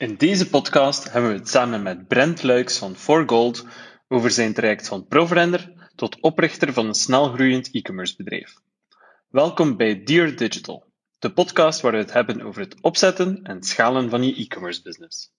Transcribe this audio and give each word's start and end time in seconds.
In 0.00 0.16
deze 0.16 0.48
podcast 0.50 1.12
hebben 1.12 1.30
we 1.30 1.38
het 1.38 1.48
samen 1.48 1.82
met 1.82 2.08
Brent 2.08 2.42
Luiks 2.42 2.78
van 2.78 2.96
4Gold 2.96 3.66
over 4.08 4.30
zijn 4.30 4.52
traject 4.52 4.88
van 4.88 5.06
proverender 5.06 5.72
tot 5.94 6.20
oprichter 6.20 6.72
van 6.72 6.86
een 6.86 6.94
snelgroeiend 6.94 7.70
e-commerce 7.72 8.16
bedrijf. 8.16 8.54
Welkom 9.28 9.76
bij 9.76 10.02
Dear 10.04 10.36
Digital, 10.36 10.84
de 11.18 11.32
podcast 11.32 11.80
waar 11.80 11.92
we 11.92 11.98
het 11.98 12.12
hebben 12.12 12.42
over 12.42 12.60
het 12.60 12.80
opzetten 12.80 13.42
en 13.42 13.62
schalen 13.62 14.10
van 14.10 14.22
je 14.22 14.34
e-commerce 14.34 14.82
business. 14.82 15.32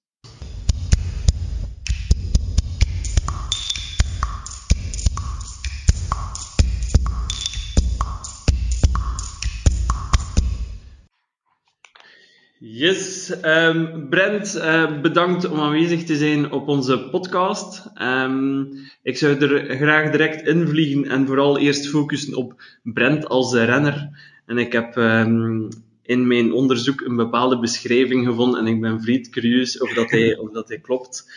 Yes, 12.63 13.33
um, 13.43 14.09
Brent, 14.09 14.55
uh, 14.55 15.01
bedankt 15.01 15.49
om 15.49 15.59
aanwezig 15.59 16.03
te 16.03 16.15
zijn 16.15 16.51
op 16.51 16.67
onze 16.67 17.09
podcast. 17.09 17.91
Um, 18.01 18.69
ik 19.03 19.17
zou 19.17 19.37
er 19.37 19.77
graag 19.77 20.11
direct 20.11 20.47
invliegen 20.47 21.05
en 21.05 21.27
vooral 21.27 21.57
eerst 21.57 21.89
focussen 21.89 22.35
op 22.35 22.63
Brent 22.83 23.27
als 23.27 23.53
renner. 23.53 24.09
En 24.45 24.57
ik 24.57 24.71
heb 24.71 24.95
um, 24.95 25.67
in 26.03 26.27
mijn 26.27 26.53
onderzoek 26.53 27.01
een 27.01 27.15
bepaalde 27.15 27.59
beschrijving 27.59 28.25
gevonden 28.25 28.59
en 28.59 28.67
ik 28.67 28.81
ben 28.81 29.01
vreed 29.01 29.29
curieus 29.29 29.79
of 29.79 29.93
dat 29.93 30.11
hij, 30.11 30.37
of 30.37 30.51
dat 30.51 30.67
hij 30.67 30.79
klopt. 30.79 31.31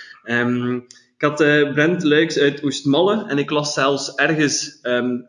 ik 1.16 1.22
had 1.22 1.40
uh, 1.40 1.72
Brent 1.72 2.02
Luiks 2.02 2.38
uit 2.38 2.62
Oostmalle 2.62 3.26
en 3.28 3.38
ik 3.38 3.50
las 3.50 3.74
zelfs 3.74 4.14
ergens 4.14 4.78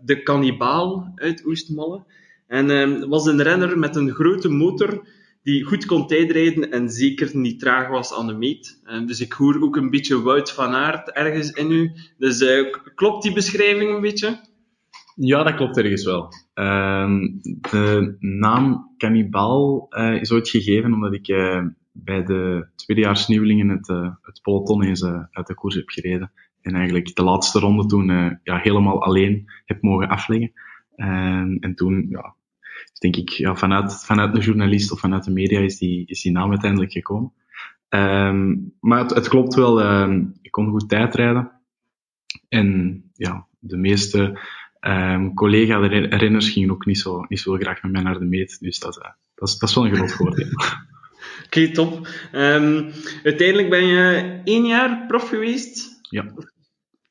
de 0.05 0.21
kannibaal 0.23 1.11
uit 1.15 1.45
Oostmalle. 1.45 2.03
En 2.47 3.07
was 3.09 3.25
een 3.25 3.41
renner 3.41 3.79
met 3.79 3.95
een 3.95 4.11
grote 4.11 4.49
motor 4.49 5.03
die 5.45 5.63
goed 5.63 5.85
kon 5.85 6.07
tijdrijden 6.07 6.71
en 6.71 6.89
zeker 6.89 7.37
niet 7.37 7.59
traag 7.59 7.87
was 7.87 8.13
aan 8.13 8.27
de 8.27 8.33
meet. 8.33 8.81
Uh, 8.85 9.07
dus 9.07 9.21
ik 9.21 9.33
hoor 9.33 9.61
ook 9.61 9.75
een 9.75 9.89
beetje 9.89 10.21
Wout 10.21 10.51
van 10.51 10.73
Aert 10.73 11.11
ergens 11.11 11.51
in 11.51 11.71
u. 11.71 11.91
Dus 12.17 12.41
uh, 12.41 12.73
klopt 12.95 13.23
die 13.23 13.33
beschrijving 13.33 13.95
een 13.95 14.01
beetje? 14.01 14.39
Ja, 15.15 15.43
dat 15.43 15.55
klopt 15.55 15.77
ergens 15.77 16.05
wel. 16.05 16.23
Uh, 16.55 17.09
de 17.71 18.15
naam 18.19 18.93
Cannibal 18.97 19.87
uh, 19.89 20.21
is 20.21 20.31
ooit 20.31 20.49
gegeven 20.49 20.93
omdat 20.93 21.13
ik 21.13 21.27
bij 21.91 22.23
de 22.23 22.67
tweedejaarsnieuwelingen 22.75 23.69
het, 23.69 23.87
het 24.21 24.39
peloton 24.41 24.83
eens 24.83 25.03
uit 25.31 25.47
de 25.47 25.53
koers 25.53 25.75
heb 25.75 25.89
gereden. 25.89 26.31
En 26.61 26.75
eigenlijk 26.75 27.15
de 27.15 27.23
laatste 27.23 27.59
ronde 27.59 27.85
toen 27.85 28.39
ja, 28.43 28.57
helemaal 28.57 29.03
alleen 29.03 29.45
heb 29.65 29.81
mogen 29.81 30.07
afleggen. 30.07 30.51
Ehm, 30.95 31.55
en 31.59 31.75
toen 31.75 32.05
ja, 32.09 32.35
denk 32.99 33.15
ik, 33.15 33.29
ja, 33.29 33.55
vanuit, 33.55 34.05
vanuit 34.05 34.33
de 34.33 34.39
journalist 34.39 34.91
of 34.91 34.99
vanuit 34.99 35.23
de 35.23 35.31
media 35.31 35.59
is 35.59 35.77
die, 35.77 36.07
is 36.07 36.21
die 36.21 36.31
naam 36.31 36.49
uiteindelijk 36.49 36.91
gekomen. 36.91 37.33
Um, 37.89 38.73
maar 38.79 38.99
het, 38.99 39.13
het, 39.13 39.27
klopt 39.27 39.53
wel, 39.53 40.01
um, 40.01 40.33
ik 40.41 40.51
kon 40.51 40.69
goed 40.69 40.89
tijdrijden. 40.89 41.51
En 42.49 43.03
ja, 43.13 43.45
de 43.59 43.77
meeste 43.77 44.39
um, 44.81 45.33
collega-renners 45.33 46.49
gingen 46.49 46.71
ook 46.71 46.85
niet 46.85 46.99
zo, 46.99 47.25
niet 47.27 47.39
zo 47.39 47.55
graag 47.55 47.81
met 47.81 47.91
mij 47.91 48.01
naar 48.01 48.19
de 48.19 48.25
meet. 48.25 48.59
Dus 48.59 48.79
dat, 48.79 48.97
uh, 48.97 49.09
dat, 49.35 49.49
is, 49.49 49.57
dat 49.57 49.69
is 49.69 49.75
wel 49.75 49.85
een 49.85 49.95
groot 49.95 50.13
voordeel. 50.13 50.49
Oké, 51.45 51.59
okay, 51.59 51.71
top. 51.71 52.07
uiteindelijk 53.23 53.69
ben 53.69 53.85
je 53.85 54.39
één 54.43 54.65
jaar 54.65 55.05
prof 55.07 55.29
geweest? 55.29 55.99
Ja. 56.01 56.33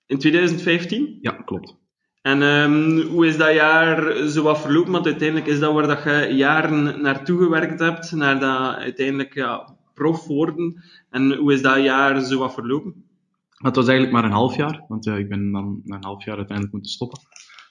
In 0.07 0.19
2015? 0.19 1.19
Ja, 1.21 1.31
klopt. 1.31 1.77
En 2.25 2.43
um, 2.43 3.01
hoe 3.01 3.27
is 3.27 3.37
dat 3.37 3.55
jaar 3.55 4.27
zo 4.29 4.43
wat 4.43 4.61
verlopen? 4.61 4.93
Want 4.93 5.07
uiteindelijk 5.07 5.47
is 5.47 5.61
dat 5.61 5.73
waar 5.73 5.87
dat 5.87 6.03
je 6.03 6.35
jaren 6.35 7.03
naartoe 7.03 7.43
gewerkt 7.43 7.81
hebt, 7.81 8.13
naar 8.13 8.41
dat 8.41 8.77
uiteindelijk 8.77 9.35
ja, 9.35 9.77
prof 9.95 10.27
worden. 10.27 10.83
En 11.11 11.35
hoe 11.35 11.53
is 11.53 11.63
dat 11.63 11.83
jaar 11.83 12.21
zo 12.21 12.39
wat 12.39 12.55
verlopen? 12.55 13.05
Het 13.51 13.77
was 13.77 13.87
eigenlijk 13.87 14.17
maar 14.17 14.25
een 14.25 14.37
half 14.37 14.57
jaar, 14.57 14.85
want 14.89 15.05
ja, 15.05 15.15
ik 15.15 15.29
ben 15.29 15.53
dan 15.53 15.81
na 15.85 15.97
een 15.97 16.05
half 16.05 16.25
jaar 16.25 16.37
uiteindelijk 16.37 16.75
moeten 16.75 16.93
stoppen. 16.93 17.21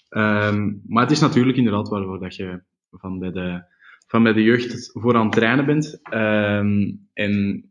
Um, 0.10 0.82
maar 0.88 1.04
het 1.04 1.12
is 1.12 1.20
natuurlijk 1.20 1.58
inderdaad 1.58 1.90
waarvoor 1.90 2.20
dat 2.20 2.36
je 2.36 2.62
van 2.92 3.20
bij 3.20 3.32
de, 3.32 3.64
van 4.08 4.24
bij 4.24 4.34
de 4.34 4.44
jeugd 4.44 4.90
voor 4.94 5.16
aan 5.16 5.26
het 5.26 5.32
trainen 5.32 5.66
bent. 5.66 6.00
Um, 6.14 7.08
en 7.14 7.64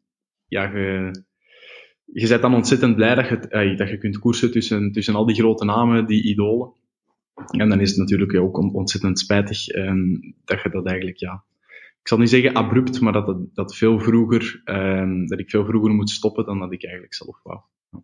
ja, 0.47 0.63
je, 0.63 1.25
je 2.13 2.29
bent 2.29 2.43
dan 2.43 2.55
ontzettend 2.55 2.97
blij 2.97 3.15
dat 3.15 3.29
je, 3.29 3.37
eh, 3.37 3.77
dat 3.77 3.89
je 3.89 3.99
kunt 3.99 4.19
koersen 4.19 4.51
tussen, 4.51 4.93
tussen 4.93 5.15
al 5.15 5.27
die 5.27 5.37
grote 5.37 5.65
namen, 5.65 6.07
die 6.07 6.23
idolen. 6.23 6.73
En 7.51 7.69
dan 7.69 7.81
is 7.81 7.89
het 7.89 7.99
natuurlijk 7.99 8.35
ook 8.35 8.75
ontzettend 8.75 9.19
spijtig 9.19 9.75
um, 9.75 10.35
dat 10.45 10.63
je 10.63 10.69
dat 10.71 10.87
eigenlijk, 10.87 11.19
ja, 11.19 11.45
ik 12.01 12.09
zal 12.09 12.19
niet 12.19 12.31
zeggen 12.31 12.55
abrupt, 12.55 13.01
maar 13.01 13.13
dat, 13.13 13.37
dat, 13.55 13.77
veel 13.77 13.99
vroeger, 13.99 14.63
um, 14.65 15.27
dat 15.27 15.39
ik 15.39 15.51
veel 15.51 15.65
vroeger 15.65 15.95
moet 15.95 16.11
stoppen 16.11 16.45
dan 16.45 16.59
dat 16.59 16.73
ik 16.73 16.85
eigenlijk 16.85 17.15
zelf 17.15 17.41
wou. 17.43 17.61
Ja. 17.91 18.03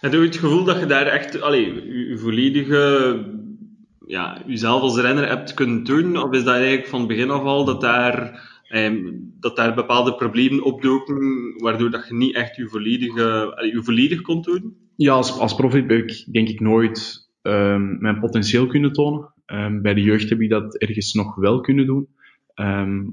Heb 0.00 0.12
je 0.12 0.18
het 0.18 0.36
gevoel 0.36 0.64
dat 0.64 0.80
je 0.80 0.86
daar 0.86 1.06
echt, 1.06 1.40
allee, 1.40 1.74
je, 2.08 2.18
volledige, 2.18 3.24
ja, 4.06 4.42
jezelf 4.46 4.82
als 4.82 5.00
renner 5.00 5.28
hebt 5.28 5.54
kunnen 5.54 5.84
doen? 5.84 6.16
Of 6.16 6.32
is 6.32 6.44
dat 6.44 6.54
eigenlijk 6.54 6.86
van 6.86 7.06
begin 7.06 7.30
af 7.30 7.42
al 7.42 7.64
dat 7.64 7.80
daar 7.80 8.46
dat 9.40 9.56
daar 9.56 9.74
bepaalde 9.74 10.14
problemen 10.14 10.62
opdoken, 10.62 11.54
waardoor 11.56 11.90
dat 11.90 12.08
je 12.08 12.14
niet 12.14 12.34
echt 12.34 12.56
je 12.56 12.68
volledige, 12.68 13.22
je 13.72 13.82
volledig 13.82 14.20
kon 14.20 14.42
doen? 14.42 14.76
Ja, 14.96 15.12
als, 15.12 15.38
als 15.38 15.54
prof 15.54 15.72
heb 15.72 15.90
ik 15.90 16.26
denk 16.32 16.48
ik 16.48 16.60
nooit 16.60 17.28
um, 17.42 18.00
mijn 18.00 18.18
potentieel 18.18 18.66
kunnen 18.66 18.92
tonen. 18.92 19.32
Um, 19.46 19.82
bij 19.82 19.94
de 19.94 20.02
jeugd 20.02 20.28
heb 20.28 20.40
ik 20.40 20.50
dat 20.50 20.76
ergens 20.76 21.12
nog 21.12 21.34
wel 21.34 21.60
kunnen 21.60 21.86
doen. 21.86 22.08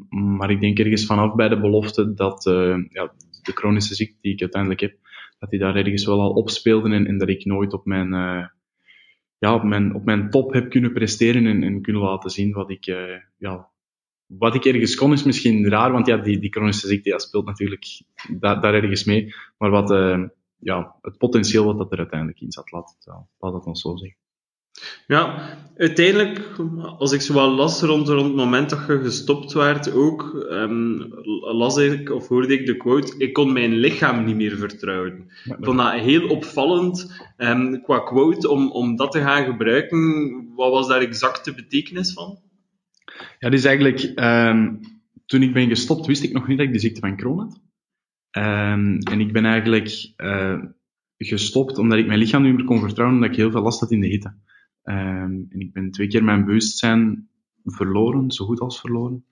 maar 0.10 0.50
ik 0.50 0.62
denk 0.62 0.80
ergens 0.80 1.06
vanaf 1.06 1.36
bij 1.36 1.50
de 1.50 1.60
belofte 1.60 2.14
dat 2.14 2.46
uh, 2.46 2.86
ja, 2.90 3.14
de 3.42 3.52
chronische 3.52 3.96
ziekte 3.96 4.18
die 4.22 4.34
ik 4.34 4.42
uiteindelijk 4.42 4.82
heb, 4.82 4.98
dat 5.40 5.50
die 5.50 5.60
daar 5.60 5.76
ergens 5.76 6.06
wel 6.06 6.22
al 6.22 6.32
opspeelden 6.32 6.92
en, 6.92 7.06
en 7.06 7.18
dat 7.18 7.30
ik 7.30 7.46
nooit 7.46 7.74
op 7.74 7.86
mijn, 7.86 8.14
uh, 8.14 8.46
ja, 9.38 9.54
op 9.54 9.64
mijn, 9.64 9.94
op 9.94 10.06
mijn 10.06 10.30
top 10.30 10.54
heb 10.54 10.70
kunnen 10.70 10.94
presteren 10.94 11.46
en, 11.46 11.64
en 11.64 11.82
kunnen 11.82 12.02
laten 12.02 12.30
zien 12.30 12.52
wat 12.52 12.70
ik, 12.70 12.88
uh, 12.88 13.18
ja, 13.38 13.70
wat 14.28 14.56
ik 14.56 14.66
ergens 14.66 14.96
kon 14.96 15.14
is 15.14 15.24
misschien 15.24 15.70
raar, 15.70 15.92
want 15.92 16.08
ja, 16.08 16.18
die, 16.18 16.40
die 16.40 16.52
chronische 16.52 16.88
ziekte 16.88 17.10
ja, 17.10 17.18
speelt 17.18 17.46
natuurlijk 17.46 18.02
da 18.40 18.56
daar 18.56 18.74
ergens 18.74 19.04
mee. 19.04 19.34
Maar 19.58 19.70
wat, 19.70 19.92
uh, 19.92 20.24
ja, 20.60 20.96
het 21.02 21.18
potentieel 21.18 21.66
wat 21.66 21.78
dat 21.78 21.92
er 21.92 21.98
uiteindelijk 21.98 22.42
in 22.42 22.52
zat, 22.52 22.72
laat 22.72 22.96
het, 22.98 23.16
laat 23.40 23.54
het 23.54 23.66
ons 23.66 23.82
zo 23.82 23.96
zeggen. 23.96 24.18
Ja, 25.08 25.50
uiteindelijk, 25.78 26.52
als 26.98 27.12
ik 27.12 27.22
zo 27.22 27.34
wel 27.34 27.50
las 27.50 27.82
rond, 27.82 28.08
rond 28.08 28.28
het 28.28 28.36
moment 28.36 28.70
dat 28.70 28.88
je 28.88 29.00
gestopt 29.00 29.54
werd 29.54 29.94
ook, 29.94 30.46
um, 30.52 31.14
las 31.42 31.78
ik 31.78 32.12
of 32.12 32.28
hoorde 32.28 32.54
ik 32.54 32.66
de 32.66 32.78
quote, 32.78 33.18
ik 33.18 33.34
kon 33.34 33.54
mijn 33.54 33.74
lichaam 33.74 34.26
niet 34.26 34.36
meer 34.36 34.58
vertrouwen. 34.58 35.32
ik 35.44 35.58
vond 35.60 35.78
dat 35.78 35.92
heel 35.92 36.28
opvallend 36.28 37.22
um, 37.38 37.82
qua 37.82 38.00
quote, 38.00 38.50
om, 38.50 38.72
om 38.72 38.96
dat 38.96 39.12
te 39.12 39.20
gaan 39.20 39.46
gebruiken. 39.46 40.52
Wat 40.56 40.72
was 40.72 40.88
daar 40.88 41.02
exact 41.02 41.46
de 41.46 41.54
betekenis 41.54 42.14
van? 42.14 42.40
Ja, 43.40 43.50
dus 43.50 43.64
eigenlijk, 43.64 44.12
um, 44.16 44.80
toen 45.26 45.42
ik 45.42 45.54
ben 45.54 45.68
gestopt, 45.68 46.06
wist 46.06 46.24
ik 46.24 46.34
nog 46.34 46.48
niet 46.48 46.58
dat 46.58 46.68
ik 46.68 46.74
de 46.74 46.80
ziekte 46.80 47.00
van 47.00 47.18
Crohn 47.18 47.40
had. 47.40 47.62
Um, 48.32 48.98
en 48.98 49.20
ik 49.20 49.34
ben 49.34 49.46
eigenlijk 49.46 50.14
uh, 50.18 50.64
gestopt 51.18 51.78
omdat 51.78 51.98
ik 51.98 52.08
mijn 52.08 52.20
lichaam 52.20 52.44
niet 52.44 52.56
meer 52.56 52.66
kon 52.66 52.80
vertrouwen, 52.80 53.16
omdat 53.16 53.32
ik 53.32 53.38
heel 53.38 53.52
veel 53.52 53.62
last 53.62 53.80
had 53.80 53.92
in 53.92 54.02
de 54.02 54.08
hitte. 54.08 54.34
Um, 54.84 55.48
en 55.50 55.60
ik 55.60 55.74
ben 55.74 55.92
twee 55.92 56.08
keer 56.08 56.24
mijn 56.24 56.46
bewustzijn 56.46 57.28
verloren, 57.64 58.32
zo 58.32 58.46
goed 58.46 58.60
als 58.60 58.80
verloren. 58.80 59.26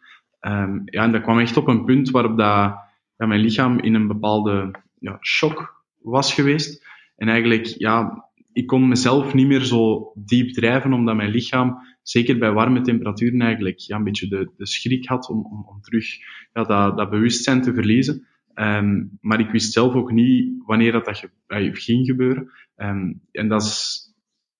ja, 0.85 1.03
en 1.03 1.11
dat 1.11 1.21
kwam 1.21 1.39
echt 1.39 1.57
op 1.57 1.67
een 1.67 1.85
punt 1.85 2.09
waarop 2.09 2.37
dat, 2.37 2.75
ja, 3.17 3.25
mijn 3.25 3.41
lichaam 3.41 3.79
in 3.79 3.93
een 3.93 4.07
bepaalde 4.07 4.71
ja, 4.99 5.17
shock 5.21 5.83
was 6.01 6.33
geweest. 6.33 6.85
En 7.15 7.27
eigenlijk, 7.27 7.65
ja, 7.65 8.29
ik 8.53 8.67
kon 8.67 8.87
mezelf 8.87 9.33
niet 9.33 9.47
meer 9.47 9.63
zo 9.63 10.11
diep 10.15 10.53
drijven, 10.53 10.93
omdat 10.93 11.15
mijn 11.15 11.31
lichaam 11.31 11.77
zeker 12.01 12.37
bij 12.37 12.51
warme 12.51 12.81
temperaturen 12.81 13.41
eigenlijk 13.41 13.79
ja, 13.79 13.95
een 13.95 14.03
beetje 14.03 14.27
de, 14.27 14.51
de 14.57 14.67
schrik 14.67 15.07
had 15.07 15.29
om, 15.29 15.45
om, 15.45 15.65
om 15.67 15.81
terug 15.81 16.05
ja, 16.53 16.63
dat, 16.63 16.97
dat 16.97 17.09
bewustzijn 17.09 17.61
te 17.61 17.73
verliezen. 17.73 18.27
Um, 18.55 19.17
maar 19.21 19.39
ik 19.39 19.49
wist 19.49 19.73
zelf 19.73 19.93
ook 19.93 20.11
niet 20.11 20.53
wanneer 20.65 20.91
dat, 20.91 21.05
dat 21.05 21.79
ging 21.79 22.05
gebeuren. 22.05 22.51
Um, 22.77 23.21
en 23.31 23.47
dat 23.47 23.61
is 23.61 24.07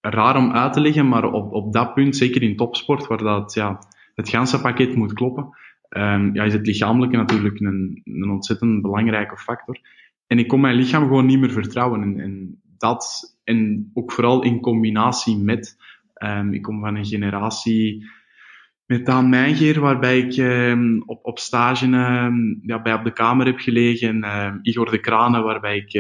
raar 0.01 0.37
om 0.37 0.51
uit 0.51 0.73
te 0.73 0.81
leggen, 0.81 1.07
maar 1.07 1.31
op, 1.31 1.53
op 1.53 1.73
dat 1.73 1.93
punt, 1.93 2.15
zeker 2.15 2.41
in 2.41 2.55
topsport, 2.55 3.07
waar 3.07 3.17
dat, 3.17 3.53
ja, 3.53 3.79
het 4.15 4.29
ganse 4.29 4.61
pakket 4.61 4.95
moet 4.95 5.13
kloppen, 5.13 5.49
um, 5.89 6.35
ja, 6.35 6.43
is 6.43 6.53
het 6.53 6.65
lichamelijke 6.65 7.17
natuurlijk 7.17 7.59
een, 7.59 8.01
een 8.03 8.29
ontzettend 8.29 8.81
belangrijke 8.81 9.37
factor. 9.37 9.79
En 10.27 10.39
ik 10.39 10.47
kon 10.47 10.61
mijn 10.61 10.75
lichaam 10.75 11.03
gewoon 11.03 11.25
niet 11.25 11.39
meer 11.39 11.51
vertrouwen. 11.51 12.01
En, 12.01 12.19
en 12.19 12.61
dat, 12.83 13.35
en 13.43 13.91
ook 13.93 14.11
vooral 14.11 14.43
in 14.43 14.59
combinatie 14.59 15.37
met 15.37 15.81
Um, 16.23 16.53
ik 16.53 16.61
kom 16.61 16.79
van 16.79 16.95
een 16.95 17.05
generatie 17.05 18.05
met 18.85 19.05
Daan 19.05 19.29
Mijngeer, 19.29 19.79
waarbij 19.79 20.19
ik 20.19 20.37
um, 20.37 21.03
op, 21.05 21.25
op 21.25 21.39
stage 21.39 21.85
um, 21.85 22.59
ja, 22.61 22.81
bij 22.81 22.93
op 22.93 23.03
de 23.03 23.13
Kamer 23.13 23.45
heb 23.45 23.59
gelegen. 23.59 24.25
Igor 24.61 24.91
de 24.91 24.99
Kranen, 24.99 25.43
waarbij 25.43 25.77
ik 25.77 25.91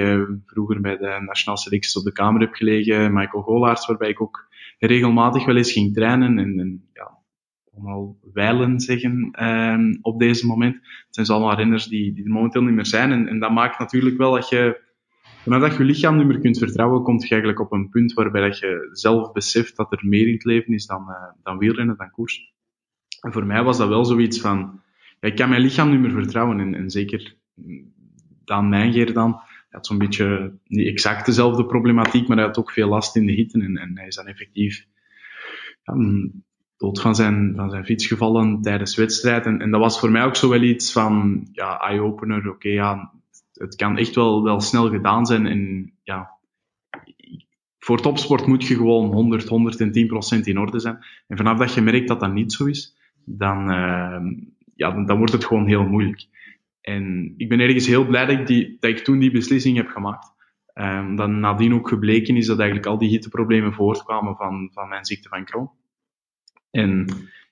vroeger 0.45 0.81
bij 0.81 0.97
de 0.97 1.21
nationale 1.25 1.59
selecties 1.59 1.97
op 1.97 2.03
de 2.03 2.11
Kamer 2.11 2.41
heb 2.41 2.53
gelegen. 2.53 3.13
Michael 3.13 3.43
Golaerts, 3.43 3.85
waarbij 3.85 4.09
ik 4.09 4.21
ook 4.21 4.47
regelmatig 4.79 5.45
wel 5.45 5.57
eens 5.57 5.71
ging 5.71 5.93
trainen. 5.93 6.37
En, 6.37 6.59
en 6.59 6.89
ja, 6.93 7.17
allemaal 7.73 8.17
wijlen 8.33 8.79
zeggen 8.79 9.29
op 10.01 10.19
deze 10.19 10.45
moment. 10.45 10.73
Het 10.75 10.83
zijn 11.09 11.25
dus 11.25 11.35
allemaal 11.35 11.55
renners 11.55 11.87
die, 11.87 12.13
die 12.13 12.23
er 12.23 12.31
momenteel 12.31 12.63
niet 12.63 12.75
meer 12.75 12.85
zijn. 12.85 13.11
En, 13.11 13.27
en 13.27 13.39
dat 13.39 13.51
maakt 13.51 13.79
natuurlijk 13.79 14.17
wel 14.17 14.33
dat 14.33 14.49
je, 14.49 14.82
vanuit 15.43 15.61
dat 15.61 15.77
je 15.77 15.83
lichaam 15.83 16.17
niet 16.17 16.27
meer 16.27 16.39
kunt 16.39 16.57
vertrouwen, 16.57 17.03
komt 17.03 17.23
je 17.23 17.29
eigenlijk 17.29 17.59
op 17.59 17.71
een 17.71 17.89
punt 17.89 18.13
waarbij 18.13 18.41
dat 18.41 18.59
je 18.59 18.89
zelf 18.91 19.31
beseft 19.31 19.75
dat 19.75 19.91
er 19.91 19.99
meer 20.01 20.27
in 20.27 20.33
het 20.33 20.43
leven 20.43 20.73
is 20.73 20.85
dan, 20.85 21.05
uh, 21.09 21.15
dan 21.43 21.57
wielrennen, 21.57 21.97
dan 21.97 22.11
koers. 22.11 22.53
En 23.21 23.31
voor 23.33 23.45
mij 23.45 23.63
was 23.63 23.77
dat 23.77 23.87
wel 23.87 24.05
zoiets 24.05 24.41
van, 24.41 24.81
ik 25.19 25.35
kan 25.35 25.49
mijn 25.49 25.61
lichaam 25.61 25.89
niet 25.89 25.99
meer 25.99 26.11
vertrouwen. 26.11 26.59
En, 26.59 26.73
en 26.75 26.89
zeker 26.89 27.35
Dan 28.45 28.69
Mijngeer 28.69 29.13
dan, 29.13 29.41
had 29.69 29.87
zo'n 29.87 29.97
beetje 29.97 30.53
niet 30.67 30.87
exact 30.87 31.25
dezelfde 31.25 31.65
problematiek, 31.65 32.27
maar 32.27 32.37
hij 32.37 32.45
had 32.45 32.57
ook 32.57 32.71
veel 32.71 32.89
last 32.89 33.15
in 33.15 33.25
de 33.25 33.31
hitte. 33.31 33.59
En, 33.59 33.77
en 33.77 33.91
hij 33.97 34.07
is 34.07 34.15
dan 34.15 34.27
effectief 34.27 34.85
ja, 35.83 35.95
dood 36.77 37.01
van 37.01 37.15
zijn, 37.15 37.53
van 37.55 37.69
zijn 37.69 37.85
fiets 37.85 38.07
gevallen 38.07 38.61
tijdens 38.61 38.95
wedstrijd. 38.95 39.45
En, 39.45 39.59
en 39.59 39.71
dat 39.71 39.79
was 39.79 39.99
voor 39.99 40.11
mij 40.11 40.23
ook 40.23 40.35
zo 40.35 40.49
wel 40.49 40.61
iets 40.61 40.91
van, 40.91 41.47
ja, 41.51 41.77
eye-opener, 41.79 42.49
oké, 42.49 42.69
ja, 42.69 43.11
het 43.53 43.75
kan 43.75 43.97
echt 43.97 44.15
wel, 44.15 44.43
wel 44.43 44.59
snel 44.59 44.89
gedaan 44.89 45.25
zijn. 45.25 45.45
En 45.45 45.93
ja, 46.03 46.31
voor 47.79 48.01
topsport 48.01 48.47
moet 48.47 48.67
je 48.67 48.75
gewoon 48.75 49.11
100, 49.13 49.47
110 49.47 50.07
procent 50.07 50.47
in 50.47 50.57
orde 50.57 50.79
zijn. 50.79 51.05
En 51.27 51.37
vanaf 51.37 51.57
dat 51.57 51.73
je 51.73 51.81
merkt 51.81 52.07
dat 52.07 52.19
dat 52.19 52.33
niet 52.33 52.53
zo 52.53 52.65
is, 52.65 52.97
dan, 53.25 53.69
uh, 53.69 54.21
ja, 54.75 54.91
dan, 54.91 55.05
dan, 55.05 55.17
wordt 55.17 55.33
het 55.33 55.45
gewoon 55.45 55.67
heel 55.67 55.85
moeilijk. 55.85 56.27
En 56.81 57.33
ik 57.37 57.49
ben 57.49 57.59
ergens 57.59 57.87
heel 57.87 58.05
blij 58.05 58.25
dat 58.79 58.89
ik, 58.89 58.99
toen 58.99 59.19
die 59.19 59.31
beslissing 59.31 59.77
heb 59.77 59.87
gemaakt. 59.87 60.31
Um, 60.73 61.15
dat 61.15 61.29
nadien 61.29 61.73
ook 61.73 61.87
gebleken 61.87 62.35
is 62.35 62.45
dat 62.45 62.59
eigenlijk 62.59 62.87
al 62.89 62.97
die 62.97 63.09
hitteproblemen 63.09 63.73
voortkwamen 63.73 64.35
van, 64.35 64.69
van 64.73 64.89
mijn 64.89 65.05
ziekte 65.05 65.29
van 65.29 65.45
Crohn. 65.45 65.69
En 66.71 67.05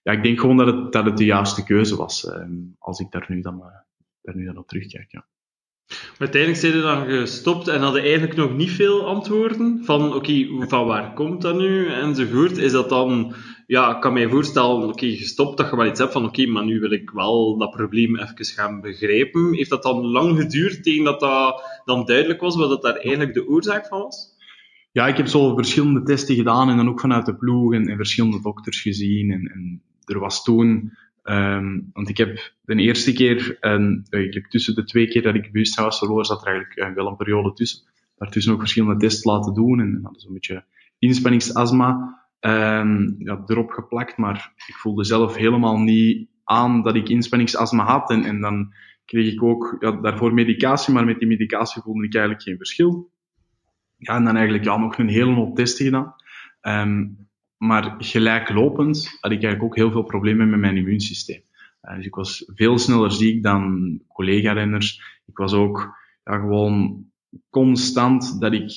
ja, 0.04 0.12
ik 0.12 0.24
denk 0.24 0.40
gewoon 0.40 0.58
dat 0.58 0.68
het, 0.68 0.92
dat 0.92 1.06
het 1.06 1.18
de 1.18 1.26
juiste 1.26 1.64
keuze 1.64 1.96
was, 1.96 2.28
um, 2.34 2.76
als 2.80 3.00
ik 3.00 3.12
daar 3.12 3.26
nu 3.28 3.42
dan, 3.42 3.64
nu 4.22 4.46
dan 4.46 4.58
op 4.58 4.68
terugkijk. 4.68 5.12
Ja. 5.12 5.26
Uiteindelijk 6.18 6.62
zijn 6.62 6.74
er 6.74 6.82
dan 6.82 7.06
gestopt 7.06 7.68
en 7.68 7.82
hadden 7.82 8.02
eigenlijk 8.02 8.36
nog 8.36 8.56
niet 8.56 8.72
veel 8.72 9.06
antwoorden 9.06 9.82
van 9.84 10.14
oké, 10.14 10.48
van 10.60 10.86
waar 10.86 11.14
komt 11.14 11.42
dat 11.42 11.58
nu 11.58 11.88
enzovoort. 11.88 12.58
Is 12.58 12.72
dat 12.72 12.90
dan, 12.90 13.34
ja, 13.68 13.96
ik 13.96 14.02
kan 14.02 14.14
mij 14.14 14.30
voorstellen, 14.30 14.76
oké, 14.76 14.88
okay, 14.88 15.16
gestopt 15.16 15.58
dat 15.58 15.70
je 15.70 15.76
wel 15.76 15.86
iets 15.86 16.00
hebt 16.00 16.12
van 16.12 16.26
oké, 16.26 16.46
maar 16.46 16.66
nu 16.66 16.80
wil 16.80 16.92
ik 16.92 17.10
wel 17.10 17.58
dat 17.58 17.72
probleem 17.72 18.20
even 18.20 18.46
gaan 18.46 18.82
begrijpen. 18.82 19.54
Heeft 19.54 19.70
dat 19.70 19.84
dan 19.84 20.06
lang 20.06 20.38
geduurd 20.38 20.84
tegen 20.84 21.04
dat 21.04 21.20
dat 21.20 21.82
dan 21.86 22.06
duidelijk 22.06 22.42
was 22.42 22.56
wat 22.56 22.70
dat 22.70 22.82
daar 22.82 22.96
eigenlijk 22.96 23.34
de 23.34 23.48
oorzaak 23.48 23.88
van 23.88 24.00
was? 24.00 24.30
Ja, 24.92 25.08
ik 25.08 25.18
heb 25.18 25.28
zo 25.28 25.56
verschillende 25.56 26.04
testen 26.04 26.36
gedaan 26.36 26.70
en 26.70 26.78
dan 26.78 26.90
ook 26.90 27.00
vanuit 27.00 27.26
de 27.26 27.36
ploeg 27.36 27.74
en, 27.74 27.88
en 27.88 27.96
verschillende 27.96 28.42
dokters 28.42 28.82
gezien. 28.82 29.32
En, 29.32 29.52
en 29.54 29.82
er 30.06 30.20
was 30.20 30.44
toen 30.44 30.92
Um, 31.24 31.90
want 31.94 32.10
ik 32.10 32.18
heb 32.18 32.54
de 32.62 32.76
eerste 32.76 33.14
keer, 33.14 33.58
en 33.60 34.06
eigenlijk 34.10 34.50
tussen 34.50 34.76
de 34.76 34.84
twee 34.84 35.08
keer 35.08 35.22
dat 35.22 35.36
ik 35.36 35.52
bewustzijn 35.52 35.86
was 35.86 35.98
verloren, 35.98 36.26
zat 36.26 36.42
er 36.42 36.48
eigenlijk 36.48 36.80
uh, 36.80 36.96
wel 36.96 37.08
een 37.08 37.16
periode 37.16 37.54
tussen. 37.54 37.84
Daartussen 38.16 38.54
ook 38.54 38.60
verschillende 38.60 39.00
tests 39.00 39.24
laten 39.24 39.54
doen 39.54 39.80
en 39.80 40.00
hadden 40.04 40.22
zo'n 40.22 40.34
beetje 40.34 40.64
inspanningsasma 41.00 42.20
um, 42.40 43.16
ja, 43.18 43.44
erop 43.46 43.72
geplakt, 43.72 44.18
maar 44.18 44.54
ik 44.68 44.76
voelde 44.76 45.04
zelf 45.04 45.36
helemaal 45.36 45.80
niet 45.80 46.30
aan 46.44 46.84
dat 46.84 46.96
ik 46.96 47.10
inspanningsasma 47.10 47.84
had 47.84 48.10
en, 48.10 48.42
dan 48.42 48.74
kreeg 49.06 49.34
ik 49.34 49.44
ook 49.44 49.78
daarvoor 50.02 50.34
medicatie, 50.34 50.94
maar 50.94 51.06
met 51.06 51.20
die 51.20 51.28
medicatie 51.28 51.82
voelde 51.82 52.06
ik 52.06 52.14
eigenlijk 52.14 52.44
geen 52.44 52.58
verschil. 52.58 53.12
Ja, 53.98 54.16
en 54.16 54.24
dan 54.24 54.36
eigenlijk 54.36 54.66
ja, 54.66 54.78
nog 54.78 54.98
een 54.98 55.10
hele 55.10 55.34
hoop 55.34 55.56
testen 55.56 55.86
gedaan. 55.86 56.16
Um, 56.62 57.30
maar 57.62 57.96
gelijklopend 57.98 59.18
had 59.20 59.32
ik 59.32 59.44
eigenlijk 59.44 59.64
ook 59.64 59.76
heel 59.76 59.92
veel 59.92 60.04
problemen 60.04 60.50
met 60.50 60.60
mijn 60.60 60.78
immuunsysteem. 60.78 61.42
Uh, 61.84 61.96
dus 61.96 62.06
ik 62.06 62.16
was 62.16 62.44
veel 62.56 62.78
sneller 62.78 63.12
ziek 63.12 63.44
dan 63.44 64.00
collega-renners. 64.08 65.02
Ik 65.26 65.38
was 65.38 65.54
ook 65.54 65.98
ja, 66.24 66.40
gewoon 66.40 67.06
constant 67.50 68.40
dat 68.40 68.54
ik 68.54 68.72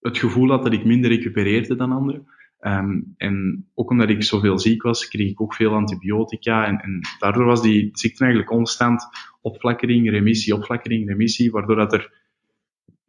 het 0.00 0.18
gevoel 0.18 0.50
had 0.50 0.62
dat 0.62 0.72
ik 0.72 0.84
minder 0.84 1.10
recupereerde 1.10 1.76
dan 1.76 1.92
anderen. 1.92 2.26
Um, 2.60 3.14
en 3.16 3.66
ook 3.74 3.90
omdat 3.90 4.08
ik 4.08 4.22
zoveel 4.22 4.58
ziek 4.58 4.82
was, 4.82 5.08
kreeg 5.08 5.30
ik 5.30 5.40
ook 5.40 5.54
veel 5.54 5.74
antibiotica. 5.74 6.66
En, 6.66 6.80
en 6.80 7.00
daardoor 7.18 7.44
was 7.44 7.62
die 7.62 7.88
ziekte 7.92 8.24
eigenlijk 8.24 8.52
constant 8.52 9.08
opflakkering, 9.40 10.10
remissie, 10.10 10.54
opflakkering, 10.54 11.08
remissie, 11.08 11.50
waardoor 11.50 11.76
dat 11.76 11.92
er 11.92 12.19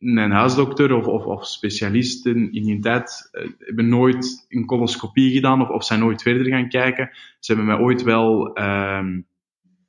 mijn 0.01 0.31
huisdokter 0.31 0.94
of, 0.94 1.06
of, 1.06 1.25
of 1.25 1.48
specialisten 1.48 2.51
in 2.51 2.63
die 2.63 2.80
tijd 2.80 3.30
uh, 3.31 3.48
hebben 3.59 3.89
nooit 3.89 4.45
een 4.50 4.65
coloscopie 4.65 5.31
gedaan 5.31 5.62
of, 5.62 5.69
of 5.69 5.83
zijn 5.83 6.00
nooit 6.00 6.21
verder 6.21 6.45
gaan 6.45 6.69
kijken. 6.69 7.09
Ze 7.39 7.53
hebben 7.53 7.65
mij 7.65 7.86
ooit 7.86 8.03
wel 8.03 8.59
uh, 8.59 9.07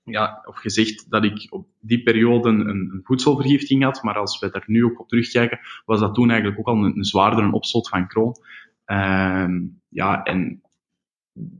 ja, 0.05 0.43
of 0.44 0.56
gezegd 0.56 1.11
dat 1.11 1.25
ik 1.25 1.47
op 1.50 1.67
die 1.81 2.03
periode 2.03 2.49
een, 2.49 2.69
een, 2.69 3.00
voedselvergiftiging 3.03 3.82
had, 3.82 4.03
maar 4.03 4.19
als 4.19 4.38
we 4.38 4.50
daar 4.50 4.64
nu 4.67 4.85
ook 4.85 5.00
op 5.00 5.09
terugkijken, 5.09 5.61
was 5.85 6.00
dat 6.00 6.15
toen 6.15 6.31
eigenlijk 6.31 6.61
ook 6.61 6.76
al 6.76 6.85
een, 6.85 6.97
een 6.97 7.05
zwaardere 7.05 7.53
opstoot 7.53 7.88
van 7.88 8.08
Crohn. 8.08 8.41
Uh, 8.87 9.47
ja, 9.88 10.23
en 10.23 10.62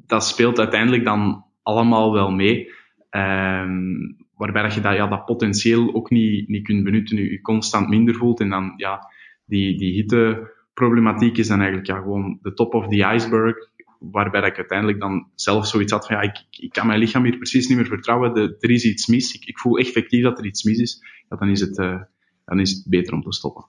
dat 0.07 0.25
speelt 0.25 0.59
uiteindelijk 0.59 1.05
dan 1.05 1.45
allemaal 1.63 2.13
wel 2.13 2.31
mee. 2.31 2.73
Um, 3.11 4.17
waarbij 4.43 4.63
dat 4.63 4.75
je 4.75 4.81
dat, 4.81 4.95
ja, 4.95 5.07
dat 5.07 5.25
potentieel 5.25 5.95
ook 5.95 6.11
niet, 6.11 6.49
niet 6.49 6.65
kunt 6.65 6.85
benutten, 6.85 7.17
je, 7.17 7.31
je 7.31 7.41
constant 7.41 7.89
minder 7.89 8.15
voelt. 8.15 8.41
En 8.41 8.49
dan, 8.49 8.73
ja, 8.77 9.11
die, 9.45 9.79
die 9.79 9.93
hitteproblematiek 9.93 11.37
is 11.37 11.49
dan 11.49 11.59
eigenlijk 11.59 11.89
ja, 11.89 11.97
gewoon 11.97 12.39
de 12.43 12.53
top 12.53 12.75
of 12.75 12.89
the 12.89 13.13
iceberg, 13.15 13.57
waarbij 13.99 14.41
dat 14.41 14.51
ik 14.51 14.57
uiteindelijk 14.57 15.01
dan 15.01 15.29
zelf 15.35 15.67
zoiets 15.67 15.93
had 15.93 16.07
van, 16.07 16.17
ja, 16.17 16.23
ik, 16.23 16.45
ik 16.51 16.73
kan 16.73 16.87
mijn 16.87 16.99
lichaam 16.99 17.25
hier 17.25 17.37
precies 17.37 17.69
niet 17.69 17.77
meer 17.77 17.87
vertrouwen, 17.87 18.35
de, 18.35 18.57
er 18.61 18.71
is 18.71 18.85
iets 18.85 19.07
mis, 19.07 19.35
ik, 19.35 19.45
ik 19.45 19.59
voel 19.59 19.79
effectief 19.79 20.23
dat 20.23 20.39
er 20.39 20.47
iets 20.47 20.63
mis 20.63 20.79
is, 20.79 21.05
ja, 21.29 21.37
dan, 21.37 21.49
is 21.49 21.61
het, 21.61 21.79
uh, 21.79 22.03
dan 22.45 22.61
is 22.61 22.71
het 22.71 22.85
beter 22.89 23.15
om 23.15 23.23
te 23.23 23.33
stoppen. 23.33 23.65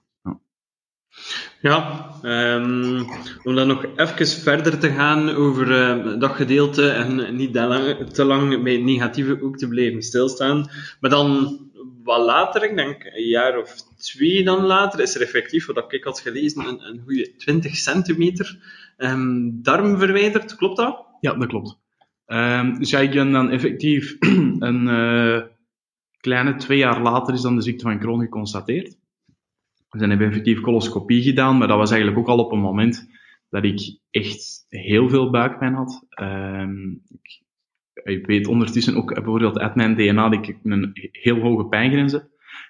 Ja. 1.60 2.10
Um, 2.22 3.06
om 3.42 3.54
dan 3.54 3.66
nog 3.66 3.86
even 3.96 4.26
verder 4.26 4.78
te 4.78 4.90
gaan 4.90 5.30
over 5.30 5.70
uh, 5.70 6.20
dat 6.20 6.30
gedeelte 6.30 6.88
en 6.88 7.36
niet 7.36 7.54
lang, 7.54 8.10
te 8.12 8.24
lang 8.24 8.62
bij 8.62 8.72
het 8.72 8.82
negatieve 8.82 9.42
ook 9.42 9.56
te 9.56 9.68
blijven 9.68 10.02
stilstaan. 10.02 10.70
Maar 11.00 11.10
dan 11.10 11.58
wat 12.04 12.24
later, 12.24 12.64
ik 12.64 12.76
denk 12.76 13.04
een 13.04 13.28
jaar 13.28 13.58
of 13.58 13.74
twee 13.96 14.44
dan 14.44 14.64
later, 14.64 15.00
is 15.00 15.14
er 15.14 15.22
effectief, 15.22 15.66
wat 15.66 15.92
ik 15.92 16.04
had 16.04 16.20
gelezen, 16.20 16.66
een, 16.66 16.86
een 16.86 17.00
goede 17.04 17.36
20 17.36 17.76
centimeter 17.76 18.58
um, 18.98 19.62
darm 19.62 19.98
verwijderd. 19.98 20.56
Klopt 20.56 20.76
dat? 20.76 21.06
Ja, 21.20 21.34
dat 21.34 21.48
klopt. 21.48 21.78
Um, 22.26 22.78
dus 22.78 22.92
ik 22.92 23.10
ben 23.10 23.32
dan 23.32 23.50
effectief 23.50 24.16
een 24.58 24.86
uh, 24.86 25.42
kleine 26.20 26.54
twee 26.54 26.78
jaar 26.78 27.02
later 27.02 27.34
is 27.34 27.40
dan 27.40 27.56
de 27.56 27.62
ziekte 27.62 27.84
van 27.84 27.98
Crohn 27.98 28.20
geconstateerd. 28.20 28.96
We 29.94 30.00
zijn 30.00 30.20
effectief 30.20 30.60
coloscopie 30.60 31.22
gedaan, 31.22 31.58
maar 31.58 31.68
dat 31.68 31.76
was 31.76 31.90
eigenlijk 31.90 32.20
ook 32.20 32.28
al 32.28 32.44
op 32.44 32.52
een 32.52 32.60
moment 32.60 33.08
dat 33.48 33.64
ik 33.64 33.98
echt 34.10 34.66
heel 34.68 35.08
veel 35.08 35.30
buikpijn 35.30 35.74
had. 35.74 36.06
Um, 36.20 37.02
ik, 38.02 38.26
weet 38.26 38.46
ondertussen 38.46 38.96
ook 38.96 39.14
bijvoorbeeld 39.14 39.58
uit 39.58 39.74
mijn 39.74 39.94
DNA 39.96 40.28
dat 40.28 40.48
ik 40.48 40.58
een 40.62 40.90
heel 41.12 41.40
hoge 41.40 41.66
pijngrens 41.66 42.12
heb. 42.12 42.28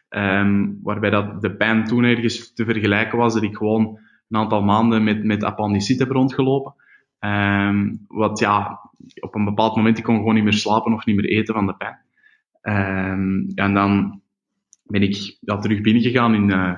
Um, 0.09 0.79
waarbij 0.83 1.11
dat 1.11 1.41
de 1.41 1.57
pijn 1.57 1.85
toen 1.85 2.05
ergens 2.05 2.53
te 2.53 2.65
vergelijken 2.65 3.19
was 3.19 3.35
dat 3.35 3.43
ik 3.43 3.57
gewoon 3.57 3.99
een 4.29 4.39
aantal 4.41 4.63
maanden 4.63 5.05
met, 5.05 5.25
met 5.25 5.45
appendiciet 5.45 5.99
heb 5.99 6.11
rondgelopen. 6.11 6.75
Um, 7.21 8.05
wat 8.09 8.39
ja, 8.39 8.81
op 9.21 9.35
een 9.35 9.45
bepaald 9.45 9.77
moment, 9.77 9.99
ik 9.99 10.05
kon 10.05 10.17
gewoon 10.17 10.35
niet 10.35 10.45
meer 10.45 10.53
slapen 10.53 10.93
of 10.93 11.07
niet 11.07 11.17
meer 11.17 11.29
eten 11.31 11.55
van 11.55 11.67
de 11.67 11.77
pijn. 11.77 11.99
En 13.55 13.75
dan 13.75 14.23
ben 14.83 15.03
ik 15.03 15.37
ja, 15.41 15.59
terug 15.59 15.81
binnengegaan 15.81 16.35
in, 16.35 16.49
uh, 16.49 16.77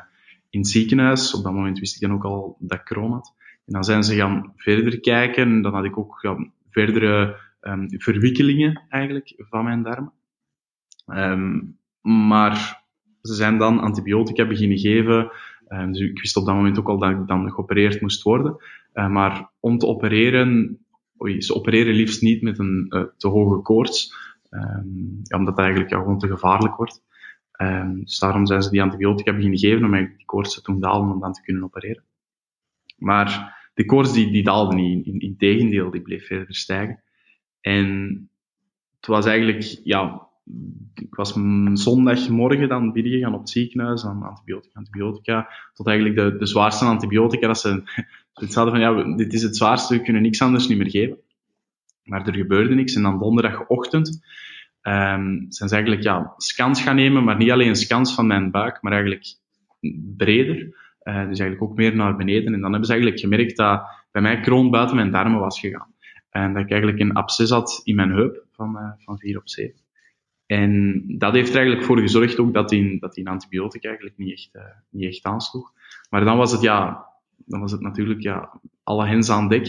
in 0.56 0.64
ziekenhuis. 0.64 1.34
Op 1.34 1.44
dat 1.44 1.52
moment 1.52 1.78
wist 1.78 1.94
ik 1.94 2.00
dan 2.00 2.16
ook 2.16 2.24
al 2.24 2.56
dat 2.58 2.78
ik 2.78 2.84
Crohn 2.84 3.12
had. 3.12 3.34
En 3.66 3.72
dan 3.72 3.84
zijn 3.84 4.04
ze 4.04 4.14
gaan 4.14 4.52
verder 4.56 5.00
kijken. 5.00 5.62
Dan 5.62 5.74
had 5.74 5.84
ik 5.84 5.98
ook 5.98 6.38
verdere 6.70 7.40
um, 7.60 7.86
verwikkelingen 7.88 8.82
eigenlijk 8.88 9.34
van 9.36 9.64
mijn 9.64 9.82
darmen. 9.82 10.12
Um, 11.06 11.78
maar 12.28 12.84
ze 13.22 13.34
zijn 13.34 13.58
dan 13.58 13.78
antibiotica 13.80 14.46
beginnen 14.46 14.78
geven. 14.78 15.30
Um, 15.68 15.92
dus 15.92 16.00
ik 16.00 16.20
wist 16.20 16.36
op 16.36 16.46
dat 16.46 16.54
moment 16.54 16.78
ook 16.78 16.88
al 16.88 16.98
dat 16.98 17.10
ik 17.10 17.26
dan 17.26 17.50
geopereerd 17.50 18.00
moest 18.00 18.22
worden. 18.22 18.56
Maar 18.92 19.50
om 19.60 19.78
te 19.78 19.86
opereren, 19.86 20.78
ze 21.38 21.54
opereren 21.54 21.94
liefst 21.94 22.22
niet 22.22 22.42
met 22.42 22.58
een 22.58 22.86
uh, 22.88 23.02
te 23.16 23.28
hoge 23.28 23.62
koorts. 23.62 24.14
Omdat 25.28 25.48
het 25.48 25.58
eigenlijk 25.58 25.94
gewoon 25.94 26.18
te 26.18 26.28
gevaarlijk 26.28 26.76
wordt. 26.76 27.02
Um, 27.58 28.04
dus 28.04 28.18
daarom 28.18 28.46
zijn 28.46 28.62
ze 28.62 28.70
die 28.70 28.82
antibiotica 28.82 29.32
beginnen 29.34 29.58
geven 29.58 29.84
om 29.84 29.92
die 29.92 30.24
koorts 30.24 30.54
te 30.54 30.62
doen 30.62 30.80
dalen 30.80 31.12
om 31.12 31.20
dan 31.20 31.32
te 31.32 31.42
kunnen 31.42 31.62
opereren. 31.62 32.04
Maar 32.96 33.56
de 33.74 33.84
koorts 33.84 34.12
die, 34.12 34.30
die 34.30 34.42
daalde 34.42 34.74
niet, 34.74 35.06
in, 35.06 35.18
in 35.18 35.36
tegendeel, 35.36 35.90
die 35.90 36.00
bleef 36.00 36.26
verder 36.26 36.54
stijgen. 36.54 37.02
En 37.60 38.30
het 38.96 39.06
was 39.06 39.26
eigenlijk, 39.26 39.80
ja, 39.84 40.28
ik 40.94 41.14
was 41.14 41.32
zondagmorgen 41.72 42.68
dan 42.68 42.92
binnengegaan 42.92 43.34
op 43.34 43.40
het 43.40 43.50
ziekenhuis 43.50 44.04
aan 44.04 44.22
antibiotica, 44.22 44.78
antibiotica, 44.78 45.48
tot 45.72 45.86
eigenlijk 45.86 46.18
de, 46.18 46.38
de 46.38 46.46
zwaarste 46.46 46.84
antibiotica, 46.84 47.46
dat 47.46 47.58
ze 47.58 47.82
zoiets 48.32 48.56
hadden 48.56 48.74
van, 48.74 48.82
ja, 48.82 49.16
dit 49.16 49.32
is 49.32 49.42
het 49.42 49.56
zwaarste, 49.56 49.96
we 49.96 50.02
kunnen 50.02 50.22
niks 50.22 50.42
anders 50.42 50.68
niet 50.68 50.78
meer 50.78 50.90
geven. 50.90 51.18
maar 52.04 52.26
er 52.26 52.34
gebeurde 52.34 52.74
niks. 52.74 52.94
En 52.94 53.02
dan 53.02 53.18
donderdagochtend 53.18 54.20
um, 54.86 55.46
zijn 55.48 55.68
ze 55.68 55.74
eigenlijk 55.74 56.02
ja, 56.02 56.34
scans 56.36 56.82
gaan 56.82 56.96
nemen, 56.96 57.24
maar 57.24 57.36
niet 57.36 57.50
alleen 57.50 57.76
scans 57.76 58.14
van 58.14 58.26
mijn 58.26 58.50
buik, 58.50 58.82
maar 58.82 58.92
eigenlijk 58.92 59.34
breder. 60.16 60.56
Uh, 61.02 61.14
dus 61.28 61.38
eigenlijk 61.38 61.62
ook 61.62 61.76
meer 61.76 61.96
naar 61.96 62.16
beneden. 62.16 62.54
En 62.54 62.60
dan 62.60 62.70
hebben 62.70 62.84
ze 62.84 62.92
eigenlijk 62.92 63.20
gemerkt 63.20 63.56
dat 63.56 63.82
bij 64.10 64.22
mij 64.22 64.40
kroon 64.40 64.70
buiten 64.70 64.96
mijn 64.96 65.10
darmen 65.10 65.40
was 65.40 65.60
gegaan. 65.60 65.94
En 66.30 66.52
dat 66.52 66.62
ik 66.62 66.70
eigenlijk 66.70 67.00
een 67.00 67.12
absces 67.12 67.50
had 67.50 67.80
in 67.84 67.94
mijn 67.94 68.10
heup 68.10 68.44
van, 68.52 68.76
uh, 68.76 68.90
van 68.96 69.18
4 69.18 69.38
op 69.38 69.48
7. 69.48 69.74
En 70.46 71.04
dat 71.18 71.32
heeft 71.32 71.48
er 71.48 71.56
eigenlijk 71.56 71.86
voor 71.86 71.98
gezorgd 71.98 72.38
ook 72.38 72.54
dat 72.54 72.68
die, 72.68 73.00
dat 73.00 73.14
die 73.14 73.28
antibiotica 73.28 73.88
eigenlijk 73.88 74.18
niet 74.18 74.32
echt, 74.32 74.50
uh, 74.52 74.62
niet 74.90 75.04
echt 75.04 75.24
aansloeg. 75.24 75.72
Maar 76.10 76.24
dan 76.24 76.36
was 76.36 76.52
het 76.52 76.60
ja, 76.60 77.06
dan 77.36 77.60
was 77.60 77.72
het 77.72 77.80
natuurlijk 77.80 78.20
ja, 78.20 78.60
alle 78.82 79.06
hens 79.06 79.30
aan 79.30 79.48
dek. 79.48 79.66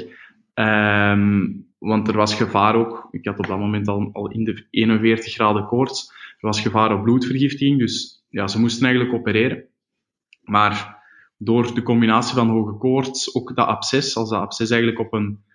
Um, 0.53 1.66
want 1.77 2.07
er 2.07 2.15
was 2.15 2.35
gevaar 2.35 2.75
ook, 2.75 3.07
ik 3.11 3.25
had 3.25 3.39
op 3.39 3.47
dat 3.47 3.59
moment 3.59 3.87
al, 3.87 4.29
in 4.31 4.43
de 4.43 4.67
41 4.69 5.33
graden 5.33 5.65
koorts, 5.65 6.11
er 6.39 6.47
was 6.47 6.61
gevaar 6.61 6.93
op 6.93 7.03
bloedvergiftiging, 7.03 7.79
dus 7.79 8.25
ja, 8.29 8.47
ze 8.47 8.59
moesten 8.59 8.85
eigenlijk 8.85 9.15
opereren. 9.15 9.63
Maar 10.41 11.03
door 11.37 11.73
de 11.73 11.83
combinatie 11.83 12.35
van 12.35 12.49
hoge 12.49 12.77
koorts, 12.77 13.35
ook 13.35 13.55
dat 13.55 13.67
absces, 13.67 14.15
als 14.17 14.29
dat 14.29 14.39
absces 14.39 14.69
eigenlijk 14.69 15.01
op 15.01 15.13
een 15.13 15.45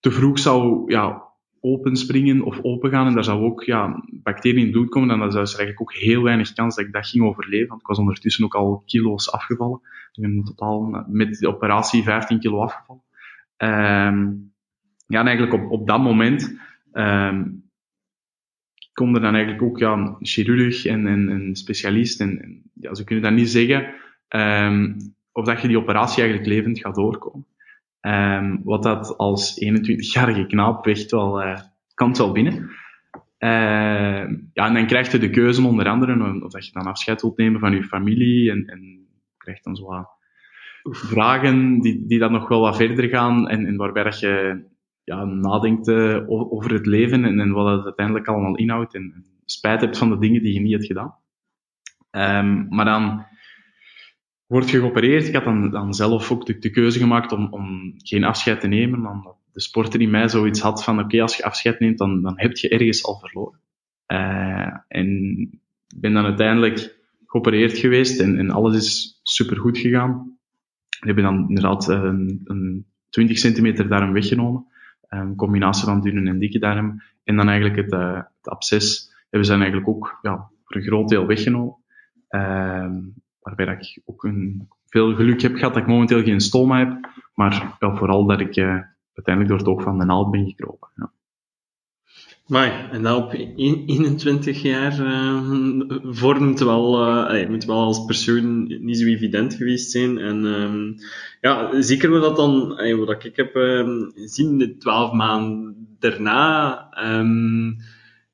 te 0.00 0.10
vroeg 0.10 0.38
zou 0.38 0.84
ja, 0.92 1.22
openspringen 1.60 2.42
of 2.42 2.62
opengaan 2.62 3.06
en 3.06 3.14
daar 3.14 3.24
zou 3.24 3.42
ook 3.42 3.62
ja, 3.62 4.02
bacteriën 4.22 4.58
in 4.58 4.62
het 4.62 4.72
bloed 4.72 4.88
komen, 4.88 5.08
dan 5.08 5.18
zou 5.18 5.32
er 5.32 5.48
eigenlijk 5.48 5.80
ook 5.80 5.92
heel 5.92 6.22
weinig 6.22 6.52
kans 6.52 6.74
dat 6.74 6.86
ik 6.86 6.92
dat 6.92 7.06
ging 7.06 7.24
overleven. 7.24 7.68
Want 7.68 7.80
ik 7.80 7.86
was 7.86 7.98
ondertussen 7.98 8.44
ook 8.44 8.54
al 8.54 8.82
kilo's 8.86 9.30
afgevallen. 9.30 9.80
Ik 10.12 10.22
ben 10.22 10.44
totaal 10.44 11.04
met 11.06 11.38
de 11.38 11.48
operatie 11.48 12.02
15 12.02 12.40
kilo 12.40 12.60
afgevallen. 12.60 13.02
Um, 13.56 14.51
ja, 15.06 15.20
en 15.20 15.26
eigenlijk 15.26 15.62
op, 15.62 15.70
op 15.70 15.86
dat 15.86 16.00
moment 16.00 16.58
um, 16.92 17.70
komt 18.92 19.14
er 19.16 19.22
dan 19.22 19.34
eigenlijk 19.34 19.62
ook 19.64 19.78
ja, 19.78 19.92
een 19.92 20.16
chirurg 20.20 20.84
en 20.84 21.06
een 21.06 21.56
specialist. 21.56 22.20
En, 22.20 22.42
en, 22.42 22.62
ja, 22.74 22.94
ze 22.94 23.04
kunnen 23.04 23.24
dan 23.24 23.34
niet 23.34 23.50
zeggen 23.50 23.94
um, 24.28 24.96
of 25.32 25.44
dat 25.44 25.60
je 25.60 25.68
die 25.68 25.78
operatie 25.78 26.22
eigenlijk 26.22 26.52
levend 26.52 26.78
gaat 26.78 26.94
doorkomen. 26.94 27.46
Um, 28.00 28.60
wat 28.64 28.82
dat 28.82 29.16
als 29.16 29.64
21-jarige 29.64 30.46
knaap 30.46 30.86
echt 30.86 31.10
wel, 31.10 31.42
uh, 31.42 31.58
kan 31.94 32.16
wel 32.16 32.32
binnen. 32.32 32.70
Uh, 33.38 34.28
ja, 34.52 34.66
en 34.66 34.74
dan 34.74 34.86
krijg 34.86 35.12
je 35.12 35.18
de 35.18 35.30
keuze 35.30 35.66
onder 35.66 35.88
andere 35.88 36.42
of 36.44 36.52
dat 36.52 36.66
je 36.66 36.72
dan 36.72 36.86
afscheid 36.86 37.22
wilt 37.22 37.36
nemen 37.36 37.60
van 37.60 37.74
je 37.74 37.84
familie 37.84 38.50
en, 38.50 38.66
en 38.66 39.06
krijgt 39.36 39.64
dan 39.64 39.76
zo 39.76 39.84
wat 39.84 40.10
vragen 40.82 41.80
die, 41.80 42.06
die 42.06 42.18
dan 42.18 42.32
nog 42.32 42.48
wel 42.48 42.60
wat 42.60 42.76
verder 42.76 43.08
gaan 43.08 43.48
en, 43.48 43.66
en 43.66 43.76
waarbij 43.76 44.02
dat 44.02 44.20
je 44.20 44.64
ja, 45.04 45.24
nadenkt 45.24 45.88
uh, 45.88 46.30
over 46.30 46.72
het 46.72 46.86
leven 46.86 47.24
en, 47.24 47.40
en, 47.40 47.52
wat 47.52 47.76
het 47.76 47.84
uiteindelijk 47.84 48.28
allemaal 48.28 48.56
inhoudt 48.56 48.94
en, 48.94 49.24
spijt 49.44 49.80
hebt 49.80 49.98
van 49.98 50.10
de 50.10 50.18
dingen 50.18 50.42
die 50.42 50.52
je 50.52 50.60
niet 50.60 50.72
hebt 50.72 50.86
gedaan. 50.86 51.14
Um, 52.10 52.66
maar 52.68 52.84
dan 52.84 53.26
wordt 54.46 54.70
je 54.70 54.78
geopereerd. 54.78 55.26
Ik 55.26 55.34
had 55.34 55.44
dan, 55.44 55.70
dan 55.70 55.94
zelf 55.94 56.32
ook 56.32 56.46
de, 56.46 56.58
de 56.58 56.70
keuze 56.70 56.98
gemaakt 56.98 57.32
om, 57.32 57.48
om 57.50 57.94
geen 57.96 58.24
afscheid 58.24 58.60
te 58.60 58.66
nemen, 58.66 59.06
omdat 59.06 59.36
de 59.52 59.60
sporter 59.60 60.00
in 60.00 60.10
mij 60.10 60.28
zoiets 60.28 60.60
had 60.60 60.84
van 60.84 61.00
oké, 61.00 61.22
als 61.22 61.36
je 61.36 61.44
afscheid 61.44 61.80
neemt, 61.80 61.98
dan, 61.98 62.22
dan 62.22 62.32
heb 62.36 62.56
je 62.56 62.68
ergens 62.68 63.04
al 63.04 63.18
verloren. 63.18 63.60
Uh, 64.06 64.76
en 64.88 65.50
ben 65.96 66.12
dan 66.12 66.24
uiteindelijk 66.24 66.96
geopereerd 67.26 67.78
geweest 67.78 68.20
en, 68.20 68.38
en 68.38 68.50
alles 68.50 68.76
is 68.76 69.20
super 69.22 69.56
goed 69.56 69.78
gegaan. 69.78 70.38
We 70.88 71.06
hebben 71.06 71.24
dan 71.24 71.48
inderdaad 71.48 71.88
een, 71.88 72.40
een 72.44 72.86
20 73.08 73.38
centimeter 73.38 73.88
darm 73.88 74.12
weggenomen. 74.12 74.66
Een 75.12 75.36
combinatie 75.36 75.84
van 75.84 76.00
dunne 76.00 76.30
en 76.30 76.38
dikke 76.38 76.58
darm. 76.58 77.02
En 77.24 77.36
dan 77.36 77.48
eigenlijk 77.48 77.76
het, 77.80 77.92
uh, 77.92 78.14
het 78.14 78.48
absces 78.48 79.12
hebben 79.30 79.48
ze 79.48 79.54
eigenlijk 79.54 79.88
ook 79.88 80.18
ja, 80.22 80.50
voor 80.64 80.76
een 80.76 80.82
groot 80.82 81.08
deel 81.08 81.26
weggenomen. 81.26 81.76
Uh, 82.30 82.90
waarbij 83.40 83.66
dat 83.66 83.80
ik 83.80 84.02
ook 84.04 84.24
een, 84.24 84.68
veel 84.86 85.14
geluk 85.14 85.42
heb 85.42 85.54
gehad 85.54 85.74
dat 85.74 85.82
ik 85.82 85.88
momenteel 85.88 86.22
geen 86.22 86.40
stoma 86.40 86.78
heb. 86.78 87.10
Maar 87.34 87.76
ja, 87.78 87.96
vooral 87.96 88.26
dat 88.26 88.40
ik 88.40 88.56
uh, 88.56 88.80
uiteindelijk 89.14 89.48
door 89.48 89.58
het 89.58 89.66
oog 89.66 89.82
van 89.82 89.98
de 89.98 90.04
naald 90.04 90.30
ben 90.30 90.46
gekropen. 90.46 90.88
Ja. 90.94 91.12
Maar, 92.52 92.90
en 92.90 93.02
dat 93.02 93.16
op 93.16 93.32
21 93.56 94.62
jaar 94.62 95.00
uh, 95.00 95.80
vormt 96.02 96.60
wel, 96.60 97.06
uh, 97.34 97.48
moet 97.48 97.64
wel 97.64 97.80
als 97.80 98.04
persoon 98.04 98.66
niet 98.66 98.98
zo 98.98 99.06
evident 99.06 99.54
geweest 99.54 99.90
zijn. 99.90 100.18
En 100.18 100.44
um, 100.44 100.94
ja, 101.40 101.82
zeker 101.82 102.10
wat 102.10 102.22
dat 102.22 102.36
dan, 102.36 102.68
wat 102.96 103.24
ik 103.24 103.36
heb 103.36 103.56
uh, 103.56 103.88
zien, 104.14 104.58
de 104.58 104.76
12 104.76 105.12
maanden 105.12 105.96
daarna. 105.98 106.88
Um, 107.18 107.76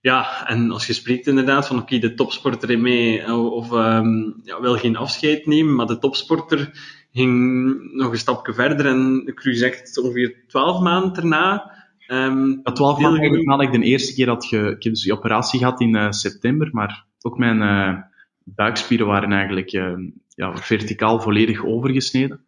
ja, 0.00 0.46
en 0.48 0.70
als 0.70 0.86
je 0.86 0.92
spreekt 0.92 1.26
inderdaad 1.26 1.66
van 1.66 1.78
oké, 1.78 1.98
de 1.98 2.14
topsporter 2.14 2.70
in 2.70 2.80
mij 2.80 3.30
of 3.30 3.72
um, 3.72 4.40
ja, 4.44 4.60
wil 4.60 4.76
geen 4.76 4.96
afscheid 4.96 5.46
nemen, 5.46 5.74
maar 5.74 5.86
de 5.86 5.98
topsporter 5.98 6.70
ging 7.12 7.92
nog 7.92 8.12
een 8.12 8.18
stapje 8.18 8.54
verder 8.54 8.86
en 8.86 9.22
ik 9.26 9.44
u 9.44 9.54
zegt 9.54 9.98
ongeveer 9.98 10.44
12 10.46 10.80
maanden 10.80 11.12
daarna 11.12 11.77
Um, 12.10 12.60
ja, 12.64 12.72
12 12.72 12.98
maanden 13.00 13.44
nadat 13.44 13.66
ik 13.66 13.80
de 13.80 13.86
eerste 13.86 14.14
keer 14.14 14.28
had 14.28 14.46
ge, 14.46 14.56
ik 14.56 14.82
heb 14.82 14.92
dus 14.92 15.02
die 15.02 15.12
operatie 15.12 15.58
gehad 15.58 15.80
in 15.80 15.96
uh, 15.96 16.10
september, 16.10 16.68
maar 16.72 17.04
ook 17.20 17.38
mijn 17.38 17.60
uh, 17.60 18.02
buikspieren 18.44 19.06
waren 19.06 19.32
eigenlijk 19.32 19.72
uh, 19.72 19.98
ja, 20.28 20.56
verticaal 20.56 21.20
volledig 21.20 21.64
overgesneden. 21.64 22.40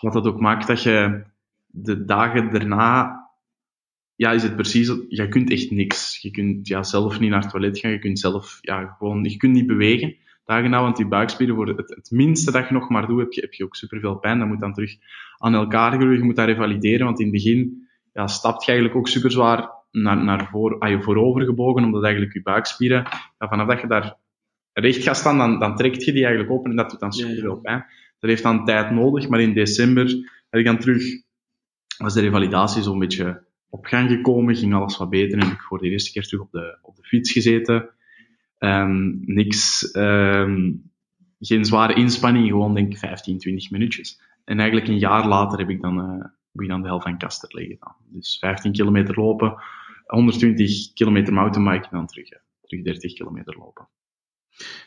Wat 0.00 0.12
dat 0.12 0.26
ook 0.26 0.40
maakt 0.40 0.66
dat 0.66 0.82
je 0.82 1.22
de 1.66 2.04
dagen 2.04 2.50
daarna, 2.50 3.20
ja, 4.14 4.32
is 4.32 4.42
het 4.42 4.56
precies, 4.56 4.92
je 5.08 5.28
kunt 5.28 5.50
echt 5.50 5.70
niks. 5.70 6.18
Je 6.22 6.30
kunt 6.30 6.68
ja, 6.68 6.82
zelf 6.82 7.20
niet 7.20 7.30
naar 7.30 7.42
het 7.42 7.50
toilet 7.50 7.78
gaan, 7.78 7.90
je 7.90 7.98
kunt 7.98 8.18
zelf, 8.18 8.58
ja, 8.60 8.96
gewoon, 8.98 9.24
je 9.24 9.36
kunt 9.36 9.52
niet 9.52 9.66
bewegen. 9.66 10.16
Dagen 10.44 10.70
na, 10.70 10.80
want 10.80 10.96
die 10.96 11.06
buikspieren 11.06 11.54
worden, 11.54 11.76
het, 11.76 11.94
het, 11.94 12.10
minste 12.10 12.52
dat 12.52 12.68
je 12.68 12.74
nog 12.74 12.88
maar 12.88 13.06
doet, 13.06 13.18
heb 13.18 13.32
je, 13.32 13.40
heb 13.40 13.52
je 13.52 13.64
ook 13.64 13.76
superveel 13.76 14.14
pijn. 14.14 14.38
Dat 14.38 14.48
moet 14.48 14.60
dan 14.60 14.72
terug 14.72 14.96
aan 15.38 15.54
elkaar 15.54 15.92
groeien, 15.92 16.18
je 16.18 16.24
moet 16.24 16.36
dat 16.36 16.46
revalideren, 16.46 17.06
want 17.06 17.18
in 17.18 17.26
het 17.26 17.34
begin, 17.34 17.85
ja, 18.16 18.26
stapt 18.26 18.64
je 18.64 18.70
eigenlijk 18.70 18.98
ook 18.98 19.08
super 19.08 19.30
zwaar 19.30 19.70
naar, 19.90 20.24
naar 20.24 20.48
voor, 20.50 20.78
ah, 20.78 20.90
je 20.90 21.02
voorover 21.02 21.44
gebogen, 21.44 21.84
omdat 21.84 22.02
eigenlijk 22.02 22.32
je 22.34 22.42
buikspieren, 22.42 23.02
ja, 23.38 23.48
vanaf 23.48 23.66
dat 23.66 23.80
je 23.80 23.86
daar 23.86 24.16
recht 24.72 25.02
gaat 25.02 25.16
staan, 25.16 25.38
dan, 25.38 25.58
dan 25.58 25.76
trekt 25.76 26.04
je 26.04 26.12
die 26.12 26.24
eigenlijk 26.24 26.54
open 26.54 26.70
en 26.70 26.76
dat 26.76 26.90
doet 26.90 27.00
dan 27.00 27.12
super 27.12 27.40
veel 27.40 27.60
pijn. 27.60 27.84
Dat 28.18 28.30
heeft 28.30 28.42
dan 28.42 28.64
tijd 28.64 28.90
nodig, 28.90 29.28
maar 29.28 29.40
in 29.40 29.52
december 29.52 30.06
heb 30.50 30.60
ik 30.60 30.66
dan 30.66 30.78
terug, 30.78 31.02
was 31.98 32.14
de 32.14 32.20
revalidatie 32.20 32.82
zo'n 32.82 32.98
beetje 32.98 33.44
op 33.68 33.84
gang 33.84 34.10
gekomen, 34.10 34.56
ging 34.56 34.74
alles 34.74 34.96
wat 34.96 35.10
beter 35.10 35.38
en 35.38 35.44
heb 35.44 35.54
ik 35.54 35.62
voor 35.62 35.78
de 35.78 35.88
eerste 35.88 36.12
keer 36.12 36.22
terug 36.22 36.40
op 36.40 36.50
de, 36.50 36.78
op 36.82 36.96
de 36.96 37.02
fiets 37.02 37.32
gezeten. 37.32 37.90
Um, 38.58 39.22
niks, 39.24 39.94
um, 39.96 40.90
geen 41.38 41.64
zware 41.64 41.94
inspanning, 41.94 42.48
gewoon 42.48 42.74
denk 42.74 42.92
ik 42.92 42.98
15, 42.98 43.38
20 43.38 43.70
minuutjes. 43.70 44.20
En 44.44 44.58
eigenlijk 44.58 44.88
een 44.88 44.98
jaar 44.98 45.28
later 45.28 45.58
heb 45.58 45.68
ik 45.68 45.80
dan 45.80 45.98
uh, 45.98 46.24
moet 46.56 46.64
je 46.64 46.70
dan 46.70 46.82
de 46.82 46.88
helft 46.88 47.04
van 47.04 47.18
Kaster 47.18 47.48
liggen 47.54 47.76
dan. 47.80 47.94
Dus 48.04 48.38
15 48.38 48.72
kilometer 48.72 49.14
lopen, 49.14 49.62
120 50.06 50.92
kilometer 50.92 51.32
mountainbiken 51.32 51.90
en 51.90 51.96
dan 51.96 52.06
terug, 52.06 52.28
terug 52.60 52.84
30 52.84 53.12
kilometer 53.12 53.56
lopen. 53.58 53.88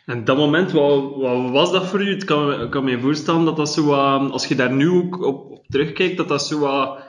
En 0.05 0.23
dat 0.23 0.37
moment, 0.37 0.71
wat, 0.71 1.15
wat 1.15 1.49
was 1.49 1.71
dat 1.71 1.87
voor 1.87 2.01
u? 2.01 2.11
Ik 2.11 2.25
kan, 2.25 2.69
kan 2.69 2.83
me 2.83 2.99
voorstellen 2.99 3.45
dat 3.45 3.55
dat 3.55 3.69
zo, 3.69 3.93
als 3.93 4.47
je 4.47 4.55
daar 4.55 4.73
nu 4.73 4.89
ook 4.89 5.25
op, 5.25 5.51
op 5.51 5.67
terugkijkt, 5.67 6.17
dat 6.17 6.27
dat 6.27 6.45
zo 6.45 6.59
wat, 6.59 7.03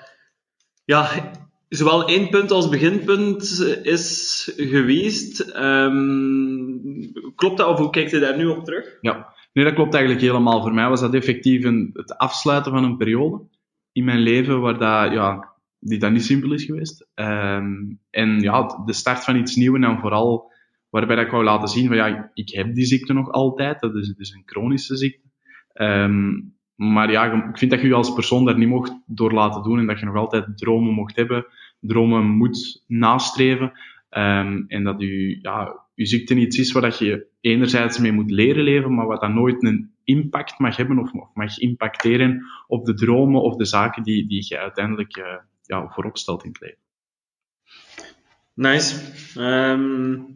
ja, 0.84 1.30
zowel 1.68 2.08
eindpunt 2.08 2.50
als 2.50 2.68
beginpunt 2.68 3.42
is 3.82 4.52
geweest. 4.56 5.56
Um, 5.56 7.12
klopt 7.34 7.56
dat, 7.56 7.68
of 7.68 7.78
hoe 7.78 7.90
kijkt 7.90 8.10
je 8.10 8.18
daar 8.18 8.36
nu 8.36 8.46
op 8.46 8.64
terug? 8.64 8.98
Ja, 9.00 9.34
nee, 9.52 9.64
dat 9.64 9.74
klopt 9.74 9.94
eigenlijk 9.94 10.24
helemaal. 10.24 10.62
Voor 10.62 10.74
mij 10.74 10.88
was 10.88 11.00
dat 11.00 11.14
effectief 11.14 11.64
een, 11.64 11.90
het 11.92 12.18
afsluiten 12.18 12.72
van 12.72 12.84
een 12.84 12.96
periode 12.96 13.40
in 13.92 14.04
mijn 14.04 14.18
leven 14.18 14.60
waar 14.60 14.78
dat, 14.78 15.12
ja, 15.12 15.48
die 15.78 15.98
dat 15.98 16.12
niet 16.12 16.24
simpel 16.24 16.52
is 16.52 16.64
geweest. 16.64 17.06
Um, 17.14 17.98
en 18.10 18.40
ja, 18.40 18.82
de 18.84 18.92
start 18.92 19.24
van 19.24 19.36
iets 19.36 19.56
nieuws 19.56 19.80
en 19.80 19.98
vooral 19.98 20.52
waarbij 20.90 21.16
dat 21.16 21.24
ik 21.24 21.30
wou 21.30 21.44
laten 21.44 21.68
zien 21.68 21.86
van 21.86 21.96
ja, 21.96 22.30
ik 22.34 22.50
heb 22.50 22.74
die 22.74 22.84
ziekte 22.84 23.12
nog 23.12 23.30
altijd. 23.30 23.80
Dat 23.80 23.94
is, 23.94 24.08
het 24.08 24.18
is 24.18 24.30
een 24.30 24.42
chronische 24.44 24.96
ziekte. 24.96 25.28
Um, 25.74 26.54
maar 26.74 27.10
ja, 27.10 27.32
ik 27.32 27.58
vind 27.58 27.70
dat 27.70 27.80
je 27.80 27.86
je 27.86 27.94
als 27.94 28.14
persoon 28.14 28.44
daar 28.44 28.58
niet 28.58 28.68
mocht 28.68 28.94
door 29.06 29.32
laten 29.32 29.62
doen 29.62 29.78
en 29.78 29.86
dat 29.86 29.98
je 29.98 30.06
nog 30.06 30.16
altijd 30.16 30.58
dromen 30.58 30.94
mocht 30.94 31.16
hebben, 31.16 31.46
dromen 31.80 32.26
moet 32.26 32.84
nastreven. 32.86 33.72
Um, 34.10 34.64
en 34.68 34.84
dat 34.84 35.00
je, 35.00 35.38
ja, 35.42 35.78
je 35.94 36.06
ziekte 36.06 36.34
iets 36.34 36.58
is 36.58 36.72
waar 36.72 36.82
dat 36.82 36.98
je 36.98 37.26
enerzijds 37.40 37.98
mee 37.98 38.12
moet 38.12 38.30
leren 38.30 38.64
leven, 38.64 38.94
maar 38.94 39.06
wat 39.06 39.20
dan 39.20 39.34
nooit 39.34 39.62
een 39.64 39.90
impact 40.16 40.58
mag 40.58 40.76
hebben 40.76 40.98
of, 40.98 41.10
mag 41.34 41.58
impacteren 41.58 42.46
op 42.66 42.84
de 42.84 42.94
dromen 42.94 43.42
of 43.42 43.56
de 43.56 43.64
zaken 43.64 44.02
die, 44.02 44.26
die 44.28 44.44
je 44.48 44.58
uiteindelijk 44.58 45.16
uh, 45.16 45.24
ja, 45.62 45.88
voorop 45.88 46.18
stelt 46.18 46.44
in 46.44 46.50
het 46.50 46.60
leven. 46.60 46.78
Nice. 48.54 48.96
Um, 49.38 50.26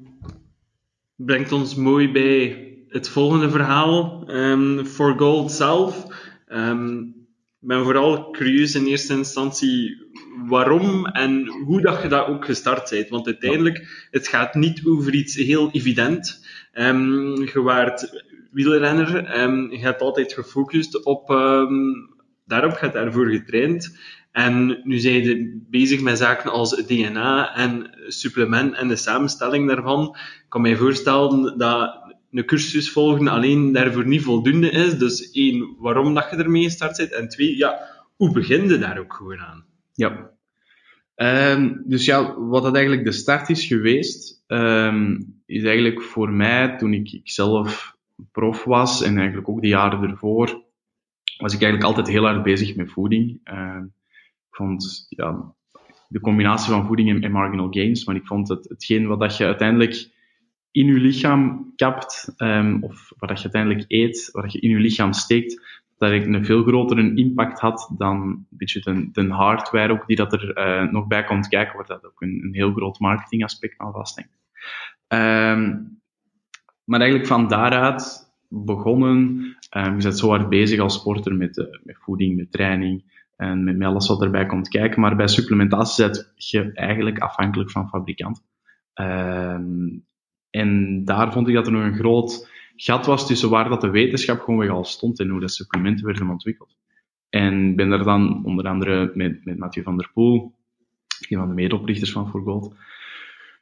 brengt 1.17 1.53
ons 1.53 1.75
mooi 1.75 2.13
bij 2.13 2.69
het 2.89 3.09
volgende 3.09 3.51
verhaal. 3.51 4.25
Um, 4.31 4.85
For 4.85 5.19
Gold 5.19 5.53
zelf. 5.53 6.07
Um, 6.49 7.15
ik 7.61 7.71
ben 7.71 7.83
vooral 7.85 8.31
curieus 8.31 8.75
in 8.75 8.87
eerste 8.87 9.17
instantie 9.17 10.03
waarom 10.49 11.07
en 11.07 11.47
hoe 11.47 11.81
dat 11.81 12.03
je 12.03 12.09
dat 12.09 12.27
ook 12.27 12.45
gestart 12.45 12.91
bent. 12.91 13.09
Want 13.09 13.27
uiteindelijk, 13.27 14.09
het 14.11 14.29
gaat 14.29 14.55
niet 14.55 14.87
over 14.87 15.15
iets 15.15 15.35
heel 15.35 15.71
evident. 15.71 16.47
Um, 16.73 17.43
je 17.43 17.63
waart 17.63 18.25
wielrenner, 18.55 19.41
um, 19.41 19.71
je 19.71 19.79
hebt 19.79 20.01
altijd 20.01 20.33
gefocust 20.33 21.05
op, 21.05 21.31
um, 21.31 22.15
daarop, 22.45 22.71
je 22.71 22.79
hebt 22.79 22.93
daarvoor 22.95 23.31
getraind. 23.31 23.99
En 24.33 24.81
nu 24.83 24.99
zijn 24.99 25.23
je 25.23 25.65
bezig 25.71 26.01
met 26.01 26.19
zaken 26.19 26.51
als 26.51 26.87
DNA 26.87 27.55
en 27.55 27.91
supplement 28.07 28.75
en 28.75 28.89
de 28.89 28.97
samenstelling 28.97 29.69
daarvan. 29.69 30.09
Ik 30.17 30.45
kan 30.49 30.61
mij 30.61 30.77
voorstellen 30.77 31.59
dat 31.59 32.05
een 32.31 32.45
cursus 32.45 32.91
volgen 32.91 33.29
alleen 33.29 33.73
daarvoor 33.73 34.07
niet 34.07 34.23
voldoende 34.23 34.71
is. 34.71 34.99
Dus 34.99 35.31
één, 35.31 35.77
waarom 35.79 36.15
dat 36.15 36.31
je 36.31 36.37
ermee 36.37 36.63
gestart 36.63 36.97
bent. 36.97 37.13
En 37.13 37.29
twee, 37.29 37.57
ja, 37.57 37.79
hoe 38.17 38.33
begin 38.33 38.69
je 38.69 38.79
daar 38.79 38.99
ook 38.99 39.15
gewoon 39.15 39.39
aan? 39.39 39.65
Ja. 39.93 40.33
Um, 41.17 41.83
dus 41.87 42.05
ja, 42.05 42.39
wat 42.39 42.63
dat 42.63 42.75
eigenlijk 42.75 43.05
de 43.05 43.13
start 43.13 43.49
is 43.49 43.67
geweest, 43.67 44.45
um, 44.47 45.35
is 45.47 45.63
eigenlijk 45.63 46.03
voor 46.03 46.33
mij, 46.33 46.77
toen 46.79 46.93
ik, 46.93 47.13
ik 47.13 47.31
zelf 47.31 47.94
prof 48.33 48.65
was 48.65 49.03
en 49.03 49.17
eigenlijk 49.17 49.49
ook 49.49 49.61
de 49.61 49.69
jaren 49.69 50.11
ervoor, 50.11 50.63
was 51.39 51.55
ik 51.55 51.63
eigenlijk 51.63 51.85
altijd 51.85 52.09
heel 52.09 52.25
hard 52.25 52.43
bezig 52.43 52.77
met 52.77 52.91
voeding. 52.91 53.41
Uh, 53.45 53.83
ik 54.49 54.57
vond 54.57 55.07
ja, 55.09 55.55
de 56.09 56.21
combinatie 56.21 56.73
van 56.73 56.87
voeding 56.87 57.25
en, 57.25 57.31
marginal 57.31 57.71
gains, 57.71 58.05
maar 58.05 58.15
ik 58.15 58.27
vond 58.27 58.49
het, 58.49 58.69
hetgeen 58.69 59.07
wat 59.07 59.21
dat 59.21 59.37
je 59.37 59.45
uiteindelijk 59.45 60.13
in 60.71 60.87
je 60.87 61.01
lichaam 61.01 61.73
kapt, 61.77 62.35
um, 62.37 62.83
of 62.83 63.13
wat 63.19 63.29
dat 63.29 63.39
je 63.39 63.45
uiteindelijk 63.45 63.85
eet, 63.89 64.29
wat 64.33 64.53
je 64.53 64.61
in 64.61 64.71
je 64.71 64.79
lichaam 64.79 65.13
steekt, 65.13 65.83
dat 65.99 66.11
ik 66.11 66.27
een 66.27 66.45
veel 66.45 66.63
grotere 66.63 67.15
impact 67.15 67.61
had 67.61 67.93
dan 67.99 68.21
een 68.21 68.47
beetje 68.51 69.11
de, 69.13 69.27
hardware 69.29 69.93
ook 69.93 70.07
die 70.07 70.17
dat 70.17 70.33
er 70.33 70.59
uh, 70.59 70.93
nog 70.93 71.07
bij 71.07 71.25
komt 71.25 71.49
kijken, 71.49 71.77
waar 71.77 71.87
dat 71.87 72.05
ook 72.05 72.21
een, 72.21 72.41
een 72.43 72.55
heel 72.55 72.73
groot 72.73 72.99
marketingaspect 72.99 73.79
aan 73.79 73.93
vasthangt. 73.93 74.39
Um, 75.09 76.03
maar 76.85 77.01
eigenlijk 77.01 77.31
van 77.31 77.49
daaruit 77.49 78.33
begonnen, 78.49 79.19
um, 79.77 79.97
je 79.97 80.03
bent 80.03 80.19
zo 80.19 80.29
hard 80.29 80.49
bezig 80.49 80.81
als 80.81 80.95
sporter 80.95 81.35
met, 81.35 81.57
uh, 81.57 81.67
met 81.83 81.97
voeding, 81.99 82.37
met 82.37 82.53
training 82.53 83.13
en 83.37 83.65
met, 83.65 83.83
alles 83.83 84.09
wat 84.09 84.23
erbij 84.23 84.47
komt 84.47 84.69
kijken, 84.69 85.01
maar 85.01 85.17
bij 85.17 85.29
supplementatie 85.29 86.05
zit 86.05 86.33
je 86.37 86.73
eigenlijk 86.73 87.19
afhankelijk 87.19 87.71
van 87.71 87.89
fabrikant. 87.89 88.45
Um, 88.95 90.05
en 90.51 91.05
daar 91.05 91.33
vond 91.33 91.49
ik 91.49 91.55
dat 91.55 91.67
er 91.67 91.73
nog 91.73 91.83
een 91.83 91.97
groot 91.97 92.49
gat 92.77 93.07
was 93.07 93.27
tussen 93.27 93.51
waar 93.51 93.69
dat 93.69 93.81
de 93.81 93.91
wetenschap 93.91 94.41
gewoon 94.41 94.69
al 94.69 94.85
stond 94.85 95.21
en 95.21 95.29
hoe 95.29 95.41
de 95.41 95.49
supplementen 95.49 96.07
werden 96.07 96.29
ontwikkeld. 96.29 96.77
En 97.29 97.77
ben 97.77 97.89
daar 97.91 98.05
dan 98.05 98.45
onder 98.45 98.69
andere 98.69 99.11
met, 99.15 99.45
met 99.45 99.59
Mathieu 99.59 99.83
van 99.83 99.97
der 99.97 100.11
Poel, 100.13 100.55
een 101.29 101.39
van 101.39 101.49
de 101.49 101.55
medeoprichters 101.55 102.13
van 102.13 102.29
For 102.29 102.43
Gold, 102.43 102.75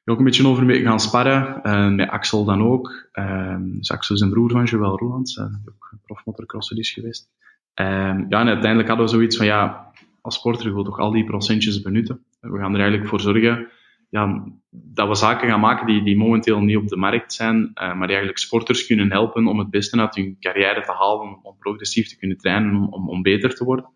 ook 0.05 0.19
een 0.19 0.25
beetje 0.25 0.47
over 0.47 0.65
mee 0.65 0.83
gaan 0.83 1.01
sparren. 1.01 1.61
Uh, 1.63 1.89
met 1.89 2.09
Axel 2.09 2.45
dan 2.45 2.63
ook. 2.63 3.09
Uh, 3.13 3.57
dus 3.61 3.91
Axel 3.91 4.15
is 4.15 4.21
een 4.21 4.31
broer 4.31 4.51
van 4.51 4.65
Joël 4.65 4.99
Roelands, 4.99 5.37
uh, 5.37 5.45
die 5.45 5.75
ook 5.75 5.95
profmotorcrosser 6.03 6.79
is 6.79 6.91
geweest. 6.91 7.31
Ehm, 7.75 8.25
ja, 8.29 8.41
en 8.41 8.49
uiteindelijk 8.49 8.89
hadden 8.89 9.07
we 9.07 9.13
zoiets 9.13 9.37
van, 9.37 9.47
ja, 9.47 9.93
als 10.21 10.35
sporter 10.35 10.75
wil 10.75 10.85
toch 10.85 10.99
al 10.99 11.11
die 11.11 11.25
procentjes 11.25 11.83
benutten. 11.83 12.25
We 12.41 12.59
gaan 12.59 12.75
er 12.75 12.81
eigenlijk 12.81 13.09
voor 13.09 13.21
zorgen 13.21 13.69
ja, 14.13 14.45
dat 14.71 15.09
we 15.09 15.15
zaken 15.15 15.49
gaan 15.49 15.61
maken 15.61 15.87
die, 15.87 16.03
die 16.03 16.17
momenteel 16.17 16.61
niet 16.61 16.77
op 16.77 16.89
de 16.89 16.97
markt 16.97 17.33
zijn, 17.33 17.57
uh, 17.57 17.73
maar 17.75 17.95
die 17.95 18.17
eigenlijk 18.17 18.39
sporters 18.39 18.87
kunnen 18.87 19.11
helpen 19.11 19.47
om 19.47 19.59
het 19.59 19.71
beste 19.71 20.01
uit 20.01 20.15
hun 20.15 20.37
carrière 20.41 20.83
te 20.83 20.93
halen, 20.93 21.39
om, 21.43 21.57
progressief 21.59 22.09
te 22.09 22.19
kunnen 22.19 22.37
trainen, 22.37 22.93
om, 22.93 23.09
om, 23.09 23.23
beter 23.23 23.55
te 23.55 23.65
worden. 23.65 23.91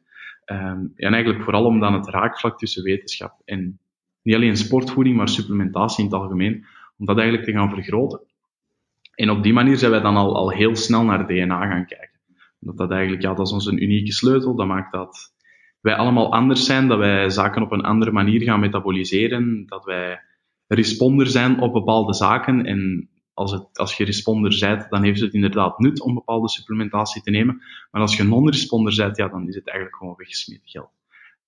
Um, 0.47 0.93
en 0.97 1.13
eigenlijk 1.13 1.45
vooral 1.45 1.65
om 1.65 1.81
dan 1.81 1.95
het 1.95 2.09
raakvlak 2.09 2.59
tussen 2.59 2.83
wetenschap 2.83 3.41
en 3.45 3.79
niet 4.27 4.35
alleen 4.35 4.57
sportvoeding, 4.57 5.17
maar 5.17 5.29
supplementatie 5.29 6.05
in 6.05 6.11
het 6.11 6.21
algemeen, 6.21 6.65
om 6.99 7.07
dat 7.07 7.17
eigenlijk 7.19 7.49
te 7.49 7.55
gaan 7.55 7.71
vergroten. 7.71 8.21
En 9.15 9.31
op 9.31 9.43
die 9.43 9.53
manier 9.53 9.77
zijn 9.77 9.91
wij 9.91 10.01
dan 10.01 10.17
al, 10.17 10.37
al 10.37 10.51
heel 10.51 10.77
snel 10.77 11.05
naar 11.05 11.27
DNA 11.27 11.67
gaan 11.67 11.87
kijken. 11.87 12.21
Dat 12.59 12.77
dat 12.77 12.91
eigenlijk, 12.91 13.23
ja, 13.23 13.35
dat 13.35 13.47
is 13.47 13.53
onze 13.53 13.81
unieke 13.81 14.13
sleutel, 14.13 14.55
dat 14.55 14.67
maakt 14.67 14.93
dat 14.93 15.35
wij 15.81 15.95
allemaal 15.95 16.33
anders 16.33 16.65
zijn, 16.65 16.89
dat 16.89 16.99
wij 16.99 17.31
zaken 17.31 17.63
op 17.63 17.73
een 17.73 17.85
andere 17.85 18.13
manier 18.13 18.43
gaan 18.43 18.61
metaboliseren, 18.61 19.67
dat 19.67 19.85
wij 19.85 20.21
responder 20.67 21.27
zijn 21.27 21.61
op 21.61 21.73
bepaalde 21.73 22.15
zaken. 22.15 22.65
En 22.65 23.11
als, 23.35 23.53
het, 23.53 23.79
als 23.79 23.97
je 23.97 24.05
responder 24.05 24.59
bent, 24.61 24.91
dan 24.91 25.03
heeft 25.03 25.21
het 25.21 25.35
inderdaad 25.35 25.79
nut 25.79 26.01
om 26.01 26.15
bepaalde 26.15 26.49
supplementatie 26.49 27.23
te 27.23 27.31
nemen. 27.31 27.63
Maar 27.91 28.01
als 28.01 28.17
je 28.17 28.25
non-responder 28.25 28.97
bent, 28.97 29.17
ja, 29.17 29.29
dan 29.29 29.49
is 29.49 29.55
het 29.55 29.67
eigenlijk 29.67 29.97
gewoon 29.99 30.15
weggesmeten 30.17 30.69
geld. 30.69 30.96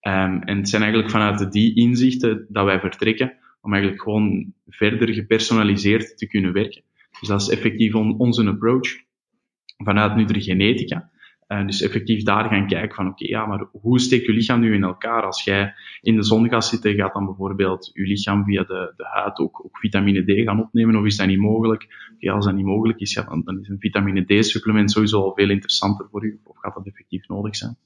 Um, 0.03 0.43
en 0.43 0.57
het 0.57 0.69
zijn 0.69 0.83
eigenlijk 0.83 1.13
vanuit 1.13 1.53
die 1.53 1.75
inzichten 1.75 2.47
dat 2.49 2.65
wij 2.65 2.81
vertrekken 2.81 3.37
om 3.61 3.73
eigenlijk 3.73 4.03
gewoon 4.03 4.53
verder 4.67 5.15
gepersonaliseerd 5.15 6.19
te 6.19 6.27
kunnen 6.27 6.53
werken. 6.53 6.83
Dus 7.21 7.29
dat 7.29 7.41
is 7.41 7.49
effectief 7.49 7.95
on, 7.95 8.19
onze 8.19 8.47
approach 8.47 8.89
vanuit 9.77 10.17
nutrigenetica. 10.17 11.11
Uh, 11.49 11.67
dus 11.67 11.83
effectief 11.83 12.23
daar 12.23 12.49
gaan 12.49 12.67
kijken 12.67 12.95
van, 12.95 13.09
oké, 13.09 13.27
ja, 13.27 13.47
maar 13.47 13.69
hoe 13.73 14.01
steekt 14.01 14.27
je 14.27 14.33
lichaam 14.33 14.61
nu 14.61 14.75
in 14.75 14.83
elkaar? 14.83 15.23
Als 15.23 15.45
jij 15.45 15.75
in 16.01 16.17
de 16.17 16.23
zon 16.23 16.49
gaat 16.49 16.65
zitten, 16.65 16.95
gaat 16.95 17.15
dan 17.15 17.25
bijvoorbeeld 17.25 17.91
je 17.93 18.07
lichaam 18.07 18.45
via 18.45 18.63
de, 18.63 18.93
de 18.97 19.05
huid 19.07 19.39
ook, 19.39 19.65
ook 19.65 19.79
vitamine 19.79 20.23
D 20.23 20.45
gaan 20.45 20.61
opnemen, 20.61 20.97
of 20.97 21.05
is 21.05 21.17
dat 21.17 21.27
niet 21.27 21.39
mogelijk? 21.39 22.11
Okay, 22.15 22.35
als 22.35 22.45
dat 22.45 22.55
niet 22.55 22.65
mogelijk 22.65 23.01
is, 23.01 23.13
ja, 23.13 23.23
dan, 23.23 23.43
dan 23.45 23.61
is 23.61 23.69
een 23.69 23.79
vitamine 23.79 24.25
D-supplement 24.25 24.91
sowieso 24.91 25.23
al 25.23 25.35
veel 25.35 25.51
interessanter 25.51 26.09
voor 26.11 26.25
u, 26.25 26.41
of 26.45 26.59
gaat 26.59 26.75
dat 26.75 26.87
effectief 26.87 27.29
nodig 27.29 27.57
zijn? 27.57 27.77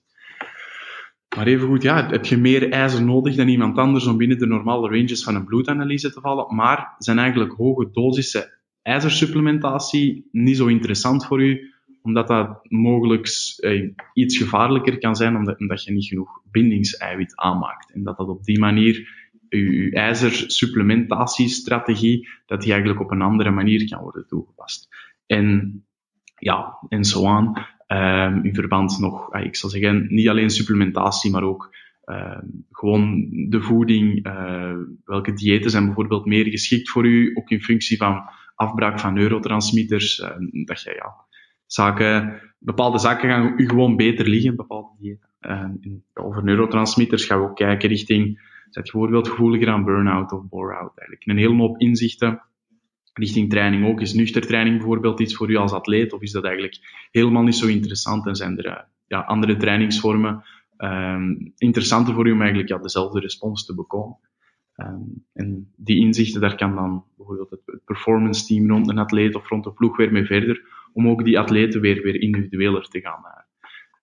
Maar 1.37 1.47
evengoed, 1.47 1.83
ja, 1.83 2.07
heb 2.07 2.25
je 2.25 2.37
meer 2.37 2.71
ijzer 2.71 3.05
nodig 3.05 3.35
dan 3.35 3.49
iemand 3.49 3.79
anders 3.79 4.07
om 4.07 4.17
binnen 4.17 4.39
de 4.39 4.47
normale 4.47 4.89
ranges 4.89 5.25
van 5.25 5.35
een 5.35 5.45
bloedanalyse 5.45 6.13
te 6.13 6.21
vallen, 6.21 6.55
maar 6.55 6.95
zijn 6.99 7.19
eigenlijk 7.19 7.53
hoge 7.53 7.89
dosissen 7.93 8.51
ijzersupplementatie 8.83 10.29
niet 10.33 10.57
zo 10.57 10.67
interessant 10.67 11.27
voor 11.27 11.43
u, 11.43 11.73
omdat 12.03 12.29
dat 12.29 12.61
mogelijk 12.69 13.29
eh, 13.57 13.91
iets 14.13 14.37
gevaarlijker 14.37 14.99
kan 14.99 15.17
zijn, 15.17 15.37
omdat, 15.37 15.85
je 15.85 15.93
niet 15.93 16.07
genoeg 16.07 16.41
bindingseiwit 16.51 17.37
aanmaakt. 17.37 17.93
En 17.93 18.03
dat 18.03 18.17
dat 18.17 18.29
op 18.29 18.45
die 18.45 18.59
manier 18.59 19.21
je 19.49 19.91
ijzersupplementatiestrategie, 19.93 22.29
dat 22.47 22.63
die 22.63 22.73
eigenlijk 22.73 23.01
op 23.01 23.11
een 23.11 23.23
andere 23.23 23.51
manier 23.51 23.89
kan 23.89 24.03
worden 24.03 24.27
toegepast. 24.27 24.89
En 25.27 25.85
ja, 26.39 26.79
en 26.89 27.05
zo 27.05 27.27
aan. 27.27 27.67
Um, 27.93 28.45
in 28.45 28.55
verband 28.55 28.99
nog, 28.99 29.33
ah, 29.33 29.45
ik 29.45 29.57
zal 29.57 29.71
zeggen, 29.71 30.07
niet 30.09 30.29
alleen 30.29 30.51
supplementatie, 30.51 31.31
maar 31.31 31.43
ook 31.43 31.75
uh, 32.05 32.39
gewoon 32.71 33.29
de 33.49 33.61
voeding. 33.61 34.27
Uh, 34.27 34.77
welke 35.05 35.33
diëten 35.33 35.71
zijn 35.71 35.85
bijvoorbeeld 35.85 36.27
meer 36.27 36.47
geschikt 36.47 36.91
voor 36.91 37.07
u, 37.07 37.31
ook 37.35 37.51
in 37.51 37.63
functie 37.63 37.97
van 37.97 38.23
afbraak 38.55 39.01
van 39.01 39.15
neurotransmitters. 39.15 40.19
Uh, 40.19 40.29
dat 40.67 40.83
je 40.83 40.95
ja, 40.95 41.15
zaken, 41.67 42.41
bepaalde 42.59 42.99
zaken 42.99 43.29
gaan 43.29 43.55
u 43.57 43.69
gewoon 43.69 43.97
beter 43.97 44.29
liggen, 44.29 44.57
bepaalde 44.57 44.97
diëten. 44.99 45.29
over 46.15 46.45
neurotransmitters 46.45 47.25
gaan 47.25 47.41
we 47.41 47.49
ook 47.49 47.57
kijken 47.57 47.89
richting, 47.89 48.41
zet 48.71 48.83
bijvoorbeeld 48.83 49.29
gevoeliger 49.29 49.69
aan 49.69 49.85
burn-out 49.85 50.33
of 50.33 50.49
bore-out. 50.49 50.99
Eigenlijk 50.99 51.27
een 51.27 51.37
hele 51.37 51.63
hoop 51.63 51.81
inzichten 51.81 52.43
richting 53.13 53.51
training 53.51 53.87
ook. 53.87 54.01
Is 54.01 54.13
nuchter 54.13 54.43
training 54.47 54.77
bijvoorbeeld 54.77 55.21
iets 55.21 55.35
voor 55.35 55.51
u 55.51 55.57
als 55.57 55.73
atleet, 55.73 56.13
of 56.13 56.23
is 56.23 56.33
dat 56.33 56.45
eigenlijk 56.45 57.07
helemaal 57.11 57.43
niet 57.43 57.57
zo 57.57 57.67
interessant 57.67 58.27
en 58.27 58.37
zijn 58.37 58.59
er 58.59 58.67
uh, 58.67 58.79
ja, 59.07 59.21
andere 59.21 59.57
trainingsvormen 59.57 60.45
um, 60.79 61.53
interessanter 61.57 62.15
voor 62.15 62.27
u 62.27 62.33
om 62.33 62.41
eigenlijk 62.41 62.69
ja, 62.69 62.79
dezelfde 62.79 63.21
respons 63.21 63.67
te 63.67 63.75
bekomen? 63.75 64.19
Um, 64.77 65.25
en 65.33 65.73
die 65.77 66.01
inzichten, 66.01 66.41
daar 66.41 66.57
kan 66.57 66.75
dan 66.75 67.05
bijvoorbeeld 67.17 67.51
het 67.51 67.85
performance 67.85 68.47
team 68.47 68.71
rond 68.71 68.89
een 68.89 68.99
atleet 68.99 69.35
of 69.35 69.49
rond 69.49 69.65
de 69.65 69.73
ploeg 69.73 69.97
weer 69.97 70.13
mee 70.13 70.25
verder, 70.25 70.63
om 70.93 71.09
ook 71.09 71.25
die 71.25 71.39
atleten 71.39 71.81
weer, 71.81 72.03
weer 72.03 72.21
individueler 72.21 72.89
te 72.89 73.01
gaan, 73.01 73.25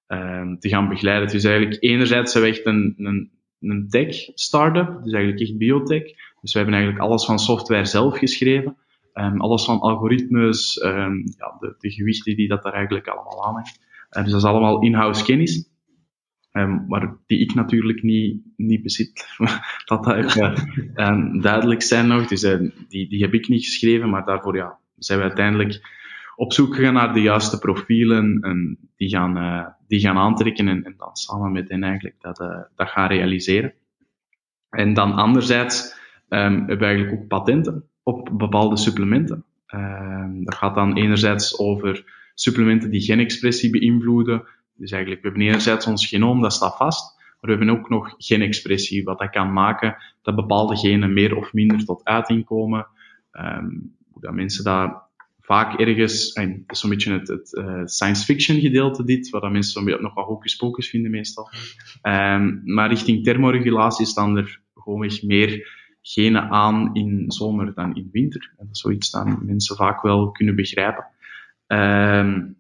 uh, 0.08 0.58
te 0.58 0.70
gaan 0.70 0.90
begeleiden. 0.90 1.34
Is 1.34 1.44
eigenlijk 1.44 1.84
enerzijds 1.84 2.32
zijn 2.32 2.44
we 2.44 2.50
echt 2.50 2.66
een, 2.66 2.94
een, 2.98 3.32
een 3.60 3.90
tech 3.90 4.16
startup, 4.34 5.04
dus 5.04 5.14
eigenlijk 5.14 5.42
echt 5.42 5.58
biotech. 5.58 6.04
Dus 6.42 6.54
we 6.54 6.60
hebben 6.60 6.76
eigenlijk 6.76 7.06
alles 7.06 7.26
van 7.26 7.40
software 7.40 7.86
zelf 7.86 8.18
geschreven. 8.18 8.78
Um, 9.14 9.42
alles 9.42 9.66
van 9.66 9.80
algoritmes, 9.80 10.84
um, 10.84 11.24
ja, 11.38 11.58
de, 11.60 11.76
de, 11.78 11.92
gewichten 11.92 12.36
die 12.36 12.48
dat 12.48 12.64
daar 12.64 12.74
eigenlijk 12.74 13.08
allemaal 13.08 13.46
aan 13.46 13.54
hangt. 13.54 13.80
Uh, 14.12 14.24
dus 14.24 14.32
dat 14.32 14.42
is 14.42 14.48
allemaal 14.48 14.82
in-house 14.82 15.24
kennis. 15.24 15.70
Maar 16.88 17.16
die 17.26 17.40
ik 17.40 17.54
natuurlijk 17.54 18.04
niet, 18.04 18.42
niet 18.58 18.82
bezit. 18.82 19.28
dat 19.86 20.04
dat 20.04 20.38
uh, 20.38 21.42
duidelijk 21.42 21.82
zijn 21.82 22.08
nog. 22.08 22.28
Dus 22.28 22.42
die, 22.88 23.10
die 23.10 23.22
heb 23.22 23.34
ik 23.34 23.48
niet 23.48 23.66
geschreven, 23.66 24.10
maar 24.10 24.26
daarvoor 24.26 24.56
ja, 24.56 24.78
zijn 24.98 25.20
we 25.20 25.26
uiteindelijk 25.26 25.98
op 26.36 26.54
zoek 26.54 26.76
gegaan 26.76 26.94
naar 26.94 27.14
de 27.14 27.22
juiste 27.22 27.60
profielen 27.60 28.40
en 28.42 28.78
die 28.96 29.10
gaan, 29.10 29.38
uh, 29.38 29.68
die 29.88 30.00
gaan 30.00 30.18
aantrekken 30.18 30.68
en, 30.68 30.84
en, 30.84 30.94
dan 30.98 31.16
samen 31.16 31.52
met 31.52 31.70
hen 31.70 31.84
eigenlijk 31.84 32.16
dat, 32.20 32.38
dat 32.76 32.90
gaan 32.90 33.08
realiseren. 33.08 33.74
En 34.70 34.94
dan 34.94 35.14
anderzijds 35.14 35.98
hebben 36.28 36.78
we 36.78 36.86
eigenlijk 36.86 37.22
ook 37.22 37.28
patenten 37.28 37.89
op 38.10 38.30
bepaalde 38.34 38.78
supplementen. 38.78 39.44
Uh, 39.76 40.26
dat 40.44 40.56
gaat 40.56 40.76
dan 40.76 40.98
enerzijds 40.98 41.60
over 41.60 42.04
supplementen 42.34 42.90
die 42.90 43.02
genexpressie 43.02 43.70
beïnvloeden. 43.70 44.44
Dus 44.76 44.92
eigenlijk, 44.92 45.22
we 45.22 45.28
hebben 45.28 45.48
enerzijds 45.48 45.88
ons 45.88 46.08
genoom, 46.08 46.42
dat 46.42 46.54
staat 46.54 46.78
vast. 46.78 47.18
Maar 47.18 47.52
we 47.52 47.58
hebben 47.58 47.78
ook 47.78 47.90
nog 47.90 48.16
geen 48.18 48.42
expressie, 48.42 49.04
wat 49.04 49.20
dat 49.20 49.30
kan 49.30 49.54
maken 49.54 49.96
dat 50.22 50.36
bepaalde 50.36 50.78
genen 50.78 51.14
meer 51.14 51.36
of 51.36 51.54
minder 51.54 51.86
tot 51.86 52.04
uiting 52.04 52.46
komen. 52.46 52.88
Um, 53.32 53.96
dat 54.20 54.34
mensen 54.34 54.64
daar 54.64 55.02
vaak 55.40 55.80
ergens, 55.80 56.34
en 56.34 56.50
dat 56.50 56.76
is 56.76 56.80
zo'n 56.80 56.90
beetje 56.90 57.24
het, 57.26 57.54
uh, 57.54 57.82
science 57.86 58.26
fiction 58.26 58.60
gedeelte 58.60 59.04
dit, 59.04 59.30
waar 59.30 59.42
dat 59.42 59.52
mensen 59.52 59.86
beetje 59.86 60.02
nog 60.02 60.14
wat 60.14 60.26
hocus 60.26 60.56
pocus 60.56 60.90
vinden 60.90 61.12
meestal. 61.12 61.50
Um, 62.02 62.62
maar 62.64 62.90
richting 62.90 63.24
thermoregulatie 63.24 64.06
staan 64.06 64.38
er 64.38 64.62
gewoonweg 64.76 65.24
meer 65.24 65.79
genen 66.02 66.50
aan 66.50 66.96
in 66.96 67.32
zomer 67.32 67.74
dan 67.74 67.96
in 67.96 68.10
winter. 68.12 68.54
En 68.58 68.66
dat 68.66 68.76
is 68.76 68.82
zoiets 68.82 69.12
dat 69.12 69.42
mensen 69.42 69.76
vaak 69.76 70.02
wel 70.02 70.32
kunnen 70.32 70.56
begrijpen. 70.56 71.06
Um, 71.68 72.58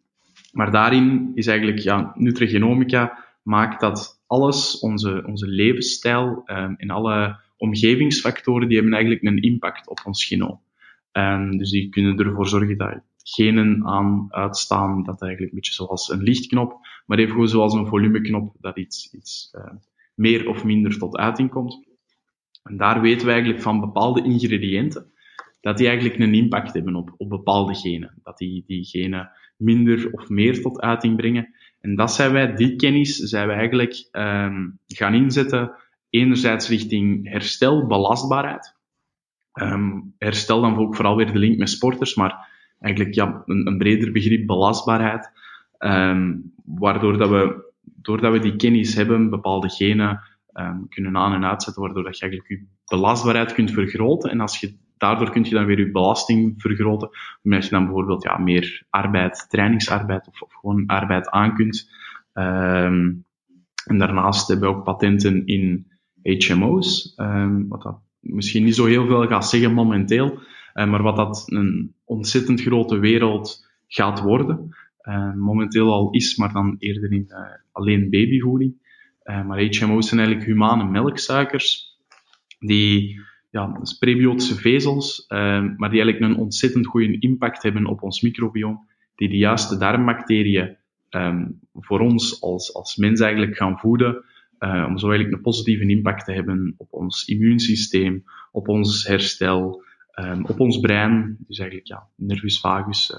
maar 0.51 0.71
daarin 0.71 1.31
is 1.33 1.47
eigenlijk, 1.47 1.79
ja, 1.79 2.11
nutrigenomica 2.15 3.25
maakt 3.43 3.81
dat 3.81 4.21
alles, 4.27 4.79
onze, 4.79 5.23
onze 5.25 5.47
levensstijl 5.47 6.43
um, 6.45 6.75
en 6.77 6.89
alle 6.89 7.39
omgevingsfactoren, 7.57 8.67
die 8.67 8.77
hebben 8.77 8.93
eigenlijk 8.93 9.23
een 9.23 9.41
impact 9.41 9.89
op 9.89 9.99
ons 10.05 10.25
genoom. 10.25 10.59
Um, 11.11 11.57
dus 11.57 11.71
die 11.71 11.89
kunnen 11.89 12.17
ervoor 12.17 12.47
zorgen 12.47 12.77
dat 12.77 13.01
genen 13.23 13.85
aan 13.85 14.27
uitstaan, 14.29 15.03
dat 15.03 15.21
eigenlijk 15.21 15.51
een 15.51 15.59
beetje 15.59 15.73
zoals 15.73 16.09
een 16.09 16.23
lichtknop, 16.23 16.87
maar 17.05 17.17
even 17.17 17.47
zoals 17.47 17.73
een 17.73 17.87
volumeknop, 17.87 18.55
dat 18.59 18.77
iets, 18.77 19.13
iets 19.13 19.51
meer 20.15 20.49
of 20.49 20.63
minder 20.63 20.97
tot 20.97 21.17
uiting 21.17 21.49
komt. 21.49 21.87
En 22.69 22.77
daar 22.77 23.01
weten 23.01 23.25
we 23.25 23.31
eigenlijk 23.31 23.61
van 23.61 23.79
bepaalde 23.79 24.23
ingrediënten, 24.23 25.11
dat 25.61 25.77
die 25.77 25.87
eigenlijk 25.87 26.19
een 26.19 26.33
impact 26.33 26.73
hebben 26.73 26.95
op, 26.95 27.13
op 27.17 27.29
bepaalde 27.29 27.75
genen. 27.75 28.13
Dat 28.23 28.37
die, 28.37 28.63
die 28.67 28.85
genen 28.85 29.29
minder 29.57 30.11
of 30.11 30.29
meer 30.29 30.61
tot 30.61 30.81
uiting 30.81 31.15
brengen. 31.15 31.53
En 31.81 31.95
dat 31.95 32.13
zijn 32.13 32.31
wij, 32.31 32.55
die 32.55 32.75
kennis 32.75 33.15
zijn 33.15 33.47
wij 33.47 33.55
eigenlijk 33.55 34.09
um, 34.11 34.79
gaan 34.87 35.13
inzetten, 35.13 35.71
enerzijds 36.09 36.69
richting 36.69 37.29
herstel, 37.29 37.87
belastbaarheid. 37.87 38.75
Um, 39.53 40.13
herstel 40.17 40.61
dan 40.61 40.77
ook 40.77 40.95
vooral 40.95 41.15
weer 41.15 41.31
de 41.31 41.39
link 41.39 41.57
met 41.57 41.69
sporters, 41.69 42.15
maar 42.15 42.47
eigenlijk 42.79 43.15
ja, 43.15 43.43
een, 43.45 43.77
breder 43.77 44.11
begrip 44.11 44.45
belastbaarheid. 44.45 45.31
Um, 45.79 46.53
waardoor 46.65 47.17
dat 47.17 47.29
we, 47.29 47.71
doordat 47.81 48.31
we 48.31 48.39
die 48.39 48.55
kennis 48.55 48.95
hebben, 48.95 49.29
bepaalde 49.29 49.69
genen 49.69 50.21
um, 50.59 50.87
kunnen 50.89 51.17
aan- 51.17 51.33
en 51.33 51.45
uitzetten, 51.45 51.83
waardoor 51.83 52.03
dat 52.03 52.17
je 52.17 52.21
eigenlijk 52.21 52.51
je 52.51 52.67
belastbaarheid 52.85 53.53
kunt 53.53 53.71
vergroten. 53.71 54.29
En 54.29 54.39
als 54.39 54.59
je, 54.59 54.77
daardoor 54.97 55.31
kun 55.31 55.43
je 55.43 55.49
dan 55.49 55.65
weer 55.65 55.79
je 55.79 55.91
belasting 55.91 56.53
vergroten, 56.57 57.09
omdat 57.43 57.63
je 57.63 57.69
dan 57.69 57.83
bijvoorbeeld 57.83 58.23
ja, 58.23 58.37
meer 58.37 58.85
arbeid, 58.89 59.45
trainingsarbeid 59.49 60.27
of, 60.27 60.41
of 60.41 60.53
gewoon 60.53 60.85
arbeid 60.85 61.29
aan 61.29 61.55
kunt. 61.55 61.89
Um, 62.33 63.25
en 63.85 63.97
daarnaast 63.97 64.47
hebben 64.47 64.69
we 64.69 64.75
ook 64.75 64.83
patenten 64.83 65.45
in 65.45 65.87
HMO's, 66.23 67.13
um, 67.17 67.67
wat 67.67 67.81
dat 67.81 67.99
misschien 68.19 68.63
niet 68.63 68.75
zo 68.75 68.85
heel 68.85 69.07
veel 69.07 69.27
gaat 69.27 69.49
zeggen 69.49 69.73
momenteel, 69.73 70.39
uh, 70.73 70.89
maar 70.89 71.03
wat 71.03 71.15
dat 71.15 71.43
een 71.45 71.93
ontzettend 72.05 72.61
grote 72.61 72.97
wereld 72.97 73.67
gaat 73.87 74.19
worden. 74.19 74.75
Uh, 75.01 75.33
momenteel 75.33 75.91
al 75.91 76.11
is, 76.11 76.37
maar 76.37 76.53
dan 76.53 76.75
eerder 76.79 77.11
in 77.11 77.25
uh, 77.27 77.37
alleen 77.71 78.09
babyvoeding. 78.09 78.88
Uh, 79.29 79.45
maar 79.45 79.59
HMO's 79.59 80.07
zijn 80.07 80.19
eigenlijk 80.19 80.49
humane 80.49 80.83
melksuikers, 80.83 81.97
die 82.59 83.21
ja, 83.49 83.81
prebiotische 83.99 84.55
vezels, 84.55 85.25
uh, 85.27 85.37
maar 85.77 85.89
die 85.89 86.01
eigenlijk 86.01 86.19
een 86.19 86.37
ontzettend 86.37 86.87
goede 86.87 87.19
impact 87.19 87.63
hebben 87.63 87.85
op 87.85 88.03
ons 88.03 88.21
microbiome, 88.21 88.79
die 89.15 89.29
de 89.29 89.37
juiste 89.37 89.77
darmbacteriën 89.77 90.77
um, 91.09 91.59
voor 91.73 91.99
ons 91.99 92.41
als, 92.41 92.73
als 92.73 92.95
mens 92.95 93.19
eigenlijk 93.19 93.57
gaan 93.57 93.79
voeden, 93.79 94.23
uh, 94.59 94.85
om 94.87 94.97
zo 94.97 95.07
eigenlijk 95.07 95.35
een 95.35 95.43
positieve 95.43 95.87
impact 95.87 96.25
te 96.25 96.33
hebben 96.33 96.73
op 96.77 96.93
ons 96.93 97.25
immuunsysteem, 97.25 98.23
op 98.51 98.67
ons 98.67 99.07
herstel, 99.07 99.83
um, 100.15 100.45
op 100.45 100.59
ons 100.59 100.79
brein, 100.79 101.37
dus 101.47 101.59
eigenlijk 101.59 101.89
ja, 101.89 102.07
nervus 102.15 102.59
vagus, 102.59 103.13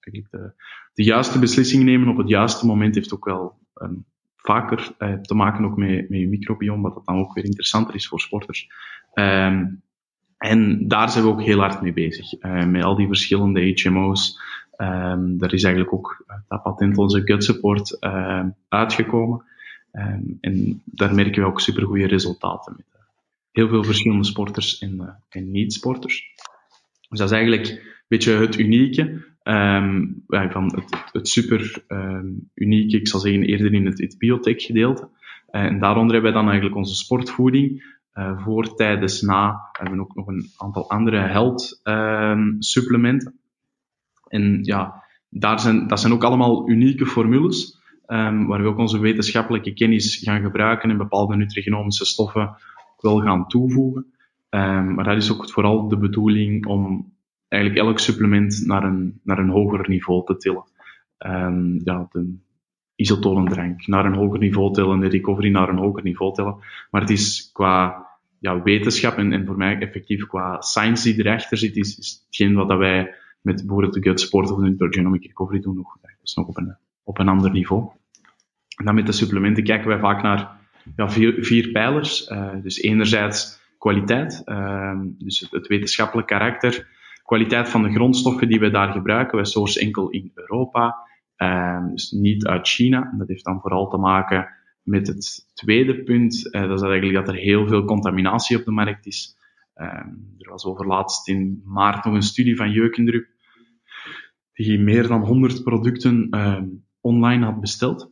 de, 0.00 0.52
de 0.94 1.02
juiste 1.02 1.38
beslissing 1.38 1.84
nemen 1.84 2.08
op 2.08 2.16
het 2.16 2.28
juiste 2.28 2.66
moment 2.66 2.94
heeft 2.94 3.14
ook 3.14 3.24
wel 3.24 3.60
vaker 4.42 4.94
uh, 4.98 5.12
te 5.12 5.34
maken 5.34 5.64
ook 5.64 5.76
met, 5.76 6.08
met 6.08 6.20
je 6.20 6.28
microbiome, 6.28 6.82
wat 6.82 6.94
dat 6.94 7.06
dan 7.06 7.18
ook 7.18 7.34
weer 7.34 7.44
interessanter 7.44 7.94
is 7.94 8.08
voor 8.08 8.20
sporters. 8.20 8.70
Um, 9.14 9.82
en 10.38 10.88
daar 10.88 11.10
zijn 11.10 11.24
we 11.24 11.30
ook 11.30 11.42
heel 11.42 11.58
hard 11.58 11.82
mee 11.82 11.92
bezig, 11.92 12.42
uh, 12.42 12.64
met 12.64 12.84
al 12.84 12.96
die 12.96 13.06
verschillende 13.06 13.82
HMO's. 13.82 14.40
Um, 14.76 15.38
daar 15.38 15.52
is 15.52 15.62
eigenlijk 15.62 15.94
ook 15.94 16.24
dat 16.48 16.62
patent 16.62 16.98
onze 16.98 17.22
gut 17.24 17.44
support 17.44 17.96
uh, 18.00 18.44
uitgekomen. 18.68 19.44
En 20.40 20.82
daar 20.84 21.14
merken 21.14 21.42
we 21.42 21.48
ook 21.48 21.60
supergoeie 21.60 22.06
resultaten 22.06 22.74
met. 22.76 22.86
Heel 23.50 23.68
veel 23.68 23.84
verschillende 23.84 24.24
sporters 24.24 24.78
en, 24.78 24.94
uh, 24.94 25.08
en 25.28 25.50
niet-sporters. 25.50 26.32
Dus 27.08 27.18
dat 27.18 27.30
is 27.30 27.36
eigenlijk 27.36 27.68
een 27.68 27.80
beetje 28.08 28.32
het 28.32 28.58
unieke 28.58 29.24
um, 29.44 30.24
van 30.26 30.64
het, 30.74 31.10
het 31.12 31.28
super 31.28 31.84
um, 31.88 32.50
unieke, 32.54 32.96
ik 32.96 33.08
zal 33.08 33.20
zeggen 33.20 33.42
eerder 33.42 33.74
in 33.74 33.86
het, 33.86 34.00
het 34.00 34.18
biotech 34.18 34.62
gedeelte. 34.62 35.08
Uh, 35.50 35.62
en 35.62 35.78
daaronder 35.78 36.12
hebben 36.12 36.32
wij 36.32 36.40
dan 36.40 36.50
eigenlijk 36.50 36.80
onze 36.80 36.94
sportvoeding, 36.94 37.96
uh, 38.14 38.42
voor, 38.44 38.74
tijdens, 38.74 39.20
na. 39.20 39.50
We 39.72 39.78
hebben 39.78 40.00
ook 40.00 40.14
nog 40.14 40.26
een 40.26 40.46
aantal 40.56 40.90
andere 40.90 41.18
health 41.18 41.80
um, 41.84 42.56
supplementen. 42.58 43.38
En 44.28 44.58
ja, 44.62 45.02
daar 45.28 45.60
zijn, 45.60 45.86
dat 45.86 46.00
zijn 46.00 46.12
ook 46.12 46.24
allemaal 46.24 46.68
unieke 46.68 47.06
formules, 47.06 47.80
waar 48.06 48.62
we 48.62 48.68
ook 48.68 48.78
onze 48.78 48.98
wetenschappelijke 48.98 49.72
kennis 49.72 50.16
gaan 50.16 50.42
gebruiken 50.42 50.90
en 50.90 50.96
bepaalde 50.96 51.36
nutrigenomische 51.36 52.04
stoffen 52.04 52.56
wel 52.98 53.20
gaan 53.20 53.46
toevoegen. 53.46 54.06
Maar 54.50 55.04
dat 55.04 55.16
is 55.16 55.32
ook 55.32 55.50
vooral 55.50 55.88
de 55.88 55.98
bedoeling 55.98 56.66
om 56.66 57.12
eigenlijk 57.52 57.86
elk 57.86 57.98
supplement 57.98 58.62
naar 58.66 58.84
een, 58.84 59.20
naar 59.22 59.38
een 59.38 59.48
hoger 59.48 59.88
niveau 59.88 60.26
te 60.26 60.36
tillen. 60.36 60.64
Um, 61.18 61.80
ja, 61.84 62.08
de 62.10 62.34
isotonendrank 62.94 63.86
naar 63.86 64.04
een 64.04 64.14
hoger 64.14 64.38
niveau 64.38 64.72
tillen, 64.72 65.00
de 65.00 65.08
recovery 65.08 65.50
naar 65.50 65.68
een 65.68 65.78
hoger 65.78 66.02
niveau 66.02 66.34
tillen. 66.34 66.56
Maar 66.90 67.00
het 67.00 67.10
is 67.10 67.50
qua 67.52 68.06
ja, 68.38 68.62
wetenschap 68.62 69.16
en, 69.16 69.32
en 69.32 69.46
voor 69.46 69.56
mij 69.56 69.78
effectief 69.78 70.26
qua 70.26 70.60
science 70.60 71.12
die 71.12 71.24
erachter 71.24 71.58
zit, 71.58 71.76
is, 71.76 71.98
is 71.98 72.22
hetgeen 72.26 72.54
wat 72.54 72.68
dat 72.68 72.78
wij 72.78 73.14
met 73.40 73.56
bijvoorbeeld 73.56 73.94
de 73.94 74.02
gut 74.02 74.20
sport 74.20 74.50
of 74.50 74.58
de 74.58 74.86
genomic 74.90 75.26
recovery 75.26 75.60
doen 75.60 75.76
nog. 75.76 75.96
Dat 76.00 76.10
is 76.22 76.34
nog 76.34 76.46
op 76.46 76.56
een, 76.56 76.76
op 77.02 77.18
een 77.18 77.28
ander 77.28 77.50
niveau. 77.50 77.90
En 78.76 78.84
dan 78.84 78.94
met 78.94 79.06
de 79.06 79.12
supplementen 79.12 79.64
kijken 79.64 79.88
wij 79.88 79.98
vaak 79.98 80.22
naar 80.22 80.50
ja, 80.96 81.10
vier, 81.10 81.44
vier 81.44 81.70
pijlers. 81.70 82.28
Uh, 82.28 82.50
dus 82.62 82.80
enerzijds 82.80 83.60
kwaliteit, 83.78 84.42
uh, 84.44 85.00
dus 85.18 85.40
het, 85.40 85.50
het 85.50 85.66
wetenschappelijk 85.66 86.28
karakter, 86.28 86.88
kwaliteit 87.22 87.68
van 87.68 87.82
de 87.82 87.92
grondstoffen 87.92 88.48
die 88.48 88.60
we 88.60 88.70
daar 88.70 88.92
gebruiken. 88.92 89.36
Wij 89.36 89.44
sourcen 89.44 89.82
enkel 89.82 90.10
in 90.10 90.30
Europa, 90.34 90.96
uh, 91.36 91.86
dus 91.90 92.10
niet 92.10 92.46
uit 92.46 92.68
China. 92.68 93.14
Dat 93.18 93.28
heeft 93.28 93.44
dan 93.44 93.60
vooral 93.60 93.88
te 93.88 93.96
maken 93.96 94.48
met 94.82 95.06
het 95.06 95.50
tweede 95.54 96.02
punt, 96.02 96.48
uh, 96.50 96.60
dat 96.68 96.82
is 96.82 96.88
eigenlijk 96.88 97.26
dat 97.26 97.34
er 97.34 97.40
heel 97.40 97.66
veel 97.68 97.84
contaminatie 97.84 98.58
op 98.58 98.64
de 98.64 98.70
markt 98.70 99.06
is. 99.06 99.36
Uh, 99.76 99.86
er 100.38 100.50
was 100.50 100.64
overlaatst 100.64 101.28
in 101.28 101.62
maart 101.64 102.04
nog 102.04 102.14
een 102.14 102.22
studie 102.22 102.56
van 102.56 102.70
Jeukendrup, 102.70 103.26
die 104.52 104.78
meer 104.78 105.06
dan 105.06 105.20
100 105.20 105.62
producten 105.62 106.28
uh, 106.30 106.62
online 107.00 107.44
had 107.44 107.60
besteld. 107.60 108.10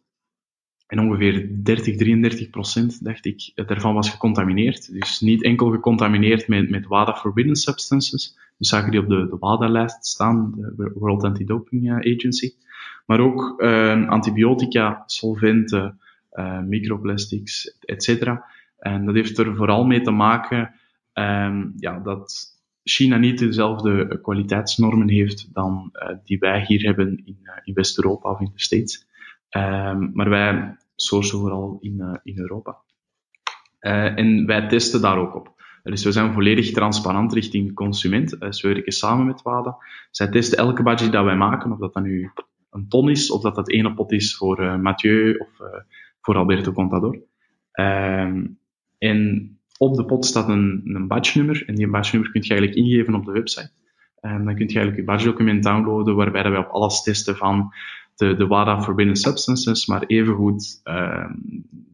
En 0.86 1.00
ongeveer 1.00 1.64
30, 1.64 1.96
33 1.96 2.50
procent, 2.50 3.04
dacht 3.04 3.26
ik, 3.26 3.52
daarvan 3.54 3.94
was 3.94 4.10
gecontamineerd. 4.10 4.92
Dus 4.92 5.20
niet 5.20 5.42
enkel 5.42 5.70
gecontamineerd 5.70 6.48
met, 6.48 6.70
met 6.70 6.86
WADA 6.86 7.14
Forbidden 7.14 7.56
Substances, 7.56 8.38
dus 8.60 8.68
zagen 8.68 8.90
die 8.90 9.00
op 9.00 9.08
de, 9.08 9.28
de 9.28 9.36
WADA-lijst 9.38 10.06
staan, 10.06 10.52
de 10.76 10.92
World 10.94 11.24
Anti-Doping 11.24 11.90
Agency, 11.92 12.54
maar 13.06 13.20
ook 13.20 13.54
uh, 13.62 14.08
antibiotica, 14.08 15.02
solventen, 15.06 16.00
uh, 16.32 16.60
microplastics, 16.60 17.78
etc. 17.80 18.26
En 18.78 19.04
dat 19.04 19.14
heeft 19.14 19.38
er 19.38 19.56
vooral 19.56 19.84
mee 19.84 20.00
te 20.00 20.10
maken 20.10 20.74
um, 21.14 21.72
ja, 21.76 21.98
dat 21.98 22.48
China 22.82 23.16
niet 23.16 23.38
dezelfde 23.38 24.20
kwaliteitsnormen 24.22 25.08
heeft 25.08 25.54
dan 25.54 25.92
die 26.24 26.38
wij 26.38 26.64
hier 26.66 26.82
hebben 26.82 27.22
in, 27.24 27.38
in 27.64 27.74
West-Europa 27.74 28.30
of 28.30 28.40
in 28.40 28.50
de 28.52 28.60
States. 28.60 29.06
Um, 29.50 30.10
maar 30.12 30.28
wij 30.28 30.76
sourcen 30.96 31.38
vooral 31.38 31.78
in, 31.80 32.20
in 32.22 32.38
Europa. 32.38 32.78
En 33.78 34.46
wij 34.46 34.68
testen 34.68 35.00
daar 35.00 35.18
ook 35.18 35.34
op. 35.34 35.59
Dus 35.82 36.04
we 36.04 36.12
zijn 36.12 36.32
volledig 36.32 36.70
transparant 36.70 37.32
richting 37.32 37.66
de 37.66 37.74
consument. 37.74 38.40
Dus 38.40 38.62
we 38.62 38.68
werken 38.68 38.92
samen 38.92 39.26
met 39.26 39.42
WADA. 39.42 39.76
Zij 40.10 40.28
testen 40.28 40.58
elke 40.58 40.82
budget 40.82 41.12
dat 41.12 41.24
wij 41.24 41.36
maken, 41.36 41.72
of 41.72 41.78
dat 41.78 41.94
dat 41.94 42.02
nu 42.02 42.30
een 42.70 42.88
ton 42.88 43.10
is, 43.10 43.30
of 43.30 43.42
dat 43.42 43.54
dat 43.54 43.70
ene 43.70 43.94
pot 43.94 44.12
is 44.12 44.36
voor 44.36 44.60
uh, 44.60 44.76
Mathieu 44.76 45.36
of 45.36 45.48
voor 46.20 46.36
Alberto 46.36 46.72
Contador. 46.72 47.18
Um, 47.72 48.58
en 48.98 49.50
op 49.78 49.96
de 49.96 50.04
pot 50.04 50.24
staat 50.24 50.48
een, 50.48 50.80
een 50.84 51.08
badge-nummer. 51.08 51.62
En 51.66 51.74
die 51.74 51.88
badge-nummer 51.88 52.30
kun 52.32 52.42
je 52.42 52.48
eigenlijk 52.48 52.78
ingeven 52.78 53.14
op 53.14 53.24
de 53.24 53.32
website. 53.32 53.70
En 54.20 54.44
dan 54.44 54.54
kun 54.54 54.68
je 54.68 54.74
eigenlijk 54.74 54.96
je 54.96 55.04
badge-document 55.04 55.62
downloaden, 55.62 56.14
waarbij 56.14 56.50
wij 56.50 56.58
op 56.58 56.68
alles 56.68 57.02
testen 57.02 57.36
van 57.36 57.72
de, 58.20 58.34
de 58.34 58.46
WADA 58.46 58.82
Forbidden 58.82 59.16
Substances, 59.16 59.86
maar 59.86 60.02
evengoed 60.06 60.80
uh, 60.84 61.30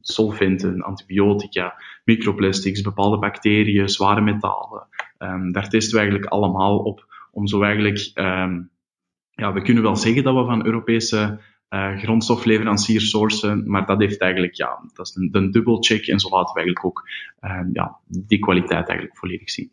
solventen, 0.00 0.82
antibiotica, 0.82 1.74
microplastics, 2.04 2.80
bepaalde 2.80 3.18
bacteriën, 3.18 3.88
zware 3.88 4.20
metalen. 4.20 4.86
Um, 5.18 5.52
daar 5.52 5.68
testen 5.68 5.94
we 5.94 6.00
eigenlijk 6.00 6.30
allemaal 6.30 6.78
op 6.78 7.28
om 7.30 7.46
zo 7.46 7.62
eigenlijk, 7.62 8.10
um, 8.14 8.70
ja, 9.30 9.52
we 9.52 9.62
kunnen 9.62 9.82
wel 9.82 9.96
zeggen 9.96 10.22
dat 10.22 10.34
we 10.34 10.44
van 10.44 10.66
Europese 10.66 11.40
uh, 11.70 11.98
grondstofleveranciers 11.98 13.10
sourcen, 13.10 13.70
maar 13.70 13.86
dat 13.86 14.00
heeft 14.00 14.20
eigenlijk, 14.20 14.54
ja, 14.54 14.78
dat 14.94 15.06
is 15.06 15.14
een, 15.14 15.28
een 15.32 15.50
dubbelcheck 15.50 16.06
en 16.06 16.18
zo 16.18 16.28
laten 16.28 16.54
we 16.54 16.60
eigenlijk 16.60 16.84
ook 16.84 17.08
ja, 17.72 17.96
die 18.08 18.38
kwaliteit 18.38 18.88
eigenlijk 18.88 19.18
volledig 19.18 19.50
zien. 19.50 19.70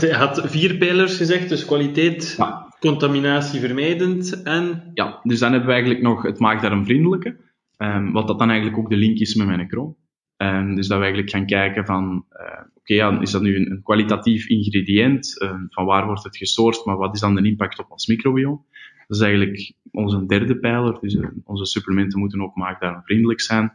Je 0.00 0.14
had 0.14 0.42
vier 0.44 0.76
pijlers 0.76 1.16
gezegd, 1.16 1.48
dus 1.48 1.64
kwaliteit, 1.64 2.34
ja. 2.38 2.65
Contaminatie 2.86 3.60
vermijdend 3.60 4.42
en... 4.42 4.90
Ja, 4.94 5.20
dus 5.22 5.38
dan 5.38 5.50
hebben 5.50 5.68
we 5.68 5.74
eigenlijk 5.74 6.04
nog 6.04 6.22
het 6.22 6.38
maagdarmvriendelijke, 6.38 7.36
um, 7.78 8.12
wat 8.12 8.26
dat 8.26 8.38
dan 8.38 8.48
eigenlijk 8.48 8.78
ook 8.78 8.90
de 8.90 8.96
link 8.96 9.18
is 9.18 9.34
met 9.34 9.46
mijn 9.46 9.68
kroon. 9.68 9.96
Um, 10.36 10.74
dus 10.74 10.88
dat 10.88 10.98
we 10.98 11.04
eigenlijk 11.04 11.32
gaan 11.32 11.46
kijken 11.46 11.86
van, 11.86 12.24
uh, 12.32 12.60
oké, 12.74 12.94
ja, 12.94 13.20
is 13.20 13.30
dat 13.30 13.42
nu 13.42 13.56
een, 13.56 13.80
kwalitatief 13.82 14.48
ingrediënt? 14.48 15.42
Uh, 15.42 15.54
van 15.68 15.84
waar 15.84 16.06
wordt 16.06 16.24
het 16.24 16.36
gesourced, 16.36 16.84
maar 16.84 16.96
wat 16.96 17.14
is 17.14 17.20
dan 17.20 17.34
de 17.34 17.42
impact 17.42 17.78
op 17.78 17.90
ons 17.90 18.06
microbiome? 18.06 18.60
Dat 19.06 19.16
is 19.16 19.22
eigenlijk 19.22 19.72
onze 19.90 20.26
derde 20.26 20.58
pijler. 20.58 20.98
Dus 21.00 21.14
uh, 21.14 21.28
onze 21.44 21.64
supplementen 21.64 22.18
moeten 22.18 22.42
ook 22.42 22.54
maagdarmvriendelijk 22.54 23.40
zijn. 23.40 23.72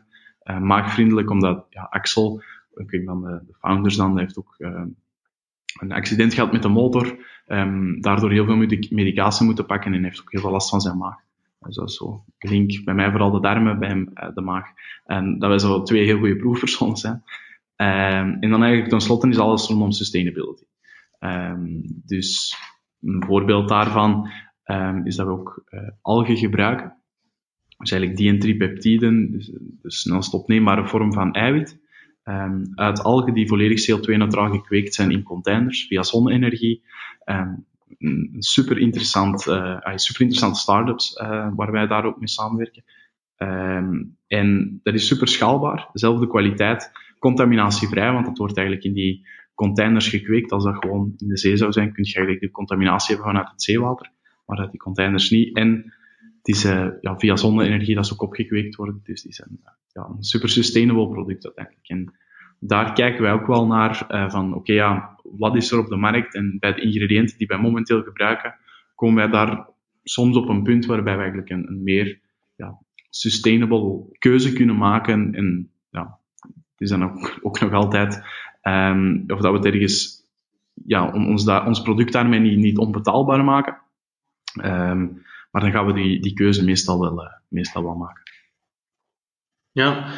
Maagvriendelijk, 0.61 1.29
omdat 1.29 1.65
ja, 1.69 1.87
Axel, 1.89 2.41
een 2.73 3.01
van 3.05 3.21
de, 3.21 3.41
de 3.47 3.53
founders 3.59 3.95
dan, 3.95 4.19
heeft 4.19 4.37
ook 4.37 4.55
een 5.79 5.91
accident 5.91 6.33
gehad 6.33 6.51
met 6.51 6.61
de 6.61 6.69
motor. 6.69 7.29
Um, 7.47 8.01
daardoor 8.01 8.31
heel 8.31 8.45
veel 8.45 8.55
medicatie 8.89 9.45
moeten 9.45 9.65
pakken 9.65 9.93
en 9.93 10.03
heeft 10.03 10.21
ook 10.21 10.31
heel 10.31 10.41
veel 10.41 10.51
last 10.51 10.69
van 10.69 10.81
zijn 10.81 10.97
maag. 10.97 11.15
Dus 11.59 11.75
dat 11.75 11.89
is 11.89 11.95
zo. 11.95 12.23
Link 12.39 12.83
bij 12.83 12.93
mij 12.93 13.09
vooral 13.09 13.31
de 13.31 13.39
darmen, 13.39 13.79
bij 13.79 13.89
hem 13.89 14.13
de 14.33 14.41
maag. 14.41 14.67
En 15.05 15.39
dat 15.39 15.49
wij 15.49 15.59
zo 15.59 15.83
twee 15.83 16.05
heel 16.05 16.17
goede 16.17 16.35
proefpersonen 16.35 16.97
zijn. 16.97 17.23
Um, 17.75 18.37
en 18.39 18.49
dan 18.49 18.61
eigenlijk 18.63 18.89
tenslotte 18.89 19.29
is 19.29 19.37
alles 19.37 19.67
rondom 19.67 19.91
sustainability. 19.91 20.63
Um, 21.19 21.81
dus 22.05 22.55
een 23.01 23.23
voorbeeld 23.25 23.69
daarvan 23.69 24.29
is 25.03 25.15
dat 25.15 25.25
we 25.25 25.31
ook 25.31 25.63
uh, 25.69 25.81
algen 26.01 26.37
gebruiken. 26.37 26.93
Dus 27.77 27.91
eigenlijk 27.91 28.21
dientripeptiden, 28.21 29.31
dus 29.31 29.45
de 29.81 29.91
snelst 29.91 30.33
opneembare 30.33 30.87
vorm 30.87 31.13
van 31.13 31.33
eiwit, 31.33 31.79
um, 32.23 32.71
uit 32.75 33.03
algen 33.03 33.33
die 33.33 33.47
volledig 33.47 33.89
CO2-neutraal 33.89 34.51
gekweekt 34.51 34.93
zijn 34.93 35.11
in 35.11 35.23
containers 35.23 35.85
via 35.87 36.03
zonne-energie. 36.03 36.83
Um, 37.25 37.65
super 38.39 38.77
interessant, 38.77 39.47
uh, 39.47 39.79
super 39.95 40.21
interessante 40.21 40.59
start-ups 40.59 41.19
uh, 41.21 41.47
waar 41.55 41.71
wij 41.71 41.87
daar 41.87 42.05
ook 42.05 42.17
mee 42.17 42.27
samenwerken. 42.27 42.83
Um, 43.37 44.17
en 44.27 44.79
dat 44.83 44.93
is 44.93 45.07
super 45.07 45.27
schaalbaar, 45.27 45.89
dezelfde 45.91 46.27
kwaliteit, 46.27 46.91
contaminatievrij, 47.19 48.11
want 48.11 48.25
dat 48.25 48.37
wordt 48.37 48.57
eigenlijk 48.57 48.87
in 48.87 48.93
die 48.93 49.27
containers 49.55 50.07
gekweekt. 50.07 50.51
Als 50.51 50.63
dat 50.63 50.75
gewoon 50.75 51.13
in 51.17 51.27
de 51.27 51.37
zee 51.37 51.57
zou 51.57 51.71
zijn, 51.71 51.93
kun 51.93 52.03
je 52.03 52.13
eigenlijk 52.13 52.45
de 52.45 52.51
contaminatie 52.51 53.15
hebben 53.15 53.33
vanuit 53.33 53.51
het 53.51 53.63
zeewater 53.63 54.11
maar 54.51 54.59
uit 54.59 54.71
die 54.71 54.79
containers 54.79 55.29
niet. 55.29 55.55
En 55.55 55.93
het 56.41 56.55
is 56.55 56.63
ja, 57.01 57.17
via 57.17 57.35
zonne-energie 57.35 57.95
dat 57.95 58.07
ze 58.07 58.13
ook 58.13 58.21
opgekweekt 58.21 58.75
worden. 58.75 58.99
Dus 59.03 59.21
die 59.21 59.33
zijn 59.33 59.59
ja, 59.87 60.07
een 60.17 60.23
super 60.23 60.49
sustainable 60.49 61.09
product 61.09 61.45
uiteindelijk. 61.45 61.87
En 61.87 62.13
daar 62.59 62.93
kijken 62.93 63.21
wij 63.21 63.31
ook 63.31 63.47
wel 63.47 63.67
naar 63.67 64.07
uh, 64.09 64.29
van 64.29 64.53
oké, 64.53 64.73
ja, 64.73 65.19
wat 65.23 65.55
is 65.55 65.71
er 65.71 65.79
op 65.79 65.87
de 65.87 65.95
markt? 65.95 66.35
En 66.35 66.57
bij 66.59 66.73
de 66.73 66.81
ingrediënten 66.81 67.37
die 67.37 67.47
wij 67.47 67.57
momenteel 67.57 68.03
gebruiken, 68.03 68.55
komen 68.95 69.15
wij 69.15 69.27
daar 69.27 69.67
soms 70.03 70.37
op 70.37 70.49
een 70.49 70.63
punt 70.63 70.85
waarbij 70.85 71.13
we 71.13 71.19
eigenlijk 71.19 71.49
een, 71.49 71.67
een 71.67 71.83
meer 71.83 72.19
ja, 72.55 72.77
sustainable 73.09 74.05
keuze 74.17 74.53
kunnen 74.53 74.77
maken. 74.77 75.33
En 75.35 75.71
ja, 75.89 76.19
het 76.41 76.81
is 76.81 76.89
dan 76.89 77.03
ook, 77.03 77.39
ook 77.41 77.59
nog 77.59 77.73
altijd 77.73 78.23
um, 78.63 79.23
of 79.27 79.39
dat 79.39 79.59
we 79.59 79.71
ergens 79.71 80.25
ja, 80.85 81.11
ons, 81.11 81.47
ons 81.47 81.81
product 81.81 82.13
daarmee 82.13 82.39
niet, 82.39 82.57
niet 82.57 82.77
onbetaalbaar 82.77 83.43
maken. 83.43 83.77
Um, 84.63 85.21
maar 85.51 85.61
dan 85.61 85.71
gaan 85.71 85.85
we 85.85 85.93
die, 85.93 86.21
die 86.21 86.33
keuze 86.33 86.63
meestal 86.63 86.99
wel, 86.99 87.23
uh, 87.23 87.31
meestal 87.47 87.83
wel 87.83 87.95
maken. 87.95 88.23
Ja, 89.71 90.13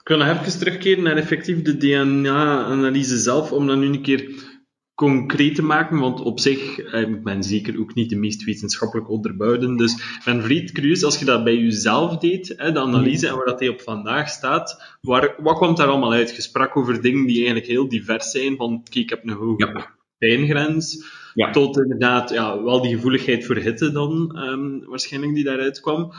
ik 0.00 0.08
wil 0.08 0.16
nog 0.16 0.28
even 0.28 0.58
terugkeren 0.58 1.02
naar 1.02 1.16
effectief 1.16 1.62
de 1.62 1.76
DNA-analyse 1.76 3.18
zelf, 3.18 3.52
om 3.52 3.66
dat 3.66 3.78
nu 3.78 3.86
een 3.86 4.02
keer 4.02 4.56
concreet 4.94 5.54
te 5.54 5.62
maken, 5.62 5.98
want 5.98 6.20
op 6.20 6.40
zich, 6.40 6.78
eh, 6.78 7.00
ik 7.00 7.22
ben 7.22 7.42
zeker 7.42 7.80
ook 7.80 7.94
niet 7.94 8.10
de 8.10 8.16
meest 8.16 8.44
wetenschappelijk 8.44 9.10
onderbouwde, 9.10 9.76
dus 9.76 9.92
ik 9.92 10.22
ben 10.24 10.72
curieus, 10.72 11.04
als 11.04 11.18
je 11.18 11.24
dat 11.24 11.44
bij 11.44 11.56
jezelf 11.56 12.18
deed, 12.18 12.46
de 12.46 12.80
analyse 12.80 13.28
en 13.28 13.36
waar 13.36 13.44
dat 13.44 13.60
hij 13.60 13.68
op 13.68 13.80
vandaag 13.80 14.28
staat, 14.28 14.96
waar, 15.00 15.34
wat 15.38 15.56
kwam 15.56 15.74
daar 15.74 15.86
allemaal 15.86 16.12
uit? 16.12 16.36
Je 16.36 16.42
sprak 16.42 16.76
over 16.76 17.02
dingen 17.02 17.26
die 17.26 17.36
eigenlijk 17.36 17.66
heel 17.66 17.88
divers 17.88 18.30
zijn, 18.30 18.56
van 18.56 18.82
kijk, 18.82 18.96
ik 18.96 19.10
heb 19.10 19.22
een 19.22 19.34
hoge 19.34 19.66
ja. 19.66 19.97
Pijngrens, 20.18 21.16
ja. 21.34 21.50
Tot 21.50 21.78
inderdaad, 21.78 22.30
ja, 22.30 22.62
wel 22.62 22.82
die 22.82 22.94
gevoeligheid 22.94 23.46
voor 23.46 23.56
hitte 23.56 23.92
dan, 23.92 24.42
um, 24.42 24.84
waarschijnlijk, 24.84 25.34
die 25.34 25.44
daaruit 25.44 25.80
kwam. 25.80 26.12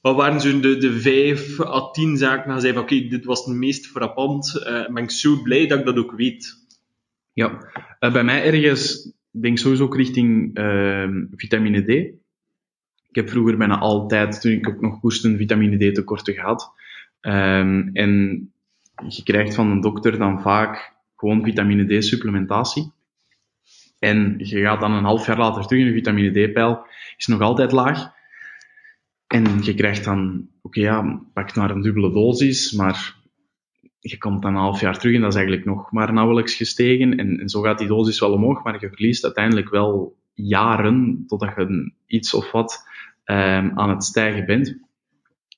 Wat 0.00 0.16
waren 0.16 0.40
zo 0.40 0.60
de, 0.60 0.76
de 0.76 1.00
vijf 1.00 1.60
à 1.60 1.90
tien 1.90 2.16
zaken 2.16 2.48
dan 2.50 2.60
zei 2.60 2.72
van, 2.72 2.82
oké, 2.82 3.08
dit 3.08 3.24
was 3.24 3.44
het 3.44 3.56
meest 3.56 3.86
frappant. 3.86 4.62
Uh, 4.66 4.86
ben 4.88 5.02
ik 5.02 5.10
zo 5.10 5.42
blij 5.42 5.66
dat 5.66 5.78
ik 5.78 5.84
dat 5.84 5.96
ook 5.96 6.12
weet. 6.12 6.66
Ja, 7.32 7.72
uh, 8.00 8.12
bij 8.12 8.24
mij 8.24 8.44
ergens, 8.44 9.12
denk 9.30 9.58
sowieso 9.58 9.84
ook 9.84 9.96
richting 9.96 10.58
uh, 10.58 11.08
vitamine 11.34 11.82
D. 11.82 11.88
Ik 13.08 13.16
heb 13.16 13.30
vroeger 13.30 13.56
bijna 13.56 13.78
altijd, 13.78 14.40
toen 14.40 14.52
ik 14.52 14.68
ook 14.68 14.80
nog 14.80 15.00
koerste, 15.00 15.36
vitamine 15.36 15.90
D 15.90 15.94
tekorten 15.94 16.34
gehad. 16.34 16.72
Um, 17.20 17.90
en 17.92 18.52
je 19.08 19.22
krijgt 19.22 19.54
van 19.54 19.70
een 19.70 19.80
dokter 19.80 20.18
dan 20.18 20.42
vaak 20.42 20.92
gewoon 21.16 21.44
vitamine 21.44 21.98
D 21.98 22.04
supplementatie. 22.04 22.92
En 24.00 24.34
je 24.38 24.60
gaat 24.60 24.80
dan 24.80 24.92
een 24.92 25.04
half 25.04 25.26
jaar 25.26 25.38
later 25.38 25.66
terug 25.66 25.82
en 25.82 25.88
je 25.88 25.94
vitamine 25.94 26.30
D-peil 26.30 26.86
is 27.16 27.26
nog 27.26 27.40
altijd 27.40 27.72
laag. 27.72 28.12
En 29.26 29.62
je 29.62 29.74
krijgt 29.74 30.04
dan, 30.04 30.48
oké 30.62 30.80
ja, 30.80 31.22
pak 31.32 31.54
naar 31.54 31.70
een 31.70 31.82
dubbele 31.82 32.12
dosis, 32.12 32.72
maar 32.72 33.14
je 33.98 34.18
komt 34.18 34.42
dan 34.42 34.54
een 34.54 34.60
half 34.60 34.80
jaar 34.80 34.98
terug 34.98 35.14
en 35.14 35.20
dat 35.20 35.30
is 35.30 35.36
eigenlijk 35.36 35.66
nog 35.66 35.92
maar 35.92 36.12
nauwelijks 36.12 36.54
gestegen. 36.54 37.16
En, 37.18 37.40
en 37.40 37.48
zo 37.48 37.60
gaat 37.60 37.78
die 37.78 37.88
dosis 37.88 38.20
wel 38.20 38.32
omhoog, 38.32 38.64
maar 38.64 38.80
je 38.80 38.88
verliest 38.88 39.24
uiteindelijk 39.24 39.70
wel 39.70 40.16
jaren 40.34 41.24
totdat 41.26 41.52
je 41.56 41.92
iets 42.06 42.34
of 42.34 42.50
wat 42.50 42.88
um, 43.24 43.78
aan 43.78 43.90
het 43.90 44.04
stijgen 44.04 44.46
bent. 44.46 44.78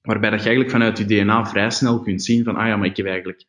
Waarbij 0.02 0.31
dat 0.31 0.38
je 0.38 0.46
eigenlijk 0.46 0.76
vanuit 0.76 0.98
je 0.98 1.05
DNA 1.05 1.46
vrij 1.46 1.70
snel 1.70 2.00
kunt 2.00 2.22
zien 2.22 2.44
van, 2.44 2.57
ah 2.57 2.66
ja, 2.66 2.76
maar 2.76 2.87
ik 2.87 2.96
heb 2.96 3.07
eigenlijk 3.07 3.44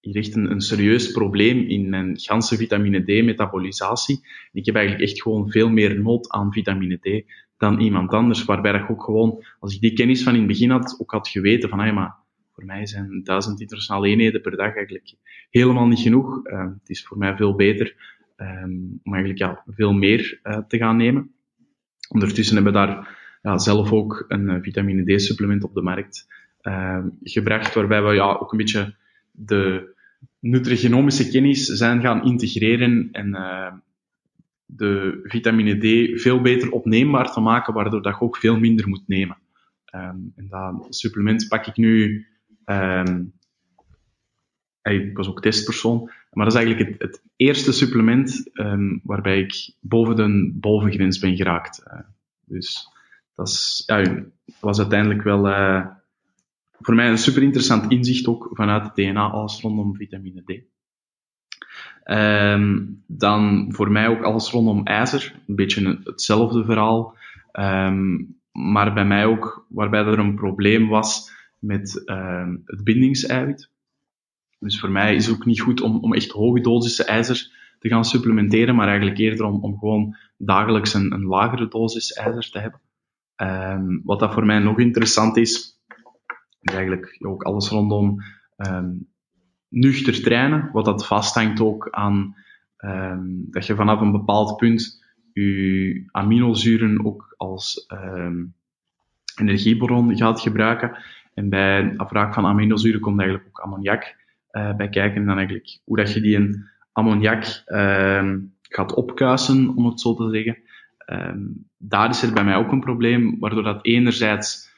hier 0.00 0.16
echt 0.16 0.36
een, 0.36 0.60
serieus 0.60 1.10
probleem 1.10 1.58
in 1.58 1.88
mijn 1.88 2.18
ganse 2.18 2.56
vitamine 2.56 3.02
D-metabolisatie. 3.02 4.20
Ik 4.52 4.66
heb 4.66 4.74
eigenlijk 4.74 5.08
echt 5.08 5.22
gewoon 5.22 5.50
veel 5.50 5.70
meer 5.70 6.00
nood 6.00 6.30
aan 6.30 6.52
vitamine 6.52 6.96
D 6.96 7.24
dan 7.56 7.80
iemand 7.80 8.10
anders. 8.10 8.44
Waarbij 8.44 8.74
ik 8.74 8.90
ook 8.90 9.04
gewoon, 9.04 9.44
als 9.58 9.74
ik 9.74 9.80
die 9.80 9.92
kennis 9.92 10.22
van 10.22 10.32
in 10.32 10.38
het 10.38 10.48
begin 10.48 10.70
had, 10.70 10.96
ook 10.98 11.10
had 11.10 11.28
geweten 11.28 11.68
van, 11.68 11.78
hey, 11.78 11.92
maar 11.92 12.14
voor 12.52 12.64
mij 12.64 12.86
zijn 12.86 13.20
duizend 13.24 13.60
internationale 13.60 14.08
eenheden 14.08 14.40
per 14.40 14.56
dag 14.56 14.74
eigenlijk 14.74 15.14
helemaal 15.50 15.86
niet 15.86 16.00
genoeg. 16.00 16.46
Uh, 16.46 16.60
het 16.60 16.88
is 16.88 17.04
voor 17.04 17.18
mij 17.18 17.36
veel 17.36 17.54
beter 17.54 17.94
um, 18.36 19.00
om 19.02 19.12
eigenlijk 19.14 19.38
ja, 19.38 19.62
veel 19.66 19.92
meer 19.92 20.40
uh, 20.42 20.58
te 20.68 20.76
gaan 20.76 20.96
nemen. 20.96 21.30
Ondertussen 22.08 22.54
hebben 22.54 22.72
we 22.72 22.78
daar 22.78 23.16
ja, 23.42 23.58
zelf 23.58 23.92
ook 23.92 24.24
een 24.28 24.48
uh, 24.48 24.56
vitamine 24.60 25.16
D-supplement 25.16 25.64
op 25.64 25.74
de 25.74 25.82
markt 25.82 26.26
gebracht, 27.22 27.74
waarbij 27.74 28.02
we 28.02 28.14
ja, 28.14 28.32
ook 28.32 28.52
een 28.52 28.58
beetje 28.58 28.94
de 29.38 29.96
nutrigenomische 30.38 31.28
kennis 31.28 31.64
zijn 31.64 32.00
gaan 32.00 32.24
integreren 32.24 33.08
en 33.12 33.28
uh, 33.28 33.72
de 34.64 35.20
vitamine 35.22 35.78
D 35.78 36.20
veel 36.20 36.40
beter 36.40 36.70
opneembaar 36.70 37.32
te 37.32 37.40
maken, 37.40 37.74
waardoor 37.74 38.02
dat 38.02 38.14
je 38.14 38.20
ook 38.20 38.36
veel 38.36 38.58
minder 38.58 38.88
moet 38.88 39.08
nemen. 39.08 39.38
Um, 39.94 40.32
en 40.36 40.46
dat 40.48 40.86
supplement 40.88 41.48
pak 41.48 41.66
ik 41.66 41.76
nu. 41.76 42.26
Um, 42.64 43.32
ik 44.82 45.16
was 45.16 45.28
ook 45.28 45.42
testpersoon, 45.42 46.10
maar 46.32 46.44
dat 46.44 46.54
is 46.54 46.64
eigenlijk 46.64 47.00
het, 47.00 47.22
eerste 47.36 47.72
supplement 47.72 48.50
um, 48.52 49.00
waarbij 49.02 49.38
ik 49.38 49.74
boven 49.80 50.16
de 50.16 50.52
bovengrens 50.54 51.18
ben 51.18 51.36
geraakt. 51.36 51.82
Uh, 51.86 52.00
dus 52.44 52.88
dat 53.34 53.48
is, 53.48 53.82
ja, 53.86 54.24
was 54.60 54.78
uiteindelijk 54.78 55.22
wel. 55.22 55.48
Uh, 55.48 55.86
voor 56.80 56.94
mij 56.94 57.08
een 57.08 57.18
super 57.18 57.42
interessant 57.42 57.90
inzicht 57.90 58.26
ook 58.26 58.48
vanuit 58.52 58.82
het 58.82 58.94
DNA, 58.94 59.30
alles 59.30 59.60
rondom 59.60 59.96
vitamine 59.96 60.42
D. 60.42 60.62
Um, 62.10 63.02
dan 63.06 63.72
voor 63.72 63.90
mij 63.90 64.08
ook 64.08 64.22
alles 64.22 64.50
rondom 64.50 64.86
ijzer, 64.86 65.34
een 65.46 65.56
beetje 65.56 66.00
hetzelfde 66.04 66.64
verhaal. 66.64 67.16
Um, 67.52 68.36
maar 68.52 68.94
bij 68.94 69.04
mij 69.04 69.26
ook, 69.26 69.66
waarbij 69.68 70.00
er 70.00 70.18
een 70.18 70.34
probleem 70.34 70.88
was 70.88 71.32
met 71.58 72.02
um, 72.06 72.62
het 72.64 72.84
bindingseiwit. 72.84 73.70
Dus 74.58 74.80
voor 74.80 74.90
mij 74.90 75.14
is 75.14 75.26
het 75.26 75.36
ook 75.36 75.44
niet 75.44 75.60
goed 75.60 75.80
om, 75.80 75.98
om 75.98 76.14
echt 76.14 76.30
hoge 76.30 76.60
dosissen 76.60 77.06
ijzer 77.06 77.56
te 77.78 77.88
gaan 77.88 78.04
supplementeren, 78.04 78.74
maar 78.74 78.88
eigenlijk 78.88 79.18
eerder 79.18 79.46
om, 79.46 79.62
om 79.62 79.78
gewoon 79.78 80.16
dagelijks 80.36 80.94
een, 80.94 81.12
een 81.12 81.24
lagere 81.24 81.68
dosis 81.68 82.12
ijzer 82.12 82.50
te 82.50 82.58
hebben. 82.58 82.80
Ehm, 83.36 83.98
wat 84.04 84.20
dat 84.20 84.32
voor 84.32 84.46
mij 84.46 84.58
nog 84.58 84.78
interessant 84.78 85.36
is, 85.36 85.77
is 86.60 86.74
eigenlijk 86.74 87.16
ook 87.18 87.42
alles 87.42 87.68
rondom 87.68 88.22
ehm, 88.56 88.90
nuchter 89.68 90.22
trainen, 90.22 90.70
wat 90.72 90.84
dat 90.84 91.06
vasthangt 91.06 91.60
ook 91.60 91.88
aan 91.90 92.36
ehm, 92.76 93.26
dat 93.26 93.66
je 93.66 93.74
vanaf 93.74 94.00
een 94.00 94.12
bepaald 94.12 94.56
punt 94.56 95.06
je 95.32 96.08
aminozuren 96.10 97.04
ook 97.04 97.34
als 97.36 97.86
energiebron 99.40 100.16
gaat 100.16 100.40
gebruiken. 100.40 100.96
En 101.34 101.48
bij 101.48 101.94
afbraak 101.96 102.34
van 102.34 102.46
aminozuren 102.46 103.00
komt 103.00 103.20
eigenlijk 103.20 103.48
ook 103.48 103.64
ammoniak 103.64 104.16
uh, 104.52 104.76
bij 104.76 104.88
kijken. 104.88 105.20
En 105.20 105.26
dan 105.26 105.36
eigenlijk 105.36 105.78
hoe 105.84 105.96
dat 105.96 106.12
je 106.12 106.20
die 106.20 106.64
ammoniak 106.92 107.62
gaat 108.62 108.94
opkuisen, 108.94 109.76
om 109.76 109.86
het 109.86 110.00
zo 110.00 110.14
te 110.14 110.30
zeggen. 110.30 110.56
Daar 111.76 112.08
is 112.08 112.22
er 112.22 112.32
bij 112.32 112.44
mij 112.44 112.56
ook 112.56 112.72
een 112.72 112.80
probleem, 112.80 113.38
waardoor 113.38 113.62
dat 113.62 113.84
enerzijds 113.84 114.70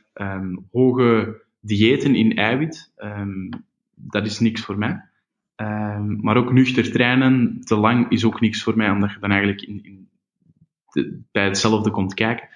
hoge 0.73 1.43
diëten 1.61 2.15
in 2.15 2.37
eiwit, 2.37 2.93
um, 2.97 3.49
dat 3.95 4.27
is 4.27 4.39
niks 4.39 4.61
voor 4.61 4.79
mij. 4.79 5.09
maar 6.21 6.37
ook 6.37 6.53
nuchter 6.53 6.93
trainen 6.93 7.61
te 7.61 7.77
lang 7.77 8.11
is 8.11 8.25
ook 8.25 8.41
niks 8.41 8.63
voor 8.63 8.77
mij, 8.77 8.91
omdat 8.91 9.13
je 9.13 9.19
dan 9.19 9.31
eigenlijk 9.31 9.63
in, 9.63 9.85
in 9.85 10.09
de, 10.93 11.21
bij 11.33 11.45
hetzelfde 11.45 11.91
komt 11.91 12.15
kijken. 12.15 12.49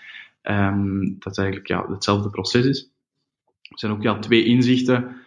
dat 1.18 1.38
eigenlijk 1.38 1.68
ja, 1.68 1.86
hetzelfde 1.88 2.30
proces 2.30 2.66
is. 2.66 2.92
Er 3.62 3.78
zijn 3.78 3.92
ook 3.92 4.02
ja, 4.02 4.18
twee 4.18 4.44
inzichten 4.44 5.24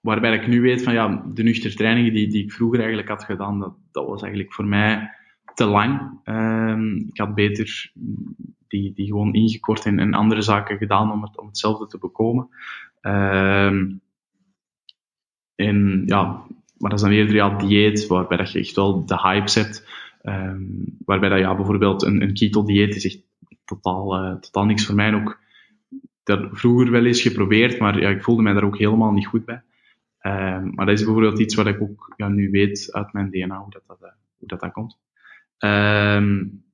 waarbij 0.00 0.34
ik 0.34 0.46
nu 0.46 0.60
weet 0.60 0.82
van 0.82 0.92
ja, 0.92 1.24
de 1.34 1.42
nuchter 1.42 1.76
trainingen 1.76 2.12
die, 2.12 2.28
die 2.28 2.44
ik 2.44 2.52
vroeger 2.52 2.78
eigenlijk 2.78 3.08
had 3.08 3.24
gedaan, 3.24 3.58
dat, 3.58 3.74
dat 3.92 4.06
was 4.06 4.22
eigenlijk 4.22 4.52
voor 4.52 4.66
mij 4.66 5.10
te 5.54 5.64
lang. 5.64 6.20
Um, 6.24 6.96
ik 6.96 7.18
had 7.18 7.34
beter 7.34 7.92
die, 8.68 8.92
die 8.92 9.06
gewoon 9.06 9.34
ingekort 9.34 9.86
en, 9.86 9.98
en 9.98 10.14
andere 10.14 10.42
zaken 10.42 10.78
gedaan 10.78 11.12
om, 11.12 11.22
het, 11.22 11.38
om 11.38 11.46
hetzelfde 11.46 11.86
te 11.86 11.98
bekomen. 11.98 12.48
Um, 13.00 14.00
ja, 16.06 16.44
maar 16.78 16.90
dat 16.90 16.92
is 16.92 17.00
dan 17.00 17.10
eerder 17.10 17.58
dieet, 17.58 18.06
waarbij 18.06 18.36
dat 18.36 18.52
je 18.52 18.58
echt 18.58 18.76
wel 18.76 19.06
de 19.06 19.20
hype 19.20 19.50
hebt. 19.60 19.88
Um, 20.22 20.84
waarbij 21.04 21.28
dat 21.28 21.38
ja, 21.38 21.54
bijvoorbeeld 21.56 22.02
een, 22.02 22.22
een 22.22 22.34
keto-dieet 22.34 22.96
is 22.96 23.04
echt 23.04 23.22
totaal, 23.64 24.24
uh, 24.24 24.34
totaal 24.34 24.64
niks 24.64 24.86
voor 24.86 24.94
mij. 24.94 25.14
Ook 25.14 25.38
dat 26.22 26.48
vroeger 26.52 26.90
wel 26.90 27.04
eens 27.04 27.22
geprobeerd, 27.22 27.78
maar 27.78 28.00
ja, 28.00 28.08
ik 28.08 28.22
voelde 28.22 28.42
mij 28.42 28.52
daar 28.52 28.64
ook 28.64 28.78
helemaal 28.78 29.12
niet 29.12 29.26
goed 29.26 29.44
bij. 29.44 29.62
Um, 30.22 30.74
maar 30.74 30.86
dat 30.86 30.98
is 30.98 31.04
bijvoorbeeld 31.04 31.38
iets 31.38 31.54
wat 31.54 31.66
ik 31.66 31.80
ook 31.80 32.12
ja, 32.16 32.28
nu 32.28 32.50
weet 32.50 32.88
uit 32.92 33.12
mijn 33.12 33.30
DNA, 33.30 33.58
hoe 33.58 33.70
dat, 33.70 33.82
dat, 33.86 34.12
hoe 34.38 34.48
dat 34.48 34.72
komt. 34.72 34.98
Um, 35.58 36.64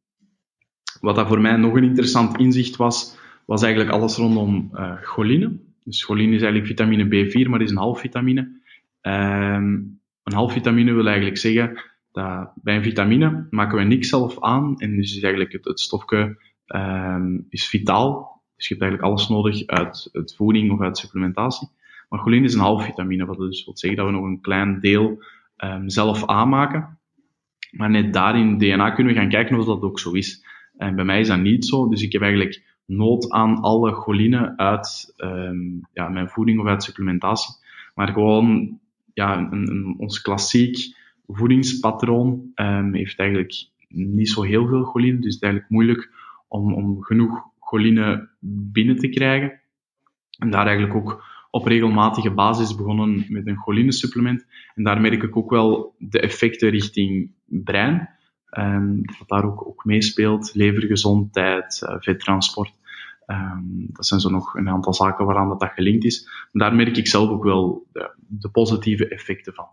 wat 1.00 1.14
dat 1.14 1.28
voor 1.28 1.40
mij 1.40 1.56
nog 1.56 1.74
een 1.74 1.84
interessant 1.84 2.38
inzicht 2.38 2.76
was, 2.76 3.16
was 3.44 3.62
eigenlijk 3.62 3.92
alles 3.92 4.16
rondom 4.16 4.70
uh, 4.74 4.96
choline. 5.02 5.58
Dus 5.87 6.05
choline 6.05 6.35
is 6.35 6.42
eigenlijk 6.42 6.66
vitamine 6.66 7.05
B4, 7.05 7.49
maar 7.49 7.62
is 7.62 7.70
een 7.70 7.77
half 7.77 8.01
vitamine. 8.01 8.40
Um, 9.03 10.01
een 10.22 10.33
half 10.33 10.53
vitamine 10.53 10.92
wil 10.92 11.07
eigenlijk 11.07 11.37
zeggen 11.37 11.83
dat 12.12 12.53
bij 12.55 12.77
een 12.77 12.83
vitamine 12.83 13.46
maken 13.51 13.79
we 13.79 13.85
niks 13.85 14.09
zelf 14.09 14.40
aan. 14.40 14.79
En 14.79 14.96
dus 14.96 15.16
is 15.16 15.22
eigenlijk 15.22 15.64
het, 15.64 15.81
stofje 15.81 16.42
um, 16.66 17.46
is 17.49 17.68
vitaal. 17.68 18.42
Dus 18.57 18.68
je 18.68 18.75
hebt 18.75 18.87
eigenlijk 18.87 19.12
alles 19.12 19.29
nodig 19.29 19.66
uit, 19.66 20.09
uit 20.12 20.35
voeding 20.37 20.72
of 20.72 20.81
uit 20.81 20.99
supplementatie. 20.99 21.68
Maar 22.09 22.20
choline 22.20 22.44
is 22.44 22.55
een 22.55 22.61
half 22.61 22.85
vitamine, 22.85 23.27
wat 23.27 23.38
dus 23.38 23.64
wil 23.64 23.77
zeggen 23.77 23.99
dat 23.99 24.09
we 24.09 24.16
nog 24.16 24.25
een 24.25 24.40
klein 24.40 24.81
deel 24.81 25.25
um, 25.57 25.88
zelf 25.90 26.27
aanmaken. 26.27 26.99
Maar 27.70 27.90
net 27.90 28.12
daarin 28.12 28.59
DNA 28.59 28.90
kunnen 28.90 29.12
we 29.12 29.18
gaan 29.18 29.29
kijken 29.29 29.59
of 29.59 29.66
dat 29.66 29.83
ook 29.83 29.99
zo 29.99 30.12
is. 30.12 30.44
En 30.77 30.94
bij 30.94 31.05
mij 31.05 31.20
is 31.20 31.29
dat 31.29 31.40
niet 31.40 31.64
zo, 31.64 31.88
dus 31.88 32.03
ik 32.03 32.12
heb 32.12 32.22
eigenlijk 32.22 32.75
nood 32.87 33.31
aan 33.31 33.61
alle 33.61 33.92
choline 33.92 34.57
uit 34.57 35.14
um, 35.16 35.81
ja, 35.92 36.09
mijn 36.09 36.29
voeding 36.29 36.61
of 36.61 36.66
uit 36.66 36.83
supplementatie. 36.83 37.55
Maar 37.94 38.09
gewoon, 38.09 38.79
ja, 39.14 39.38
een, 39.38 39.70
een, 39.70 39.94
ons 39.99 40.20
klassiek 40.20 40.77
voedingspatroon 41.27 42.53
um, 42.55 42.94
heeft 42.94 43.18
eigenlijk 43.18 43.68
niet 43.88 44.29
zo 44.29 44.42
heel 44.42 44.66
veel 44.66 44.85
choline, 44.85 45.18
dus 45.18 45.35
het 45.35 45.42
is 45.42 45.49
eigenlijk 45.49 45.72
moeilijk 45.72 46.11
om, 46.49 46.75
om 46.75 47.03
genoeg 47.03 47.42
choline 47.61 48.29
binnen 48.40 48.96
te 48.96 49.09
krijgen. 49.09 49.61
En 50.38 50.51
daar 50.51 50.66
eigenlijk 50.66 50.96
ook 50.96 51.25
op 51.51 51.66
regelmatige 51.66 52.31
basis 52.31 52.75
begonnen 52.75 53.25
met 53.29 53.46
een 53.46 53.57
cholinesupplement. 53.57 54.46
En 54.75 54.85
daar 54.85 55.01
merk 55.01 55.22
ik 55.22 55.37
ook 55.37 55.51
wel 55.51 55.94
de 55.99 56.20
effecten 56.20 56.70
richting 56.70 57.31
brein. 57.46 58.09
Um, 58.59 59.01
wat 59.19 59.29
daar 59.29 59.45
ook, 59.45 59.66
ook 59.66 59.85
meespeelt, 59.85 60.55
levergezondheid, 60.55 61.83
uh, 61.85 61.97
vettransport. 61.99 62.73
Um, 63.27 63.87
dat 63.92 64.07
zijn 64.07 64.21
zo 64.21 64.31
nog 64.31 64.55
een 64.55 64.69
aantal 64.69 64.95
zaken 64.95 65.27
waaraan 65.27 65.49
dat, 65.49 65.61
dat 65.61 65.73
gelinkt 65.75 66.05
is. 66.05 66.29
Daar 66.53 66.75
merk 66.75 66.97
ik 66.97 67.07
zelf 67.07 67.29
ook 67.29 67.45
wel 67.45 67.87
de, 67.92 68.11
de 68.16 68.49
positieve 68.49 69.09
effecten 69.09 69.55
van. 69.55 69.66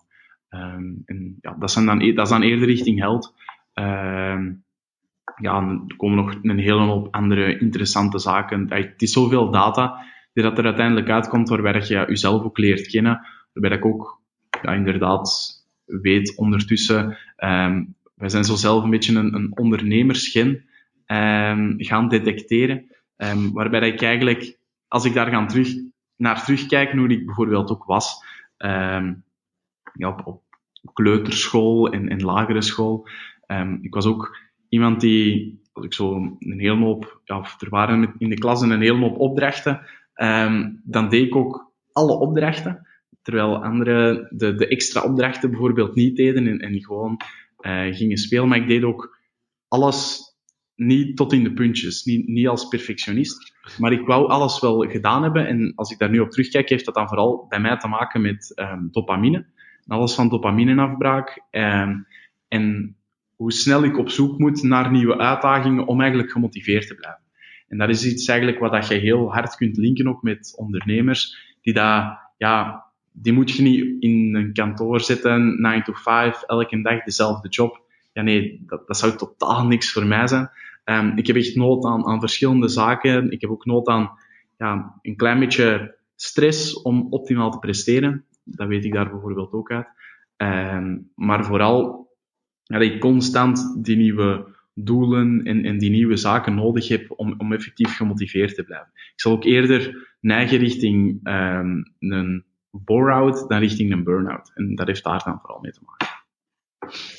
Um, 0.49 1.01
en 1.05 1.37
ja, 1.41 1.55
dat, 1.59 1.71
zijn 1.71 1.85
dan, 1.85 2.01
e-, 2.01 2.13
dat 2.13 2.25
is 2.25 2.31
dan 2.31 2.41
eerder 2.41 2.67
richting 2.67 2.99
held. 2.99 3.33
ja, 5.41 5.61
er 5.87 5.95
komen 5.97 6.25
nog 6.25 6.35
een 6.41 6.59
hele 6.59 6.81
hoop 6.81 7.15
andere 7.15 7.59
interessante 7.59 8.19
zaken. 8.19 8.73
Het 8.73 9.01
is 9.01 9.11
zoveel 9.11 9.51
data 9.51 10.05
die 10.33 10.43
dat 10.43 10.57
er 10.57 10.65
uiteindelijk 10.65 11.09
uitkomt, 11.09 11.49
waarbij 11.49 11.73
je 11.73 12.05
jezelf 12.07 12.43
ook 12.43 12.57
leert 12.57 12.87
kennen, 12.87 13.27
waarbij 13.53 13.77
ik 13.77 13.85
ook 13.85 14.21
inderdaad 14.61 15.51
weet 15.85 16.37
ondertussen, 16.37 17.17
wij 18.23 18.31
zijn 18.31 18.43
zo 18.43 18.55
zelf 18.55 18.83
een 18.83 18.89
beetje 18.89 19.15
een, 19.15 19.33
een 19.33 19.57
ondernemersgen 19.57 20.47
um, 21.07 21.75
gaan 21.77 22.07
detecteren, 22.07 22.85
um, 23.17 23.53
waarbij 23.53 23.87
ik 23.87 24.01
eigenlijk, 24.01 24.57
als 24.87 25.05
ik 25.05 25.13
daar 25.13 25.29
gaan 25.29 25.47
terug, 25.47 25.73
naar 26.15 26.43
terugkijk, 26.43 26.91
hoe 26.91 27.07
ik 27.07 27.25
bijvoorbeeld 27.25 27.69
ook 27.69 27.83
was, 27.83 28.25
um, 28.57 29.23
ja, 29.93 30.21
op, 30.23 30.41
kleuterschool 30.93 31.91
en, 31.91 32.09
en 32.09 32.23
lagere 32.23 32.61
school, 32.61 33.07
ik 33.81 33.93
was 33.93 34.05
ook 34.05 34.37
iemand 34.69 35.01
die, 35.01 35.61
als 35.73 35.85
ik 35.85 35.93
zo 35.93 36.15
een 36.15 36.59
hele 36.59 36.83
hoop, 36.83 37.21
ja, 37.23 37.45
er 37.59 37.69
waren 37.69 38.15
in 38.17 38.29
de 38.29 38.37
klas 38.37 38.61
een 38.61 38.81
hele 38.81 38.99
hoop 38.99 39.19
opdrachten, 39.19 39.81
dan 40.83 41.09
deed 41.09 41.25
ik 41.25 41.35
ook 41.35 41.71
alle 41.91 42.13
opdrachten, 42.13 42.87
terwijl 43.21 43.63
anderen 43.63 44.27
de, 44.29 44.55
de 44.55 44.67
extra 44.67 45.01
opdrachten 45.01 45.49
bijvoorbeeld 45.49 45.95
niet 45.95 46.15
deden 46.15 46.47
en, 46.47 46.59
en 46.59 46.83
gewoon 46.83 47.17
uh, 47.63 47.95
gingen 47.95 48.17
spelen. 48.17 48.47
Maar 48.47 48.57
ik 48.57 48.67
deed 48.67 48.83
ook 48.83 49.17
alles 49.67 50.21
niet 50.75 51.17
tot 51.17 51.33
in 51.33 51.43
de 51.43 51.53
puntjes, 51.53 52.03
niet, 52.03 52.27
niet 52.27 52.47
als 52.47 52.67
perfectionist. 52.67 53.53
Maar 53.77 53.91
ik 53.91 54.05
wou 54.05 54.27
alles 54.27 54.59
wel 54.59 54.79
gedaan 54.79 55.23
hebben. 55.23 55.47
En 55.47 55.73
als 55.75 55.91
ik 55.91 55.97
daar 55.97 56.09
nu 56.09 56.19
op 56.19 56.29
terugkijk, 56.29 56.69
heeft 56.69 56.85
dat 56.85 56.95
dan 56.95 57.07
vooral 57.07 57.45
bij 57.49 57.59
mij 57.59 57.77
te 57.77 57.87
maken 57.87 58.21
met 58.21 58.51
um, 58.55 58.87
dopamine. 58.91 59.45
Alles 59.87 60.13
van 60.13 60.29
dopamineafbraak. 60.29 61.43
Um, 61.51 62.07
en 62.47 62.95
hoe 63.35 63.51
snel 63.51 63.83
ik 63.83 63.97
op 63.97 64.09
zoek 64.09 64.39
moet 64.39 64.63
naar 64.63 64.91
nieuwe 64.91 65.17
uitdagingen 65.17 65.87
om 65.87 66.01
eigenlijk 66.01 66.31
gemotiveerd 66.31 66.87
te 66.87 66.95
blijven. 66.95 67.21
En 67.67 67.77
dat 67.77 67.89
is 67.89 68.05
iets 68.05 68.27
eigenlijk 68.27 68.59
wat 68.59 68.71
dat 68.71 68.87
je 68.87 68.93
heel 68.93 69.31
hard 69.31 69.55
kunt 69.55 69.77
linken 69.77 70.07
ook 70.07 70.21
met 70.21 70.53
ondernemers, 70.57 71.55
die 71.61 71.73
dat, 71.73 72.17
ja, 72.37 72.85
die 73.13 73.33
moet 73.33 73.51
je 73.51 73.61
niet 73.61 74.03
in 74.03 74.35
een 74.35 74.53
kantoor 74.53 74.99
zitten, 75.01 75.61
9 75.61 75.83
to 75.83 75.93
5, 75.93 76.43
elke 76.43 76.81
dag 76.81 77.03
dezelfde 77.03 77.49
job. 77.49 77.81
Ja, 78.13 78.21
nee, 78.21 78.63
dat, 78.67 78.87
dat 78.87 78.97
zou 78.97 79.17
totaal 79.17 79.67
niks 79.67 79.91
voor 79.91 80.05
mij 80.05 80.27
zijn. 80.27 80.49
Um, 80.85 81.17
ik 81.17 81.27
heb 81.27 81.35
echt 81.35 81.55
nood 81.55 81.85
aan, 81.85 82.05
aan 82.05 82.19
verschillende 82.19 82.67
zaken. 82.67 83.31
Ik 83.31 83.41
heb 83.41 83.49
ook 83.49 83.65
nood 83.65 83.87
aan 83.87 84.11
ja, 84.57 84.99
een 85.01 85.15
klein 85.15 85.39
beetje 85.39 85.95
stress 86.15 86.81
om 86.81 87.07
optimaal 87.09 87.51
te 87.51 87.59
presteren. 87.59 88.25
Dat 88.43 88.67
weet 88.67 88.85
ik 88.85 88.93
daar 88.93 89.09
bijvoorbeeld 89.09 89.51
ook 89.51 89.71
uit. 89.71 89.87
Um, 90.37 91.11
maar 91.15 91.45
vooral 91.45 92.07
dat 92.63 92.81
ik 92.81 92.99
constant 92.99 93.83
die 93.83 93.97
nieuwe 93.97 94.51
doelen 94.73 95.43
en, 95.43 95.65
en 95.65 95.77
die 95.77 95.89
nieuwe 95.89 96.17
zaken 96.17 96.55
nodig 96.55 96.87
heb 96.87 97.13
om, 97.15 97.33
om 97.37 97.53
effectief 97.53 97.95
gemotiveerd 97.95 98.55
te 98.55 98.63
blijven. 98.63 98.91
Ik 98.93 99.21
zal 99.21 99.31
ook 99.31 99.43
eerder 99.43 100.07
neigen 100.19 100.57
richting 100.57 101.27
um, 101.27 101.93
een 101.99 102.43
bore-out 102.73 103.45
dan 103.47 103.59
richting 103.59 103.91
een 103.91 104.03
burn-out. 104.03 104.51
En 104.55 104.75
dat 104.75 104.87
heeft 104.87 105.03
daar 105.03 105.21
dan 105.23 105.39
vooral 105.41 105.59
mee 105.61 105.71
te 105.71 105.79
maken. 105.85 106.21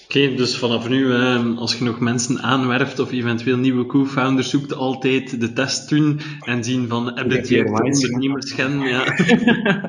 Oké, 0.05 0.35
dus 0.35 0.57
vanaf 0.57 0.89
nu, 0.89 1.15
eh, 1.15 1.57
als 1.57 1.79
je 1.79 1.85
nog 1.85 2.01
mensen 2.01 2.43
aanwerft 2.43 2.99
of 2.99 3.13
eventueel 3.13 3.57
nieuwe 3.57 3.87
co-founders 3.87 4.51
zoekt, 4.51 4.75
altijd 4.75 5.41
de 5.41 5.53
test 5.53 5.89
doen 5.89 6.21
en 6.41 6.65
zien 6.65 6.89
van, 6.89 7.19
heb 7.19 7.45
je 7.45 7.59
het 7.59 7.71
ondernemersgen? 7.71 8.81
Ja. 8.81 9.03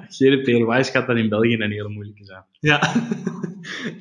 GDPR-wise 0.09 0.91
gaat 0.91 1.07
dat 1.07 1.17
in 1.17 1.29
België 1.29 1.53
een 1.53 1.71
hele 1.71 1.89
moeilijke 1.89 2.25
zijn. 2.25 2.43
Ja. 2.59 2.95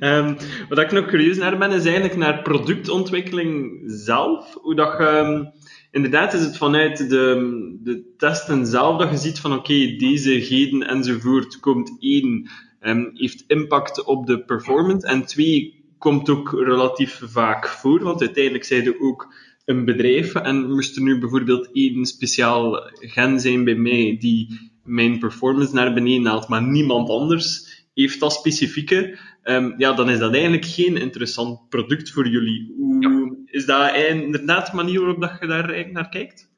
um, 0.00 0.36
wat 0.68 0.78
ik 0.78 0.92
nog 0.92 1.06
curieus 1.06 1.36
naar 1.36 1.58
ben, 1.58 1.72
is 1.72 1.84
eigenlijk 1.84 2.16
naar 2.16 2.42
productontwikkeling 2.42 3.82
zelf. 3.86 4.54
Hoe 4.60 4.74
dat 4.74 4.98
je, 4.98 5.06
um, 5.06 5.52
inderdaad 5.94 6.32
is 6.32 6.40
het 6.40 6.56
vanuit 6.56 7.08
de, 7.08 7.76
de 7.82 8.14
testen 8.16 8.66
zelf 8.66 8.98
dat 8.98 9.10
je 9.10 9.16
ziet 9.16 9.40
van, 9.40 9.52
oké, 9.52 9.96
deze 9.96 10.42
geden 10.42 10.86
enzovoort 10.86 11.60
komt 11.60 11.96
één, 12.00 12.50
um, 12.80 13.10
heeft 13.14 13.44
impact 13.46 14.04
op 14.04 14.26
de 14.26 14.44
performance 14.44 15.06
en 15.06 15.24
twee, 15.24 15.84
komt 15.98 16.28
ook 16.28 16.52
relatief 16.52 17.22
vaak 17.24 17.68
voor, 17.68 18.02
want 18.02 18.20
uiteindelijk 18.20 18.64
zeiden 18.64 19.00
ook 19.00 19.34
een 19.64 19.84
bedrijf 19.84 20.34
en 20.34 20.70
moest 20.70 20.96
er 20.96 21.02
nu 21.02 21.18
bijvoorbeeld 21.18 21.68
één 21.72 22.06
speciaal 22.06 22.90
gen 22.92 23.40
zijn 23.40 23.64
bij 23.64 23.74
mij 23.74 24.16
die 24.18 24.70
mijn 24.84 25.18
performance 25.18 25.74
naar 25.74 25.94
beneden 25.94 26.26
haalt, 26.26 26.48
maar 26.48 26.62
niemand 26.62 27.08
anders 27.08 27.72
heeft 27.94 28.20
dat 28.20 28.32
specifieke, 28.32 29.18
um, 29.44 29.74
ja, 29.76 29.92
dan 29.92 30.10
is 30.10 30.18
dat 30.18 30.32
eigenlijk 30.32 30.64
geen 30.64 30.96
interessant 30.96 31.68
product 31.68 32.10
voor 32.10 32.28
jullie. 32.28 32.74
Hoe, 32.76 33.42
Is 33.46 33.66
dat 33.66 33.96
inderdaad 33.96 34.70
de 34.70 34.76
manier 34.76 35.00
waarop 35.00 35.20
dat 35.20 35.36
je 35.40 35.46
daar 35.46 35.64
eigenlijk 35.64 35.92
naar 35.92 36.08
kijkt? 36.08 36.52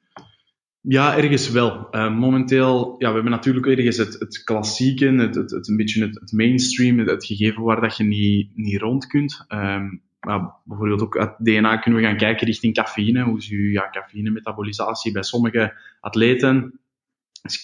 Ja, 0.81 1.17
ergens 1.17 1.51
wel. 1.51 1.89
Uh, 1.91 2.19
momenteel, 2.19 2.95
ja, 2.99 3.09
we 3.09 3.15
hebben 3.15 3.33
natuurlijk 3.33 3.67
ergens 3.67 3.97
het, 3.97 4.19
het 4.19 4.45
klassieke, 4.45 5.07
het, 5.07 5.35
het, 5.35 5.51
het 5.51 5.69
een 5.69 5.77
beetje 5.77 6.05
het, 6.05 6.21
het 6.21 6.33
mainstream, 6.33 6.99
het, 6.99 7.25
gegeven 7.25 7.63
waar 7.63 7.81
dat 7.81 7.97
je 7.97 8.05
niet, 8.05 8.51
niet 8.55 8.81
rond 8.81 9.07
kunt. 9.07 9.45
Um, 9.49 10.03
maar 10.21 10.55
bijvoorbeeld 10.65 11.03
ook 11.03 11.19
uit 11.19 11.35
DNA 11.39 11.77
kunnen 11.77 12.01
we 12.01 12.07
gaan 12.07 12.17
kijken 12.17 12.47
richting 12.47 12.75
cafeïne. 12.75 13.23
Hoe 13.23 13.39
is 13.39 13.49
je 13.49 13.71
ja, 13.71 13.91
cafeïne-metabolisatie 13.91 15.13
bij 15.13 15.23
sommige 15.23 15.75
atleten? 16.01 16.81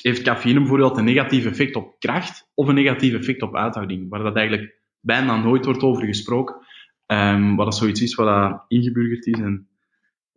Heeft 0.03 0.23
cafeïne 0.23 0.59
bijvoorbeeld 0.59 0.97
een 0.97 1.05
negatief 1.05 1.45
effect 1.45 1.77
op 1.77 1.97
kracht 1.99 2.49
of 2.55 2.69
een 2.69 2.75
negatief 2.75 3.15
effect 3.15 3.43
op 3.43 3.57
uithouding? 3.57 4.09
Waar 4.09 4.23
dat 4.23 4.37
eigenlijk 4.37 4.81
bijna 5.03 5.37
nooit 5.37 5.65
wordt 5.65 5.83
over 5.83 6.05
gesproken. 6.05 6.57
Um, 7.07 7.57
wat 7.57 7.67
dat 7.67 7.77
zoiets 7.77 8.03
is 8.03 8.15
wat 8.15 8.65
ingeburgerd 8.69 9.27
is. 9.27 9.39
En 9.39 9.69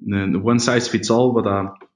een 0.05 0.43
one 0.43 0.59
size 0.59 0.89
fits 0.89 1.09
all, 1.09 1.31
wat 1.31 1.43
dat 1.43 1.87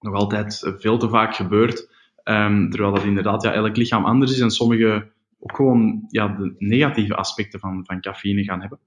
nog 0.00 0.14
altijd 0.14 0.72
veel 0.78 0.98
te 0.98 1.08
vaak 1.08 1.34
gebeurt. 1.34 1.88
Um, 2.24 2.70
terwijl 2.70 2.94
dat 2.94 3.04
inderdaad 3.04 3.42
ja, 3.42 3.52
elk 3.52 3.76
lichaam 3.76 4.04
anders 4.04 4.32
is 4.32 4.40
en 4.40 4.50
sommige 4.50 5.10
ook 5.38 5.56
gewoon 5.56 6.04
ja, 6.08 6.28
de 6.28 6.54
negatieve 6.58 7.14
aspecten 7.14 7.60
van, 7.60 7.84
van 7.86 8.00
cafeïne 8.00 8.44
gaan 8.44 8.60
hebben. 8.60 8.78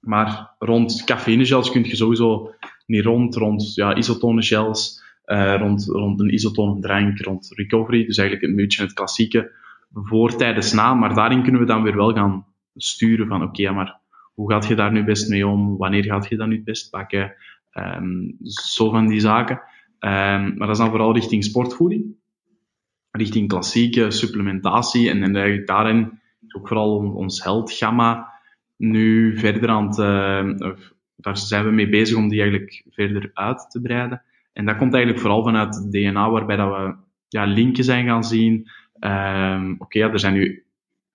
Maar 0.00 0.54
rond 0.58 1.04
cafeïnegels 1.04 1.70
kun 1.70 1.84
je 1.84 1.96
sowieso 1.96 2.54
niet 2.86 3.04
rond, 3.04 3.34
rond 3.34 3.74
ja, 3.74 3.94
isotone 3.94 4.42
gels, 4.42 5.02
uh, 5.26 5.56
rond, 5.58 5.84
rond 5.84 6.20
een 6.20 6.34
isotone 6.34 6.80
drank, 6.80 7.18
rond 7.18 7.52
recovery. 7.54 8.06
Dus 8.06 8.16
eigenlijk 8.16 8.48
een 8.48 8.56
beetje 8.56 8.82
het 8.82 8.92
klassieke 8.92 9.52
voor, 9.92 10.36
tijdens, 10.36 10.72
na. 10.72 10.94
Maar 10.94 11.14
daarin 11.14 11.42
kunnen 11.42 11.60
we 11.60 11.66
dan 11.66 11.82
weer 11.82 11.96
wel 11.96 12.12
gaan 12.12 12.46
sturen 12.74 13.26
van 13.26 13.42
oké, 13.42 13.60
okay, 13.60 13.74
maar 13.74 14.00
hoe 14.34 14.52
gaat 14.52 14.66
je 14.66 14.74
daar 14.74 14.92
nu 14.92 15.04
best 15.04 15.28
mee 15.28 15.46
om? 15.46 15.76
Wanneer 15.76 16.04
gaat 16.04 16.28
je 16.28 16.36
dat 16.36 16.46
nu 16.46 16.54
het 16.54 16.64
best 16.64 16.90
pakken? 16.90 17.34
Um, 17.72 18.36
zo 18.40 18.90
van 18.90 19.06
die 19.06 19.20
zaken. 19.20 19.56
Um, 19.56 20.56
maar 20.56 20.66
dat 20.66 20.70
is 20.70 20.78
dan 20.78 20.90
vooral 20.90 21.14
richting 21.14 21.44
sportvoeding. 21.44 22.04
Richting 23.10 23.48
klassieke 23.48 24.10
supplementatie. 24.10 25.10
En, 25.10 25.22
en 25.22 25.36
eigenlijk 25.36 25.66
daarin 25.66 26.20
ook 26.56 26.68
vooral 26.68 26.96
ons 26.96 27.44
health 27.44 27.72
gamma 27.72 28.28
nu 28.76 29.38
verder 29.38 29.68
aan 29.68 29.86
het, 29.86 29.98
uh, 29.98 30.72
daar 31.16 31.36
zijn 31.36 31.64
we 31.64 31.70
mee 31.70 31.88
bezig 31.88 32.16
om 32.16 32.28
die 32.28 32.40
eigenlijk 32.40 32.84
verder 32.90 33.30
uit 33.34 33.70
te 33.70 33.80
breiden. 33.80 34.22
En 34.52 34.64
dat 34.64 34.76
komt 34.76 34.94
eigenlijk 34.94 35.22
vooral 35.22 35.42
vanuit 35.42 35.74
het 35.74 35.92
DNA, 35.92 36.30
waarbij 36.30 36.56
dat 36.56 36.68
we 36.68 36.94
ja, 37.28 37.44
linken 37.44 37.84
zijn 37.84 38.06
gaan 38.06 38.24
zien. 38.24 38.70
Um, 39.00 39.74
Oké, 39.78 39.98
ja, 39.98 40.10
er 40.10 40.18
zijn 40.18 40.34
nu 40.34 40.64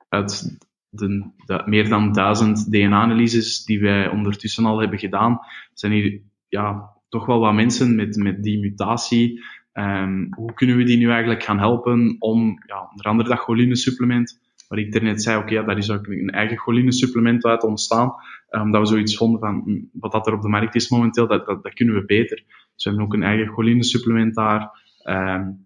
uit 0.09 0.57
de, 0.89 1.31
de, 1.45 1.61
meer 1.65 1.89
dan 1.89 2.11
duizend 2.11 2.71
DNA-analyses 2.71 3.63
die 3.63 3.79
wij 3.79 4.09
ondertussen 4.09 4.65
al 4.65 4.79
hebben 4.79 4.99
gedaan, 4.99 5.39
zijn 5.73 5.91
hier 5.91 6.21
ja, 6.47 6.89
toch 7.09 7.25
wel 7.25 7.39
wat 7.39 7.53
mensen 7.53 7.95
met, 7.95 8.15
met 8.15 8.43
die 8.43 8.59
mutatie. 8.59 9.43
Um, 9.73 10.27
hoe 10.35 10.53
kunnen 10.53 10.77
we 10.77 10.83
die 10.83 10.97
nu 10.97 11.09
eigenlijk 11.09 11.43
gaan 11.43 11.59
helpen 11.59 12.15
om, 12.19 12.63
ja, 12.65 12.87
onder 12.89 13.05
andere 13.05 13.29
dat 13.29 13.39
choline-supplement, 13.39 14.39
waar 14.67 14.79
ik 14.79 15.01
net 15.01 15.23
zei, 15.23 15.37
oké, 15.37 15.65
daar 15.65 15.77
is 15.77 15.91
ook 15.91 16.07
een 16.07 16.29
eigen 16.29 16.57
choline-supplement 16.57 17.45
uit 17.45 17.63
ontstaan, 17.63 18.13
omdat 18.49 18.81
we 18.81 18.87
zoiets 18.87 19.17
vonden 19.17 19.39
van, 19.39 19.61
hm, 19.65 19.99
wat 19.99 20.11
dat 20.11 20.27
er 20.27 20.33
op 20.33 20.41
de 20.41 20.47
markt 20.47 20.75
is 20.75 20.89
momenteel, 20.89 21.27
dat, 21.27 21.45
dat, 21.45 21.63
dat 21.63 21.73
kunnen 21.73 21.95
we 21.95 22.05
beter. 22.05 22.43
Dus 22.75 22.83
we 22.83 22.89
hebben 22.89 23.05
ook 23.05 23.13
een 23.13 23.23
eigen 23.23 23.47
choline-supplement 23.47 24.35
daar. 24.35 24.83
Um, 25.03 25.64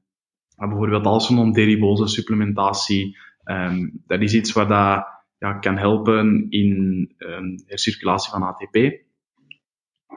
bijvoorbeeld 0.68 1.06
als 1.06 1.30
om 1.30 1.52
deribose 1.52 2.08
supplementatie. 2.08 3.18
Um, 3.46 4.04
dat 4.08 4.22
is 4.22 4.34
iets 4.34 4.52
wat 4.52 4.70
dat, 4.70 5.08
ja, 5.38 5.54
kan 5.54 5.78
helpen 5.78 6.46
in 6.50 7.12
um, 7.18 7.64
hercirculatie 7.66 8.32
van 8.32 8.44
ATP. 8.44 8.76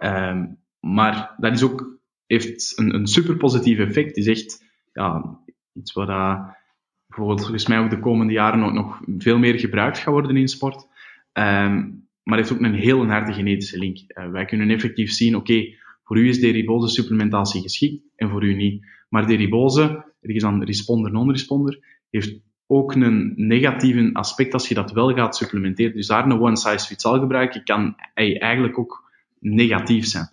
Um, 0.00 0.58
maar 0.80 1.34
dat 1.36 1.52
is 1.52 1.62
ook, 1.62 1.98
heeft 2.26 2.78
een, 2.78 2.94
een 2.94 3.06
super 3.06 3.36
positief 3.36 3.78
effect. 3.78 4.08
Het 4.08 4.16
is 4.16 4.26
echt 4.26 4.64
ja, 4.92 5.38
iets 5.72 5.92
wat 5.92 6.06
dat 6.06 6.60
bijvoorbeeld 7.06 7.40
volgens 7.40 7.66
mij 7.66 7.78
ook 7.78 7.90
de 7.90 8.00
komende 8.00 8.32
jaren 8.32 8.64
ook 8.64 8.72
nog 8.72 9.00
veel 9.18 9.38
meer 9.38 9.58
gebruikt 9.58 9.98
gaat 9.98 10.12
worden 10.12 10.36
in 10.36 10.48
sport. 10.48 10.86
maar 12.22 12.38
heeft 12.38 12.52
ook 12.52 12.60
een 12.60 12.74
heel 12.74 13.06
harde 13.06 13.32
genetische 13.32 13.78
link. 13.78 13.98
Uh, 13.98 14.30
wij 14.30 14.44
kunnen 14.44 14.70
effectief 14.70 15.10
zien, 15.10 15.36
oké, 15.36 15.74
voor 16.12 16.20
u 16.20 16.28
is 16.28 16.40
deribose 16.40 16.88
supplementatie 16.88 17.62
geschikt 17.62 18.02
en 18.16 18.28
voor 18.28 18.44
u 18.44 18.54
niet. 18.54 18.86
Maar 19.08 19.26
deribose, 19.26 19.82
er 20.20 20.30
is 20.30 20.42
dan 20.42 20.64
responder, 20.64 21.12
non-responder, 21.12 21.78
heeft 22.10 22.40
ook 22.66 22.94
een 22.94 23.32
negatieve 23.36 24.10
aspect 24.12 24.52
als 24.52 24.68
je 24.68 24.74
dat 24.74 24.92
wel 24.92 25.14
gaat 25.14 25.36
supplementeren. 25.36 25.94
Dus 25.94 26.06
daar 26.06 26.24
een 26.24 26.40
one 26.40 26.56
size 26.56 26.86
fits 26.86 27.04
all 27.04 27.18
gebruiken 27.18 27.64
kan 27.64 27.94
eigenlijk 28.14 28.78
ook 28.78 29.10
negatief 29.38 30.06
zijn. 30.06 30.28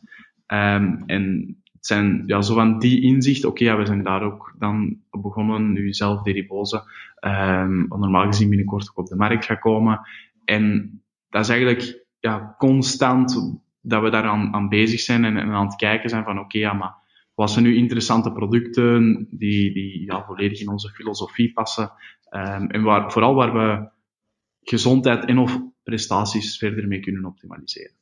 Um, 0.48 1.04
en 1.06 1.56
het 1.72 1.86
zijn 1.86 2.24
ja, 2.26 2.42
zo 2.42 2.54
van 2.54 2.80
die 2.80 3.02
inzicht, 3.02 3.46
oké, 3.46 3.76
we 3.76 3.86
zijn 3.86 4.04
daar 4.04 4.24
ook 4.24 4.56
dan 4.58 4.98
begonnen, 5.12 5.72
nu 5.72 5.94
zelf 5.94 6.22
deribose, 6.22 6.84
wat 7.88 8.00
normaal 8.00 8.26
gezien 8.26 8.50
binnenkort 8.50 8.90
ook 8.90 8.98
op 8.98 9.08
de 9.08 9.16
markt 9.16 9.46
gaat 9.46 9.60
komen. 9.60 10.00
En 10.46 10.92
dat 11.30 11.42
is 11.42 11.50
eigenlijk 11.50 12.06
ja, 12.20 12.56
constant 12.58 13.60
dat 13.90 14.02
we 14.02 14.10
daar 14.10 14.24
aan, 14.24 14.54
aan 14.54 14.70
bezig 14.70 15.00
zijn 15.00 15.26
en, 15.26 15.38
en, 15.38 15.50
aan 15.50 15.66
het 15.66 15.76
kijken 15.76 16.10
zijn 16.10 16.24
van 16.24 16.40
oké, 16.40 16.58
ja, 16.58 16.74
maar 16.74 16.94
wat 17.34 17.52
zijn 17.52 17.66
nu 17.66 17.76
interessante 17.76 18.32
producten 18.32 19.28
die, 19.30 19.74
die 19.74 20.06
ja, 20.06 20.26
volledig 20.26 20.62
in 20.62 20.70
onze 20.70 20.90
filosofie 20.90 21.54
passen 21.54 21.92
um, 22.30 22.70
en 22.70 22.84
waar, 22.84 23.12
vooral 23.12 23.34
waar 23.34 23.54
we 23.54 23.90
gezondheid 24.62 25.26
en 25.26 25.38
of 25.38 25.60
prestaties 25.84 26.58
verder 26.58 26.88
mee 26.88 27.00
kunnen 27.00 27.26
optimaliseren. 27.26 27.99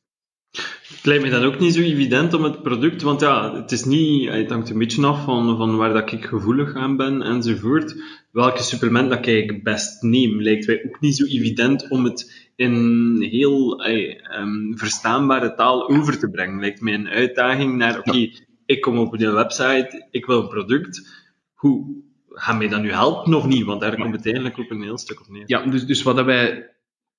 Het 0.50 1.06
lijkt 1.06 1.22
me 1.22 1.30
dan 1.30 1.44
ook 1.44 1.58
niet 1.58 1.74
zo 1.74 1.80
evident 1.80 2.34
om 2.34 2.44
het 2.44 2.62
product, 2.62 3.02
want 3.02 3.20
ja, 3.20 3.54
het 3.54 3.72
is 3.72 3.84
niet, 3.84 4.28
het 4.28 4.50
hangt 4.50 4.70
een 4.70 4.78
beetje 4.78 5.06
af 5.06 5.24
van, 5.24 5.56
van 5.56 5.76
waar 5.76 5.92
dat 5.92 6.12
ik 6.12 6.24
gevoelig 6.24 6.74
aan 6.74 6.96
ben 6.96 7.22
enzovoort. 7.22 8.02
Welke 8.32 8.62
supplement 8.62 9.10
dat 9.10 9.26
ik 9.26 9.62
best 9.62 10.02
neem, 10.02 10.42
lijkt 10.42 10.66
mij 10.66 10.84
ook 10.86 11.00
niet 11.00 11.16
zo 11.16 11.24
evident 11.24 11.88
om 11.90 12.04
het 12.04 12.50
in 12.56 13.22
heel 13.22 13.86
um, 13.86 14.78
verstaanbare 14.78 15.54
taal 15.54 15.88
over 15.88 16.18
te 16.18 16.30
brengen. 16.30 16.60
Lijkt 16.60 16.80
mij 16.80 16.94
een 16.94 17.08
uitdaging 17.08 17.76
naar, 17.76 17.98
oké, 17.98 18.08
okay, 18.08 18.34
ik 18.66 18.80
kom 18.80 18.98
op 18.98 19.20
een 19.20 19.32
website, 19.32 20.06
ik 20.10 20.26
wil 20.26 20.40
een 20.42 20.48
product. 20.48 21.26
Hoe 21.54 22.02
ga 22.28 22.52
mij 22.52 22.68
dat 22.68 22.82
nu 22.82 22.92
helpen 22.92 23.34
of 23.34 23.46
niet? 23.46 23.64
Want 23.64 23.80
daar 23.80 23.96
komt 23.96 24.14
het 24.14 24.24
eigenlijk 24.24 24.58
ook 24.58 24.70
een 24.70 24.82
heel 24.82 24.98
stuk 24.98 25.20
op 25.20 25.28
neer. 25.28 25.42
Ja, 25.46 25.66
dus, 25.66 25.86
dus 25.86 26.02
wat 26.02 26.16
dat 26.16 26.24
wij 26.24 26.70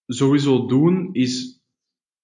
sowieso 0.08 0.66
doen, 0.66 1.10
is 1.12 1.59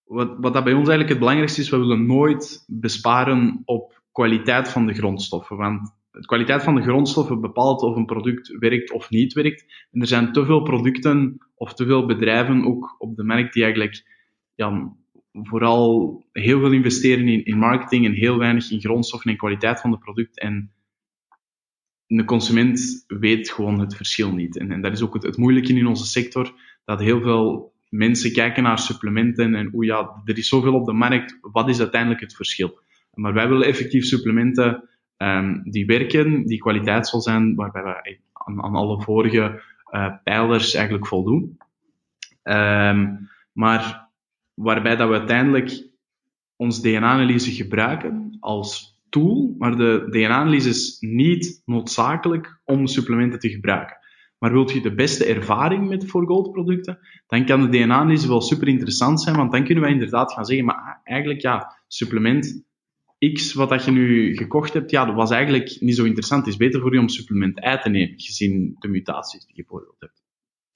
wat, 0.06 0.36
wat 0.40 0.54
dat 0.54 0.64
bij 0.64 0.74
ons 0.74 0.88
eigenlijk 0.88 1.10
het 1.10 1.20
belangrijkste 1.20 1.62
is, 1.62 1.70
we 1.70 1.78
willen 1.78 2.06
nooit 2.06 2.64
besparen 2.68 3.62
op 3.66 4.02
kwaliteit 4.12 4.70
van 4.70 4.86
de 4.86 4.94
grondstoffen. 4.94 5.58
Want 5.58 5.96
de 6.12 6.26
kwaliteit 6.26 6.64
van 6.64 6.76
de 6.76 6.82
grondstoffen 6.82 7.42
bepaalt 7.42 7.82
of 7.82 7.96
een 7.96 8.06
product 8.06 8.58
werkt 8.60 8.92
of 8.92 9.10
niet 9.10 9.34
werkt. 9.34 9.88
En 9.92 10.02
er 10.02 10.08
zijn 10.08 10.32
te 10.32 10.46
veel 10.46 10.62
producten 10.62 11.38
of 11.56 11.74
te 11.74 11.86
veel 11.86 12.06
bedrijven 12.06 12.66
ook 12.66 12.96
op 12.98 13.16
de 13.16 13.24
markt 13.24 13.54
die 13.54 13.64
eigenlijk 13.64 14.06
ja, 14.54 14.96
vooral 15.32 16.24
heel 16.32 16.60
veel 16.60 16.72
investeren 16.72 17.28
in, 17.28 17.46
in 17.46 17.58
marketing 17.58 18.06
en 18.06 18.14
heel 18.14 18.38
weinig 18.38 18.72
in 18.72 18.80
grondstoffen 18.80 19.32
en 19.32 19.38
kwaliteit 19.38 19.82
van 19.82 19.92
het 19.92 20.00
product. 20.00 20.40
En 20.40 20.72
de 22.08 22.26
consument 22.26 23.04
weet 23.08 23.50
gewoon 23.50 23.80
het 23.80 23.96
verschil 23.96 24.32
niet. 24.32 24.58
En, 24.58 24.72
en 24.72 24.82
dat 24.82 24.92
is 24.92 25.02
ook 25.02 25.14
het, 25.14 25.24
het 25.24 25.38
moeilijke 25.38 25.74
in 25.74 25.88
onze 25.88 26.06
sector, 26.06 26.54
dat 26.86 27.00
heel 27.00 27.22
veel 27.22 27.75
mensen 27.90 28.32
kijken 28.32 28.64
naar 28.64 28.80
supplementen 28.80 29.56
en 29.56 29.70
hoe 29.72 29.86
ja, 29.86 30.22
er 30.26 30.38
is 30.38 30.48
zoveel 30.48 30.74
op 30.74 30.86
de 30.86 30.94
markt, 30.94 31.38
wat 31.42 31.70
is 31.70 31.80
uiteindelijk 31.80 32.22
het 32.22 32.36
verschil? 32.36 32.80
Maar 33.14 33.34
wij 33.34 33.48
willen 33.48 33.68
effectief 33.68 34.06
supplementen 34.06 34.90
um, 35.18 35.62
die 35.64 35.86
werken, 35.86 36.46
die 36.46 36.58
kwaliteitsvol 36.58 37.22
zijn, 37.22 37.56
waarbij 37.56 37.84
we 37.84 38.18
aan, 38.34 38.64
aan 38.64 38.76
alle 38.76 39.02
vorige 39.02 39.62
uh, 39.92 40.14
pijlers 40.24 40.74
eigenlijk 40.74 41.08
voldoen. 41.08 41.58
Um, 42.44 43.30
maar 43.52 44.10
waarbij 44.54 44.96
dat 44.96 45.08
we 45.08 45.18
uiteindelijk 45.18 45.88
ons 46.56 46.82
DNA-analyse 46.82 47.52
gebruiken 47.52 48.38
als 48.40 49.00
tool, 49.10 49.56
maar 49.58 49.76
de 49.76 50.08
DNA-analyse 50.10 50.70
is 50.70 50.98
niet 51.00 51.62
noodzakelijk 51.66 52.60
om 52.64 52.88
supplementen 52.88 53.40
te 53.40 53.50
gebruiken. 53.50 53.98
Maar 54.38 54.52
wilt 54.52 54.72
je 54.72 54.82
de 54.82 54.96
beste 54.96 55.26
ervaring 55.26 55.90
met 55.90 56.06
voor 56.06 56.26
gold 56.26 56.52
producten, 56.52 57.00
dan 57.28 57.46
kan 57.46 57.62
de 57.62 57.78
DNA-analyse 57.78 58.28
wel 58.28 58.42
super 58.42 58.68
interessant 58.68 59.22
zijn, 59.22 59.36
want 59.36 59.52
dan 59.52 59.64
kunnen 59.64 59.84
wij 59.84 59.92
inderdaad 59.92 60.34
gaan 60.34 60.46
zeggen, 60.46 60.66
maar 60.66 61.02
eigenlijk 61.04 61.42
ja, 61.42 61.82
supplement 61.88 62.64
X 63.34 63.54
wat 63.54 63.70
dat 63.70 63.86
je 63.86 63.92
nu 63.92 64.36
gekocht 64.38 64.74
hebt, 64.74 64.92
ja, 64.92 65.06
dat 65.06 65.16
was 65.16 65.32
eigenlijk 65.32 65.78
niet 65.80 65.96
zo 65.96 66.04
interessant. 66.04 66.46
Het 66.46 66.54
is 66.54 66.60
beter 66.60 66.82
voor 66.82 66.94
je 66.94 67.00
om 67.00 67.10
supplement 67.10 67.60
uit 67.60 67.82
te 67.82 67.90
nemen, 67.90 68.22
gezien 68.22 68.76
de 68.80 68.88
mutaties 68.88 69.46
die 69.46 69.56
je 69.56 69.62
bijvoorbeeld 69.62 70.00
hebt. 70.00 70.24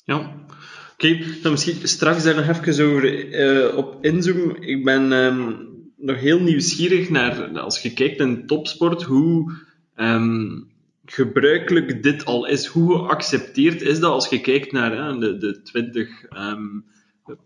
Ja. 0.04 0.46
Oké, 0.94 1.42
dan 1.42 1.52
misschien 1.52 1.88
straks 1.88 2.24
daar 2.24 2.36
nog 2.36 2.48
even 2.48 2.86
over 2.86 3.34
uh, 3.40 3.78
op 3.78 4.06
inzoomen. 4.06 4.62
Ik 4.62 4.84
ben 4.84 5.12
um, 5.12 5.68
nog 5.98 6.20
heel 6.20 6.40
nieuwsgierig 6.40 7.10
naar, 7.10 7.60
als 7.60 7.82
je 7.82 7.94
kijkt 7.94 8.20
in 8.20 8.46
topsport, 8.46 9.04
hoe 9.04 9.54
um, 9.96 10.68
gebruikelijk 11.12 12.04
dit 12.04 12.26
al 12.26 12.48
is. 12.48 12.66
Hoe 12.66 12.98
geaccepteerd 12.98 13.82
is 13.82 14.00
dat 14.00 14.12
als 14.12 14.30
je 14.30 14.42
kijkt 14.42 14.72
naar 14.72 14.92
hè, 14.92 15.18
de, 15.18 15.38
de 15.38 15.62
20 15.62 16.32
um, 16.32 16.86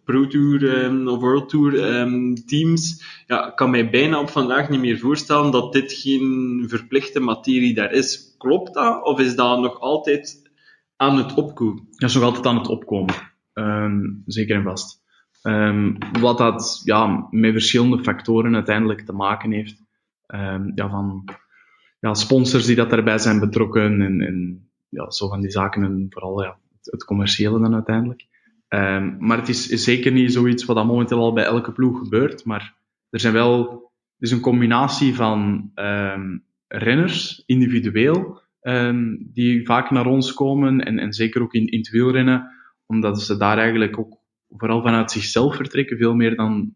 Pro 0.03 0.27
Tour 0.27 0.83
um, 0.83 1.07
of 1.07 1.19
World 1.19 1.49
Tour 1.49 1.99
um, 1.99 2.35
teams? 2.45 3.03
Ja, 3.27 3.47
ik 3.47 3.55
kan 3.55 3.69
mij 3.69 3.89
bijna 3.89 4.19
op 4.19 4.29
vandaag 4.29 4.69
niet 4.69 4.79
meer 4.79 4.97
voorstellen 4.97 5.51
dat 5.51 5.73
dit 5.73 5.93
geen 5.93 6.65
verplichte 6.67 7.19
materie 7.19 7.73
daar 7.73 7.91
is. 7.91 8.35
Klopt 8.37 8.73
dat? 8.73 9.03
Of 9.03 9.19
is 9.19 9.35
dat 9.35 9.59
nog 9.59 9.79
altijd 9.79 10.51
aan 10.95 11.17
het 11.17 11.33
opkomen? 11.33 11.87
Dat 11.89 12.09
is 12.09 12.15
nog 12.15 12.23
altijd 12.23 12.45
aan 12.45 12.57
het 12.57 12.67
opkomen. 12.67 13.15
Zeker 14.25 14.55
en 14.55 14.63
vast. 14.63 15.01
Wat 16.19 16.37
dat 16.37 16.81
ja, 16.83 17.27
met 17.29 17.51
verschillende 17.51 18.03
factoren 18.03 18.55
uiteindelijk 18.55 19.01
te 19.01 19.13
maken 19.13 19.51
heeft. 19.51 19.83
Ja, 20.75 20.89
van 20.89 21.25
ja, 22.03 22.13
sponsors 22.13 22.65
die 22.65 22.75
dat 22.75 22.89
daarbij 22.89 23.17
zijn 23.17 23.39
betrokken 23.39 24.01
en, 24.01 24.21
en 24.21 24.69
ja, 24.89 25.11
zo 25.11 25.27
van 25.27 25.41
die 25.41 25.51
zaken 25.51 25.83
en 25.83 26.05
vooral 26.09 26.43
ja, 26.43 26.57
het, 26.83 27.03
commerciële 27.05 27.59
dan 27.59 27.73
uiteindelijk. 27.73 28.25
Um, 28.69 29.15
maar 29.19 29.37
het 29.37 29.49
is, 29.49 29.67
zeker 29.67 30.11
niet 30.11 30.33
zoiets 30.33 30.65
wat 30.65 30.75
dat 30.75 30.85
momenteel 30.85 31.19
al 31.19 31.33
bij 31.33 31.43
elke 31.43 31.71
ploeg 31.71 31.99
gebeurt, 31.99 32.45
maar 32.45 32.75
er 33.09 33.19
zijn 33.19 33.33
wel, 33.33 33.69
er 34.17 34.25
is 34.25 34.31
een 34.31 34.39
combinatie 34.39 35.15
van 35.15 35.71
um, 35.75 36.43
renners, 36.67 37.43
individueel, 37.45 38.41
um, 38.61 39.29
die 39.33 39.65
vaak 39.65 39.91
naar 39.91 40.05
ons 40.05 40.33
komen 40.33 40.81
en, 40.81 40.99
en 40.99 41.13
zeker 41.13 41.41
ook 41.41 41.53
in, 41.53 41.67
in 41.67 41.79
het 41.79 41.89
wielrennen, 41.89 42.51
omdat 42.85 43.21
ze 43.21 43.37
daar 43.37 43.57
eigenlijk 43.57 43.99
ook 43.99 44.17
vooral 44.49 44.81
vanuit 44.81 45.11
zichzelf 45.11 45.55
vertrekken, 45.55 45.97
veel 45.97 46.15
meer 46.15 46.35
dan 46.35 46.75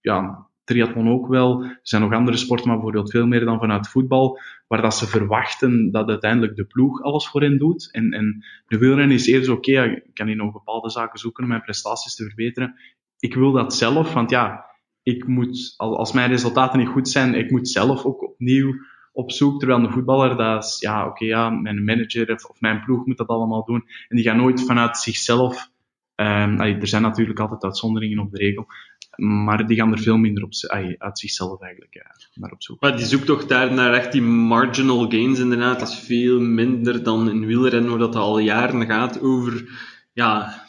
ja, 0.00 0.46
triathlon 0.64 1.08
ook 1.08 1.26
wel. 1.26 1.62
Er 1.64 1.78
zijn 1.82 2.02
nog 2.02 2.12
andere 2.12 2.36
sporten, 2.36 2.66
maar 2.66 2.76
bijvoorbeeld 2.76 3.10
veel 3.10 3.26
meer 3.26 3.44
dan 3.44 3.58
vanuit 3.58 3.88
voetbal, 3.88 4.38
waar 4.68 4.82
dat 4.82 4.94
ze 4.94 5.06
verwachten 5.06 5.90
dat 5.90 6.08
uiteindelijk 6.08 6.56
de 6.56 6.64
ploeg 6.64 7.02
alles 7.02 7.28
voor 7.28 7.40
hen 7.40 7.58
doet. 7.58 7.88
En, 7.92 8.12
en 8.12 8.44
de 8.66 8.78
wielrennen 8.78 9.16
is 9.16 9.26
eerder 9.26 9.52
oké, 9.52 9.82
ik 9.82 10.14
kan 10.14 10.26
hier 10.26 10.36
nog 10.36 10.52
bepaalde 10.52 10.90
zaken 10.90 11.18
zoeken 11.18 11.42
om 11.42 11.48
mijn 11.48 11.62
prestaties 11.62 12.14
te 12.14 12.24
verbeteren. 12.24 12.74
Ik 13.18 13.34
wil 13.34 13.52
dat 13.52 13.74
zelf, 13.74 14.12
want 14.12 14.30
ja, 14.30 14.64
ik 15.02 15.26
moet, 15.26 15.74
als 15.76 16.12
mijn 16.12 16.30
resultaten 16.30 16.78
niet 16.78 16.88
goed 16.88 17.08
zijn, 17.08 17.34
ik 17.34 17.50
moet 17.50 17.68
zelf 17.68 18.04
ook 18.04 18.22
opnieuw 18.22 18.74
op 19.12 19.30
zoek. 19.30 19.58
Terwijl 19.58 19.80
een 19.80 19.92
voetballer, 19.92 20.36
dat 20.36 20.64
is, 20.64 20.80
ja, 20.80 21.06
oké, 21.06 21.24
ja, 21.24 21.50
mijn 21.50 21.84
manager 21.84 22.34
of, 22.34 22.60
mijn 22.60 22.84
ploeg 22.84 23.06
moet 23.06 23.16
dat 23.16 23.28
allemaal 23.28 23.64
doen. 23.64 23.84
En 24.08 24.16
die 24.16 24.24
gaan 24.24 24.36
nooit 24.36 24.64
vanuit 24.64 24.96
zichzelf, 24.96 25.70
um, 26.16 26.60
er 26.60 26.86
zijn 26.86 27.02
natuurlijk 27.02 27.40
altijd 27.40 27.64
uitzonderingen 27.64 28.18
op 28.18 28.30
de 28.30 28.38
regel, 28.38 28.66
maar 29.16 29.66
die 29.66 29.76
gaan 29.76 29.92
er 29.92 29.98
veel 29.98 30.16
minder 30.16 30.42
op, 30.42 30.52
uit 30.98 31.18
zichzelf 31.18 31.60
eigenlijk 31.60 31.94
ja, 31.94 32.14
naar 32.34 32.52
op 32.52 32.62
zoek. 32.62 32.80
Maar 32.80 32.96
die 32.96 33.06
zoektocht 33.06 33.48
daar 33.48 33.72
naar 33.72 33.92
echt 33.92 34.12
die 34.12 34.22
marginal 34.22 35.10
gains 35.10 35.38
inderdaad, 35.38 35.78
dat 35.78 35.88
is 35.88 35.98
veel 35.98 36.40
minder 36.40 37.02
dan 37.02 37.30
in 37.30 37.46
wielrennen, 37.46 37.90
waar 37.90 37.98
dat 37.98 38.16
al 38.16 38.38
jaren 38.38 38.86
gaat 38.86 39.20
over, 39.20 39.68
ja... 40.12 40.60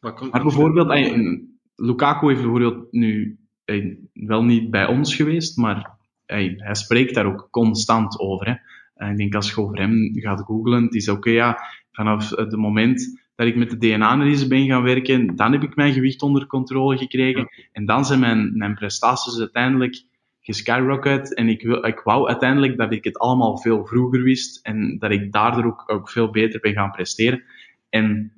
Wat 0.00 0.14
komt 0.14 0.32
maar 0.32 0.42
bijvoorbeeld, 0.42 0.88
ay, 0.88 1.40
Lukaku 1.76 2.26
heeft 2.26 2.40
bijvoorbeeld 2.40 2.92
nu 2.92 3.38
ay, 3.64 3.98
wel 4.12 4.44
niet 4.44 4.70
bij 4.70 4.86
ons 4.86 5.14
geweest, 5.14 5.56
maar 5.56 5.90
hij 6.26 6.58
spreekt 6.72 7.14
daar 7.14 7.26
ook 7.26 7.48
constant 7.50 8.18
over. 8.18 8.46
Hè. 8.46 8.54
En 8.94 9.10
ik 9.10 9.16
denk 9.16 9.34
als 9.34 9.50
je 9.50 9.60
over 9.60 9.78
hem 9.78 10.10
gaat 10.12 10.40
googlen, 10.40 10.82
het 10.82 10.94
is 10.94 11.08
oké, 11.08 11.18
okay, 11.18 11.32
ja, 11.32 11.58
vanaf 11.92 12.30
het 12.30 12.56
moment 12.56 13.21
dat 13.44 13.52
ik 13.52 13.58
met 13.58 13.70
de 13.70 13.88
DNA-analyse 13.88 14.48
ben 14.48 14.66
gaan 14.66 14.82
werken, 14.82 15.36
dan 15.36 15.52
heb 15.52 15.62
ik 15.62 15.76
mijn 15.76 15.92
gewicht 15.92 16.22
onder 16.22 16.46
controle 16.46 16.96
gekregen. 16.96 17.48
En 17.72 17.86
dan 17.86 18.04
zijn 18.04 18.20
mijn, 18.20 18.56
mijn 18.56 18.74
prestaties 18.74 19.38
uiteindelijk 19.38 20.02
geskyrocket. 20.40 21.34
En 21.34 21.48
ik, 21.48 21.62
wil, 21.62 21.84
ik 21.84 22.00
wou 22.00 22.28
uiteindelijk 22.28 22.76
dat 22.76 22.92
ik 22.92 23.04
het 23.04 23.18
allemaal 23.18 23.58
veel 23.58 23.86
vroeger 23.86 24.22
wist. 24.22 24.66
En 24.66 24.98
dat 24.98 25.10
ik 25.10 25.32
daardoor 25.32 25.64
ook, 25.64 25.84
ook 25.86 26.10
veel 26.10 26.30
beter 26.30 26.60
ben 26.60 26.72
gaan 26.72 26.90
presteren. 26.90 27.42
En 27.88 28.32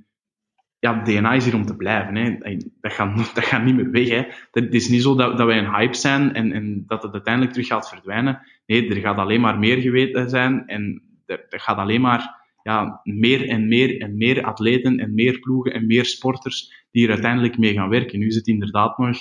ja, 0.79 1.03
DNA 1.03 1.33
is 1.33 1.45
hier 1.45 1.55
om 1.55 1.67
te 1.67 1.77
blijven. 1.77 2.15
Hè. 2.15 2.37
Dat, 2.81 2.93
gaat, 2.93 3.17
dat 3.35 3.45
gaat 3.45 3.65
niet 3.65 3.77
meer 3.77 3.91
weg. 3.91 4.09
Hè. 4.09 4.25
Het 4.51 4.75
is 4.75 4.89
niet 4.89 5.03
zo 5.03 5.15
dat, 5.15 5.39
dat 5.39 5.47
wij 5.47 5.59
een 5.59 5.75
hype 5.75 5.97
zijn 5.97 6.35
en, 6.35 6.53
en 6.53 6.85
dat 6.87 7.03
het 7.03 7.13
uiteindelijk 7.13 7.53
terug 7.53 7.69
gaat 7.69 7.89
verdwijnen. 7.89 8.41
Nee, 8.67 8.89
er 8.89 9.01
gaat 9.01 9.17
alleen 9.17 9.41
maar 9.41 9.59
meer 9.59 9.81
geweten 9.81 10.31
zijn. 10.31 10.67
En 10.67 11.03
er 11.27 11.61
gaat 11.61 11.77
alleen 11.77 12.01
maar 12.01 12.43
ja, 12.65 13.01
meer 13.03 13.49
en 13.49 13.69
meer 13.69 14.01
en 14.01 14.17
meer 14.17 14.45
atleten 14.45 14.99
en 14.99 15.15
meer 15.15 15.39
ploegen 15.39 15.73
en 15.73 15.87
meer 15.87 16.05
sporters 16.05 16.87
die 16.91 17.05
er 17.05 17.11
uiteindelijk 17.12 17.59
mee 17.59 17.73
gaan 17.73 17.89
werken. 17.89 18.19
Nu 18.19 18.27
is 18.27 18.35
het 18.35 18.47
inderdaad 18.47 18.99
nog 18.99 19.19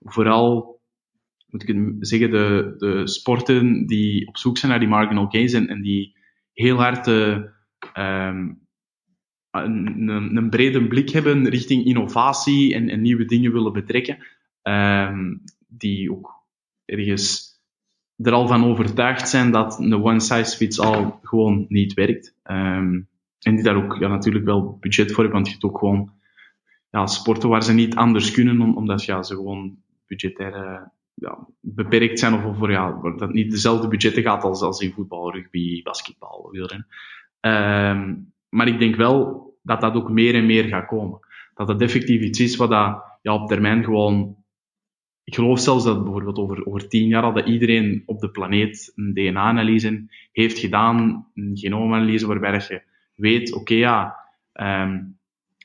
vooral, 0.00 0.80
moet 1.46 1.68
ik 1.68 1.94
zeggen, 1.98 2.30
de, 2.30 2.74
de 2.76 3.06
sporten 3.06 3.86
die 3.86 4.28
op 4.28 4.36
zoek 4.36 4.58
zijn 4.58 4.70
naar 4.70 4.80
die 4.80 4.88
marginal 4.88 5.26
gains 5.26 5.52
en, 5.52 5.68
en 5.68 5.82
die 5.82 6.16
heel 6.52 6.76
hard 6.76 7.06
uh, 7.06 7.38
um, 7.96 8.60
een, 9.50 10.08
een, 10.08 10.36
een, 10.36 10.50
brede 10.50 10.86
blik 10.86 11.10
hebben 11.10 11.48
richting 11.48 11.84
innovatie 11.84 12.74
en, 12.74 12.88
en 12.88 13.00
nieuwe 13.00 13.24
dingen 13.24 13.52
willen 13.52 13.72
betrekken, 13.72 14.26
um, 14.62 15.42
die 15.68 16.12
ook 16.12 16.44
ergens 16.84 17.51
er 18.22 18.32
al 18.32 18.46
van 18.46 18.64
overtuigd 18.64 19.28
zijn 19.28 19.50
dat 19.50 19.78
een 19.78 20.04
one 20.04 20.20
size 20.20 20.56
fits 20.56 20.80
all 20.80 21.12
gewoon 21.22 21.64
niet 21.68 21.94
werkt. 21.94 22.34
Um, 22.44 23.08
en 23.40 23.54
die 23.54 23.62
daar 23.64 23.76
ook 23.76 23.96
ja, 23.98 24.08
natuurlijk 24.08 24.44
wel 24.44 24.76
budget 24.80 25.12
voor 25.12 25.22
hebben, 25.22 25.42
want 25.42 25.46
je 25.46 25.52
hebt 25.52 25.64
ook 25.64 25.78
gewoon 25.78 26.12
ja, 26.90 27.06
sporten 27.06 27.48
waar 27.48 27.62
ze 27.62 27.72
niet 27.72 27.94
anders 27.94 28.30
kunnen, 28.30 28.76
omdat 28.76 29.02
ze 29.02 29.24
gewoon 29.24 29.76
budgetair 30.06 30.90
ja, 31.14 31.46
beperkt 31.60 32.18
zijn 32.18 32.34
of 32.34 32.56
voor 32.58 32.70
ja, 32.70 33.00
dat 33.16 33.32
niet 33.32 33.50
dezelfde 33.50 33.88
budgetten 33.88 34.22
gaat 34.22 34.44
als, 34.44 34.62
als 34.62 34.80
in 34.80 34.92
voetbal, 34.92 35.32
rugby, 35.32 35.82
basketbal, 35.82 36.48
wielrennen. 36.50 36.86
Um, 37.40 38.32
maar 38.48 38.66
ik 38.66 38.78
denk 38.78 38.96
wel 38.96 39.50
dat 39.62 39.80
dat 39.80 39.94
ook 39.94 40.10
meer 40.10 40.34
en 40.34 40.46
meer 40.46 40.64
gaat 40.64 40.86
komen. 40.86 41.18
Dat 41.54 41.66
dat 41.66 41.80
effectief 41.80 42.22
iets 42.22 42.40
is 42.40 42.56
wat 42.56 42.70
dat, 42.70 43.02
ja, 43.22 43.34
op 43.34 43.48
termijn 43.48 43.84
gewoon 43.84 44.36
ik 45.24 45.34
geloof 45.34 45.60
zelfs 45.60 45.84
dat 45.84 46.02
bijvoorbeeld 46.02 46.38
over, 46.38 46.66
over 46.66 46.88
tien 46.88 47.08
jaar 47.08 47.22
al 47.22 47.32
dat 47.32 47.46
iedereen 47.46 48.02
op 48.06 48.20
de 48.20 48.30
planeet 48.30 48.92
een 48.94 49.14
DNA-analyse 49.14 50.04
heeft 50.32 50.58
gedaan, 50.58 51.26
een 51.34 51.50
genoomanalyse 51.54 52.26
waarbij 52.26 52.52
je 52.68 52.82
weet, 53.14 53.52
oké 53.52 53.74
ja, 53.74 54.16
um, 54.54 55.18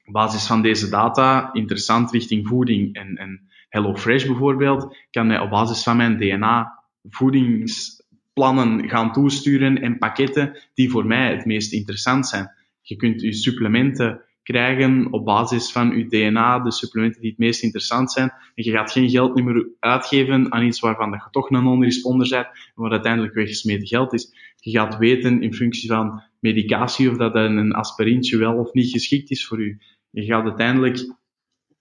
op 0.06 0.14
basis 0.14 0.48
van 0.48 0.62
deze 0.62 0.90
data, 0.90 1.54
interessant 1.54 2.12
richting 2.12 2.48
voeding 2.48 2.96
en, 2.96 3.16
en 3.16 3.50
HelloFresh 3.70 4.26
bijvoorbeeld, 4.26 4.98
kan 5.12 5.30
hij 5.30 5.40
op 5.40 5.50
basis 5.50 5.84
van 5.84 5.98
mijn 5.98 6.18
DNA 6.18 6.84
voedingsplannen 7.10 8.90
gaan 8.90 9.12
toesturen 9.12 9.82
en 9.82 9.98
pakketten 9.98 10.58
die 10.74 10.90
voor 10.90 11.06
mij 11.06 11.32
het 11.32 11.46
meest 11.46 11.74
interessant 11.74 12.28
zijn. 12.28 12.52
Je 12.82 12.96
kunt 12.96 13.22
je 13.22 13.34
supplementen 13.34 14.22
krijgen 14.48 15.12
op 15.12 15.26
basis 15.26 15.72
van 15.72 15.92
uw 15.92 16.08
DNA, 16.08 16.60
de 16.60 16.72
supplementen 16.72 17.22
die 17.22 17.30
het 17.30 17.40
meest 17.40 17.64
interessant 17.64 18.12
zijn. 18.12 18.30
En 18.30 18.64
je 18.64 18.72
gaat 18.72 18.92
geen 18.92 19.10
geld 19.10 19.44
meer 19.44 19.68
uitgeven 19.80 20.52
aan 20.54 20.64
iets 20.64 20.80
waarvan 20.80 21.12
dat 21.12 21.24
je 21.24 21.30
toch 21.32 21.50
een 21.50 21.64
non-responder 21.64 22.30
bent, 22.30 22.46
en 22.46 22.72
wat 22.74 22.92
uiteindelijk 22.92 23.34
weggesmeten 23.34 23.88
geld 23.88 24.14
is. 24.14 24.54
Je 24.56 24.72
gaat 24.72 24.98
weten 24.98 25.42
in 25.42 25.54
functie 25.54 25.90
van 25.90 26.22
medicatie 26.40 27.10
of 27.10 27.18
dat 27.18 27.36
een 27.36 27.72
aspirintje 27.72 28.38
wel 28.38 28.54
of 28.54 28.74
niet 28.74 28.92
geschikt 28.92 29.30
is 29.30 29.48
voor 29.48 29.60
u. 29.60 29.80
Je 30.10 30.24
gaat 30.24 30.44
uiteindelijk 30.44 31.14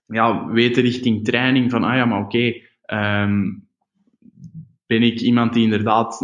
ja, 0.05 0.47
weten 0.47 0.83
richting 0.83 1.23
training 1.23 1.71
van, 1.71 1.83
ah 1.83 1.95
ja, 1.95 2.05
maar 2.05 2.21
oké, 2.21 2.53
um, 2.93 3.67
ben 4.85 5.03
ik 5.03 5.19
iemand 5.19 5.53
die 5.53 5.63
inderdaad 5.63 6.17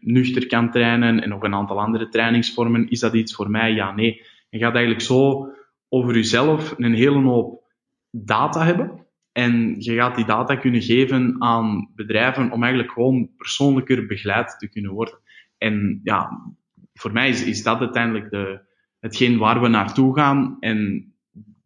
nuchter 0.00 0.46
kan 0.46 0.70
trainen 0.70 1.22
en 1.22 1.28
nog 1.28 1.42
een 1.42 1.54
aantal 1.54 1.80
andere 1.80 2.08
trainingsvormen, 2.08 2.88
is 2.88 3.00
dat 3.00 3.14
iets 3.14 3.34
voor 3.34 3.50
mij? 3.50 3.72
Ja, 3.72 3.94
nee. 3.94 4.22
Je 4.50 4.58
gaat 4.58 4.74
eigenlijk 4.74 5.04
zo 5.04 5.48
over 5.94 6.14
jezelf 6.14 6.74
een 6.78 6.94
hele 6.94 7.22
hoop 7.22 7.62
data 8.10 8.64
hebben. 8.64 9.06
En 9.32 9.74
je 9.78 9.94
gaat 9.94 10.16
die 10.16 10.24
data 10.24 10.56
kunnen 10.56 10.82
geven 10.82 11.36
aan 11.38 11.90
bedrijven 11.94 12.50
om 12.50 12.62
eigenlijk 12.62 12.92
gewoon 12.92 13.30
persoonlijker 13.36 14.06
begeleid 14.06 14.58
te 14.58 14.68
kunnen 14.68 14.92
worden. 14.92 15.18
En 15.58 16.00
ja, 16.02 16.46
voor 16.92 17.12
mij 17.12 17.28
is, 17.28 17.44
is 17.44 17.62
dat 17.62 17.80
uiteindelijk 17.80 18.30
de, 18.30 18.60
hetgeen 19.00 19.38
waar 19.38 19.60
we 19.60 19.68
naartoe 19.68 20.14
gaan. 20.14 20.56
En 20.60 21.12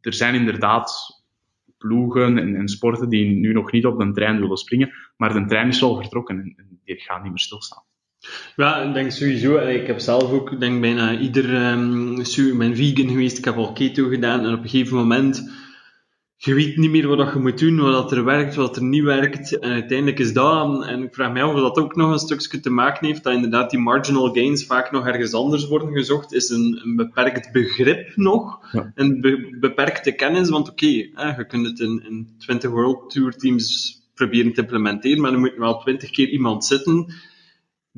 er 0.01 0.13
zijn 0.15 0.35
inderdaad 0.35 1.17
ploegen 1.79 2.39
en, 2.39 2.57
en, 2.57 2.69
sporten 2.69 3.09
die 3.09 3.27
nu 3.27 3.53
nog 3.53 3.73
niet 3.73 3.87
op 3.87 3.99
de 3.99 4.13
trein 4.13 4.41
willen 4.41 4.57
springen, 4.57 4.93
maar 5.17 5.33
de 5.33 5.45
trein 5.45 5.69
is 5.69 5.81
wel 5.81 5.97
vertrokken 5.97 6.39
en, 6.39 6.55
en 6.57 6.81
die 6.85 7.01
gaat 7.01 7.23
niet 7.23 7.31
meer 7.31 7.41
stilstaan. 7.41 7.88
Ja, 8.57 8.83
ik 8.83 8.95
denk 8.95 9.11
sowieso. 9.11 9.57
Ik 9.57 9.87
heb 9.87 9.99
zelf 9.99 10.33
ook, 10.33 10.61
denk 10.61 10.81
bijna 10.81 11.19
ieder, 11.19 11.71
um, 11.71 12.21
ik 12.21 12.59
ben 12.59 12.77
vegan 12.77 13.09
geweest, 13.09 13.39
ik 13.39 13.45
heb 13.45 13.57
al 13.57 13.73
keto 13.73 14.09
gedaan 14.09 14.45
en 14.45 14.53
op 14.53 14.63
een 14.63 14.69
gegeven 14.69 14.97
moment, 14.97 15.51
je 16.37 16.55
weet 16.55 16.77
niet 16.77 16.91
meer 16.91 17.09
wat 17.09 17.33
je 17.33 17.39
moet 17.39 17.59
doen, 17.59 17.81
wat 17.81 18.13
er 18.13 18.25
werkt, 18.25 18.55
wat 18.55 18.77
er 18.77 18.83
niet 18.83 19.03
werkt. 19.03 19.59
En 19.59 19.71
uiteindelijk 19.71 20.19
is 20.19 20.33
dat, 20.33 20.87
en 20.87 21.03
ik 21.03 21.15
vraag 21.15 21.33
mij 21.33 21.43
af 21.43 21.55
of 21.55 21.61
dat 21.61 21.79
ook 21.79 21.97
nog 21.97 22.13
een 22.13 22.19
stukje 22.19 22.61
te 22.61 22.71
maken 22.71 23.07
heeft, 23.07 23.23
dat 23.23 23.35
inderdaad 23.35 23.71
die 23.71 23.81
marginal 23.81 24.33
gains 24.33 24.67
vaak 24.67 24.91
nog 24.91 25.07
ergens 25.07 25.33
anders 25.33 25.69
worden 25.69 25.93
gezocht, 25.93 26.33
is 26.33 26.49
een, 26.49 26.81
een 26.85 26.97
beperkt 26.97 27.53
begrip 27.53 28.17
nog, 28.17 28.59
ja. 28.73 28.93
een 28.95 29.21
beperkte 29.61 30.13
kennis, 30.13 30.49
want 30.49 30.71
oké, 30.71 30.85
okay, 30.85 31.35
je 31.37 31.47
kunt 31.49 31.67
het 31.67 31.81
in, 31.81 32.05
in 32.09 32.29
20 32.39 32.71
World 32.71 33.11
Tour 33.11 33.37
teams 33.37 33.97
proberen 34.15 34.53
te 34.53 34.61
implementeren, 34.61 35.21
maar 35.21 35.33
er 35.33 35.39
moet 35.39 35.55
wel 35.57 35.79
twintig 35.79 36.11
keer 36.11 36.29
iemand 36.29 36.65
zitten 36.65 37.07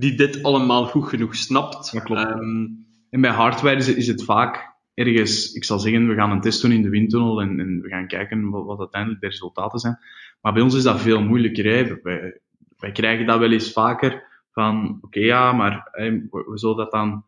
die 0.01 0.15
dit 0.15 0.43
allemaal 0.43 0.87
goed 0.87 1.09
genoeg 1.09 1.35
snapt. 1.37 1.93
Dat 1.93 2.03
klopt. 2.03 2.21
Ehm, 2.21 2.67
en 3.11 3.21
bij 3.21 3.31
hardware 3.31 3.77
is 3.77 3.87
het, 3.87 3.97
is 3.97 4.07
het, 4.07 4.25
vaak 4.25 4.75
ergens, 4.95 5.53
ik 5.53 5.65
zal 5.65 5.79
zeggen, 5.79 6.09
we 6.09 6.15
gaan 6.15 6.31
een 6.31 6.41
test 6.41 6.63
doen 6.63 6.73
in 6.73 6.83
de 6.83 6.89
windtunnel 6.89 7.41
en, 7.41 7.61
en 7.61 7.81
we 7.81 7.89
gaan 7.89 8.07
kijken 8.07 8.51
wat, 8.51 8.65
wat, 8.65 8.79
uiteindelijk 8.79 9.21
de 9.21 9.27
resultaten 9.27 9.79
zijn. 9.79 9.99
Maar 10.41 10.53
bij 10.53 10.63
ons 10.63 10.75
is 10.75 10.83
dat 10.83 11.01
veel 11.01 11.23
moeilijker. 11.23 11.65
Hè. 11.65 12.01
Wij, 12.03 12.41
wij 12.77 12.93
krijgen 12.93 13.27
dat 13.27 13.39
wel 13.39 13.53
eens 13.53 13.73
vaker 13.73 14.23
van, 14.53 14.99
oké 15.01 15.21
ja, 15.21 15.53
maar 15.53 15.89
hè, 15.93 16.11
we, 16.11 16.51
zullen 16.55 16.77
dat 16.77 16.91
dan 16.91 17.25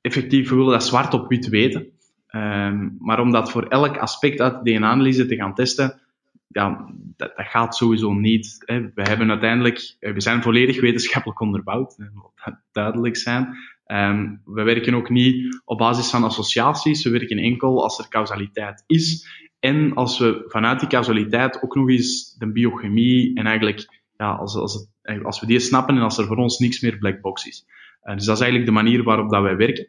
effectief, 0.00 0.48
we 0.48 0.56
willen 0.56 0.72
dat 0.72 0.86
zwart 0.86 1.14
op 1.14 1.28
wit 1.28 1.48
weten. 1.48 1.86
Um, 2.30 2.96
maar 2.98 3.20
om 3.20 3.32
dat 3.32 3.50
voor 3.50 3.62
elk 3.62 3.98
aspect 3.98 4.40
uit 4.40 4.64
de 4.64 4.70
DNA-analyse 4.70 5.26
te 5.26 5.36
gaan 5.36 5.54
testen, 5.54 6.00
ja, 6.48 6.90
dat, 7.16 7.32
dat, 7.36 7.46
gaat 7.46 7.76
sowieso 7.76 8.12
niet. 8.12 8.62
Hè. 8.64 8.80
We 8.94 9.02
hebben 9.02 9.30
uiteindelijk, 9.30 9.96
we 10.00 10.20
zijn 10.20 10.42
volledig 10.42 10.80
wetenschappelijk 10.80 11.40
onderbouwd, 11.40 11.96
dat 12.44 12.60
duidelijk 12.72 13.16
zijn. 13.16 13.56
Um, 13.86 14.40
we 14.44 14.62
werken 14.62 14.94
ook 14.94 15.10
niet 15.10 15.62
op 15.64 15.78
basis 15.78 16.10
van 16.10 16.24
associaties, 16.24 17.04
we 17.04 17.10
werken 17.10 17.38
enkel 17.38 17.82
als 17.82 17.98
er 17.98 18.08
causaliteit 18.08 18.84
is. 18.86 19.28
En 19.58 19.94
als 19.94 20.18
we 20.18 20.44
vanuit 20.48 20.80
die 20.80 20.88
causaliteit 20.88 21.62
ook 21.62 21.74
nog 21.74 21.88
eens 21.88 22.34
de 22.38 22.52
biochemie 22.52 23.34
en 23.34 23.46
eigenlijk, 23.46 24.02
ja, 24.16 24.30
als, 24.30 24.56
als, 24.56 24.88
het, 25.02 25.24
als 25.24 25.40
we 25.40 25.46
die 25.46 25.58
snappen 25.58 25.96
en 25.96 26.02
als 26.02 26.18
er 26.18 26.26
voor 26.26 26.36
ons 26.36 26.58
niks 26.58 26.80
meer 26.80 26.98
black 26.98 27.20
box 27.20 27.46
is. 27.46 27.66
Uh, 28.04 28.14
dus 28.14 28.24
dat 28.24 28.36
is 28.36 28.42
eigenlijk 28.42 28.70
de 28.70 28.82
manier 28.82 29.02
waarop 29.02 29.30
dat 29.30 29.42
wij 29.42 29.56
werken. 29.56 29.88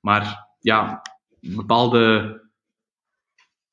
Maar 0.00 0.48
ja, 0.60 1.02
bepaalde 1.40 2.42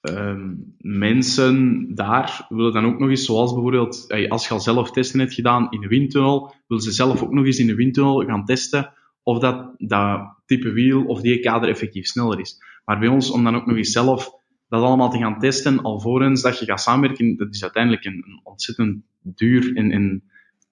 um, 0.02 0.76
mensen 0.78 1.86
daar 1.95 2.45
willen 2.49 2.74
dan 2.74 2.86
ook 2.86 2.99
nog 2.99 3.10
eens, 3.10 3.26
zoals 3.26 3.54
bijvoorbeeld, 3.54 4.06
als 4.30 4.47
je 4.47 4.54
al 4.54 4.60
zelf 4.60 4.91
testen 4.91 5.20
hebt 5.20 5.34
gedaan 5.34 5.72
in 5.72 5.82
de 5.82 5.88
windtunnel, 5.88 6.54
willen 6.68 6.84
ze 6.84 6.91
zelf 6.91 7.24
ook 7.24 7.32
nog 7.32 7.45
eens 7.45 7.60
in 7.60 7.68
de 7.68 7.76
windtunnel 7.76 8.26
gaan 8.26 8.45
testen 8.45 8.93
of 9.24 9.39
dat, 9.39 9.74
dat 9.78 10.36
type 10.45 10.72
wiel 10.72 11.06
of 11.06 11.22
die 11.22 11.39
kader 11.39 11.70
effectief 11.70 12.06
sneller 12.06 12.39
is. 12.39 12.64
Maar 12.86 12.99
bij 12.99 13.08
ons, 13.08 13.32
om 13.32 13.43
dan 13.43 13.56
ook 13.56 13.66
nog 13.66 13.78
eens 13.78 13.91
zelf 13.91 14.32
dat 14.70 14.84
allemaal 14.84 15.10
te 15.10 15.18
gaan 15.18 15.39
testen, 15.39 15.82
alvorens 15.82 16.41
dat 16.41 16.60
je 16.60 16.66
gaat 16.66 16.82
samenwerken, 16.82 17.38
dat 17.38 17.54
is 17.54 17.64
uiteindelijk 17.64 18.06
een, 18.06 18.24
een 18.26 18.39
ontzettend 18.43 19.04
duur 19.22 19.76
en, 19.76 19.91
en 19.91 20.24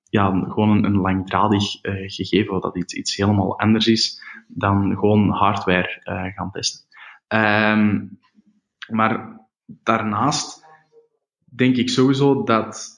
ja, 0.09 0.45
gewoon 0.47 0.69
een, 0.69 0.83
een 0.83 0.97
langdradig 0.97 1.83
uh, 1.85 1.93
gegeven, 2.05 2.61
dat 2.61 2.77
iets, 2.77 2.93
iets 2.93 3.15
helemaal 3.15 3.59
anders 3.59 3.87
is 3.87 4.23
dan 4.47 4.97
gewoon 4.97 5.29
hardware 5.29 6.01
uh, 6.03 6.33
gaan 6.35 6.51
testen. 6.51 6.87
Um, 7.27 8.19
maar 8.91 9.47
daarnaast 9.65 10.65
denk 11.45 11.75
ik 11.75 11.89
sowieso 11.89 12.43
dat 12.43 12.97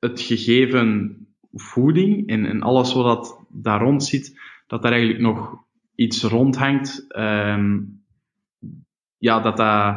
het 0.00 0.20
gegeven 0.20 1.16
voeding 1.52 2.28
en, 2.28 2.46
en 2.46 2.62
alles 2.62 2.92
wat 2.92 3.46
daar 3.48 3.80
rond 3.80 4.04
zit, 4.04 4.40
dat 4.66 4.82
daar 4.82 4.92
eigenlijk 4.92 5.22
nog 5.22 5.64
iets 5.94 6.22
rondhangt. 6.22 7.06
Um, 7.16 8.02
ja, 9.18 9.40
dat 9.40 9.56
dat, 9.56 9.94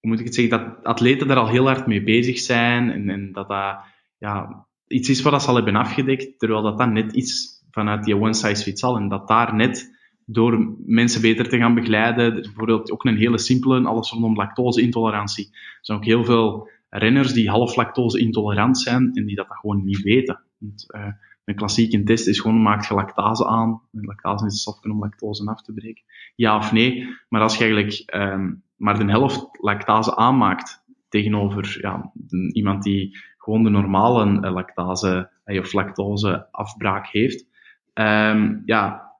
hoe 0.00 0.10
moet 0.10 0.18
ik 0.18 0.24
het 0.24 0.34
zeggen, 0.34 0.58
dat 0.58 0.84
atleten 0.84 1.28
daar 1.28 1.36
al 1.36 1.48
heel 1.48 1.66
hard 1.66 1.86
mee 1.86 2.02
bezig 2.02 2.38
zijn 2.38 2.90
en, 2.90 3.10
en 3.10 3.32
dat 3.32 3.48
dat 3.48 3.78
ja, 4.18 4.66
iets 4.86 5.08
is 5.08 5.22
wat 5.22 5.42
ze 5.42 5.48
al 5.48 5.54
hebben 5.54 5.76
afgedekt, 5.76 6.38
terwijl 6.38 6.62
dat 6.62 6.78
dan 6.78 6.92
net 6.92 7.12
iets 7.12 7.62
vanuit 7.70 8.04
die 8.04 8.16
one 8.16 8.34
size 8.34 8.62
fits 8.62 8.84
all 8.84 8.96
en 8.96 9.08
dat 9.08 9.28
daar 9.28 9.54
net 9.54 10.00
door 10.32 10.74
mensen 10.86 11.20
beter 11.20 11.48
te 11.48 11.58
gaan 11.58 11.74
begeleiden. 11.74 12.34
Bijvoorbeeld 12.34 12.90
ook 12.90 13.04
een 13.04 13.16
hele 13.16 13.38
simpele, 13.38 13.86
alles 13.88 14.10
rondom 14.10 14.36
lactose-intolerantie. 14.36 15.48
Er 15.52 15.78
zijn 15.80 15.98
ook 15.98 16.04
heel 16.04 16.24
veel 16.24 16.68
renners 16.88 17.32
die 17.32 17.50
half 17.50 17.76
lactose-intolerant 17.76 18.78
zijn 18.78 19.10
en 19.12 19.26
die 19.26 19.36
dat 19.36 19.46
gewoon 19.48 19.84
niet 19.84 20.02
weten. 20.02 20.40
Want, 20.58 20.86
uh, 20.96 21.06
een 21.44 21.54
klassieke 21.54 22.02
test 22.02 22.26
is 22.26 22.40
gewoon, 22.40 22.62
maakt 22.62 22.86
je 22.86 22.94
lactase 22.94 23.46
aan. 23.46 23.80
Lactase 23.90 24.46
is 24.46 24.64
het 24.64 24.90
om 24.92 24.98
lactose 24.98 25.46
af 25.46 25.62
te 25.62 25.72
breken. 25.72 26.02
Ja 26.34 26.56
of 26.56 26.72
nee. 26.72 27.08
Maar 27.28 27.40
als 27.40 27.56
je 27.56 27.64
eigenlijk 27.64 28.14
um, 28.14 28.62
maar 28.76 28.98
de 28.98 29.10
helft 29.10 29.48
lactase 29.60 30.16
aanmaakt 30.16 30.84
tegenover 31.08 31.78
ja, 31.80 32.12
iemand 32.52 32.82
die 32.82 33.18
gewoon 33.38 33.62
de 33.62 33.70
normale 33.70 34.26
uh, 34.26 34.52
lactase 34.52 35.30
uh, 35.44 35.60
of 35.60 35.72
lactose 35.72 36.46
afbraak 36.50 37.06
heeft, 37.06 37.46
um, 37.94 38.62
ja, 38.64 39.11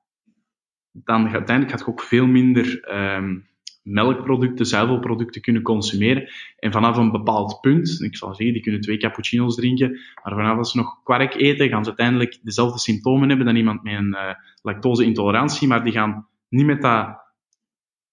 dan 0.93 1.29
uiteindelijk 1.29 1.69
gaat 1.69 1.79
je 1.79 1.91
ook 1.91 2.01
veel 2.01 2.27
minder 2.27 2.93
um, 3.15 3.47
melkproducten, 3.83 4.65
zuivelproducten 4.65 5.41
kunnen 5.41 5.61
consumeren. 5.61 6.29
En 6.59 6.71
vanaf 6.71 6.97
een 6.97 7.11
bepaald 7.11 7.61
punt, 7.61 8.01
ik 8.01 8.15
zal 8.15 8.35
zeggen, 8.35 8.53
die 8.53 8.63
kunnen 8.63 8.81
twee 8.81 8.97
cappuccino's 8.97 9.55
drinken, 9.55 9.89
maar 10.23 10.33
vanaf 10.33 10.57
als 10.57 10.71
ze 10.71 10.77
nog 10.77 11.03
kwark 11.03 11.35
eten, 11.35 11.69
gaan 11.69 11.83
ze 11.83 11.89
uiteindelijk 11.89 12.39
dezelfde 12.41 12.79
symptomen 12.79 13.27
hebben 13.27 13.45
dan 13.45 13.55
iemand 13.55 13.83
met 13.83 13.93
een 13.93 14.07
uh, 14.07 14.33
lactose-intolerantie, 14.61 15.67
maar 15.67 15.83
die 15.83 15.93
gaan 15.93 16.27
niet 16.49 16.65
met 16.65 16.81
dat 16.81 17.21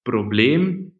probleem, 0.03 0.93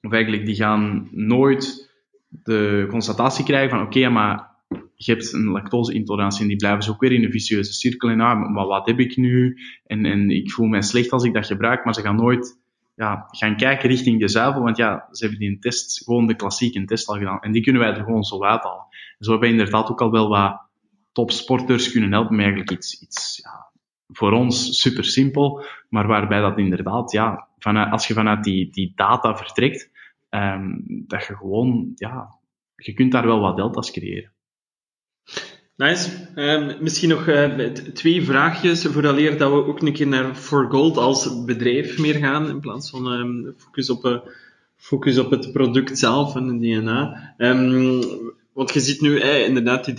of 0.00 0.12
eigenlijk 0.12 0.46
die 0.46 0.54
gaan 0.54 1.08
nooit 1.10 1.94
de 2.28 2.86
constatatie 2.88 3.44
krijgen 3.44 3.70
van 3.70 3.86
oké, 3.86 4.08
maar 4.08 4.49
je 4.94 5.12
hebt 5.12 5.32
een 5.32 5.44
lactose-intolerantie 5.44 6.42
en 6.42 6.48
die 6.48 6.56
blijven 6.56 6.82
ze 6.82 6.90
ook 6.90 7.00
weer 7.00 7.12
in 7.12 7.24
een 7.24 7.30
vicieuze 7.30 7.72
cirkel. 7.72 8.08
En 8.08 8.20
ah, 8.20 8.50
maar 8.50 8.66
wat 8.66 8.86
heb 8.86 9.00
ik 9.00 9.16
nu? 9.16 9.58
En, 9.86 10.04
en 10.04 10.30
ik 10.30 10.52
voel 10.52 10.66
mij 10.66 10.82
slecht 10.82 11.10
als 11.10 11.24
ik 11.24 11.32
dat 11.32 11.46
gebruik, 11.46 11.84
maar 11.84 11.94
ze 11.94 12.00
gaan 12.00 12.16
nooit 12.16 12.58
ja, 12.94 13.26
gaan 13.30 13.56
kijken 13.56 13.88
richting 13.88 14.20
de 14.20 14.28
zuivel, 14.28 14.62
want 14.62 14.76
ja, 14.76 15.08
ze 15.12 15.24
hebben 15.24 15.40
die 15.40 15.58
test, 15.58 16.04
gewoon 16.04 16.26
de 16.26 16.36
klassieke 16.36 16.84
test 16.84 17.08
al 17.08 17.18
gedaan. 17.18 17.40
En 17.40 17.52
die 17.52 17.62
kunnen 17.62 17.82
wij 17.82 17.90
er 17.90 18.04
gewoon 18.04 18.22
zo 18.22 18.44
uithalen. 18.44 18.86
En 19.18 19.24
zo 19.24 19.30
hebben 19.30 19.48
we 19.48 19.54
inderdaad 19.54 19.90
ook 19.90 20.00
al 20.00 20.10
wel 20.10 20.28
wat 20.28 20.60
topsporters 21.12 21.92
kunnen 21.92 22.12
helpen 22.12 22.38
eigenlijk 22.38 22.70
iets, 22.70 23.02
iets 23.02 23.40
ja, 23.42 23.70
voor 24.08 24.32
ons 24.32 24.80
super 24.80 25.04
simpel, 25.04 25.64
maar 25.88 26.06
waarbij 26.06 26.40
dat 26.40 26.58
inderdaad, 26.58 27.12
ja, 27.12 27.48
vanuit, 27.58 27.92
als 27.92 28.06
je 28.06 28.14
vanuit 28.14 28.44
die, 28.44 28.70
die 28.70 28.92
data 28.94 29.36
vertrekt, 29.36 29.90
um, 30.30 30.84
dat 31.06 31.26
je 31.26 31.36
gewoon, 31.36 31.92
ja, 31.94 32.38
je 32.76 32.92
kunt 32.92 33.12
daar 33.12 33.26
wel 33.26 33.40
wat 33.40 33.56
delta's 33.56 33.90
creëren. 33.90 34.32
Nice. 35.80 36.10
Um, 36.36 36.76
misschien 36.80 37.08
nog 37.08 37.28
uh, 37.28 37.64
twee 37.72 38.24
vraagjes 38.24 38.84
vooraleer 38.84 39.38
dat 39.38 39.50
we 39.50 39.64
ook 39.64 39.82
een 39.82 39.92
keer 39.92 40.06
naar 40.06 40.34
For 40.34 40.70
Gold 40.70 40.96
als 40.96 41.44
bedrijf 41.44 41.98
meer 41.98 42.14
gaan, 42.14 42.48
in 42.48 42.60
plaats 42.60 42.90
van 42.90 43.06
um, 43.12 43.54
focus, 43.56 43.90
op, 43.90 44.04
uh, 44.04 44.18
focus 44.76 45.18
op 45.18 45.30
het 45.30 45.52
product 45.52 45.98
zelf 45.98 46.36
en 46.36 46.58
de 46.58 46.80
DNA. 46.80 47.34
Um, 47.38 48.02
want 48.52 48.72
je 48.72 48.80
ziet 48.80 49.00
nu, 49.00 49.18
eh, 49.18 49.46
inderdaad, 49.46 49.84
die 49.84 49.94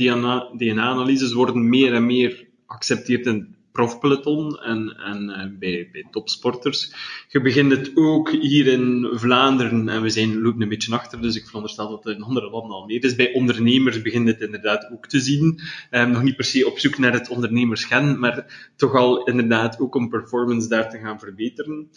DNA-analyses 0.57 1.33
worden 1.33 1.69
meer 1.69 1.93
en 1.93 2.05
meer 2.05 2.47
geaccepteerd 2.67 3.25
in 3.25 3.55
profpeloton 3.71 4.59
en, 4.59 4.97
en 4.97 5.23
uh, 5.29 5.59
bij, 5.59 5.89
bij 5.91 6.07
topsporters. 6.11 6.93
Je 7.27 7.41
begint 7.41 7.71
het 7.71 7.91
ook 7.95 8.31
hier 8.31 8.67
in 8.67 9.09
Vlaanderen, 9.11 9.89
en 9.89 10.01
we 10.01 10.09
zijn 10.09 10.41
lopen 10.41 10.61
een 10.61 10.69
beetje 10.69 10.93
achter, 10.93 11.21
dus 11.21 11.35
ik 11.35 11.45
veronderstel 11.45 11.89
dat 11.89 12.03
het 12.03 12.15
in 12.15 12.23
andere 12.23 12.49
landen 12.49 12.71
al 12.71 12.85
meer 12.85 13.03
is. 13.03 13.15
Bij 13.15 13.33
ondernemers 13.33 14.01
begint 14.01 14.27
het 14.27 14.41
inderdaad 14.41 14.89
ook 14.91 15.07
te 15.07 15.19
zien. 15.19 15.59
Um, 15.91 16.11
nog 16.11 16.23
niet 16.23 16.35
per 16.35 16.45
se 16.45 16.67
op 16.67 16.79
zoek 16.79 16.97
naar 16.97 17.13
het 17.13 17.29
ondernemersgen, 17.29 18.19
maar 18.19 18.69
toch 18.75 18.95
al 18.95 19.23
inderdaad 19.23 19.79
ook 19.79 19.95
om 19.95 20.09
performance 20.09 20.67
daar 20.67 20.89
te 20.89 20.97
gaan 20.97 21.19
verbeteren. 21.19 21.89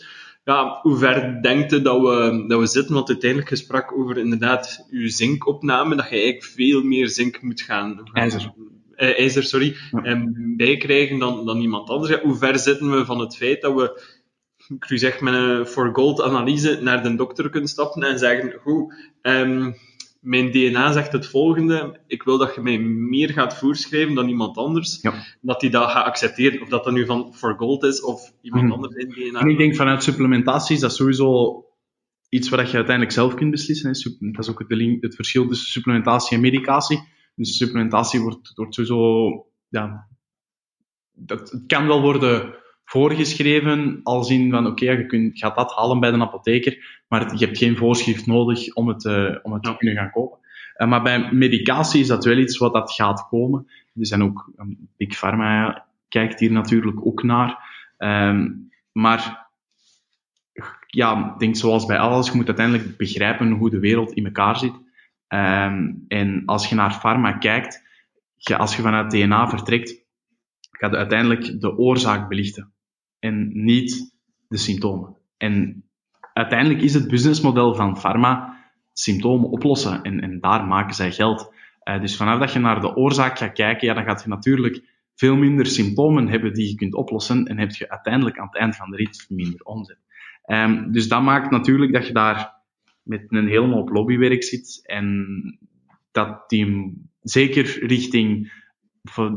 Ja, 0.45 0.79
hoe 0.83 0.97
ver 0.97 1.43
denkt 1.43 1.72
u 1.72 1.83
dat 1.83 2.01
we, 2.01 2.45
dat 2.49 2.61
we 2.61 2.66
zitten? 2.66 2.95
Want 2.95 3.09
uiteindelijk 3.09 3.51
gesprak 3.51 3.99
over 3.99 4.18
inderdaad 4.18 4.87
uw 4.91 5.09
zinkopname, 5.09 5.97
dat 5.97 6.05
je 6.05 6.11
eigenlijk 6.11 6.45
veel 6.45 6.83
meer 6.83 7.09
zink 7.09 7.43
moet 7.43 7.61
gaan, 7.61 8.01
gaan 8.12 8.31
uh, 8.97 9.18
ijzer 9.18 9.42
sorry, 9.42 9.76
um, 10.03 10.55
bijkrijgen 10.57 11.18
dan, 11.18 11.47
dan 11.47 11.61
iemand 11.61 11.88
anders. 11.88 12.12
Ja, 12.12 12.20
hoe 12.20 12.36
ver 12.36 12.59
zitten 12.59 12.90
we 12.90 13.05
van 13.05 13.18
het 13.18 13.36
feit 13.36 13.61
dat 13.61 13.74
we, 13.74 14.03
ik 14.68 14.90
u 14.90 14.99
zeg, 14.99 15.20
met 15.20 15.34
een 15.34 15.66
for 15.66 15.90
gold 15.92 16.22
analyse 16.22 16.78
naar 16.82 17.03
de 17.03 17.14
dokter 17.14 17.51
kunnen 17.51 17.68
stappen 17.68 18.03
en 18.03 18.18
zeggen, 18.18 18.53
goed, 18.62 18.95
um, 19.22 19.74
mijn 20.24 20.51
DNA 20.51 20.92
zegt 20.92 21.12
het 21.12 21.26
volgende, 21.26 22.01
ik 22.07 22.22
wil 22.22 22.38
dat 22.38 22.55
je 22.55 22.61
mij 22.61 22.78
meer 22.78 23.30
gaat 23.30 23.59
voorschrijven 23.59 24.14
dan 24.14 24.28
iemand 24.28 24.57
anders, 24.57 24.99
ja. 25.03 25.12
dat 25.40 25.61
die 25.61 25.70
dat 25.70 25.90
gaat 25.90 26.07
accepteren, 26.07 26.62
of 26.62 26.68
dat 26.68 26.84
dat 26.84 26.92
nu 26.92 27.07
van 27.07 27.34
for 27.34 27.55
gold 27.55 27.82
is, 27.82 28.03
of 28.03 28.32
iemand 28.42 28.64
mm. 28.64 28.72
anders 28.72 28.95
in 28.95 29.09
DNA. 29.09 29.40
En 29.40 29.49
ik 29.49 29.59
denk 29.59 29.76
vanuit 29.76 30.03
supplementatie 30.03 30.74
is 30.74 30.80
dat 30.80 30.95
sowieso 30.95 31.64
iets 32.28 32.49
wat 32.49 32.70
je 32.70 32.76
uiteindelijk 32.76 33.14
zelf 33.14 33.34
kunt 33.34 33.51
beslissen. 33.51 33.88
Dat 34.32 34.45
is 34.45 34.51
ook 34.51 34.59
het, 34.59 34.99
het 35.01 35.14
verschil 35.14 35.47
tussen 35.47 35.70
supplementatie 35.70 36.36
en 36.36 36.42
medicatie 36.42 37.03
dus 37.35 37.57
supplementatie 37.57 38.20
wordt, 38.20 38.53
wordt 38.55 38.74
sowieso, 38.74 39.47
ja, 39.68 40.07
dat, 41.12 41.51
het 41.51 41.66
kan 41.66 41.87
wel 41.87 42.01
worden 42.01 42.55
voorgeschreven, 42.85 44.01
als 44.03 44.30
in 44.30 44.51
van, 44.51 44.66
oké, 44.66 44.85
okay, 44.85 44.99
je 44.99 45.07
kunt, 45.07 45.39
gaat 45.39 45.57
dat 45.57 45.74
halen 45.74 46.01
bij 46.01 46.11
de 46.11 46.20
apotheker, 46.20 47.03
maar 47.09 47.37
je 47.37 47.45
hebt 47.45 47.59
geen 47.59 47.76
voorschrift 47.76 48.26
nodig 48.26 48.74
om 48.74 48.89
het, 48.89 49.05
uh, 49.05 49.37
om 49.43 49.53
het 49.53 49.62
te 49.62 49.76
kunnen 49.76 49.97
gaan 49.97 50.11
kopen. 50.11 50.39
Uh, 50.76 50.89
maar 50.89 51.03
bij 51.03 51.32
medicatie 51.32 52.01
is 52.01 52.07
dat 52.07 52.24
wel 52.24 52.39
iets 52.39 52.59
wat 52.59 52.72
dat 52.72 52.93
gaat 52.93 53.28
komen. 53.28 53.66
Er 53.95 54.07
zijn 54.07 54.22
ook, 54.22 54.51
um, 54.59 54.89
Big 54.97 55.16
Pharma 55.16 55.85
kijkt 56.09 56.41
hier 56.41 56.53
natuurlijk 56.53 57.07
ook 57.07 57.22
naar. 57.22 57.59
Um, 57.99 58.70
maar 58.93 59.49
ja, 60.87 61.32
ik 61.32 61.39
denk 61.39 61.57
zoals 61.57 61.87
bij 61.87 61.99
alles, 61.99 62.28
je 62.28 62.37
moet 62.37 62.47
uiteindelijk 62.47 62.97
begrijpen 62.97 63.51
hoe 63.51 63.70
de 63.70 63.78
wereld 63.78 64.12
in 64.12 64.24
elkaar 64.24 64.59
zit. 64.59 64.72
Ehm, 65.29 65.93
en 66.09 66.43
als 66.47 66.68
je 66.68 66.75
naar 66.75 66.99
pharma 66.99 67.33
kijkt, 67.33 67.83
je, 68.37 68.57
als 68.57 68.77
je 68.77 68.83
vanuit 68.83 69.11
DNA 69.11 69.49
vertrekt, 69.49 70.05
gaat 70.70 70.91
je 70.91 70.97
uiteindelijk 70.97 71.61
de 71.61 71.77
oorzaak 71.77 72.29
belichten 72.29 72.72
en 73.18 73.64
niet 73.64 74.14
de 74.49 74.57
symptomen. 74.57 75.16
En 75.37 75.85
uiteindelijk 76.33 76.83
is 76.83 76.95
het 76.95 77.09
businessmodel 77.09 77.75
van 77.75 77.99
pharma 77.99 78.62
symptomen 78.93 79.51
oplossen 79.51 80.03
en, 80.03 80.20
en 80.20 80.41
daar 80.41 80.64
maken 80.64 80.95
zij 80.95 81.12
geld. 81.12 81.53
Uh, 81.85 82.01
dus 82.01 82.16
vanaf 82.16 82.39
dat 82.39 82.53
je 82.53 82.59
naar 82.59 82.81
de 82.81 82.97
oorzaak 82.97 83.39
gaat 83.39 83.53
kijken, 83.53 83.89
ja, 83.89 83.95
dan 83.95 84.05
gaat 84.05 84.22
je 84.22 84.29
natuurlijk 84.29 84.83
veel 85.14 85.37
minder 85.37 85.66
symptomen 85.66 86.29
hebben 86.29 86.55
die 86.55 86.68
je 86.68 86.75
kunt 86.75 86.95
oplossen 86.95 87.47
en 87.47 87.59
heb 87.59 87.70
je 87.70 87.91
uiteindelijk 87.91 88.39
aan 88.39 88.47
het 88.47 88.57
eind 88.57 88.77
van 88.77 88.91
de 88.91 88.97
rit 88.97 89.27
minder 89.29 89.61
omzet. 89.64 89.99
Um, 90.47 90.93
dus 90.93 91.09
dat 91.09 91.22
maakt 91.22 91.51
natuurlijk 91.51 91.93
dat 91.93 92.07
je 92.07 92.12
daar 92.12 92.53
met 93.05 93.24
een 93.28 93.48
hele 93.48 93.74
hoop 93.74 93.88
lobbywerk 93.88 94.42
zit 94.42 94.80
en 94.82 95.26
dat 96.11 96.48
die 96.48 96.94
zeker 97.22 97.86
richting 97.86 98.52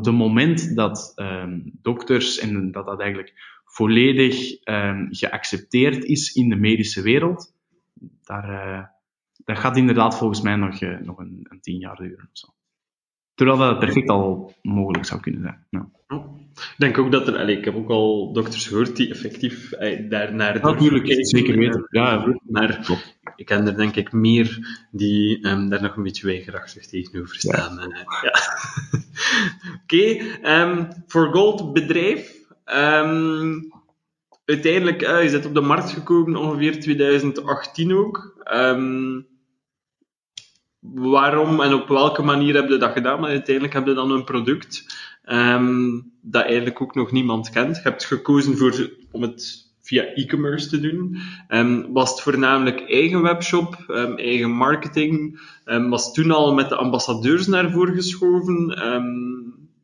de 0.01 0.11
moment 0.11 0.76
dat 0.76 1.13
um, 1.15 1.72
dokters 1.82 2.39
en 2.39 2.72
dat 2.72 2.86
dat 2.86 2.99
eigenlijk 2.99 3.61
volledig 3.65 4.65
um, 4.65 5.07
geaccepteerd 5.09 6.03
is 6.03 6.34
in 6.34 6.49
de 6.49 6.55
medische 6.55 7.01
wereld, 7.01 7.53
daar, 8.24 8.49
uh, 8.49 8.84
dat 9.45 9.57
gaat 9.57 9.78
inderdaad 9.78 10.18
volgens 10.18 10.41
mij 10.41 10.55
nog, 10.55 10.82
uh, 10.82 10.99
nog 10.99 11.18
een, 11.18 11.45
een 11.49 11.61
tien 11.61 11.80
jaar 11.80 11.95
duren. 11.95 12.30
Of 12.32 12.38
zo. 12.38 12.47
Terwijl 13.34 13.57
dat 13.57 13.80
perfect 13.80 14.09
al 14.09 14.53
mogelijk 14.61 15.05
zou 15.05 15.22
kunnen 15.22 15.41
zijn. 15.41 15.65
Ja. 15.70 15.89
Ik 16.55 16.76
denk 16.78 16.97
ook 16.97 17.11
dat 17.11 17.28
er, 17.28 17.49
ik 17.49 17.65
heb 17.65 17.76
ook 17.76 17.89
al 17.89 18.34
dokters 18.34 18.68
gehoord 18.68 18.95
die 18.95 19.09
effectief 19.09 19.72
eh, 19.72 20.09
daar 20.09 20.34
naar 20.34 20.53
het 20.53 20.63
Natuurlijk, 20.63 21.26
zeker 21.26 21.57
weten. 21.57 21.88
Ja, 21.89 22.39
maar. 22.43 22.86
Ik 23.38 23.46
ken 23.46 23.68
er 23.68 23.78
denk 23.78 23.96
ik 23.96 24.12
meer 24.12 24.78
die 24.92 25.48
um, 25.48 25.70
daar 25.70 25.82
nog 25.82 25.96
een 25.96 26.04
beetje 26.04 26.26
weigerachtig 26.26 26.86
tegenover 26.86 27.36
staan. 27.36 27.78
Ja. 27.78 27.88
Uh, 27.88 28.04
ja. 28.28 28.34
Oké, 29.84 29.96
okay, 29.96 30.62
um, 30.62 30.88
voor 31.08 31.28
Gold 31.34 31.74
bedrijf. 31.74 32.36
Um, 32.66 33.72
uiteindelijk, 34.46 35.02
uh, 35.02 35.24
je 35.24 35.30
zit 35.30 35.46
op 35.46 35.54
de 35.54 35.62
markt 35.62 35.90
gekomen 35.90 36.36
ongeveer 36.36 36.80
2018 36.80 37.94
ook. 37.94 38.46
Waarom 40.80 41.62
en 41.62 41.74
op 41.74 41.88
welke 41.88 42.22
manier 42.22 42.56
heb 42.56 42.70
je 42.70 42.78
dat 42.78 42.92
gedaan? 42.92 43.20
Maar 43.20 43.30
uiteindelijk 43.30 43.74
heb 43.74 43.88
je 43.88 43.94
dan 43.94 44.12
een 44.12 44.24
product 44.24 44.86
dat 46.22 46.44
eigenlijk 46.44 46.82
ook 46.82 46.96
nog 46.96 47.12
niemand 47.12 47.50
kent. 47.50 47.76
Je 47.76 47.82
hebt 47.82 48.06
gekozen 48.06 48.58
voor, 48.58 48.90
om 49.12 49.22
het 49.22 49.66
via 49.88 50.04
e-commerce 50.04 50.70
te 50.70 50.80
doen. 50.80 51.18
Um, 51.50 51.94
was 51.94 52.10
het 52.10 52.22
voornamelijk 52.22 52.90
eigen 52.90 53.22
webshop, 53.22 53.86
um, 53.88 54.18
eigen 54.18 54.52
marketing? 54.52 55.40
was 55.90 56.06
het 56.06 56.14
toen 56.14 56.32
al 56.32 56.54
met 56.54 56.70
de 56.70 56.76
ambassadeurs 56.76 57.48
naar 57.48 57.72
voren 57.72 57.96
geschoven? 57.96 58.56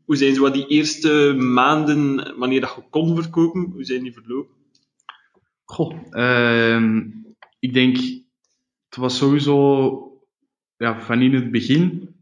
hoe 0.06 0.16
zijn 0.16 0.36
zo 0.36 0.42
wat 0.42 0.54
die 0.54 0.68
eerste 0.68 1.34
maanden, 1.38 2.34
wanneer 2.38 2.62
dat 2.62 2.76
je 2.76 2.84
kon 2.90 3.16
verkopen, 3.16 3.62
hoe 3.62 3.84
zijn 3.84 4.04
die 4.04 4.14
verlopen? 4.14 4.56
Goh, 5.66 5.94
ik 7.60 7.74
denk, 7.74 7.98
het 8.90 8.96
was 8.96 9.18
sowieso 9.18 10.22
ja, 10.78 11.02
van 11.02 11.22
in 11.22 11.34
het 11.34 11.52
begin 11.52 12.16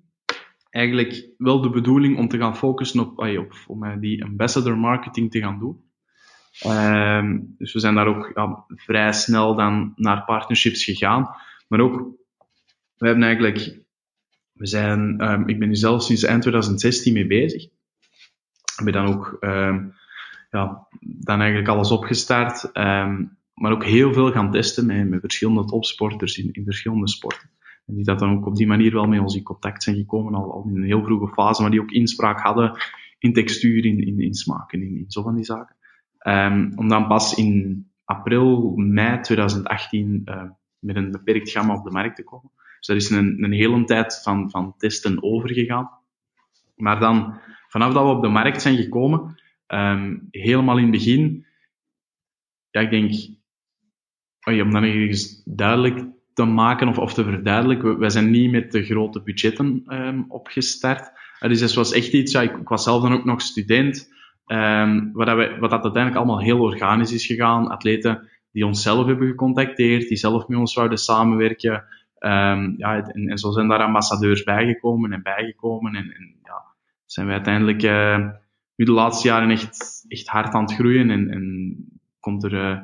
eigenlijk 0.70 1.30
wel 1.38 1.62
de 1.62 1.70
bedoeling 1.70 2.18
om 2.18 2.28
te 2.28 2.38
gaan 2.38 2.58
focussen 2.58 3.00
op, 3.00 3.20
op 3.20 3.54
om 3.68 4.00
die 4.00 4.24
ambassador 4.24 4.78
marketing 4.78 5.32
te 5.32 5.40
gaan 5.40 5.60
doen. 5.60 5.91
Um, 6.66 7.56
dus 7.58 7.74
we 7.74 7.80
zijn 7.80 7.96
daar 7.96 8.08
ook 8.08 8.32
ja, 8.36 8.66
vrij 8.68 9.14
snel 9.14 9.56
dan 9.56 9.94
naar 9.96 10.24
partnerships 10.24 10.84
gegaan. 10.84 11.36
Maar 11.68 11.80
ook, 11.80 11.98
we 12.98 13.06
hebben 13.06 13.24
eigenlijk, 13.24 13.80
we 14.52 14.68
zijn, 14.68 15.32
um, 15.32 15.48
ik 15.48 15.60
ben 15.60 15.68
nu 15.68 15.76
zelf 15.76 16.04
sinds 16.04 16.24
eind 16.24 16.42
2016 16.42 17.14
mee 17.14 17.28
bezig. 17.28 17.64
We 17.64 18.84
hebben 18.84 18.94
dan 18.94 19.16
ook, 19.16 19.38
um, 19.40 19.94
ja, 20.50 20.88
dan 21.00 21.40
eigenlijk 21.40 21.70
alles 21.70 21.92
opgestart. 21.92 22.70
maar 23.54 23.72
ook 23.72 23.86
heel 23.86 24.14
veel 24.14 24.32
gaan 24.32 24.52
testen 24.52 24.86
met, 24.86 25.10
met 25.10 25.20
verschillende 25.20 25.66
topsporters 25.66 26.38
in, 26.38 26.50
in 26.52 26.64
verschillende 26.64 27.08
sporten. 27.08 27.50
En 27.86 27.96
die 27.96 28.04
dat 28.04 28.20
dan 28.20 28.38
ook 28.38 28.46
op 28.46 28.56
die 28.56 28.68
manier 28.68 28.94
wel 28.94 29.08
met 29.08 29.20
ons 29.20 29.36
in 29.36 29.44
contact 29.44 29.84
zijn 29.84 29.96
gekomen, 29.96 30.34
al, 30.34 30.66
in 30.70 30.76
een 30.76 30.84
heel 30.84 31.04
vroege 31.04 31.34
fase, 31.34 31.62
maar 31.62 31.72
die 31.72 31.82
ook 31.82 31.92
inspraak 31.92 32.40
hadden 32.40 32.82
in 33.20 33.34
textuur, 33.34 33.86
in, 33.86 34.06
in, 34.06 34.20
in 34.20 35.06
zo 35.08 35.22
van 35.22 35.36
die 35.36 35.44
zaken. 35.44 35.76
Um, 36.28 36.72
om 36.76 36.88
dan 36.88 37.08
pas 37.08 37.34
in 37.34 37.86
april, 38.06 38.74
mei 38.76 39.22
2018 39.22 40.22
uh, 40.26 40.44
met 40.80 40.96
een 40.96 41.12
beperkt 41.12 41.52
gamma 41.52 41.76
op 41.76 41.84
de 41.84 41.92
markt 41.92 42.16
te 42.16 42.24
komen. 42.24 42.52
Dus 42.78 42.88
daar 42.88 42.96
is 42.96 43.10
een, 43.10 43.44
een 43.44 43.52
hele 43.52 43.84
tijd 43.84 44.22
van, 44.24 44.50
van 44.50 44.74
testen 44.78 45.24
overgegaan. 45.24 45.90
Maar 46.76 47.00
dan, 47.00 47.40
vanaf 47.68 47.94
dat 47.94 48.04
we 48.04 48.10
op 48.10 48.22
de 48.22 48.28
markt 48.28 48.62
zijn 48.62 48.76
gekomen, 48.76 49.42
um, 49.68 50.28
helemaal 50.32 50.78
in 50.78 50.84
het 50.84 50.92
begin, 50.92 51.46
ja, 52.70 52.82
ik 52.82 52.90
denk, 52.90 53.14
om 54.64 54.72
dan 54.72 54.84
eens 54.84 55.42
duidelijk 55.46 56.06
te 56.34 56.44
maken 56.44 56.88
of, 56.88 56.98
of 56.98 57.14
te 57.14 57.24
verduidelijken. 57.24 58.00
Wij 58.00 58.10
zijn 58.10 58.30
niet 58.30 58.52
met 58.52 58.72
de 58.72 58.84
grote 58.84 59.22
budgetten 59.22 59.84
um, 59.88 60.26
opgestart. 60.28 61.12
Uh, 61.40 61.50
dus 61.50 61.60
het 61.60 61.74
was 61.74 61.92
echt 61.92 62.14
iets, 62.14 62.34
ik, 62.34 62.58
ik, 62.58 62.68
was 62.68 62.84
zelf 62.84 63.02
dan 63.02 63.14
ook 63.14 63.26
nog 63.26 63.42
student, 63.42 64.14
um, 64.52 65.12
wat, 65.14 65.28
dat 65.28 65.38
we, 65.38 65.58
wat 65.60 65.70
dat 65.70 65.84
uiteindelijk 65.84 66.16
allemaal 66.16 66.42
heel 66.42 66.60
organisch 66.60 67.14
is 67.14 67.26
gegaan. 67.26 67.68
Atleten 67.68 68.30
die 68.52 68.66
ons 68.66 68.82
zelf 68.82 69.06
hebben 69.06 69.28
gecontacteerd, 69.28 70.08
die 70.08 70.18
zelf 70.18 70.48
met 70.48 70.60
ons 70.60 70.74
zouden 70.74 70.98
samenwerken. 70.98 71.84
Um, 72.20 72.74
ja, 72.78 73.04
en, 73.04 73.28
en, 73.28 73.38
zo 73.38 73.52
zijn 73.52 73.68
daar 73.68 73.84
ambassadeurs 73.84 74.44
bijgekomen 74.44 75.12
en 75.12 75.24
bijgekomen. 75.24 75.96
En, 75.96 76.04
en 76.04 76.36
ja, 76.44 76.64
zijn 77.06 77.28
we 77.28 77.34
uiteindelijk 77.34 77.84
uh, 77.84 78.30
nu 78.76 78.86
de 78.86 78.92
laatste 78.92 79.28
jaren 79.28 79.50
echt, 79.50 80.06
echt 80.08 80.28
hard 80.28 80.54
aan 80.54 80.64
het 80.64 80.74
groeien 80.74 81.10
en, 81.10 81.30
en 81.30 81.76
komt 82.20 82.44
er... 82.44 82.54
Uh, 82.54 82.78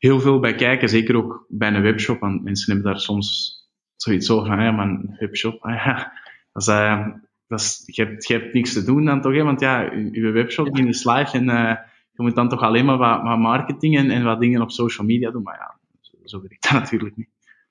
heel 0.00 0.20
veel 0.20 0.40
bij 0.40 0.54
kijken, 0.54 0.88
zeker 0.88 1.16
ook 1.16 1.46
bij 1.48 1.74
een 1.74 1.82
webshop, 1.82 2.20
want 2.20 2.42
mensen 2.42 2.72
hebben 2.72 2.92
daar 2.92 3.00
soms 3.00 3.58
zoiets 3.96 4.30
over 4.30 4.46
van, 4.46 4.74
maar 4.74 4.88
een 4.88 5.16
webshop, 5.18 5.62
ah, 5.64 5.84
ja, 5.84 6.12
dat 6.52 6.62
is, 6.62 6.68
uh, 6.68 7.06
dat 7.50 7.60
is, 7.60 7.82
je, 7.86 8.02
hebt, 8.02 8.26
je 8.26 8.34
hebt 8.34 8.52
niks 8.54 8.72
te 8.72 8.84
doen 8.84 9.04
dan 9.04 9.20
toch, 9.20 9.34
hè, 9.34 9.42
want 9.42 9.60
ja, 9.60 9.92
je 10.12 10.30
webshop 10.30 10.74
die 10.74 10.88
is 10.88 11.04
live 11.04 11.36
en 11.36 11.48
uh, 11.48 11.74
je 12.12 12.22
moet 12.22 12.34
dan 12.34 12.48
toch 12.48 12.60
alleen 12.60 12.84
maar 12.84 12.96
wat, 12.96 13.22
wat 13.22 13.38
marketing 13.38 13.96
en, 13.96 14.10
en, 14.10 14.24
wat 14.24 14.40
dingen 14.40 14.60
op 14.60 14.70
social 14.70 15.06
media 15.06 15.30
doen, 15.30 15.42
maar 15.42 15.56
ja, 15.58 15.78
zo, 16.00 16.16
zo 16.24 16.40
werkt 16.40 16.62
dat 16.62 16.72
natuurlijk 16.82 17.16
niet. 17.16 17.28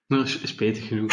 Nou, 0.08 0.28
spijtig 0.28 0.88
genoeg. 0.88 1.12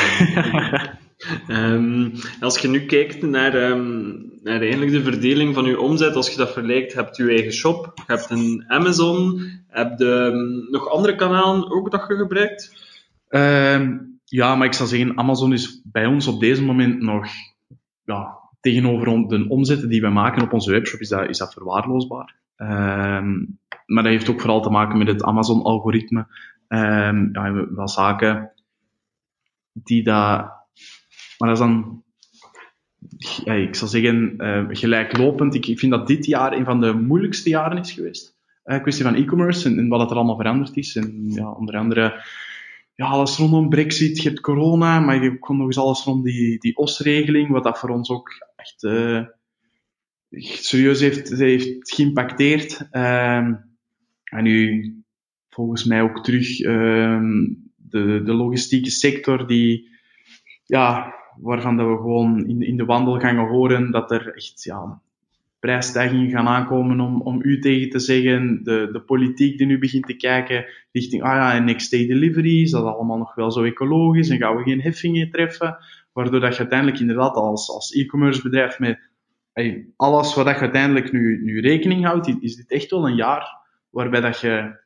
um, 1.48 2.12
als 2.40 2.58
je 2.58 2.68
nu 2.68 2.86
kijkt 2.86 3.22
naar, 3.22 3.70
um, 3.70 4.32
naar 4.42 4.60
eigenlijk 4.60 4.92
de 4.92 5.02
verdeling 5.02 5.54
van 5.54 5.64
je 5.64 5.80
omzet, 5.80 6.14
als 6.14 6.30
je 6.30 6.36
dat 6.36 6.52
vergelijkt, 6.52 6.94
hebt 6.94 7.16
je 7.16 7.28
eigen 7.28 7.52
shop, 7.52 7.92
je 7.94 8.02
hebt 8.06 8.30
een 8.30 8.64
Amazon, 8.68 9.40
heb 9.68 9.98
je 9.98 10.04
um, 10.04 10.70
nog 10.70 10.88
andere 10.88 11.14
kanalen 11.14 11.70
ook 11.70 11.90
dat 11.90 12.04
je 12.08 12.16
gebruikt? 12.16 12.84
ja, 14.24 14.54
maar 14.54 14.66
ik 14.66 14.72
zou 14.72 14.88
zeggen, 14.88 15.18
Amazon 15.18 15.52
is 15.52 15.80
bij 15.84 16.06
ons 16.06 16.26
op 16.26 16.40
deze 16.40 16.62
moment 16.62 17.02
nog, 17.02 17.26
ja, 18.04 18.45
tegenover 18.60 19.28
de 19.28 19.46
omzetten 19.48 19.88
die 19.88 20.00
we 20.00 20.08
maken 20.08 20.42
op 20.42 20.52
onze 20.52 20.70
webshop, 20.70 21.00
is 21.00 21.08
dat, 21.08 21.28
is 21.28 21.38
dat 21.38 21.52
verwaarloosbaar. 21.52 22.34
maar 23.86 24.02
dat 24.02 24.04
heeft 24.04 24.30
ook 24.30 24.40
vooral 24.40 24.62
te 24.62 24.70
maken 24.70 24.98
met 24.98 25.06
het 25.06 25.22
Amazon-algoritme. 25.22 26.26
ja, 26.68 27.66
wat 27.70 27.90
zaken 27.90 28.50
die 29.72 30.02
dat 30.02 30.56
maar 31.38 31.48
dat 31.48 31.58
is 31.58 31.64
dan, 31.64 32.02
ja, 33.44 33.52
ik 33.52 33.74
zou 33.74 33.90
zeggen, 33.90 34.34
uh, 34.38 34.64
gelijklopend. 34.68 35.54
Ik, 35.54 35.66
ik 35.66 35.78
vind 35.78 35.92
dat 35.92 36.06
dit 36.06 36.26
jaar 36.26 36.52
een 36.52 36.64
van 36.64 36.80
de 36.80 36.92
moeilijkste 36.92 37.48
jaren 37.48 37.78
is 37.78 37.92
geweest. 37.92 38.36
Uh, 38.64 38.82
kwestie 38.82 39.04
van 39.04 39.14
e-commerce 39.14 39.68
en, 39.68 39.78
en, 39.78 39.88
wat 39.88 40.10
er 40.10 40.16
allemaal 40.16 40.36
veranderd 40.36 40.76
is. 40.76 40.96
En 40.96 41.24
ja, 41.28 41.50
onder 41.50 41.76
andere 41.76 42.24
ja, 42.96 43.06
alles 43.06 43.36
rondom 43.36 43.68
Brexit, 43.68 44.22
je 44.22 44.28
hebt 44.28 44.40
corona, 44.40 45.00
maar 45.00 45.14
je 45.14 45.30
hebt 45.30 45.48
nog 45.48 45.66
eens 45.66 45.78
alles 45.78 46.04
rond 46.04 46.24
die, 46.24 46.58
die 46.58 46.76
OS-regeling, 46.76 47.50
wat 47.50 47.64
dat 47.64 47.78
voor 47.78 47.90
ons 47.90 48.10
ook 48.10 48.30
echt 48.56 48.82
uh, 48.82 49.24
serieus 50.30 51.00
heeft, 51.00 51.28
heeft 51.28 51.94
geïmpacteerd. 51.94 52.88
Uh, 52.92 53.36
en 54.24 54.42
nu 54.42 54.94
volgens 55.48 55.84
mij 55.84 56.02
ook 56.02 56.24
terug 56.24 56.60
uh, 56.60 57.20
de, 57.76 58.22
de 58.24 58.34
logistieke 58.34 58.90
sector 58.90 59.46
die 59.46 59.88
ja, 60.64 61.14
waarvan 61.40 61.76
dat 61.76 61.86
we 61.86 61.96
gewoon 61.96 62.46
in, 62.46 62.62
in 62.62 62.76
de 62.76 62.84
wandelgangen 62.84 63.48
horen 63.48 63.90
dat 63.90 64.10
er 64.10 64.34
echt 64.34 64.62
ja, 64.62 65.02
prijsstijgingen 65.66 66.30
gaan 66.30 66.46
aankomen 66.46 67.00
om, 67.00 67.20
om 67.20 67.40
u 67.42 67.58
tegen 67.58 67.90
te 67.90 67.98
zeggen. 67.98 68.60
De, 68.62 68.88
de 68.92 69.00
politiek 69.00 69.58
die 69.58 69.66
nu 69.66 69.78
begint 69.78 70.06
te 70.06 70.16
kijken 70.16 70.64
richting, 70.92 71.22
ah 71.22 71.34
ja, 71.34 71.58
next 71.58 71.90
day 71.90 72.06
delivery, 72.06 72.62
is 72.62 72.70
dat 72.70 72.84
allemaal 72.84 73.18
nog 73.18 73.34
wel 73.34 73.50
zo 73.50 73.62
ecologisch 73.62 74.28
en 74.28 74.38
gaan 74.38 74.56
we 74.56 74.62
geen 74.62 74.80
heffingen 74.80 75.30
treffen? 75.30 75.76
Waardoor 76.12 76.40
dat 76.40 76.52
je 76.52 76.58
uiteindelijk 76.58 77.00
inderdaad 77.00 77.34
als, 77.34 77.70
als 77.70 77.92
e-commerce 77.92 78.42
bedrijf 78.42 78.78
met 78.78 79.10
hey, 79.52 79.86
alles 79.96 80.34
wat 80.34 80.46
je 80.46 80.54
uiteindelijk 80.54 81.12
nu, 81.12 81.42
nu 81.44 81.60
rekening 81.60 82.04
houdt, 82.04 82.36
is 82.40 82.56
dit 82.56 82.70
echt 82.70 82.90
wel 82.90 83.06
een 83.06 83.16
jaar 83.16 83.46
waarbij 83.90 84.20
dat 84.20 84.40
je, 84.40 84.80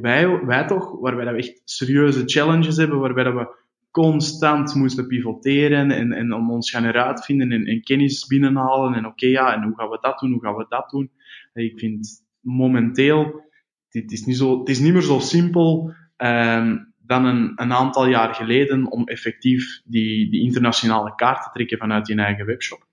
wij, 0.00 0.44
wij 0.44 0.66
toch, 0.66 1.00
waarbij 1.00 1.24
dat 1.24 1.34
we 1.34 1.40
echt 1.40 1.60
serieuze 1.64 2.22
challenges 2.24 2.76
hebben, 2.76 2.98
waarbij 2.98 3.24
dat 3.24 3.34
we 3.34 3.63
constant 3.94 4.74
moesten 4.74 5.06
pivoteren 5.06 5.90
en, 5.90 6.12
en 6.12 6.32
om 6.32 6.50
ons 6.50 6.70
gaan 6.70 6.84
eruit 6.84 7.24
vinden 7.24 7.52
en, 7.52 7.64
en 7.64 7.82
kennis 7.82 8.26
binnenhalen. 8.26 8.94
En 8.94 9.06
oké, 9.06 9.26
ja, 9.26 9.54
en 9.54 9.62
hoe 9.62 9.74
gaan 9.76 9.88
we 9.88 9.98
dat 10.00 10.18
doen, 10.18 10.32
hoe 10.32 10.42
gaan 10.42 10.56
we 10.56 10.66
dat 10.68 10.90
doen? 10.90 11.10
Ik 11.52 11.78
vind 11.78 12.24
momenteel, 12.40 13.42
het 13.88 14.12
is 14.12 14.24
niet, 14.24 14.36
zo, 14.36 14.58
het 14.58 14.68
is 14.68 14.78
niet 14.78 14.92
meer 14.92 15.02
zo 15.02 15.18
simpel 15.18 15.94
um, 16.16 16.92
dan 16.98 17.24
een, 17.24 17.52
een 17.56 17.72
aantal 17.72 18.06
jaar 18.06 18.34
geleden 18.34 18.90
om 18.90 19.06
effectief 19.06 19.80
die, 19.84 20.30
die 20.30 20.42
internationale 20.42 21.14
kaart 21.14 21.42
te 21.42 21.50
trekken 21.52 21.78
vanuit 21.78 22.06
je 22.06 22.14
eigen 22.14 22.46
webshop. 22.46 22.86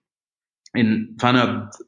En 0.71 1.13
vanuit 1.15 1.87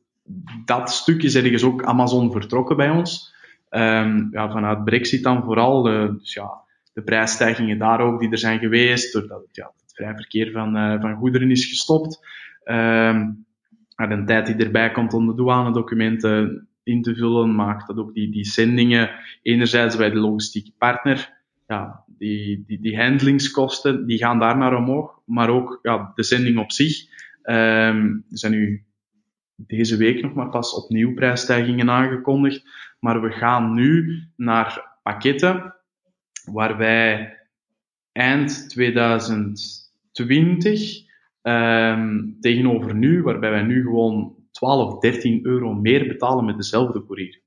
dat 0.66 0.89
stukje 0.91 1.28
is 1.28 1.36
ergens 1.36 1.64
ook 1.64 1.84
Amazon 1.84 2.32
vertrokken 2.32 2.78
bij 2.78 2.89
ons. 2.89 3.34
Um, 3.70 4.28
ja, 4.32 4.51
vanuit 4.51 4.84
Brexit 4.84 5.24
dan 5.24 5.43
vooral. 5.43 5.82
De, 5.82 6.16
dus 6.18 6.34
ja, 6.34 6.62
de 6.94 7.04
prijsstijgingen 7.04 7.78
daar 7.78 8.00
ook 8.00 8.20
die 8.20 8.32
er 8.32 8.38
zijn 8.38 8.60
geweest, 8.60 9.14
doordat 9.14 9.48
ja, 9.52 9.72
het 9.82 9.94
vrij 9.94 10.16
verkeer 10.16 10.52
van, 10.52 10.78
uh, 10.78 11.02
van 11.02 11.16
goederen 11.16 11.52
is 11.52 11.66
gestopt. 11.66 12.20
Um, 12.66 13.46
de 13.96 14.24
tijd 14.26 14.46
die 14.46 14.66
erbij 14.66 14.91
komt 14.91 15.14
om 15.14 15.28
de 15.28 15.36
douanedocumenten 15.36 16.68
in 16.84 17.02
te 17.02 17.16
vullen, 17.16 17.56
maakt 17.56 17.88
dat 17.88 17.98
ook 17.98 18.14
die, 18.14 18.32
die 18.32 18.46
zendingen, 18.46 19.10
enerzijds 19.41 19.98
bij 19.98 20.10
de 20.10 20.20
logistieke 20.20 20.72
partner, 20.78 21.34
ja, 21.68 22.04
die, 22.08 22.64
die, 22.68 22.82
die 22.82 22.98
handlingskosten, 22.98 24.06
die 24.06 24.18
gaan 24.18 24.39
daar 24.39 24.58
naar 24.58 24.76
omhoog, 24.76 25.20
maar 25.26 25.50
ook 25.50 25.80
ja, 25.82 26.12
de 26.16 26.24
zending 26.24 26.58
op 26.58 26.72
zich. 26.72 27.12
Um, 27.44 28.26
er 28.30 28.38
zijn 28.38 28.52
nu 28.52 28.84
deze 29.56 29.98
week 29.98 30.22
nog 30.22 30.34
maar 30.34 30.50
pas 30.50 30.74
opnieuw 30.84 31.14
prijsstijgingen 31.14 31.89
aangekondigd, 31.89 32.64
maar 33.00 33.22
we 33.22 33.32
gaan 33.32 33.74
nu 33.74 34.24
naar 34.36 34.98
pakketten 35.04 35.76
waar 36.52 36.78
wij 36.78 37.38
eind 38.12 38.70
2020 38.70 41.12
um, 41.41 42.38
tegenover 42.39 42.96
nu, 42.96 43.22
waarbij 43.22 43.50
wij 43.50 43.64
nu 43.64 43.84
gewoon 43.84 44.36
12, 44.52 45.00
13 45.00 45.46
euro 45.46 45.74
meer 45.74 46.08
betalen 46.08 46.46
met 46.46 46.58
dezelfde 46.58 47.06
courier. 47.06 47.41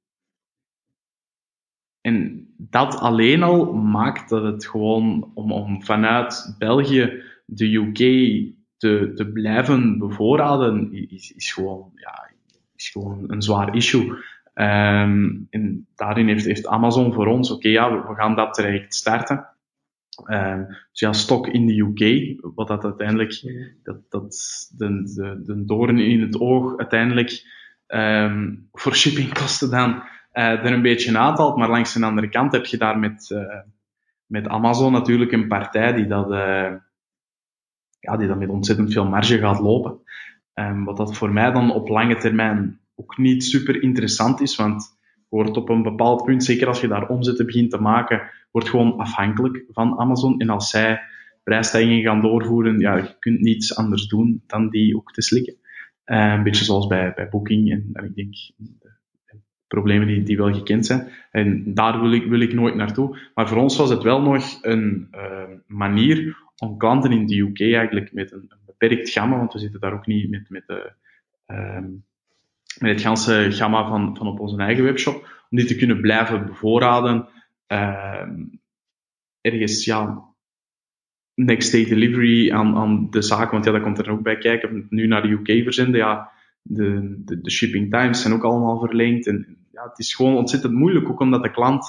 En 2.01 2.47
dat 2.57 2.99
alleen 2.99 3.43
al 3.43 3.75
maakt 3.75 4.29
dat 4.29 4.43
het 4.43 4.67
gewoon 4.67 5.31
om, 5.35 5.53
om 5.53 5.83
vanuit 5.83 6.55
België 6.59 7.23
de 7.47 7.75
UK 7.75 7.99
te, 8.77 9.13
te 9.15 9.31
blijven 9.33 9.99
bevoorraden, 9.99 10.93
is, 10.93 11.33
is, 11.33 11.53
gewoon, 11.53 11.91
ja, 11.95 12.31
is 12.75 12.89
gewoon 12.89 13.25
een 13.27 13.43
zwaar 13.43 13.77
issue. 13.77 14.17
Um, 14.61 15.47
en 15.51 15.87
daarin 15.95 16.29
heeft, 16.29 16.45
heeft 16.45 16.67
Amazon 16.67 17.13
voor 17.13 17.27
ons, 17.27 17.51
oké, 17.51 17.69
ja, 17.69 18.07
we, 18.07 18.15
gaan 18.15 18.35
dat 18.35 18.55
traject 18.55 18.95
starten. 18.95 19.47
Um, 20.27 20.67
dus 20.67 21.01
ja, 21.01 21.13
stok 21.13 21.47
in 21.47 21.67
de 21.67 21.81
UK, 21.81 22.35
wat 22.55 22.69
dat 22.69 22.85
uiteindelijk, 22.85 23.43
dat, 23.83 24.11
dat 24.11 24.33
de, 24.77 25.03
de, 25.15 25.43
de 25.45 25.65
doorn 25.65 25.99
in 25.99 26.21
het 26.21 26.41
oog 26.41 26.77
uiteindelijk 26.77 27.45
um, 27.87 28.69
voor 28.73 28.95
shippingkosten 28.95 29.71
dan 29.71 29.91
uh, 30.33 30.65
er 30.65 30.73
een 30.73 30.83
beetje 30.83 31.19
aantalt. 31.19 31.57
Maar 31.57 31.69
langs 31.69 31.93
de 31.93 32.05
andere 32.05 32.29
kant 32.29 32.53
heb 32.53 32.67
je 32.67 32.77
daar 32.77 32.99
met, 32.99 33.31
uh, 33.33 33.61
met 34.27 34.49
Amazon 34.49 34.93
natuurlijk 34.93 35.33
een 35.33 35.49
partij 35.49 35.93
die 35.93 36.07
dat, 36.07 36.31
uh, 36.31 36.73
ja, 37.99 38.17
die 38.17 38.29
dat 38.29 38.39
met 38.39 38.49
ontzettend 38.49 38.93
veel 38.93 39.07
marge 39.07 39.39
gaat 39.39 39.61
lopen. 39.61 40.01
Um, 40.55 40.85
wat 40.85 40.97
dat 40.97 41.17
voor 41.17 41.33
mij 41.33 41.53
dan 41.53 41.73
op 41.73 41.89
lange 41.89 42.17
termijn 42.17 42.81
ook 42.97 43.17
niet 43.19 43.45
super 43.45 43.83
interessant 43.83 44.41
is, 44.41 44.57
want 44.57 44.97
wordt 45.29 45.57
op 45.57 45.69
een 45.69 45.83
bepaald 45.83 46.25
punt, 46.25 46.45
zeker 46.45 46.67
als 46.67 46.81
je 46.81 46.89
daar 46.89 47.09
omzetten 47.09 47.47
begint 47.47 47.71
te 47.71 47.81
maken, 47.81 48.31
wordt 48.51 48.69
gewoon 48.69 48.97
afhankelijk 48.97 49.65
van 49.69 49.99
Amazon. 49.99 50.41
En 50.41 50.49
als 50.49 50.71
zij 50.71 51.01
prijsstijgingen 51.43 52.03
gaan 52.03 52.21
doorvoeren, 52.21 52.79
ja, 52.79 52.97
je 52.97 53.17
kunt 53.19 53.41
niets 53.41 53.77
anders 53.77 54.07
doen 54.07 54.43
dan 54.47 54.69
die 54.69 54.97
ook 54.97 55.13
te 55.13 55.23
slikken. 55.23 55.55
Uh, 56.07 56.33
een 56.33 56.43
beetje 56.43 56.65
zoals 56.65 56.87
bij, 56.87 57.13
bij 57.15 57.29
Booking 57.29 57.71
en, 57.71 57.89
en 57.93 58.05
ik 58.05 58.15
denk 58.15 58.35
de, 58.57 58.95
problemen 59.67 60.07
die, 60.07 60.23
die 60.23 60.37
wel 60.37 60.55
gekend 60.55 60.87
zijn. 60.87 61.09
En 61.31 61.75
daar 61.75 62.01
wil 62.01 62.13
ik, 62.13 62.25
wil 62.25 62.41
ik 62.41 62.53
nooit 62.53 62.75
naartoe. 62.75 63.19
Maar 63.35 63.49
voor 63.49 63.59
ons 63.59 63.77
was 63.77 63.91
het 63.91 64.03
wel 64.03 64.23
nog 64.23 64.59
een 64.63 65.09
uh, 65.13 65.43
manier 65.67 66.37
om 66.57 66.79
klanten 66.79 67.13
in 67.13 67.27
de 67.27 67.39
UK 67.39 67.61
eigenlijk 67.61 68.13
met 68.13 68.33
een, 68.33 68.51
beperkt 68.67 69.11
gamma, 69.11 69.37
want 69.37 69.53
we 69.53 69.59
zitten 69.59 69.81
daar 69.81 69.93
ook 69.93 70.07
niet 70.07 70.31
met, 70.31 70.51
met 70.51 70.67
de, 70.67 70.93
uh, 71.47 71.79
met 72.79 72.91
het 72.91 73.01
ganse 73.01 73.47
gamma 73.51 73.89
van, 73.89 74.17
van 74.17 74.27
op 74.27 74.41
onze 74.41 74.57
eigen 74.57 74.85
webshop, 74.85 75.15
om 75.51 75.59
die 75.59 75.67
te 75.67 75.77
kunnen 75.77 76.01
blijven 76.01 76.47
bevoorraden. 76.47 77.29
Uh, 77.73 78.29
ergens, 79.41 79.85
ja, 79.85 80.25
next 81.35 81.73
day 81.73 81.85
delivery 81.85 82.53
aan, 82.53 82.77
aan 82.77 83.11
de 83.11 83.23
zaak, 83.23 83.51
want 83.51 83.65
ja, 83.65 83.73
dat 83.73 83.83
komt 83.83 83.99
er 83.99 84.11
ook 84.11 84.23
bij 84.23 84.39
kijken. 84.39 84.87
Nu 84.91 85.07
naar 85.07 85.23
de 85.23 85.29
UK 85.29 85.63
verzenden, 85.63 86.01
ja, 86.01 86.31
de, 86.63 87.17
de, 87.25 87.41
de 87.41 87.51
shipping 87.51 87.91
times 87.91 88.23
zijn 88.23 88.35
ook 88.35 88.45
allemaal 88.45 88.79
verlengd. 88.79 89.27
En 89.27 89.59
ja, 89.73 89.89
het 89.89 89.99
is 89.99 90.15
gewoon 90.15 90.37
ontzettend 90.37 90.73
moeilijk, 90.73 91.09
ook 91.09 91.21
omdat 91.21 91.43
de 91.43 91.51
klant 91.51 91.87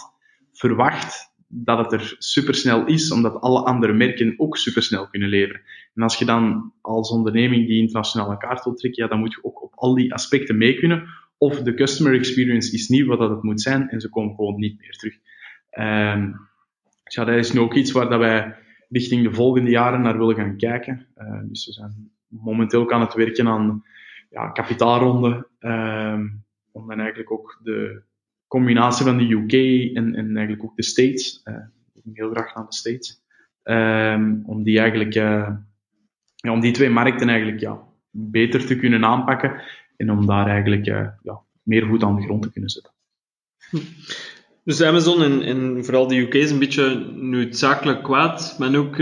verwacht 0.53 1.35
dat 1.47 1.77
het 1.77 1.91
er 1.91 2.15
supersnel 2.17 2.85
is, 2.85 3.11
omdat 3.11 3.41
alle 3.41 3.63
andere 3.63 3.93
merken 3.93 4.33
ook 4.37 4.57
supersnel 4.57 5.07
kunnen 5.07 5.29
leveren. 5.29 5.61
En 5.95 6.03
als 6.03 6.19
je 6.19 6.25
dan 6.25 6.73
als 6.81 7.11
onderneming 7.11 7.67
die 7.67 7.81
internationale 7.81 8.37
kaart 8.37 8.63
wilt 8.63 8.77
trekken, 8.77 9.03
ja, 9.03 9.09
dan 9.09 9.19
moet 9.19 9.33
je 9.33 9.43
ook 9.43 9.63
op 9.63 9.73
al 9.75 9.95
die 9.95 10.13
aspecten 10.13 10.57
mee 10.57 10.73
kunnen. 10.73 11.07
Of 11.37 11.61
de 11.61 11.73
customer 11.73 12.13
experience 12.13 12.73
is 12.73 12.87
niet 12.87 13.05
wat 13.05 13.19
dat 13.19 13.29
het 13.29 13.43
moet 13.43 13.61
zijn 13.61 13.89
en 13.89 14.01
ze 14.01 14.09
komen 14.09 14.35
gewoon 14.35 14.59
niet 14.59 14.79
meer 14.79 14.91
terug. 14.91 15.17
Um, 15.79 16.35
dus 17.03 17.15
ja, 17.15 17.25
dat 17.25 17.35
is 17.35 17.51
nu 17.51 17.59
ook 17.59 17.73
iets 17.73 17.91
waar 17.91 18.09
dat 18.09 18.19
wij 18.19 18.55
richting 18.89 19.23
de 19.23 19.33
volgende 19.33 19.69
jaren 19.69 20.01
naar 20.01 20.17
willen 20.17 20.35
gaan 20.35 20.57
kijken. 20.57 21.07
Uh, 21.17 21.39
dus 21.43 21.65
we 21.65 21.71
zijn 21.71 22.11
momenteel 22.27 22.91
aan 22.91 23.01
het 23.01 23.13
werken 23.13 23.47
aan 23.47 23.83
ja, 24.29 24.49
kapitaalronde, 24.49 25.47
um, 25.59 26.43
om 26.71 26.87
dan 26.87 26.99
eigenlijk 26.99 27.31
ook 27.31 27.59
de 27.63 28.01
combinatie 28.47 29.05
van 29.05 29.17
de 29.17 29.31
UK 29.31 29.53
en, 29.95 30.15
en 30.15 30.37
eigenlijk 30.37 30.63
ook 30.63 30.75
de 30.75 30.83
States. 30.83 31.41
Uh, 31.43 31.55
ik 31.93 32.01
heel 32.13 32.31
graag 32.31 32.55
naar 32.55 32.65
de 32.65 32.75
States. 32.75 33.21
Um, 33.63 34.43
om 34.45 34.63
die 34.63 34.79
eigenlijk, 34.79 35.15
uh, 35.15 35.49
ja, 36.35 36.51
om 36.51 36.59
die 36.59 36.71
twee 36.71 36.89
markten 36.89 37.29
eigenlijk 37.29 37.59
ja, 37.59 37.79
beter 38.11 38.65
te 38.65 38.75
kunnen 38.75 39.05
aanpakken 39.05 39.61
en 39.97 40.11
om 40.11 40.25
daar 40.25 40.47
eigenlijk 40.47 40.87
uh, 40.87 41.07
ja, 41.23 41.41
meer 41.63 41.87
voet 41.87 42.03
aan 42.03 42.15
de 42.15 42.21
grond 42.21 42.43
te 42.43 42.51
kunnen 42.51 42.69
zetten. 42.69 42.91
Dus 44.63 44.81
Amazon 44.81 45.23
en, 45.23 45.41
en 45.41 45.85
vooral 45.85 46.07
de 46.07 46.17
UK 46.17 46.33
is 46.33 46.51
een 46.51 46.59
beetje 46.59 46.95
noodzakelijk 47.15 48.03
kwaad. 48.03 48.51
Ik 48.51 48.57
ben 48.57 48.75
ook 48.75 48.95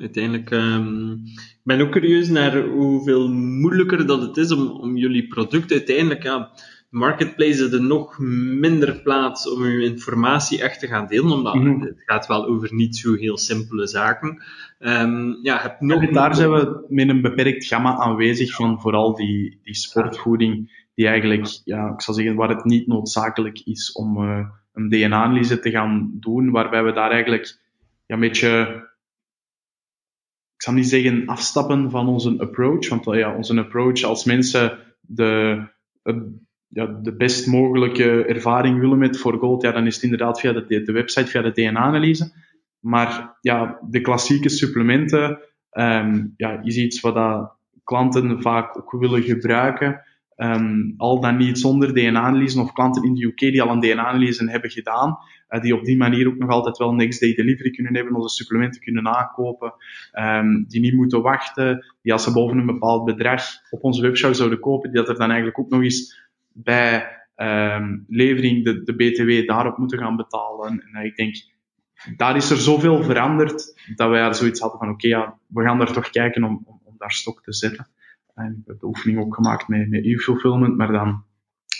uiteindelijk, 0.00 0.50
um, 0.50 1.12
ik 1.34 1.60
ben 1.62 1.80
ook 1.80 1.90
curieus 1.90 2.28
naar 2.28 2.62
hoeveel 2.62 3.28
moeilijker 3.32 4.06
dat 4.06 4.22
het 4.22 4.36
is 4.36 4.52
om, 4.52 4.66
om 4.66 4.96
jullie 4.96 5.28
product 5.28 5.72
uiteindelijk, 5.72 6.22
ja, 6.22 6.50
marketplace 6.88 7.70
er 7.70 7.82
nog 7.82 8.18
minder 8.18 9.02
plaats 9.02 9.50
om 9.50 9.62
uw 9.62 9.80
informatie 9.80 10.62
echt 10.62 10.80
te 10.80 10.86
gaan 10.86 11.06
delen, 11.06 11.32
omdat 11.32 11.54
mm 11.54 11.80
het 11.80 12.02
gaat 12.04 12.26
wel 12.26 12.46
over 12.46 12.74
niet 12.74 12.96
zo 12.96 13.14
heel 13.14 13.38
simpele 13.38 13.86
zaken. 13.86 14.42
Um, 14.78 15.38
ja, 15.42 15.60
heb 15.60 15.80
nog 15.80 16.10
daar 16.10 16.34
zijn 16.34 16.50
we 16.50 16.84
met 16.88 17.08
een 17.08 17.20
beperkt 17.20 17.66
gamma 17.66 17.96
aanwezig 17.96 18.54
van 18.54 18.80
vooral 18.80 19.14
die, 19.14 19.60
die 19.62 19.74
sportvoeding, 19.74 20.84
die 20.94 21.06
eigenlijk, 21.06 21.60
ja, 21.64 21.92
ik 21.92 22.02
zou 22.02 22.16
zeggen, 22.16 22.36
waar 22.36 22.48
het 22.48 22.64
niet 22.64 22.86
noodzakelijk 22.86 23.60
is 23.64 23.92
om 23.92 24.22
uh, 24.22 24.48
een 24.72 24.88
DNA-analyse 24.88 25.58
te 25.58 25.70
gaan 25.70 26.10
doen, 26.20 26.50
waarbij 26.50 26.84
we 26.84 26.92
daar 26.92 27.10
eigenlijk 27.10 27.58
ja, 28.06 28.14
een 28.14 28.20
beetje, 28.20 28.60
ik 30.54 30.62
zal 30.62 30.74
niet 30.74 30.88
zeggen 30.88 31.26
afstappen 31.26 31.90
van 31.90 32.08
onze 32.08 32.34
approach, 32.38 32.88
want 32.88 33.04
ja, 33.04 33.34
onze 33.34 33.58
approach 33.58 34.02
als 34.02 34.24
mensen 34.24 34.78
de, 35.00 35.62
ja, 36.68 36.86
de 36.86 37.16
best 37.16 37.46
mogelijke 37.46 38.24
ervaring 38.24 38.80
willen 38.80 38.98
met 38.98 39.18
voor 39.18 39.38
gold, 39.38 39.62
ja, 39.62 39.72
dan 39.72 39.86
is 39.86 39.94
het 39.94 40.04
inderdaad 40.04 40.40
via 40.40 40.52
de, 40.52 40.92
website, 40.92 41.26
via 41.26 41.42
de 41.42 41.52
DNA-analyse. 41.52 42.32
Maar 42.80 43.38
ja, 43.40 43.78
de 43.90 44.00
klassieke 44.00 44.48
supplementen 44.48 45.38
um, 45.70 46.34
ja, 46.36 46.62
is 46.62 46.76
iets 46.76 47.00
wat 47.00 47.14
dat 47.14 47.56
klanten 47.84 48.42
vaak 48.42 48.78
ook 48.78 49.00
willen 49.00 49.22
gebruiken. 49.22 50.02
Um, 50.36 50.94
al 50.96 51.20
dan 51.20 51.36
niet 51.36 51.58
zonder 51.58 51.94
DNA-analyse 51.94 52.60
of 52.60 52.72
klanten 52.72 53.02
in 53.02 53.14
de 53.14 53.24
UK 53.24 53.38
die 53.38 53.62
al 53.62 53.70
een 53.70 53.80
DNA-analyse 53.80 54.50
hebben 54.50 54.70
gedaan, 54.70 55.18
uh, 55.48 55.60
die 55.60 55.74
op 55.74 55.84
die 55.84 55.96
manier 55.96 56.28
ook 56.28 56.38
nog 56.38 56.50
altijd 56.50 56.76
wel 56.76 56.94
next 56.94 57.20
day 57.20 57.34
delivery 57.34 57.70
kunnen 57.70 57.94
hebben, 57.94 58.14
onze 58.14 58.36
supplementen 58.36 58.80
kunnen 58.80 59.06
aankopen, 59.06 59.74
um, 60.18 60.64
die 60.68 60.80
niet 60.80 60.94
moeten 60.94 61.22
wachten, 61.22 61.94
die 62.02 62.12
als 62.12 62.24
ze 62.24 62.32
boven 62.32 62.58
een 62.58 62.66
bepaald 62.66 63.04
bedrag 63.04 63.42
op 63.70 63.84
onze 63.84 64.02
webshop 64.02 64.34
zouden 64.34 64.60
kopen, 64.60 64.90
die 64.90 64.98
dat 65.00 65.08
er 65.08 65.18
dan 65.18 65.28
eigenlijk 65.28 65.58
ook 65.58 65.70
nog 65.70 65.82
eens 65.82 66.27
bij 66.62 67.18
um, 67.36 68.04
levering 68.08 68.64
de, 68.64 68.82
de 68.82 68.94
BTW 68.94 69.48
daarop 69.48 69.78
moeten 69.78 69.98
gaan 69.98 70.16
betalen. 70.16 70.88
En 70.92 71.04
ik 71.04 71.16
denk, 71.16 71.36
daar 72.16 72.36
is 72.36 72.50
er 72.50 72.56
zoveel 72.56 73.02
veranderd 73.02 73.80
dat 73.96 74.08
wij 74.08 74.34
zoiets 74.34 74.60
hadden 74.60 74.78
van 74.78 74.90
oké, 74.90 75.06
ja, 75.06 75.38
we 75.46 75.62
gaan 75.62 75.78
daar 75.78 75.92
toch 75.92 76.10
kijken 76.10 76.44
om, 76.44 76.62
om, 76.64 76.80
om, 76.84 76.94
daar 76.98 77.12
stok 77.12 77.42
te 77.42 77.52
zetten. 77.52 77.86
En 78.34 78.62
heb 78.66 78.80
de 78.80 78.86
oefening 78.86 79.20
ook 79.20 79.34
gemaakt 79.34 79.68
met, 79.68 79.90
met 79.90 80.04
e-fulfillment, 80.04 80.76
maar 80.76 80.92
dan 80.92 81.24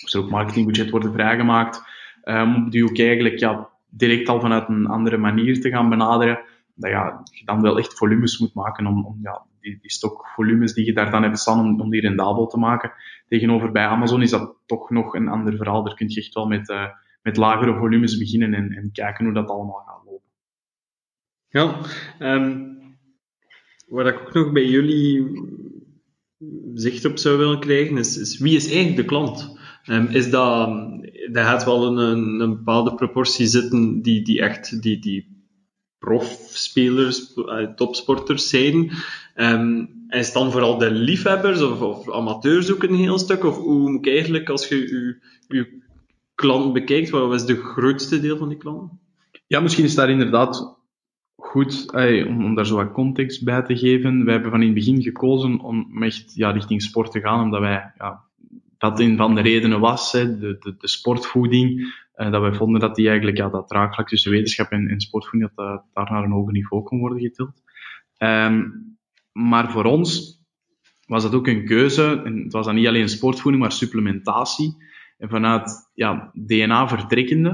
moest 0.00 0.14
er 0.14 0.20
ook 0.20 0.30
marketingbudget 0.30 0.90
worden 0.90 1.12
vrijgemaakt. 1.12 1.82
Um, 2.24 2.70
die 2.70 2.84
ook 2.84 2.98
eigenlijk 2.98 3.38
ja, 3.38 3.68
direct 3.90 4.28
al 4.28 4.40
vanuit 4.40 4.68
een 4.68 4.86
andere 4.86 5.16
manier 5.16 5.60
te 5.60 5.70
gaan 5.70 5.88
benaderen. 5.88 6.38
Dat 6.78 6.90
ja, 6.90 7.22
je 7.30 7.44
dan 7.44 7.62
wel 7.62 7.78
echt 7.78 7.98
volumes 7.98 8.38
moet 8.38 8.54
maken 8.54 8.86
om, 8.86 9.04
om 9.04 9.18
ja, 9.22 9.46
die, 9.60 9.78
die 9.80 9.90
stokvolumes 9.90 10.74
die 10.74 10.84
je 10.84 10.92
daar 10.92 11.10
dan 11.10 11.22
hebt 11.22 11.38
staan 11.38 11.60
om, 11.60 11.80
om 11.80 11.90
die 11.90 12.00
rendabel 12.00 12.46
te 12.46 12.58
maken. 12.58 12.92
Tegenover 13.28 13.72
bij 13.72 13.86
Amazon 13.86 14.22
is 14.22 14.30
dat 14.30 14.56
toch 14.66 14.90
nog 14.90 15.14
een 15.14 15.28
ander 15.28 15.56
verhaal. 15.56 15.84
Daar 15.84 15.94
kun 15.94 16.08
je 16.08 16.20
echt 16.20 16.34
wel 16.34 16.46
met, 16.46 16.68
uh, 16.68 16.84
met 17.22 17.36
lagere 17.36 17.74
volumes 17.74 18.18
beginnen 18.18 18.54
en, 18.54 18.72
en 18.72 18.92
kijken 18.92 19.24
hoe 19.24 19.34
dat 19.34 19.48
allemaal 19.48 19.82
gaat 19.86 20.02
lopen. 20.04 20.26
Ja, 21.48 21.80
um, 22.34 22.78
wat 23.86 24.06
ik 24.06 24.20
ook 24.20 24.34
nog 24.34 24.52
bij 24.52 24.66
jullie 24.66 25.26
zicht 26.74 27.04
op 27.04 27.18
zou 27.18 27.38
willen 27.38 27.60
krijgen, 27.60 27.96
is, 27.96 28.16
is 28.16 28.38
wie 28.38 28.56
is 28.56 28.66
eigenlijk 28.66 28.96
de 28.96 29.04
klant? 29.04 29.58
Um, 29.86 30.06
is 30.06 30.30
dat, 30.30 30.68
dat 31.32 31.44
gaat 31.44 31.64
wel 31.64 31.86
een, 31.86 32.40
een, 32.40 32.56
bepaalde 32.56 32.94
proportie 32.94 33.46
zitten 33.46 34.02
die, 34.02 34.22
die 34.22 34.40
echt 34.40 34.82
die, 34.82 34.98
die 34.98 35.37
profspelers, 35.98 37.36
uh, 37.36 37.74
topsporters 37.74 38.48
zijn. 38.48 38.90
Um, 39.34 39.96
is 40.08 40.24
het 40.24 40.34
dan 40.34 40.52
vooral 40.52 40.78
de 40.78 40.90
liefhebbers 40.90 41.60
of, 41.62 42.10
amateurs 42.10 42.72
ook 42.72 42.82
een 42.82 42.94
heel 42.94 43.18
stuk? 43.18 43.44
Of 43.44 43.56
hoe 43.56 43.90
moet 43.90 44.06
ik 44.06 44.12
eigenlijk, 44.12 44.48
als 44.48 44.68
je 44.68 44.76
je, 44.76 45.18
je 45.48 45.82
klant 46.34 46.72
bekijkt, 46.72 47.10
wat 47.10 47.34
is 47.34 47.44
de 47.44 47.56
grootste 47.56 48.20
deel 48.20 48.36
van 48.36 48.48
die 48.48 48.58
klanten? 48.58 49.00
Ja, 49.46 49.60
misschien 49.60 49.84
is 49.84 49.94
daar 49.94 50.10
inderdaad 50.10 50.78
goed, 51.36 51.92
om, 51.92 52.44
om, 52.44 52.54
daar 52.54 52.66
zo 52.66 52.76
wat 52.76 52.92
context 52.92 53.44
bij 53.44 53.62
te 53.62 53.76
geven. 53.76 54.24
Wij 54.24 54.32
hebben 54.32 54.50
van 54.50 54.60
in 54.60 54.66
het 54.66 54.76
begin 54.76 55.02
gekozen 55.02 55.60
om 55.60 56.02
echt 56.02 56.34
ja, 56.34 56.50
richting 56.50 56.82
sport 56.82 57.10
te 57.10 57.20
gaan, 57.20 57.42
omdat 57.42 57.60
wij, 57.60 57.92
ja, 57.98 58.27
dat 58.78 59.00
een 59.00 59.16
van 59.16 59.34
de 59.34 59.40
redenen 59.40 59.80
was, 59.80 60.12
de, 60.12 60.36
de, 60.38 60.74
de 60.78 60.88
sportvoeding, 60.88 61.80
uh, 62.16 62.30
dat 62.30 62.40
wij 62.40 62.54
vonden 62.54 62.80
dat 62.80 62.94
die 62.94 63.08
eigenlijk, 63.08 63.36
ja, 63.36 63.48
dat 63.48 63.68
draagvlak 63.68 64.08
tussen 64.08 64.30
wetenschap 64.30 64.70
en, 64.70 64.88
en 64.88 65.00
sportvoeding, 65.00 65.52
dat, 65.54 65.82
daar 65.92 66.10
naar 66.12 66.24
een 66.24 66.30
hoger 66.30 66.52
niveau 66.52 66.82
kon 66.82 66.98
worden 66.98 67.20
getild. 67.20 67.62
Um, 68.18 68.86
maar 69.32 69.70
voor 69.70 69.84
ons 69.84 70.40
was 71.06 71.22
dat 71.22 71.34
ook 71.34 71.46
een 71.46 71.64
keuze, 71.64 72.22
en 72.24 72.42
het 72.42 72.52
was 72.52 72.66
dan 72.66 72.74
niet 72.74 72.86
alleen 72.86 73.08
sportvoeding, 73.08 73.62
maar 73.62 73.72
supplementatie. 73.72 74.86
En 75.18 75.28
vanuit 75.28 75.90
ja, 75.94 76.30
DNA 76.32 76.88
vertrekkende, 76.88 77.50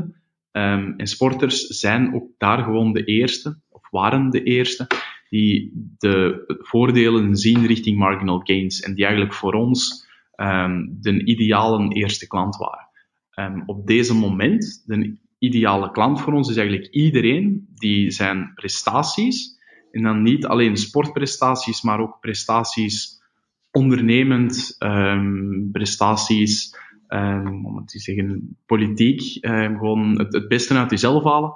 um, 0.53 0.95
en 0.97 1.07
sporters 1.07 1.67
zijn 1.67 2.15
ook 2.15 2.29
daar 2.39 2.63
gewoon 2.63 2.93
de 2.93 3.05
eerste 3.05 3.63
waren 3.95 4.31
de 4.31 4.43
eerste 4.43 4.87
die 5.29 5.73
de 5.99 6.45
voordelen 6.47 7.37
zien 7.37 7.67
richting 7.67 7.99
marginal 7.99 8.39
gains 8.39 8.81
en 8.81 8.95
die 8.95 9.05
eigenlijk 9.05 9.35
voor 9.35 9.53
ons 9.53 10.04
um, 10.37 10.97
de 11.01 11.25
ideale 11.25 11.95
eerste 11.95 12.27
klant 12.27 12.57
waren. 12.57 12.89
Um, 13.35 13.63
op 13.67 13.87
deze 13.87 14.15
moment, 14.15 14.83
de 14.87 15.19
ideale 15.39 15.91
klant 15.91 16.21
voor 16.21 16.33
ons 16.33 16.51
is 16.51 16.57
eigenlijk 16.57 16.93
iedereen 16.93 17.69
die 17.75 18.11
zijn 18.11 18.53
prestaties, 18.55 19.63
en 19.91 20.03
dan 20.03 20.23
niet 20.23 20.47
alleen 20.47 20.77
sportprestaties, 20.77 21.83
maar 21.83 22.01
ook 22.01 22.21
prestaties 22.21 23.23
ondernemend, 23.71 24.77
um, 24.79 25.69
prestaties, 25.73 26.77
um, 27.09 27.67
om 27.67 27.77
het 27.77 27.89
te 27.89 27.99
zeggen, 27.99 28.57
politiek, 28.67 29.39
gewoon 29.41 30.19
het, 30.19 30.49
beste 30.49 30.75
uit 30.75 30.91
jezelf 30.91 31.25
halen, 31.25 31.55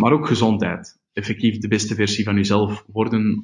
maar 0.00 0.12
ook 0.12 0.26
gezondheid 0.26 1.02
effectief 1.12 1.58
de 1.58 1.68
beste 1.68 1.94
versie 1.94 2.24
van 2.24 2.34
jezelf 2.34 2.84
worden. 2.92 3.42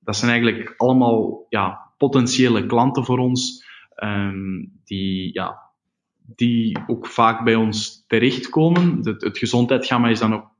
Dat 0.00 0.16
zijn 0.16 0.30
eigenlijk 0.30 0.74
allemaal 0.76 1.46
ja, 1.48 1.87
potentiële 1.98 2.66
klanten 2.66 3.04
voor 3.04 3.18
ons, 3.18 3.64
um, 3.96 4.72
die, 4.84 5.30
ja, 5.32 5.58
die 6.36 6.78
ook 6.86 7.06
vaak 7.06 7.44
bij 7.44 7.54
ons 7.54 8.04
terechtkomen. 8.06 8.98
Het, 9.02 9.22
het 9.22 9.38
gezondheidsgamma 9.38 10.08
is 10.08 10.18
dan 10.18 10.34
ook 10.34 10.50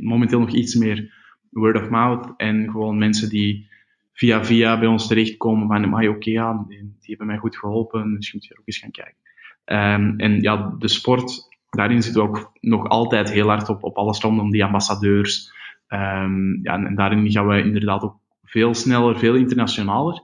momenteel 0.00 0.40
nog 0.40 0.50
iets 0.50 0.74
meer 0.74 1.14
word 1.50 1.76
of 1.76 1.88
mouth 1.88 2.34
en 2.36 2.70
gewoon 2.70 2.98
mensen 2.98 3.28
die 3.28 3.68
via 4.12 4.44
via 4.44 4.78
bij 4.78 4.88
ons 4.88 5.06
terechtkomen 5.06 5.66
van, 5.66 5.94
oké, 5.94 6.08
okay, 6.08 6.32
ja, 6.32 6.64
die, 6.68 6.78
die, 6.78 7.08
hebben 7.08 7.26
mij 7.26 7.36
goed 7.36 7.56
geholpen, 7.56 8.14
dus 8.14 8.26
je 8.26 8.32
moet 8.34 8.48
hier 8.48 8.58
ook 8.58 8.66
eens 8.66 8.78
gaan 8.78 8.90
kijken. 8.90 9.24
Um, 9.64 10.18
en 10.18 10.40
ja, 10.40 10.74
de 10.78 10.88
sport 10.88 11.48
daarin 11.70 12.02
zitten 12.02 12.22
we 12.22 12.28
ook 12.28 12.52
nog 12.60 12.88
altijd 12.88 13.30
heel 13.30 13.48
hard 13.48 13.68
op, 13.68 13.84
op 13.84 13.96
alles 13.96 14.20
rondom 14.20 14.50
die 14.50 14.64
ambassadeurs. 14.64 15.52
Um, 15.88 16.60
ja, 16.62 16.74
en, 16.74 16.94
daarin 16.94 17.30
gaan 17.30 17.46
we 17.46 17.62
inderdaad 17.62 18.02
ook 18.02 18.16
veel 18.44 18.74
sneller, 18.74 19.18
veel 19.18 19.34
internationaler. 19.34 20.22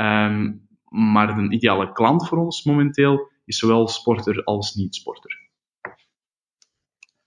Um, 0.00 0.68
maar 0.88 1.34
de 1.34 1.54
ideale 1.54 1.92
klant 1.92 2.28
voor 2.28 2.38
ons 2.38 2.64
momenteel 2.64 3.30
is 3.44 3.58
zowel 3.58 3.88
sporter 3.88 4.44
als 4.44 4.74
niet-sporter. 4.74 5.38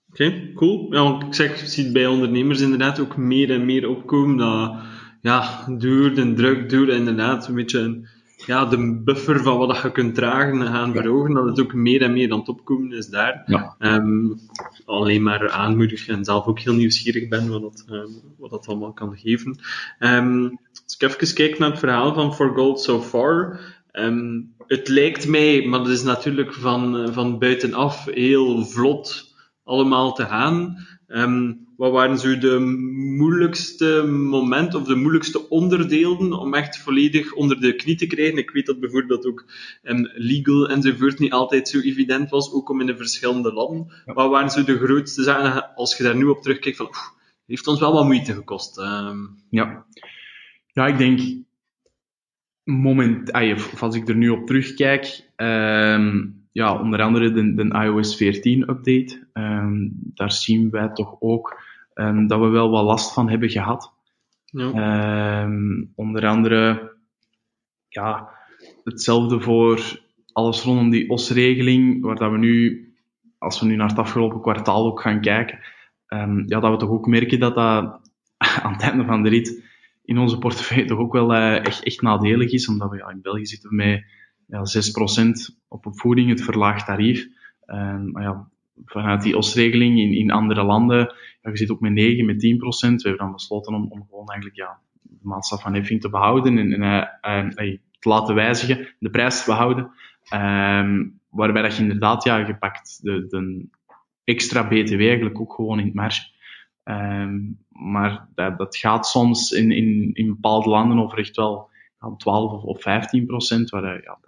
Oké, 0.09 0.53
cool. 0.53 0.93
Ja, 0.93 1.26
ik 1.28 1.34
zeg, 1.34 1.57
ziet 1.57 1.93
bij 1.93 2.07
ondernemers 2.07 2.61
inderdaad 2.61 2.99
ook 2.99 3.17
meer 3.17 3.51
en 3.51 3.65
meer 3.65 3.89
opkomen 3.89 4.38
dat 4.38 4.76
ja, 5.21 5.65
duur 5.78 6.17
en 6.17 6.36
druk, 6.36 6.69
duur 6.69 6.89
inderdaad 6.89 7.47
een 7.47 7.55
beetje 7.55 7.80
een 7.80 8.07
ja, 8.46 8.66
de 8.66 9.02
buffer 9.04 9.44
van 9.44 9.58
wat 9.58 9.82
je 9.82 9.91
kunt 9.91 10.16
dragen 10.16 10.62
gaan 10.68 10.94
verhogen, 10.94 11.34
dat 11.34 11.46
het 11.46 11.60
ook 11.60 11.74
meer 11.74 12.02
en 12.02 12.14
meer 12.14 12.32
aan 12.32 12.39
het 12.39 12.50
opkomen 12.50 12.91
is 12.91 13.08
daar. 13.08 13.44
Ja. 13.46 13.76
Um, 13.80 14.39
alleen 14.86 15.24
maar 15.24 15.50
aanmoedigen 15.50 16.16
en 16.16 16.26
zelf 16.26 16.46
ook 16.46 16.60
heel 16.60 16.74
nieuwsgierig 16.74 17.28
ben 17.28 17.50
wat 17.50 17.62
dat, 17.62 17.86
um, 17.89 18.22
wat 18.38 18.50
dat 18.50 18.68
allemaal 18.68 18.94
kan 18.94 19.18
geven. 19.18 19.60
Um, 20.00 20.60
als 20.86 20.96
ik 20.98 21.02
even 21.02 21.36
kijk 21.36 21.60
naar 21.60 21.70
het 21.70 21.80
verhaal 21.80 22.14
van 22.14 22.36
For 22.36 22.54
Gold 22.54 22.82
So 22.82 23.02
Far, 23.02 23.60
het 24.68 24.88
lijkt 24.88 25.28
mij, 25.28 25.66
maar 25.66 25.80
dat 25.80 25.89
is 25.89 26.04
natuurlijk 26.04 26.54
van, 26.54 27.14
van 27.14 27.39
buitenaf 27.39 28.06
heel 28.06 28.66
vlot 28.66 29.36
allemaal 29.64 30.14
te 30.14 30.26
gaan. 30.26 30.78
Um, 31.08 31.62
wat 31.78 31.91
waren 31.91 32.17
zo 32.17 32.38
de 32.38 32.59
moeilijkste 33.17 34.03
momenten 34.07 34.80
of 34.80 34.86
de 34.86 34.95
moeilijkste 34.95 35.49
onderdelen 35.49 36.34
om 36.34 36.53
echt 36.53 36.78
volledig 36.78 37.34
onder 37.34 37.59
de 37.59 37.76
knie 37.76 37.95
te 37.95 38.07
krijgen? 38.07 38.38
Ik 38.38 38.51
weet 38.51 38.65
dat 38.65 38.80
bijvoorbeeld 38.80 39.26
ook 39.26 39.45
um, 39.84 40.09
legal 40.13 40.69
enzovoort 40.69 41.19
niet 41.19 41.32
altijd 41.32 41.69
zo 41.69 41.80
evident 41.80 42.30
was, 42.30 42.53
ook 42.53 42.69
om 42.69 42.80
in 42.80 42.86
de 42.86 42.97
verschillende 42.97 43.53
landen. 43.53 43.91
Wat 44.05 44.30
waren 44.30 44.49
zo 44.49 44.63
de 44.63 44.78
grootste 44.78 45.24
zaken 45.24 45.76
als 45.76 45.97
je 45.97 46.03
daar 46.03 46.15
nu 46.15 46.26
op 46.26 46.41
terugkijkt 46.41 46.78
van, 46.78 46.88
oef, 46.88 47.13
heeft 47.45 47.67
ons 47.67 47.80
wel 47.80 47.93
wat 47.93 48.05
moeite 48.05 48.34
gekost? 48.34 48.78
Um... 48.78 49.38
Ja. 49.49 49.86
ja, 50.67 50.88
ik 50.88 50.97
denk 50.97 51.19
moment, 52.63 53.32
of 53.32 53.84
als 53.84 53.95
ik 53.95 54.07
er 54.07 54.15
nu 54.15 54.30
op 54.30 54.47
terugkijk, 54.47 55.30
um, 55.36 56.43
ja, 56.54 56.80
onder 56.80 57.01
andere 57.01 57.32
de, 57.32 57.54
de 57.54 57.64
iOS 57.64 58.16
14 58.16 58.62
update. 58.70 59.28
Um, 59.34 59.91
daar 60.14 60.32
zien 60.32 60.70
wij 60.70 60.89
toch 60.89 61.16
ook 61.20 61.62
um, 61.93 62.28
dat 62.28 62.39
we 62.39 62.47
wel 62.47 62.70
wat 62.70 62.84
last 62.84 63.14
van 63.14 63.30
hebben 63.30 63.49
gehad. 63.49 63.93
Ja. 64.45 65.43
Um, 65.43 65.91
onder 65.95 66.28
andere, 66.28 66.91
ja, 67.88 68.30
hetzelfde 68.84 69.41
voor 69.41 70.01
alles 70.34 70.64
rondom 70.64 70.89
die 70.89 71.10
OS-regeling, 71.10 72.01
waar 72.01 72.16
dat 72.16 72.32
we 72.32 72.38
nu, 72.38 72.88
als 73.38 73.60
we 73.60 73.66
nu 73.66 73.76
naar 73.76 73.89
het 73.89 73.97
afgelopen 73.97 74.41
kwartaal 74.41 74.86
ook 74.86 75.01
gaan 75.01 75.22
kijken, 75.22 75.60
ja, 76.45 76.60
dat 76.60 76.72
we 76.72 76.78
toch 76.78 76.89
ook 76.89 77.08
merken 77.08 77.39
dat 77.39 77.56
dat 77.56 78.12
aan 78.64 78.74
het 78.74 78.82
einde 78.82 79.06
van 79.06 79.24
de 79.24 79.30
rit 79.30 79.64
in 80.06 80.18
onze 80.18 80.38
portefeuille 80.38 80.86
toch 80.86 80.99
ook 80.99 81.14
wel 81.14 81.34
uh, 81.34 81.66
echt, 81.66 81.84
echt 81.84 82.01
nadelig 82.01 82.51
is, 82.51 82.68
omdat 82.68 82.89
we 82.89 82.97
ja, 82.97 83.10
in 83.10 83.22
België 83.22 83.45
zitten 83.45 83.76
met 83.76 84.04
ja, 84.48 84.60
6% 84.60 85.56
op 85.68 85.86
opvoeding, 85.86 86.30
het 86.30 86.41
verlaagd 86.41 86.86
tarief. 86.86 87.28
Um, 87.66 88.12
maar 88.12 88.24
ja, 88.24 88.48
vanuit 88.86 89.22
die 89.22 89.38
OS-regeling 89.38 90.00
in, 90.00 90.14
in 90.14 90.32
andere 90.32 90.64
landen, 90.64 91.14
ja, 91.41 91.50
je 91.50 91.58
zit 91.58 91.72
ook 91.72 91.80
met 91.80 91.91
9, 91.91 92.26
met 92.26 92.36
10%. 92.36 92.39
We 92.39 92.88
hebben 92.88 93.18
dan 93.18 93.32
besloten 93.32 93.74
om, 93.74 93.91
om 93.91 94.06
gewoon 94.10 94.28
eigenlijk 94.28 94.58
ja, 94.58 94.80
de 95.02 95.18
maatstaf 95.22 95.62
van 95.62 95.74
heffing 95.74 96.02
te 96.02 96.10
behouden 96.10 96.58
en, 96.58 96.82
en 96.82 97.46
uh, 97.46 97.78
te 98.00 98.10
laten 98.10 98.36
wijzigen, 98.36 98.88
de 99.00 99.10
prijs 99.10 99.39
te 99.39 99.46
behouden. 99.46 99.91
Um, 100.34 101.20
waarbij 101.30 101.62
dat 101.62 101.76
je 101.76 101.82
inderdaad, 101.82 102.24
ja, 102.24 102.44
gepakt 102.46 103.00
de, 103.02 103.28
de 103.28 103.68
extra 104.24 104.68
BTW 104.68 105.00
eigenlijk 105.00 105.39
ook 105.39 105.54
gewoon 105.54 105.80
in 105.80 105.86
het 105.86 105.94
marge. 105.94 106.32
Maar 107.70 108.28
dat, 108.36 108.58
dat 108.58 108.78
gaat 108.78 109.08
soms 109.08 109.52
in, 109.52 109.72
in, 109.72 110.10
in 110.14 110.28
bepaalde 110.28 110.70
landen 110.70 111.00
over 111.00 111.18
echt 111.18 111.36
wel 111.36 111.70
12 112.18 112.52
of, 112.52 112.64
of 112.64 112.82
15 112.82 113.26
procent, 113.26 113.70
waar 113.70 114.04
ja, 114.04 114.20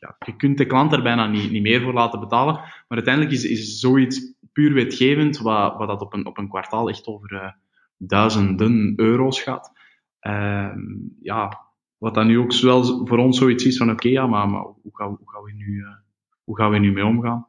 ja, 0.00 0.16
je 0.26 0.36
kunt 0.36 0.58
de 0.58 0.66
klant 0.66 0.92
er 0.92 1.02
bijna 1.02 1.26
niet, 1.26 1.50
niet 1.50 1.62
meer 1.62 1.82
voor 1.82 1.92
laten 1.92 2.20
betalen. 2.20 2.54
Maar 2.54 2.84
uiteindelijk 2.88 3.34
is, 3.34 3.44
is 3.44 3.78
zoiets 3.78 4.34
puur 4.52 4.74
wetgevend, 4.74 5.38
wat, 5.38 5.76
wat 5.76 5.88
dat 5.88 6.00
op 6.00 6.12
een, 6.12 6.26
op 6.26 6.38
een 6.38 6.48
kwartaal 6.48 6.88
echt 6.88 7.06
over 7.06 7.32
uh, 7.32 7.50
duizenden 7.96 8.92
euro's 8.96 9.42
gaat. 9.42 9.72
Uh, 10.20 10.76
ja, 11.22 11.60
wat 11.98 12.14
dan 12.14 12.26
nu 12.26 12.38
ook 12.38 12.60
wel 12.60 13.06
voor 13.06 13.18
ons 13.18 13.38
zoiets 13.38 13.64
is 13.64 13.76
van 13.76 13.90
oké, 13.90 14.08
ja, 14.08 14.26
maar, 14.26 14.48
maar 14.48 14.62
hoe, 14.62 14.96
gaan, 14.96 15.08
hoe, 15.08 15.30
gaan 15.30 15.42
we 15.42 15.52
nu, 15.52 15.66
uh, 15.66 15.88
hoe 16.44 16.56
gaan 16.56 16.70
we 16.70 16.78
nu 16.78 16.92
mee 16.92 17.06
omgaan? 17.06 17.46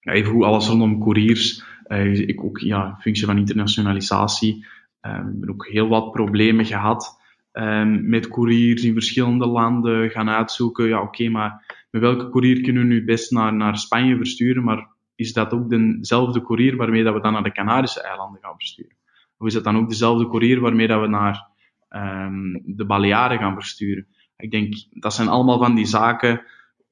Ja, 0.00 0.12
even 0.12 0.32
hoe 0.32 0.44
alles 0.44 0.68
rondom 0.68 1.00
couriers. 1.00 1.64
Uh, 1.86 2.28
ik 2.28 2.44
ook, 2.44 2.58
ja, 2.58 2.96
functie 3.00 3.26
van 3.26 3.38
internationalisatie. 3.38 4.66
We 5.00 5.08
hebben 5.08 5.50
ook 5.50 5.66
heel 5.66 5.88
wat 5.88 6.10
problemen 6.10 6.64
gehad 6.64 7.20
um, 7.58 8.08
met 8.08 8.28
couriers 8.28 8.84
in 8.84 8.92
verschillende 8.92 9.46
landen 9.46 10.10
gaan 10.10 10.28
uitzoeken. 10.28 10.88
Ja, 10.88 11.02
oké, 11.02 11.28
maar 11.28 11.84
met 11.90 12.00
welke 12.00 12.28
courier 12.28 12.60
kunnen 12.60 12.82
we 12.82 12.88
nu 12.88 13.04
best 13.04 13.30
naar, 13.30 13.54
naar 13.54 13.78
Spanje 13.78 14.16
versturen? 14.16 14.64
Maar 14.64 14.88
is 15.14 15.32
dat 15.32 15.52
ook 15.52 15.70
dezelfde 15.70 16.42
courier 16.42 16.76
waarmee 16.76 17.04
dat 17.04 17.14
we 17.14 17.20
dan 17.20 17.32
naar 17.32 17.42
de 17.42 17.52
Canarische 17.52 18.02
eilanden 18.02 18.40
gaan 18.42 18.56
versturen? 18.56 18.96
Of 19.38 19.46
is 19.46 19.52
dat 19.52 19.64
dan 19.64 19.76
ook 19.76 19.88
dezelfde 19.88 20.28
courier 20.28 20.60
waarmee 20.60 20.86
dat 20.86 21.00
we 21.00 21.06
naar 21.06 21.48
um, 21.90 22.62
de 22.64 22.84
Balearen 22.86 23.38
gaan 23.38 23.54
versturen? 23.54 24.06
Ik 24.36 24.50
denk, 24.50 24.74
dat 24.90 25.14
zijn 25.14 25.28
allemaal 25.28 25.58
van 25.58 25.74
die 25.74 25.86
zaken 25.86 26.42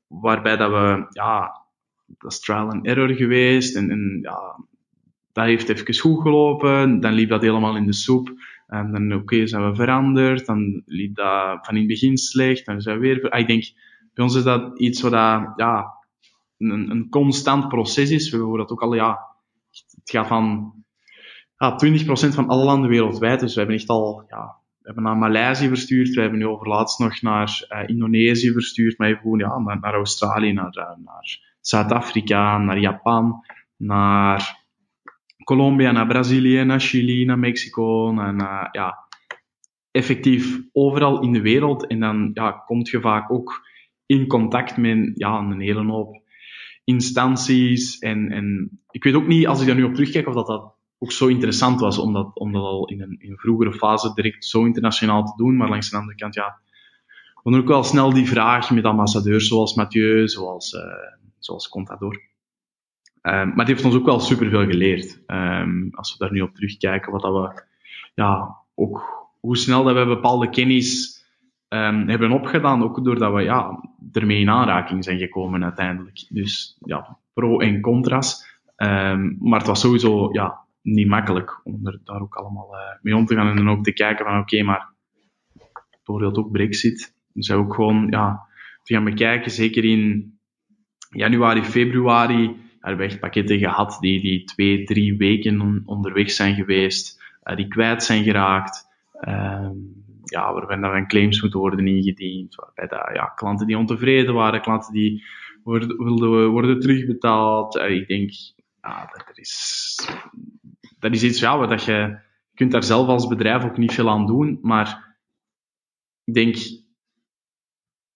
waarbij 0.07 0.57
dat 0.57 0.71
we, 0.71 1.07
ja, 1.09 1.63
dat 2.19 2.33
is 2.33 2.41
trial 2.41 2.71
and 2.71 2.87
error 2.87 3.15
geweest 3.15 3.77
en, 3.77 3.91
en 3.91 4.19
ja, 4.23 4.67
dat 5.33 5.45
heeft 5.45 5.69
even 5.69 5.99
goed 5.99 6.23
gelopen, 6.23 7.01
dan 7.01 7.13
liep 7.13 7.29
dat 7.29 7.43
helemaal 7.43 7.77
in 7.77 7.87
de 7.87 7.93
soep. 7.93 8.33
En 8.67 8.93
dan, 8.93 9.13
oké, 9.13 9.47
zijn 9.47 9.69
we 9.69 9.75
veranderd, 9.75 10.47
dan 10.47 10.83
liep 10.87 11.15
dat 11.15 11.67
van 11.67 11.75
in 11.75 11.81
het 11.81 11.87
begin 11.87 12.17
slecht, 12.17 12.67
dan 12.67 12.81
zijn 12.81 12.99
we 12.99 13.07
weer... 13.07 13.31
Ah, 13.31 13.41
ik 13.41 13.47
denk, 13.47 13.65
bij 14.15 14.25
ons 14.25 14.35
is 14.35 14.43
dat 14.43 14.79
iets 14.79 15.01
wat 15.01 15.13
ja, 15.57 15.95
een, 16.59 16.91
een 16.91 17.09
constant 17.09 17.69
proces 17.69 18.11
is. 18.11 18.31
We 18.31 18.37
horen 18.37 18.59
dat 18.59 18.71
ook 18.71 18.83
al, 18.83 18.95
ja, 18.95 19.19
het 19.71 20.11
gaat 20.11 20.27
van 20.27 20.73
ja, 21.57 21.79
20% 22.31 22.35
van 22.35 22.49
alle 22.49 22.65
landen 22.65 22.91
wereldwijd. 22.91 23.41
Dus 23.41 23.53
we 23.53 23.59
hebben 23.59 23.77
echt 23.77 23.89
al, 23.89 24.25
ja, 24.29 24.57
we 24.79 24.87
hebben 24.87 25.03
naar 25.03 25.17
Maleisië 25.17 25.69
verstuurd, 25.69 26.15
we 26.15 26.21
hebben 26.21 26.39
nu 26.39 26.47
overlaatst 26.47 26.99
nog 26.99 27.23
naar 27.23 27.67
uh, 27.69 27.89
Indonesië 27.89 28.53
verstuurd, 28.53 28.99
maar 28.99 29.17
gewoon, 29.17 29.39
ja, 29.39 29.59
naar, 29.59 29.81
naar 29.81 29.95
Australië, 29.95 30.53
naar, 30.53 30.77
uh, 30.77 31.05
naar 31.05 31.57
Zuid-Afrika, 31.61 32.59
naar 32.59 32.79
Japan, 32.79 33.45
naar 33.77 34.64
Colombia, 35.45 35.93
naar 35.93 36.07
Brazilië, 36.07 36.65
naar 36.65 36.81
Chili, 36.81 37.25
naar 37.25 37.39
Mexico, 37.39 38.13
naar, 38.13 38.69
ja, 38.73 39.09
effectief 39.91 40.61
overal 40.73 41.23
in 41.23 41.33
de 41.33 41.41
wereld. 41.41 41.87
En 41.87 42.01
dan 42.01 42.31
ja, 42.35 42.51
kom 42.51 42.81
je 42.83 43.01
vaak 43.01 43.31
ook 43.31 43.67
in 44.07 44.27
contact 44.27 44.77
met 44.77 45.13
ja, 45.15 45.39
een 45.39 45.61
hele 45.61 45.85
hoop 45.85 46.23
instanties. 46.85 47.99
En, 47.99 48.31
en 48.31 48.71
ik 48.91 49.05
weet 49.05 49.15
ook 49.15 49.27
niet, 49.27 49.47
als 49.47 49.61
ik 49.61 49.67
daar 49.67 49.77
nu 49.77 49.85
op 49.85 49.95
terugkijk, 49.95 50.27
of 50.29 50.35
dat 50.35 50.47
dat 50.47 50.75
ook 50.99 51.13
zo 51.13 51.27
interessant 51.27 51.81
was 51.81 51.99
om 51.99 52.13
dat, 52.13 52.39
om 52.39 52.53
dat 52.53 52.63
al 52.63 52.89
in 52.89 53.03
een, 53.03 53.17
in 53.19 53.37
vroegere 53.37 53.73
fase 53.73 54.15
direct 54.15 54.45
zo 54.45 54.65
internationahet 54.65 55.27
te 55.27 55.37
doen. 55.37 55.57
Maar 55.57 55.69
langs 55.69 55.91
de 55.91 55.97
andere 55.97 56.17
kant, 56.17 56.35
ja, 56.35 56.61
dan 57.43 57.57
ook 57.57 57.69
wel 57.69 57.83
snel 57.85 58.13
die 58.13 58.29
vraag 58.29 58.71
met 58.71 58.85
ambassadeurs 58.85 59.49
zoals 59.49 59.75
Mathieu, 59.75 60.29
zoals, 60.29 60.73
uh, 60.73 60.81
zoals 61.39 61.69
Contador. 61.69 62.23
Um, 63.27 63.49
maar 63.49 63.57
het 63.57 63.67
heeft 63.67 63.85
ons 63.85 63.95
ook 63.95 64.05
wel 64.05 64.21
superveel 64.21 64.67
geleerd. 64.67 65.23
Um, 65.27 65.89
als 65.95 66.13
we 66.13 66.19
daar 66.19 66.33
nu 66.33 66.41
op 66.41 66.55
terugkijken, 66.55 67.13
wat 67.13 67.23
dat 67.23 67.33
we, 67.33 67.63
ja, 68.15 68.57
ook 68.75 69.29
hoe 69.41 69.57
snel 69.57 69.85
dat 69.85 69.95
we 69.95 70.07
bepaalde 70.07 70.51
kennis 70.51 71.19
um, 71.69 72.09
hebben 72.09 72.31
opgedaan, 72.33 72.83
ook 72.83 73.05
doordat 73.05 73.33
we 73.33 73.43
ja, 73.43 73.89
ermee 74.13 74.41
in 74.41 74.51
aanraking 74.51 75.05
zijn 75.05 75.19
gekomen 75.19 75.65
uiteindelijk. 75.65 76.27
Dus 76.29 76.79
ja, 76.85 77.19
pro 77.33 77.59
en 77.59 77.81
contra's. 77.81 78.59
maar 79.39 79.59
het 79.59 79.67
was 79.67 79.81
sowieso 79.81 80.29
ja, 80.33 80.65
niet 80.83 81.09
makkelijk 81.09 81.61
om 81.63 81.87
er 81.87 82.01
daar 82.05 82.21
ook 82.21 82.35
allemaal 82.35 82.75
uh, 82.75 82.81
mee 83.03 83.17
om 83.17 83.27
te 83.27 83.35
gaan 83.35 83.49
en 83.49 83.57
dan 83.57 83.71
ook 83.71 83.85
te 83.85 83.93
kijken 83.93 84.25
van 84.25 84.39
oké, 84.39 84.55
okay, 84.55 84.67
maar 84.67 84.93
bijvoorbeeld 85.91 86.39
ook 86.39 86.53
Brexit. 86.53 87.15
Dus 87.33 87.51
ook 87.51 87.75
gewoon 87.75 88.07
ja, 88.11 88.47
te 88.83 88.95
gaan 88.95 89.05
bekijken, 89.05 89.51
zeker 89.51 89.85
in 89.85 90.33
januari, 91.09 91.63
februari 91.63 92.63
echt 92.85 93.21
pakketten 93.21 93.59
gehad 93.59 93.97
die, 94.01 94.21
die 94.21 94.45
twee, 94.45 94.85
drie 94.85 95.17
weken 95.17 95.83
onderweg 95.87 96.31
zijn 96.31 96.55
geweest, 96.55 97.23
uh, 97.45 97.57
die 97.57 97.69
kwijt 97.69 98.03
zijn 98.03 98.25
geraakt, 98.25 98.87
uh, 99.21 99.71
ja, 100.25 100.53
waarbij 100.53 100.77
dan 100.77 101.07
claims 101.07 101.41
moeten 101.41 101.61
worden 101.61 101.87
ingediend, 101.87 102.55
waarbij 102.55 103.15
ja, 103.15 103.25
klanten 103.25 103.67
die 103.67 103.79
ontevreden 103.79 104.35
waren, 104.35 104.61
klanten 104.61 104.93
die 104.93 105.25
worden, 105.63 106.05
wilden 106.05 106.49
worden 106.49 106.81
terugbetaald. 106.81 107.77
Uh, 107.77 107.91
ik 107.91 108.09
denk, 108.09 108.31
ja, 108.83 109.11
dat, 109.13 109.29
er 109.29 109.39
is, 109.39 110.09
dat 110.99 111.13
is 111.13 111.23
iets 111.23 111.41
ja, 111.41 111.59
wat 111.59 111.85
je 111.85 112.19
kunt 112.55 112.73
daar 112.73 112.85
zelf 112.85 113.09
als 113.09 113.27
bedrijf 113.27 113.65
ook 113.65 113.77
niet 113.77 113.95
veel 113.95 114.11
aan 114.11 114.27
doen, 114.27 114.59
maar 114.63 115.17
ik 116.25 116.35
denk 116.35 116.57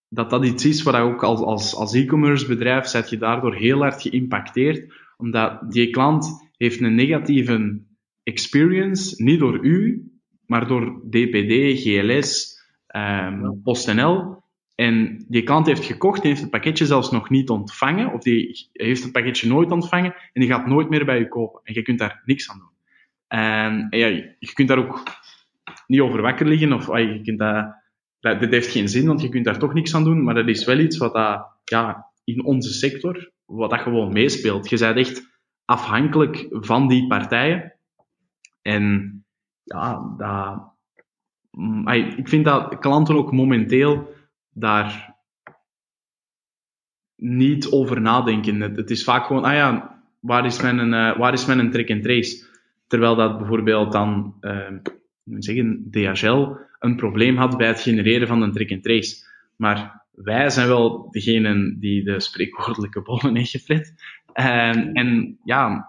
dat 0.09 0.31
dat 0.31 0.45
iets 0.45 0.65
is 0.65 0.83
waar 0.83 1.03
ook 1.03 1.23
als, 1.23 1.41
als, 1.41 1.75
als 1.75 1.95
e-commerce 1.95 2.47
bedrijf 2.47 2.87
zet 2.87 3.11
je 3.11 3.19
daardoor 3.19 3.55
heel 3.55 3.79
hard 3.79 4.03
geïmpacteerd, 4.03 4.93
omdat 5.17 5.73
die 5.73 5.91
klant 5.91 6.51
heeft 6.57 6.81
een 6.81 6.95
negatieve 6.95 7.81
experience, 8.23 9.23
niet 9.23 9.39
door 9.39 9.65
u, 9.65 10.11
maar 10.47 10.67
door 10.67 11.01
DPD, 11.11 11.81
GLS, 11.81 12.61
um, 12.97 13.61
PostNL. 13.63 14.37
En 14.75 15.25
die 15.29 15.43
klant 15.43 15.67
heeft 15.67 15.85
gekocht 15.85 16.23
heeft 16.23 16.41
het 16.41 16.51
pakketje 16.51 16.87
zelfs 16.87 17.11
nog 17.11 17.31
niet 17.31 17.49
ontvangen, 17.49 18.13
of 18.13 18.23
die 18.23 18.69
heeft 18.73 19.03
het 19.03 19.13
pakketje 19.13 19.49
nooit 19.49 19.71
ontvangen 19.71 20.15
en 20.33 20.41
die 20.41 20.51
gaat 20.51 20.67
nooit 20.67 20.89
meer 20.89 21.05
bij 21.05 21.19
u 21.19 21.27
kopen. 21.27 21.61
En 21.65 21.75
je 21.75 21.83
kunt 21.83 21.99
daar 21.99 22.23
niks 22.25 22.51
aan 22.51 22.59
doen. 22.59 22.69
En, 23.29 23.87
ja, 23.91 24.07
je 24.39 24.53
kunt 24.53 24.69
daar 24.69 24.79
ook 24.79 25.03
niet 25.87 26.01
over 26.01 26.23
wakker 26.23 26.47
liggen, 26.47 26.73
of 26.73 26.87
je 26.87 27.21
kunt 27.25 27.39
dat 27.39 27.78
dat, 28.21 28.41
dit 28.41 28.51
heeft 28.51 28.71
geen 28.71 28.89
zin, 28.89 29.07
want 29.07 29.21
je 29.21 29.29
kunt 29.29 29.45
daar 29.45 29.59
toch 29.59 29.75
niks 29.75 29.95
aan 29.95 30.05
doen, 30.05 30.23
maar 30.23 30.35
dat 30.35 30.49
is 30.49 30.65
wel 30.65 30.79
iets 30.79 30.97
wat 30.97 31.13
dat, 31.13 31.47
ja, 31.65 32.07
in 32.25 32.45
onze 32.45 32.73
sector, 32.73 33.31
wat 33.45 33.71
dat 33.71 33.81
gewoon 33.81 34.13
meespeelt. 34.13 34.71
Je 34.71 34.79
bent 34.79 34.97
echt 34.97 35.23
afhankelijk 35.65 36.47
van 36.51 36.89
die 36.89 37.07
partijen. 37.07 37.75
En 38.63 39.25
ja, 39.63 40.15
dat, 40.17 40.73
mm, 41.51 41.89
ik 41.89 42.29
vind 42.29 42.45
dat 42.45 42.79
klanten 42.79 43.17
ook 43.17 43.33
momenteel 43.33 44.15
daar 44.51 45.17
niet 47.17 47.71
over 47.71 48.01
nadenken. 48.01 48.61
Het, 48.61 48.91
is 48.91 49.05
vaak 49.05 49.27
gewoon, 49.27 49.45
ah 49.45 49.53
ja, 49.53 50.03
waar 50.21 50.47
is 50.47 50.63
mijn, 50.63 50.93
uh, 50.93 51.19
waar 51.19 51.33
is 51.33 51.47
mijn 51.47 51.71
track 51.71 51.91
and 51.91 52.03
trace? 52.03 52.47
Terwijl 52.87 53.15
dat 53.17 53.39
bijvoorbeeld 53.39 53.93
dan, 53.93 54.35
uh, 54.41 54.69
zeggen, 55.39 55.89
DHL 55.91 56.57
een 56.79 56.97
probleem 56.97 57.37
had 57.37 57.57
bij 57.57 57.67
het 57.67 57.81
genereren 57.81 58.29
van 58.29 58.43
een 58.43 58.53
track 58.53 58.71
and 58.71 58.83
trace. 58.83 59.27
Maar 59.57 60.07
wij 60.11 60.51
zijn 60.51 60.69
wel 60.69 61.11
degene 61.11 61.77
die 61.79 62.05
de 62.05 62.21
spreekwoordelijke 62.21 63.03
bollen 63.03 63.37
heeft 63.37 63.51
gefret. 63.51 63.95
En, 64.33 64.93
en 64.93 65.39
ja, 65.45 65.89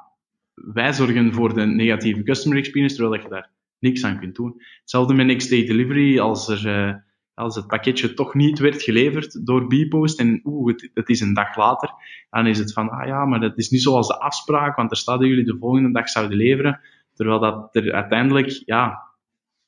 wij 0.54 0.94
zorgen 0.94 1.34
voor 1.34 1.54
de 1.54 1.66
negatieve 1.66 2.24
customer 2.24 2.58
experience, 2.58 2.96
terwijl 2.96 3.22
je 3.22 3.30
daar 3.30 3.50
niks 3.80 4.04
aan 4.04 4.20
kunt 4.20 4.36
doen. 4.36 4.62
Hetzelfde 4.80 5.14
met 5.14 5.26
next 5.26 5.50
day 5.50 5.66
delivery, 5.66 6.20
als 6.20 6.48
er, 6.48 6.88
uh, 6.88 6.96
als 7.34 7.56
het 7.56 7.68
pakketje 7.68 8.14
toch 8.14 8.34
niet 8.34 8.60
werd 8.60 8.82
geleverd 8.82 9.46
door 9.46 9.68
Bpost 9.68 10.20
en 10.20 10.42
oeh, 10.44 10.72
het, 10.72 10.90
het, 10.94 11.10
is 11.10 11.22
een 11.22 11.34
dag 11.34 11.56
later, 11.56 11.90
dan 12.30 12.48
is 12.48 12.58
het 12.58 12.74
van, 12.74 12.90
ah 12.90 13.08
ja, 13.08 13.26
maar 13.26 13.40
dat 13.40 13.58
is 13.58 13.70
niet 13.70 13.82
zoals 13.82 14.08
de 14.08 14.20
afspraak, 14.20 14.76
want 14.76 14.92
er 14.92 14.98
staat 14.98 15.20
dat 15.20 15.28
jullie 15.28 15.46
de 15.46 15.58
volgende 15.60 15.92
dag 15.92 16.10
zouden 16.10 16.38
leveren, 16.38 16.80
terwijl 17.14 17.40
dat 17.40 17.76
er 17.76 17.94
uiteindelijk, 17.94 18.62
ja, 18.66 19.09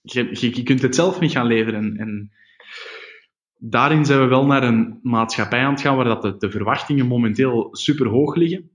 je, 0.01 0.29
je, 0.31 0.63
kunt 0.63 0.81
het 0.81 0.95
zelf 0.95 1.19
niet 1.19 1.31
gaan 1.31 1.45
leveren. 1.45 1.97
En 1.97 2.31
daarin 3.57 4.05
zijn 4.05 4.19
we 4.19 4.25
wel 4.25 4.45
naar 4.45 4.63
een 4.63 4.99
maatschappij 5.03 5.63
aan 5.63 5.71
het 5.71 5.81
gaan 5.81 5.95
waar 5.95 6.21
dat 6.21 6.41
de, 6.41 6.51
verwachtingen 6.51 7.07
momenteel 7.07 7.67
super 7.71 8.07
hoog 8.07 8.35
liggen. 8.35 8.69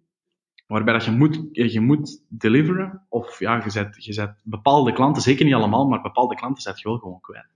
Waarbij 0.66 0.92
dat 0.92 1.04
je 1.04 1.10
moet, 1.10 1.40
je 1.52 1.80
moet 1.80 2.24
deliveren. 2.28 3.06
Of 3.08 3.38
ja, 3.38 3.62
je 3.64 3.70
zet, 3.70 4.04
je 4.04 4.12
zet 4.12 4.40
bepaalde 4.42 4.92
klanten, 4.92 5.22
zeker 5.22 5.44
niet 5.44 5.54
allemaal, 5.54 5.86
maar 5.88 6.02
bepaalde 6.02 6.34
klanten 6.34 6.62
zet 6.62 6.80
je 6.80 6.88
wel 6.88 6.98
gewoon 6.98 7.20
kwijt. 7.20 7.54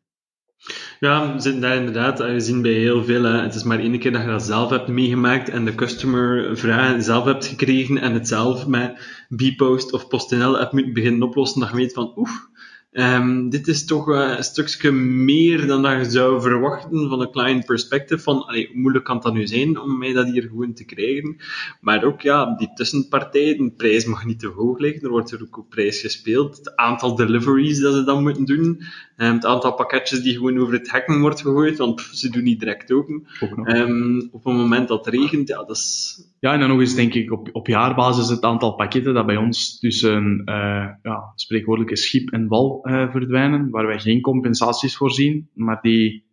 Ja, 1.01 1.36
we 1.36 1.59
daar 1.59 1.76
inderdaad 1.76 2.20
gezien 2.20 2.62
bij 2.62 2.72
heel 2.72 3.05
veel. 3.05 3.24
Het 3.24 3.55
is 3.55 3.62
maar 3.62 3.78
één 3.78 3.98
keer 3.98 4.12
dat 4.12 4.22
je 4.22 4.26
dat 4.26 4.42
zelf 4.42 4.70
hebt 4.70 4.88
meegemaakt 4.88 5.48
en 5.48 5.64
de 5.64 5.74
customer 5.74 6.56
vragen 6.56 7.02
zelf 7.02 7.24
hebt 7.24 7.47
gekregen 7.47 7.98
en 7.98 8.12
het 8.12 8.28
zelf 8.28 8.66
met 8.66 9.24
Bpost 9.28 9.92
of 9.92 10.09
PostNL 10.09 10.59
hebt 10.59 10.72
moeten 10.72 10.92
beginnen 10.92 11.22
oplossen. 11.22 11.60
Dat 11.60 11.70
je 11.70 11.76
weet 11.76 11.92
van, 11.92 12.12
oef, 12.16 12.49
Um, 12.92 13.50
dit 13.50 13.68
is 13.68 13.84
toch 13.84 14.08
uh, 14.08 14.34
een 14.36 14.44
stukje 14.44 14.90
meer 14.90 15.66
dan 15.66 15.82
dat 15.82 15.92
je 15.92 16.10
zou 16.10 16.40
verwachten 16.40 17.08
van 17.08 17.20
een 17.20 17.30
client 17.30 17.64
perspective. 17.64 18.22
Van, 18.22 18.46
allee, 18.46 18.66
hoe 18.66 18.80
moeilijk 18.80 19.04
kan 19.04 19.20
dat 19.20 19.32
nu 19.32 19.46
zijn 19.46 19.80
om 19.80 19.98
mij 19.98 20.12
dat 20.12 20.28
hier 20.28 20.42
gewoon 20.42 20.72
te 20.72 20.84
krijgen? 20.84 21.36
Maar 21.80 22.04
ook, 22.04 22.20
ja, 22.20 22.56
die 22.56 22.72
tussenpartij, 22.74 23.56
de 23.56 23.72
prijs 23.76 24.04
mag 24.04 24.24
niet 24.24 24.38
te 24.38 24.46
hoog 24.46 24.78
liggen. 24.78 25.02
Er 25.02 25.10
wordt 25.10 25.30
er 25.30 25.42
ook 25.42 25.58
op 25.58 25.70
prijs 25.70 26.00
gespeeld. 26.00 26.56
Het 26.56 26.76
aantal 26.76 27.14
deliveries 27.14 27.80
dat 27.80 27.94
ze 27.94 28.04
dan 28.04 28.22
moeten 28.22 28.44
doen. 28.44 28.82
Um, 29.22 29.32
het 29.32 29.44
aantal 29.44 29.74
pakketjes 29.74 30.22
die 30.22 30.34
gewoon 30.34 30.59
over 30.59 30.72
het 30.72 30.90
hekken 30.92 31.20
wordt 31.20 31.40
gegooid, 31.40 31.78
want 31.78 32.01
ze 32.01 32.30
doen 32.30 32.42
niet 32.42 32.59
direct 32.59 32.92
open. 32.92 33.26
Um, 33.64 34.28
op 34.32 34.44
het 34.44 34.55
moment 34.55 34.88
dat 34.88 35.05
het 35.05 35.14
regent, 35.14 35.48
ja, 35.48 35.56
dat 35.56 35.76
is... 35.76 36.16
Ja, 36.38 36.52
en 36.52 36.60
dan 36.60 36.68
nog 36.68 36.80
eens 36.80 36.94
denk 36.94 37.14
ik 37.14 37.32
op, 37.32 37.48
op 37.52 37.66
jaarbasis 37.66 38.28
het 38.28 38.42
aantal 38.42 38.74
pakketten 38.74 39.14
dat 39.14 39.26
bij 39.26 39.36
ons 39.36 39.78
tussen 39.78 40.42
uh, 40.44 40.86
ja, 41.02 41.32
spreekwoordelijke 41.34 41.97
schip 41.97 42.30
en 42.30 42.48
wal 42.48 42.80
uh, 42.82 43.10
verdwijnen, 43.10 43.70
waar 43.70 43.86
wij 43.86 43.98
geen 43.98 44.20
compensaties 44.20 44.97
voorzien, 44.97 45.48
maar 45.55 45.78
die, 45.82 46.24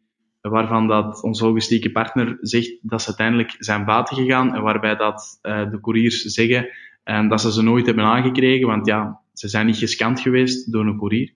waarvan 0.41 0.87
dat 0.87 1.23
onze 1.23 1.45
logistieke 1.45 1.91
partner 1.91 2.37
zegt 2.41 2.77
dat 2.81 3.01
ze 3.01 3.07
uiteindelijk 3.07 3.55
zijn 3.59 3.85
baten 3.85 4.15
gegaan 4.15 4.55
en 4.55 4.61
waarbij 4.61 4.95
dat 4.95 5.39
uh, 5.41 5.71
de 5.71 5.79
couriers 5.79 6.21
zeggen 6.21 6.69
dat 7.29 7.41
ze 7.41 7.51
ze 7.51 7.61
nooit 7.61 7.85
hebben 7.85 8.03
aangekregen, 8.03 8.67
want 8.67 8.85
ja, 8.85 9.19
ze 9.33 9.47
zijn 9.47 9.65
niet 9.65 9.77
gescand 9.77 10.19
geweest 10.19 10.71
door 10.71 10.85
een 10.85 10.97
courier. 10.97 11.33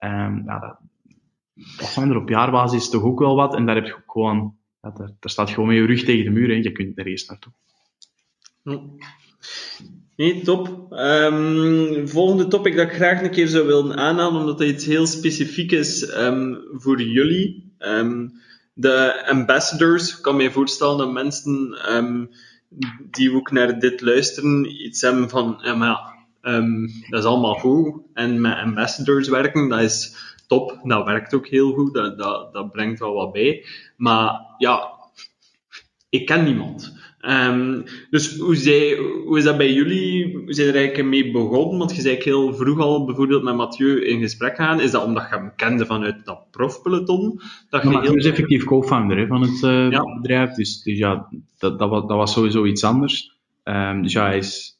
Um, 0.00 0.42
ja, 0.46 0.58
dat, 0.58 0.78
dat 1.76 1.88
zijn 1.88 2.10
er 2.10 2.16
op 2.16 2.28
jaarbasis 2.28 2.90
toch 2.90 3.02
ook 3.02 3.18
wel 3.18 3.36
wat 3.36 3.54
en 3.54 3.66
daar 3.66 3.74
heb 3.74 3.86
je 3.86 4.02
gewoon, 4.06 4.56
er, 4.80 4.92
daar 4.96 5.16
staat 5.20 5.50
gewoon 5.50 5.68
met 5.68 5.76
je 5.76 5.86
rug 5.86 6.04
tegen 6.04 6.24
de 6.24 6.30
muur 6.30 6.50
en 6.50 6.62
je 6.62 6.72
kunt 6.72 6.96
nergens 6.96 7.26
naartoe. 7.26 7.52
Nee, 10.16 10.42
top. 10.42 10.92
Um, 10.92 12.08
volgende 12.08 12.48
topic 12.48 12.76
dat 12.76 12.86
ik 12.86 12.94
graag 12.94 13.22
een 13.22 13.30
keer 13.30 13.48
zou 13.48 13.66
willen 13.66 13.96
aanhalen, 13.96 14.40
omdat 14.40 14.58
dat 14.58 14.68
iets 14.68 14.86
heel 14.86 15.06
specifiek 15.06 15.72
is 15.72 16.16
um, 16.16 16.58
voor 16.72 17.02
jullie. 17.02 17.74
De 18.74 19.26
ambassadors, 19.28 20.16
ik 20.16 20.22
kan 20.22 20.36
me 20.36 20.50
voorstellen 20.50 20.98
dat 20.98 21.12
mensen 21.12 21.78
die 23.10 23.34
ook 23.34 23.50
naar 23.50 23.78
dit 23.78 24.00
luisteren 24.00 24.84
iets 24.84 25.00
hebben 25.00 25.28
van, 25.28 25.58
ja, 25.62 25.74
maar 25.74 25.88
ja, 25.88 26.16
dat 27.10 27.20
is 27.20 27.24
allemaal 27.24 27.54
goed. 27.54 28.05
En 28.16 28.40
met 28.40 28.56
ambassadors 28.56 29.28
werken, 29.28 29.68
dat 29.68 29.80
is 29.80 30.16
top. 30.46 30.80
Dat 30.82 31.04
werkt 31.04 31.34
ook 31.34 31.46
heel 31.46 31.72
goed. 31.72 31.94
Dat, 31.94 32.18
dat, 32.18 32.52
dat 32.52 32.72
brengt 32.72 32.98
wel 32.98 33.14
wat 33.14 33.32
bij. 33.32 33.64
Maar 33.96 34.40
ja, 34.58 34.90
ik 36.08 36.26
ken 36.26 36.44
niemand. 36.44 36.94
Um, 37.20 37.84
dus 38.10 38.38
hoe, 38.38 39.24
hoe 39.26 39.38
is 39.38 39.44
dat 39.44 39.56
bij 39.56 39.72
jullie? 39.72 40.36
Hoe 40.36 40.54
zijn 40.54 40.68
er 40.68 40.74
eigenlijk 40.74 41.08
mee 41.08 41.30
begonnen? 41.30 41.78
Want 41.78 41.96
je 41.96 42.02
zei 42.02 42.16
heel 42.16 42.54
vroeg 42.54 42.78
al 42.78 43.04
bijvoorbeeld 43.04 43.42
met 43.42 43.56
Mathieu 43.56 44.04
in 44.04 44.20
gesprek 44.20 44.56
gaan. 44.56 44.80
Is 44.80 44.90
dat 44.90 45.04
omdat 45.04 45.26
je 45.30 45.36
hem 45.36 45.52
kende 45.56 45.86
vanuit 45.86 46.24
dat 46.24 46.50
profpeloton? 46.50 47.40
Dat 47.70 47.82
je 47.82 47.88
Mathieu 47.88 48.10
heel... 48.10 48.18
is 48.18 48.26
effectief 48.26 48.64
co-founder 48.64 49.26
van 49.26 49.42
het 49.42 49.62
uh, 49.62 50.16
bedrijf. 50.20 50.54
Dus, 50.54 50.82
dus, 50.82 50.98
ja, 50.98 51.28
dat, 51.58 51.78
dat, 51.78 51.90
was, 51.90 52.06
dat 52.06 52.16
was 52.16 52.32
sowieso 52.32 52.64
iets 52.64 52.84
anders. 52.84 53.34
Um, 53.64 54.02
dus 54.02 54.12
ja, 54.12 54.24
hij 54.24 54.36
is 54.36 54.75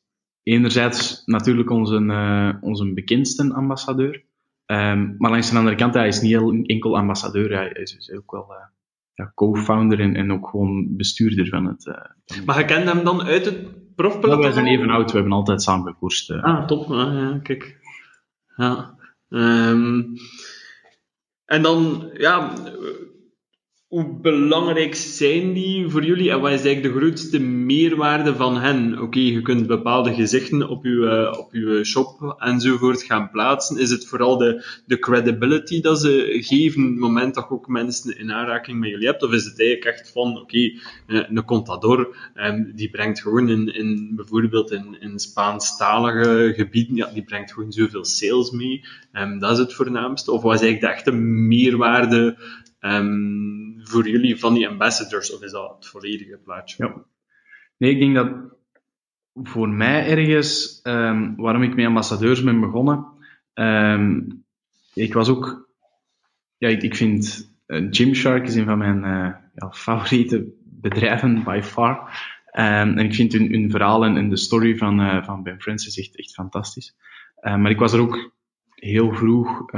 enerzijds 0.47 1.23
natuurlijk 1.25 1.71
onze, 1.71 2.01
uh, 2.01 2.55
onze 2.61 2.93
bekendste 2.93 3.55
ambassadeur. 3.55 4.25
Um, 4.67 5.15
maar 5.19 5.31
langs 5.31 5.51
de 5.51 5.59
andere 5.59 5.77
kant, 5.77 5.95
hij 5.95 6.09
is 6.09 6.21
niet 6.21 6.69
enkel 6.69 6.97
ambassadeur. 6.97 7.57
Hij 7.57 7.69
is 7.69 8.13
ook 8.13 8.31
wel... 8.31 8.47
Uh, 8.51 8.57
ja, 9.17 9.33
co-founder 9.35 10.01
en, 10.01 10.17
en 10.17 10.33
ook 10.33 10.49
gewoon 10.49 10.97
bestuurder 10.97 11.49
van 11.49 11.67
het. 11.67 11.87
Uh, 11.87 12.45
maar 12.45 12.59
je 12.59 12.65
kent 12.65 12.85
hem 12.85 13.05
dan 13.05 13.23
uit 13.23 13.45
het 13.45 13.95
profpeloton? 13.95 14.39
Ja, 14.39 14.45
wij 14.45 14.53
zijn 14.53 14.67
even 14.67 14.91
oud, 14.91 15.11
we 15.11 15.19
hebben 15.19 15.37
altijd 15.37 15.63
samen 15.63 15.93
gekoerst. 15.93 16.31
Ah, 16.31 16.67
top. 16.67 16.91
Ah, 16.91 17.15
ja, 17.15 17.39
kijk. 17.43 17.79
Ja. 18.57 18.95
Um, 19.29 20.13
en 21.45 21.63
dan, 21.63 22.11
ja, 22.15 22.53
hoe 23.97 24.21
belangrijk 24.21 24.95
zijn 24.95 25.53
die 25.53 25.89
voor 25.89 26.05
jullie 26.05 26.31
en 26.31 26.41
wat 26.41 26.53
is 26.53 26.65
eigenlijk 26.65 26.95
de 26.95 27.01
grootste 27.01 27.39
meerwaarde 27.41 28.35
van 28.35 28.61
hen? 28.61 29.01
Oké, 29.01 29.19
je 29.19 29.43
kunt 29.43 29.67
bepaalde 29.67 30.15
gezichten 30.15 30.69
op 30.69 30.85
je, 30.85 31.29
eh, 31.33 31.39
op 31.39 31.53
uw 31.53 31.85
shop 31.85 32.37
enzovoort 32.39 33.03
gaan 33.03 33.31
plaatsen. 33.31 33.79
Is 33.79 33.91
het 33.91 34.07
vooral 34.07 34.37
de, 34.37 34.65
de 34.87 34.99
credibility 34.99 35.81
dat 35.81 36.01
ze 36.01 36.37
geven 36.41 36.83
het 36.83 36.97
moment 36.97 37.35
dat 37.35 37.51
ook 37.51 37.69
mensen 37.69 38.19
in 38.19 38.33
aanraking 38.33 38.79
met 38.79 38.91
jullie 38.91 39.07
hebt? 39.07 39.23
Of 39.23 39.33
is 39.33 39.45
het 39.45 39.61
eigenlijk 39.61 39.97
echt 39.97 40.13
van, 40.13 40.41
oké, 40.41 40.59
eh, 41.07 41.23
een 41.29 41.45
contador, 41.45 42.17
um, 42.35 42.73
die 42.75 42.91
brengt 42.91 43.21
gewoon 43.21 43.49
in, 43.49 43.75
in 43.75 44.13
bijvoorbeeld 44.17 44.71
in, 44.71 44.97
in 45.01 45.19
Spaanstalige 45.19 46.53
gebieden, 46.57 46.97
ja, 46.97 47.11
die 47.13 47.25
brengt 47.25 47.53
gewoon 47.53 47.73
zoveel 47.73 48.05
sales 48.05 48.51
mee. 48.51 48.85
Um, 49.13 49.39
dat 49.39 49.51
is 49.53 49.59
het 49.59 49.75
voornaamste. 49.75 50.33
Of 50.33 50.43
wat 50.43 50.55
is 50.55 50.61
eigenlijk 50.61 50.93
de 50.93 50.99
echte 50.99 51.13
meerwaarde 51.23 52.37
um, 52.95 53.81
voor 53.83 54.09
jullie 54.09 54.39
van 54.39 54.55
die 54.55 54.69
ambassadors, 54.69 55.35
of 55.35 55.43
is 55.43 55.51
dat 55.51 55.75
het 55.75 55.87
volledige 55.87 56.37
plaatje? 56.45 56.85
Ja. 56.85 57.05
Nee, 57.77 57.91
ik 57.91 57.99
denk 57.99 58.15
dat 58.15 58.57
voor 59.35 59.69
mij 59.69 60.07
ergens, 60.07 60.81
um, 60.83 61.37
waarom 61.37 61.63
ik 61.63 61.75
met 61.75 61.87
ambassadeurs 61.87 62.43
ben 62.43 62.61
begonnen, 62.61 63.07
um, 63.55 64.45
ik 64.95 65.13
was 65.13 65.29
ook, 65.29 65.71
ja, 66.59 66.69
ik, 66.69 66.95
vind 66.95 67.51
uh, 67.67 67.87
Gymshark 67.91 68.47
is 68.47 68.55
een 68.55 68.65
van 68.65 68.79
mijn 68.79 68.99
uh, 68.99 69.35
ja, 69.55 69.71
favoriete 69.73 70.53
bedrijven 70.65 71.45
by 71.45 71.61
far. 71.63 72.25
En 72.51 72.99
ik 72.99 73.15
vind 73.15 73.33
hun, 73.33 73.53
hun 73.53 73.71
verhalen 73.71 74.17
en 74.17 74.29
de 74.29 74.37
story 74.37 74.77
van, 74.77 75.01
uh, 75.01 75.25
van 75.25 75.43
Ben 75.43 75.61
Francis 75.61 75.99
echt, 75.99 76.17
echt 76.19 76.35
fantastisch. 76.35 76.97
maar 77.43 77.71
ik 77.71 77.79
was 77.79 77.93
er 77.93 78.01
ook 78.01 78.35
heel 78.75 79.15
vroeg, 79.15 79.73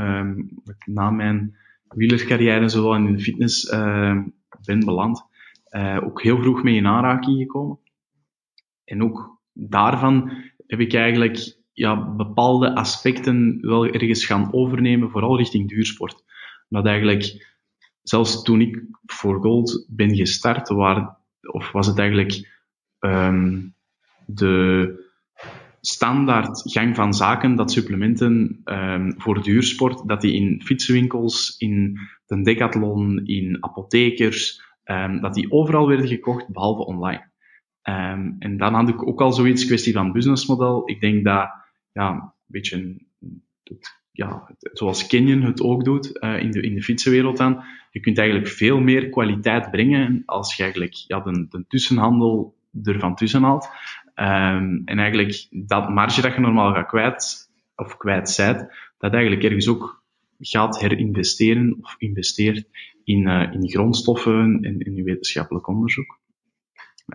na 0.85 1.11
mijn 1.11 1.57
wielercarrière 1.89 2.69
zowel 2.69 2.95
in 2.95 3.17
de 3.17 3.23
fitness 3.23 3.65
uh, 3.65 4.23
ben 4.65 4.85
beland. 4.85 5.27
Uh, 5.71 5.99
ook 6.05 6.23
heel 6.23 6.43
vroeg 6.43 6.63
mee 6.63 6.77
in 6.77 6.87
aanraking 6.87 7.39
gekomen. 7.39 7.79
En 8.85 9.03
ook 9.03 9.41
daarvan 9.53 10.33
heb 10.67 10.81
ik 10.81 10.95
eigenlijk 10.95 11.57
ja, 11.73 12.15
bepaalde 12.15 12.75
aspecten 12.75 13.59
wel 13.61 13.87
ergens 13.87 14.27
gaan 14.27 14.53
overnemen, 14.53 15.11
vooral 15.11 15.37
richting 15.37 15.69
duursport. 15.69 16.25
Dat 16.69 16.87
eigenlijk, 16.87 17.47
zelfs 18.03 18.43
toen 18.43 18.61
ik 18.61 18.85
voor 19.07 19.41
Gold 19.41 19.87
ben 19.89 20.17
gestart, 20.17 20.69
waar, 20.69 21.17
of 21.41 21.73
was 21.73 21.87
het 21.87 21.99
eigenlijk 21.99 22.63
um, 23.01 23.75
de 24.27 25.07
standaard 25.89 26.73
gang 26.73 26.97
van 26.97 27.15
zaken 27.15 27.57
dat 27.57 27.73
supplementen 27.73 28.61
um, 28.65 29.15
voor 29.17 29.43
duursport, 29.43 30.09
dat 30.09 30.21
die 30.21 30.33
in 30.33 30.63
fietswinkels, 30.65 31.55
in 31.59 31.99
de 32.27 32.43
decathlon, 32.43 33.27
in 33.27 33.57
apothekers, 33.61 34.63
um, 34.85 35.21
dat 35.21 35.35
die 35.35 35.53
overal 35.53 35.89
werden 35.89 36.09
gekocht, 36.09 36.49
behalve 36.49 36.85
online. 36.85 37.31
Um, 37.83 38.37
en 38.39 38.57
dan 38.57 38.75
had 38.75 38.89
ik 38.89 39.07
ook 39.07 39.21
al 39.21 39.33
zoiets, 39.33 39.67
kwestie 39.67 39.93
van 39.93 40.13
businessmodel. 40.13 40.83
Ik 40.89 41.01
denk 41.01 41.25
dat, 41.25 41.49
ja, 41.93 42.11
een 42.11 42.33
beetje, 42.47 42.97
het, 43.63 44.01
ja, 44.11 44.51
zoals 44.73 45.07
Canyon 45.07 45.43
het 45.43 45.61
ook 45.61 45.85
doet, 45.85 46.19
uh, 46.21 46.43
in, 46.43 46.51
de, 46.51 46.61
in 46.61 46.75
de 46.75 46.83
fietsenwereld 46.83 47.37
dan, 47.37 47.63
je 47.91 48.01
kunt 48.01 48.19
eigenlijk 48.19 48.49
veel 48.49 48.81
meer 48.81 49.09
kwaliteit 49.09 49.71
brengen 49.71 50.23
als 50.27 50.57
je 50.57 50.63
eigenlijk 50.63 50.95
ja, 51.07 51.21
de, 51.21 51.47
de 51.49 51.65
tussenhandel 51.69 52.57
ervan 52.83 53.15
tussen 53.15 53.43
haalt. 53.43 53.69
Um, 54.21 54.83
en 54.85 54.99
eigenlijk 54.99 55.47
dat 55.51 55.89
marge 55.89 56.21
dat 56.21 56.35
je 56.35 56.41
normaal 56.41 56.75
gaat 56.75 56.87
kwijt, 56.87 57.51
of 57.77 57.97
kwijt 57.97 58.31
zijt, 58.31 58.59
dat 58.99 59.13
eigenlijk 59.13 59.45
ergens 59.45 59.69
ook 59.69 60.03
gaat 60.39 60.81
herinvesteren 60.81 61.79
of 61.81 61.95
investeert 61.99 62.69
in, 63.05 63.29
uh, 63.29 63.53
in 63.53 63.69
grondstoffen 63.69 64.59
en 64.63 64.79
in 64.79 65.05
wetenschappelijk 65.05 65.69
onderzoek. 65.69 66.19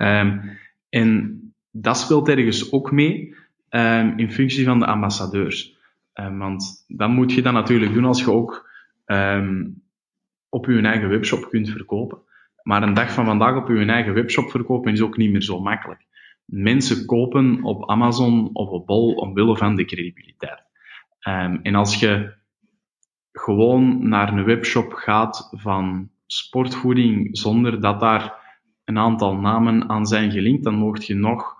Um, 0.02 0.58
en 0.90 1.40
dat 1.72 1.98
speelt 1.98 2.30
ergens 2.30 2.72
ook 2.72 2.92
mee 2.92 3.36
um, 3.70 4.18
in 4.18 4.32
functie 4.32 4.66
van 4.66 4.80
de 4.80 4.86
ambassadeurs. 4.86 5.78
Want 6.14 6.86
dat 6.88 7.10
moet 7.10 7.34
je 7.34 7.42
dan 7.42 7.54
natuurlijk 7.54 7.94
doen 7.94 8.06
als 8.06 8.20
je 8.20 8.32
ook 8.32 8.70
op 10.50 10.66
je 10.66 10.82
eigen 10.82 11.10
webshop 11.10 11.50
kunt 11.50 11.70
verkopen. 11.70 12.18
Maar 12.62 12.84
een 12.84 12.94
dag 12.94 13.14
van 13.14 13.26
vandaag 13.26 13.56
op 13.56 13.68
je 13.68 13.86
eigen 13.86 14.14
webshop 14.14 14.50
verkopen 14.52 14.92
is 14.92 15.02
ook 15.02 15.18
niet 15.18 15.32
meer 15.32 15.42
zo 15.42 15.60
makkelijk 15.60 16.06
mensen 16.46 17.06
kopen 17.06 17.64
op 17.64 17.90
Amazon 17.90 18.50
of 18.54 18.70
op 18.70 18.86
Bol 18.86 19.14
omwille 19.14 19.58
van 19.58 19.76
de 19.76 19.86
credibiliteit. 19.86 20.64
Um, 21.28 21.60
en 21.62 21.76
als 21.76 22.00
je 22.00 22.34
gewoon 23.32 24.08
naar 24.08 24.34
een 24.34 24.44
webshop 24.44 24.94
gaat 24.94 25.50
van 25.52 26.10
sportvoeding 26.26 27.38
zonder 27.38 27.82
dat 27.82 28.00
daar 28.00 28.42
een 28.84 28.98
aantal 28.98 29.36
namen 29.36 29.90
aan 29.90 30.06
zijn 30.06 30.32
gelinkt, 30.32 30.64
dan 30.64 30.76
mocht 30.76 31.06
je 31.06 31.16
nog 31.16 31.56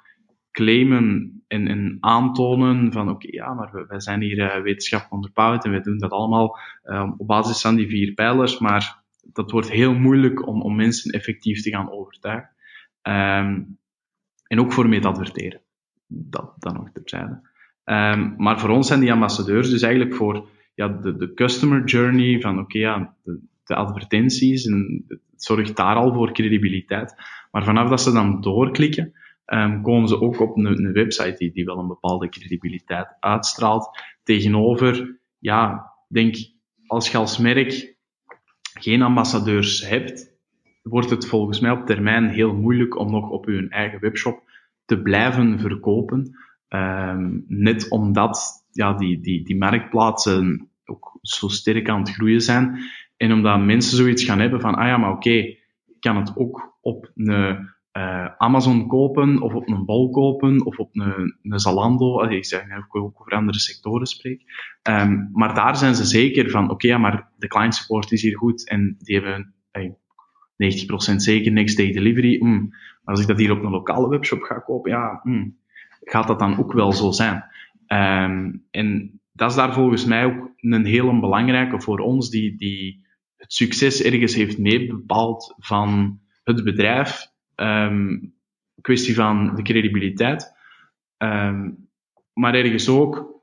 claimen 0.52 1.42
en, 1.48 1.68
en 1.68 1.98
aantonen 2.00 2.92
van 2.92 3.10
oké, 3.10 3.28
ja, 3.32 3.54
maar 3.54 3.86
wij 3.88 4.00
zijn 4.00 4.22
hier 4.22 4.38
uh, 4.38 4.64
wetenschap 4.64 5.12
onderbouwd 5.12 5.66
en 5.66 5.72
wij 5.72 5.82
doen 5.82 5.98
dat 5.98 6.12
allemaal 6.12 6.58
uh, 6.86 7.12
op 7.18 7.28
basis 7.28 7.62
van 7.62 7.76
die 7.76 7.88
vier 7.88 8.14
pijlers, 8.14 8.60
maar 8.60 9.04
dat 9.34 9.52
wordt 9.52 9.72
heel 9.72 9.94
moeilijk 9.94 10.48
om, 10.48 10.62
om 10.62 10.76
mensen 10.76 11.12
effectief 11.12 11.62
te 11.62 11.70
gaan 11.70 11.92
overtuigen. 11.92 12.50
Um, 13.02 13.78
en 14.48 14.60
ook 14.60 14.74
voor 14.74 14.90
mee 14.90 15.00
te 15.00 15.08
adverteren. 15.08 15.62
Dat 16.08 16.54
dan 16.58 16.74
nog 16.74 16.90
terzijde. 16.94 17.52
Um, 17.86 18.34
maar 18.38 18.60
voor 18.60 18.70
ons 18.70 18.88
zijn 18.88 19.00
die 19.00 19.12
ambassadeurs 19.12 19.70
dus 19.70 19.82
eigenlijk 19.82 20.16
voor 20.16 20.50
ja, 20.76 20.88
de, 20.88 21.16
de 21.16 21.34
customer 21.34 21.84
journey 21.84 22.40
van 22.40 22.60
oké, 22.60 22.78
ja, 22.78 23.16
de, 23.24 23.40
de, 23.64 23.76
advertenties 23.76 24.66
en 24.66 25.06
het 25.08 25.44
zorgt 25.44 25.76
daar 25.76 25.96
al 25.96 26.14
voor 26.14 26.32
credibiliteit. 26.32 27.16
Maar 27.52 27.64
vanaf 27.64 27.90
dat 27.90 28.02
ze 28.02 28.12
dan 28.12 28.42
doorklikken, 28.42 29.14
um, 29.46 29.82
komen 29.82 30.08
ze 30.08 30.22
ook 30.22 30.40
op 30.40 30.58
een, 30.58 30.66
een 30.66 30.94
website 30.94 31.36
die, 31.38 31.52
die 31.52 31.66
wel 31.66 31.78
een 31.78 31.88
bepaalde 31.88 32.30
credibiliteit 32.30 33.16
uitstraalt. 33.20 34.04
Tegenover, 34.24 35.20
ja, 35.40 35.92
denk, 36.08 36.36
als 36.88 37.12
je 37.12 37.18
als 37.18 37.38
merk 37.38 37.96
geen 38.74 39.02
ambassadeurs 39.02 39.88
hebt, 39.88 40.33
wordt 40.84 41.10
het 41.10 41.28
volgens 41.28 41.60
mij 41.60 41.72
op 41.72 41.86
termijn 41.86 42.30
heel 42.30 42.56
moeilijk 42.56 43.00
om 43.00 43.12
nog 43.12 43.30
op 43.30 43.46
hun 43.46 43.70
eigen 43.70 44.00
webshop 44.00 44.44
te 44.86 45.02
blijven 45.02 45.60
verkopen. 45.60 46.38
Um, 46.70 47.46
net 47.48 47.90
omdat 47.90 48.66
ja, 48.72 48.94
die, 48.94 49.22
die, 49.22 49.44
die 49.44 49.58
marktplaatsen 49.58 50.70
ook 50.86 51.18
zo 51.22 51.48
sterk 51.48 51.90
aan 51.90 52.00
het 52.00 52.10
groeien 52.10 52.42
zijn. 52.42 52.80
En 53.18 53.32
omdat 53.32 53.60
mensen 53.60 53.98
zoiets 53.98 54.24
gaan 54.24 54.40
hebben 54.40 54.62
van, 54.62 54.76
ah 54.76 54.88
ja, 54.88 54.98
maar 54.98 55.12
oké, 55.12 55.30
ik 55.30 56.00
kan 56.00 56.18
het 56.18 56.38
ook 56.38 56.78
op 56.82 57.12
een 57.16 57.72
uh, 57.98 58.26
Amazon 58.38 58.88
kopen, 58.88 59.42
of 59.42 59.54
op 59.54 59.68
een 59.70 59.86
Bol 59.86 60.10
kopen, 60.10 60.66
of 60.66 60.78
op 60.78 60.90
een, 60.94 61.38
een 61.42 61.60
Zalando. 61.60 62.20
Allee, 62.20 62.38
ik 62.38 62.46
zeg 62.46 62.64
ook, 62.78 62.96
over 62.96 63.32
andere 63.32 63.60
sectoren 63.60 64.06
spreek. 64.06 64.42
Um, 64.90 65.30
maar 65.32 65.56
daar 65.56 65.76
zijn 65.78 65.96
ze 65.96 66.06
zeker 66.06 66.50
van, 66.50 66.70
oké, 66.70 66.88
ja, 66.88 66.98
maar 66.98 67.30
de 67.38 67.48
client 67.48 67.76
support 67.76 68.12
is 68.12 68.22
hier 68.22 68.38
goed 68.38 68.70
en 68.70 68.96
die 69.00 69.16
hebben, 69.16 69.54
90% 70.54 71.16
zeker 71.16 71.52
next 71.52 71.78
day 71.78 71.92
delivery. 71.92 72.44
Mm. 72.44 72.74
Als 73.04 73.22
ik 73.22 73.28
dat 73.28 73.38
hier 73.38 73.52
op 73.52 73.64
een 73.64 73.72
lokale 73.72 74.10
webshop 74.10 74.42
ga 74.42 74.60
kopen, 74.60 74.92
ja, 74.92 75.20
mm, 75.24 75.58
gaat 76.02 76.28
dat 76.28 76.40
dan 76.40 76.58
ook 76.60 76.74
wel 76.74 76.94
zo 76.94 77.12
zijn. 77.12 77.44
Ehm, 77.88 78.52
en 78.72 79.20
dat 79.32 79.50
is 79.50 79.56
daar 79.56 79.74
volgens 79.74 80.06
mij 80.06 80.26
ook 80.26 80.52
een 80.58 80.86
hele 80.86 81.20
belangrijke 81.20 81.82
voor 81.82 82.00
ons, 82.00 82.30
die, 82.30 82.56
die 82.56 83.06
het 83.38 83.54
succes 83.54 84.04
ergens 84.04 84.36
heeft 84.36 84.58
meebepaald 84.58 85.56
van 85.58 86.20
het 86.44 86.64
bedrijf. 86.64 87.32
Um, 87.56 88.34
kwestie 88.82 89.16
van 89.16 89.56
de 89.56 89.62
credibiliteit. 89.62 90.52
Um, 91.18 91.88
maar 92.34 92.54
ergens 92.54 92.90
ook 92.90 93.34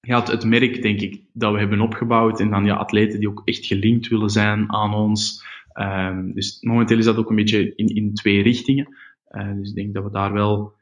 ja, 0.00 0.18
het, 0.18 0.28
het, 0.28 0.44
merk, 0.44 0.82
denk 0.82 1.00
ik, 1.00 1.22
dat 1.32 1.52
we 1.52 1.58
hebben 1.58 1.80
opgebouwd. 1.80 2.40
En 2.40 2.50
dan 2.50 2.64
ja, 2.64 2.74
atleten 2.74 3.18
die 3.18 3.28
ook 3.28 3.42
echt 3.44 3.66
gelinkt 3.66 4.08
willen 4.08 4.30
zijn 4.30 4.72
aan 4.72 4.94
ons. 4.94 5.44
Um, 5.80 6.34
dus 6.34 6.58
momenteel 6.60 6.98
is 6.98 7.04
dat 7.04 7.16
ook 7.16 7.30
een 7.30 7.36
beetje 7.36 7.74
in, 7.74 7.86
in 7.86 8.14
twee 8.14 8.42
richtingen. 8.42 8.96
Uh, 9.30 9.54
dus 9.54 9.68
ik 9.68 9.74
denk 9.74 9.94
dat 9.94 10.04
we 10.04 10.10
daar 10.10 10.32
wel 10.32 10.72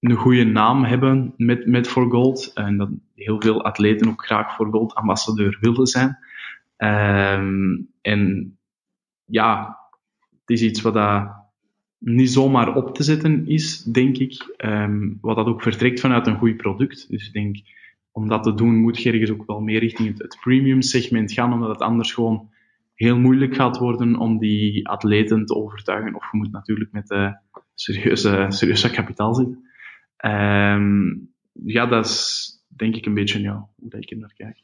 een 0.00 0.14
goede 0.14 0.44
naam 0.44 0.84
hebben 0.84 1.34
met, 1.36 1.66
met 1.66 1.88
For 1.88 2.10
Gold. 2.10 2.50
En 2.54 2.76
dat 2.76 2.88
heel 3.14 3.40
veel 3.40 3.64
atleten 3.64 4.08
ook 4.08 4.24
graag 4.24 4.54
For 4.54 4.70
Gold 4.70 4.94
ambassadeur 4.94 5.58
willen 5.60 5.86
zijn. 5.86 6.18
Um, 6.76 7.88
en 8.00 8.52
ja, 9.24 9.78
het 10.40 10.50
is 10.50 10.62
iets 10.62 10.80
wat 10.80 10.94
dat 10.94 11.36
niet 11.98 12.30
zomaar 12.30 12.76
op 12.76 12.94
te 12.94 13.02
zetten 13.02 13.46
is, 13.46 13.82
denk 13.82 14.16
ik. 14.16 14.54
Um, 14.64 15.18
wat 15.20 15.36
dat 15.36 15.46
ook 15.46 15.62
vertrekt 15.62 16.00
vanuit 16.00 16.26
een 16.26 16.38
goed 16.38 16.56
product. 16.56 17.10
Dus 17.10 17.26
ik 17.26 17.32
denk, 17.32 17.56
om 18.12 18.28
dat 18.28 18.42
te 18.42 18.54
doen, 18.54 18.76
moet 18.76 19.02
je 19.02 19.12
ergens 19.12 19.30
ook 19.30 19.46
wel 19.46 19.60
meer 19.60 19.80
richting 19.80 20.08
het, 20.08 20.18
het 20.18 20.38
premium 20.40 20.82
segment 20.82 21.32
gaan, 21.32 21.52
omdat 21.52 21.68
het 21.68 21.80
anders 21.80 22.12
gewoon 22.12 22.50
heel 22.98 23.18
moeilijk 23.18 23.54
gaat 23.54 23.78
worden 23.78 24.16
om 24.16 24.38
die 24.38 24.88
atleten 24.88 25.46
te 25.46 25.54
overtuigen. 25.54 26.14
Of 26.14 26.30
je 26.32 26.38
moet 26.38 26.52
natuurlijk 26.52 26.92
met 26.92 27.10
uh, 27.10 27.32
serieuze, 27.74 28.46
serieuze 28.48 28.90
kapitaal 28.90 29.34
zitten. 29.34 29.68
Um, 30.24 31.30
ja, 31.52 31.86
dat 31.86 32.04
is 32.04 32.50
denk 32.68 32.96
ik 32.96 33.06
een 33.06 33.14
beetje 33.14 33.40
ja, 33.40 33.68
hoe 33.76 34.00
ik 34.00 34.10
er 34.10 34.16
naar 34.16 34.34
kijk. 34.36 34.56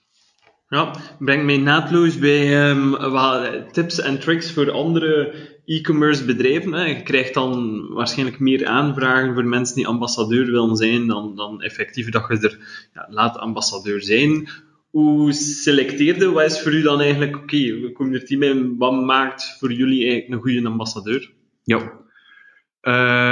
Ja, 0.69 0.95
breng 1.19 1.45
mij 1.45 1.57
naadloos 1.57 2.19
bij 2.19 2.71
um, 2.71 2.91
wat 2.91 3.73
tips 3.73 4.01
en 4.01 4.21
tricks 4.21 4.53
voor 4.53 4.71
andere 4.71 5.35
e-commerce 5.65 6.25
bedrijven. 6.25 6.73
Hè. 6.73 6.85
Je 6.85 7.03
krijgt 7.03 7.35
dan 7.35 7.87
waarschijnlijk 7.89 8.39
meer 8.39 8.67
aanvragen 8.67 9.35
voor 9.35 9.45
mensen 9.45 9.77
die 9.77 9.87
ambassadeur 9.87 10.47
willen 10.47 10.77
zijn 10.77 11.07
dan, 11.07 11.37
dan 11.37 11.63
effectief 11.63 12.09
dat 12.09 12.27
je 12.29 12.49
er 12.49 12.89
ja, 12.95 13.07
laat 13.11 13.39
ambassadeur 13.39 14.03
zijn. 14.03 14.49
Hoe 14.95 15.33
selecteerde, 15.33 16.31
wat 16.31 16.45
is 16.45 16.63
voor 16.63 16.73
u 16.73 16.83
dan 16.83 17.01
eigenlijk, 17.01 17.37
oké, 17.37 17.57
we 17.57 17.93
komen 17.93 18.15
er 18.15 18.25
team 18.25 18.43
in, 18.43 18.77
wat 18.77 19.05
maakt 19.05 19.57
voor 19.59 19.73
jullie 19.73 20.03
eigenlijk 20.03 20.33
een 20.33 20.51
goede 20.51 20.69
ambassadeur? 20.69 21.33
Ja, 21.63 21.93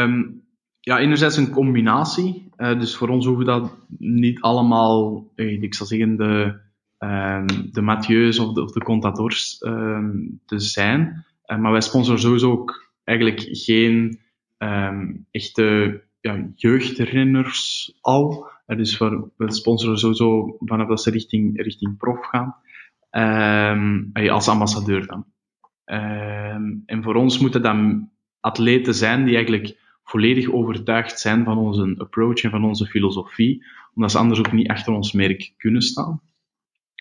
um, 0.03 0.43
ja 0.81 0.99
enerzijds 0.99 1.37
een 1.37 1.51
combinatie. 1.51 2.51
Uh, 2.57 2.79
dus 2.79 2.97
voor 2.97 3.09
ons 3.09 3.27
hoeven 3.27 3.45
dat 3.45 3.77
niet 3.99 4.41
allemaal, 4.41 5.27
eh, 5.35 5.63
ik 5.63 5.75
zal 5.75 5.87
zeggen, 5.87 6.17
de, 6.17 6.61
um, 6.99 7.47
de 7.73 7.83
Mathieu's 7.83 8.39
of 8.39 8.53
de, 8.53 8.63
of 8.63 8.73
de 8.73 8.83
Contadors 8.83 9.63
um, 9.67 10.41
te 10.47 10.59
zijn. 10.59 11.25
Uh, 11.47 11.59
maar 11.59 11.73
wij 11.73 11.81
sponsoren 11.81 12.21
sowieso 12.21 12.51
ook 12.51 12.91
eigenlijk 13.05 13.49
geen 13.51 14.21
echte 15.31 16.01
ja, 16.23 16.53
jeugdrenners 16.55 17.93
al. 18.01 18.51
Dus 18.67 18.99
we 18.99 19.53
sponsoren 19.53 19.99
sowieso 19.99 20.57
vanaf 20.59 20.89
dat 20.89 21.03
ze 21.03 21.11
richting, 21.11 21.63
richting 21.63 21.97
prof 21.97 22.27
gaan. 22.27 22.57
Um, 23.11 24.11
als 24.13 24.49
ambassadeur 24.49 25.07
dan. 25.07 25.25
Um, 25.85 26.83
en 26.87 27.03
voor 27.03 27.15
ons 27.15 27.39
moeten 27.39 27.63
dan 27.63 28.11
atleten 28.41 28.95
zijn 28.95 29.25
die 29.25 29.35
eigenlijk 29.35 29.79
volledig 30.05 30.51
overtuigd 30.51 31.21
zijn 31.21 31.45
van 31.45 31.59
onze 31.59 31.95
approach 31.99 32.43
en 32.43 32.51
van 32.51 32.65
onze 32.65 32.87
filosofie, 32.87 33.65
omdat 33.95 34.11
ze 34.11 34.19
anders 34.19 34.39
ook 34.39 34.53
niet 34.53 34.69
achter 34.69 34.93
ons 34.93 35.13
merk 35.13 35.55
kunnen 35.57 35.83
staan. 35.83 36.21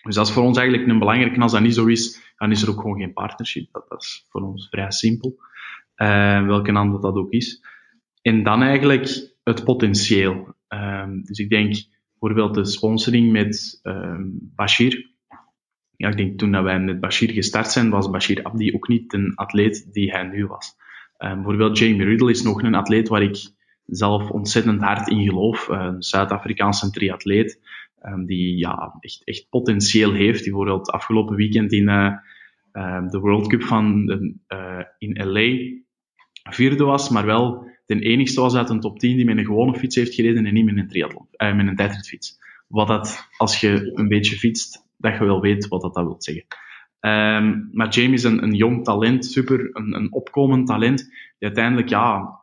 Dus 0.02 0.14
dat 0.14 0.26
is 0.26 0.32
voor 0.32 0.42
ons 0.42 0.58
eigenlijk 0.58 0.88
een 0.88 0.98
belangrijke. 0.98 1.34
En 1.34 1.42
als 1.42 1.52
dat 1.52 1.60
niet 1.60 1.74
zo 1.74 1.86
is, 1.86 2.32
dan 2.36 2.50
is 2.50 2.62
er 2.62 2.70
ook 2.70 2.80
gewoon 2.80 2.98
geen 2.98 3.12
partnership. 3.12 3.72
Dat, 3.72 4.02
is 4.02 4.26
voor 4.28 4.42
ons 4.42 4.68
vrij 4.68 4.90
simpel. 4.90 5.36
Uh, 5.96 6.46
welke 6.46 6.72
naam 6.72 7.00
dat 7.00 7.14
ook 7.14 7.32
is. 7.32 7.64
En 8.22 8.42
dan 8.42 8.62
eigenlijk 8.62 9.30
het 9.44 9.64
potentieel. 9.64 10.54
Um, 10.68 11.22
dus 11.24 11.38
ik 11.38 11.48
denk 11.48 11.74
bijvoorbeeld 12.18 12.54
de 12.54 12.64
sponsoring 12.64 13.32
met 13.32 13.80
um, 13.82 14.50
Bashir. 14.54 15.10
Ja, 15.96 16.08
ik 16.08 16.16
denk 16.16 16.38
toen 16.38 16.52
dat 16.52 16.62
wij 16.62 16.80
met 16.80 17.00
Bashir 17.00 17.30
gestart 17.30 17.70
zijn, 17.70 17.90
was 17.90 18.10
Bashir 18.10 18.42
Abdi 18.42 18.74
ook 18.74 18.88
niet 18.88 19.12
een 19.12 19.34
atleet 19.34 19.92
die 19.92 20.10
hij 20.10 20.22
nu 20.22 20.46
was. 20.46 20.76
Um, 21.18 21.34
bijvoorbeeld 21.34 21.78
Jamie 21.78 22.04
Riddle 22.04 22.30
is 22.30 22.42
nog 22.42 22.62
een 22.62 22.74
atleet 22.74 23.08
waar 23.08 23.22
ik 23.22 23.50
zelf 23.86 24.30
ontzettend 24.30 24.80
hard 24.80 25.08
in 25.08 25.24
geloof. 25.24 25.68
Een 25.68 26.02
Zuid-Afrikaanse 26.02 26.90
triatleet 26.90 27.60
die 28.26 28.56
ja, 28.58 28.96
echt, 29.00 29.24
echt 29.24 29.46
potentieel 29.50 30.12
heeft. 30.12 30.42
Die 30.42 30.52
bijvoorbeeld 30.52 30.90
afgelopen 30.90 31.36
weekend 31.36 31.72
in 31.72 31.88
uh, 31.88 33.08
de 33.08 33.18
World 33.18 33.46
Cup 33.46 33.62
van 33.62 34.06
de, 34.06 34.34
uh, 34.48 34.84
in 34.98 35.32
LA 35.32 35.80
vierde 36.50 36.84
was, 36.84 37.08
maar 37.08 37.26
wel 37.26 37.70
de 37.98 38.04
enigste 38.04 38.40
was 38.40 38.54
uit 38.54 38.70
een 38.70 38.80
top 38.80 38.98
10 38.98 39.16
die 39.16 39.24
met 39.24 39.38
een 39.38 39.44
gewone 39.44 39.78
fiets 39.78 39.96
heeft 39.96 40.14
gereden 40.14 40.46
en 40.46 40.54
niet 40.54 40.64
met 40.64 40.76
een 40.76 40.88
triathlon, 40.88 41.26
uh, 41.36 41.54
met 41.54 41.66
een 41.66 41.76
tijdritfiets. 41.76 42.38
Wat 42.68 42.88
dat, 42.88 43.28
als 43.36 43.60
je 43.60 43.90
een 43.94 44.08
beetje 44.08 44.36
fietst, 44.36 44.86
dat 44.96 45.18
je 45.18 45.24
wel 45.24 45.40
weet 45.40 45.68
wat 45.68 45.80
dat, 45.80 45.94
dat 45.94 46.04
wil 46.04 46.16
zeggen. 46.18 46.44
Um, 47.00 47.68
maar 47.72 47.88
Jamie 47.88 48.14
is 48.14 48.24
een, 48.24 48.42
een 48.42 48.54
jong 48.54 48.84
talent, 48.84 49.26
super, 49.26 49.70
een, 49.72 49.94
een 49.94 50.12
opkomend 50.12 50.66
talent, 50.66 50.98
die 51.38 51.48
uiteindelijk, 51.48 51.88
ja, 51.88 52.40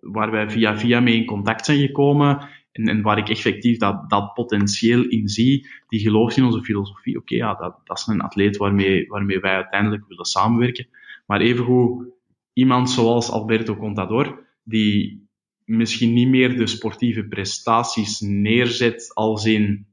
waar 0.00 0.30
wij 0.30 0.50
via 0.50 0.78
via 0.78 1.00
mee 1.00 1.16
in 1.16 1.26
contact 1.26 1.64
zijn 1.64 1.78
gekomen, 1.78 2.48
en, 2.76 2.88
en 2.88 3.02
waar 3.02 3.18
ik 3.18 3.28
effectief 3.28 3.78
dat, 3.78 4.10
dat 4.10 4.34
potentieel 4.34 5.04
in 5.04 5.28
zie, 5.28 5.68
die 5.88 6.00
gelooft 6.00 6.36
in 6.36 6.44
onze 6.44 6.62
filosofie. 6.62 7.16
Oké, 7.16 7.34
ja, 7.34 7.54
dat, 7.54 7.80
dat 7.84 7.98
is 7.98 8.06
een 8.06 8.20
atleet 8.20 8.56
waarmee, 8.56 9.06
waarmee 9.08 9.40
wij 9.40 9.54
uiteindelijk 9.54 10.04
willen 10.08 10.24
samenwerken. 10.24 10.88
Maar 11.26 11.40
evengoed 11.40 12.04
iemand 12.52 12.90
zoals 12.90 13.30
Alberto 13.30 13.76
Contador, 13.76 14.45
die 14.66 15.28
misschien 15.64 16.12
niet 16.12 16.28
meer 16.28 16.56
de 16.56 16.66
sportieve 16.66 17.24
prestaties 17.24 18.20
neerzet 18.20 19.14
als 19.14 19.44
in 19.44 19.86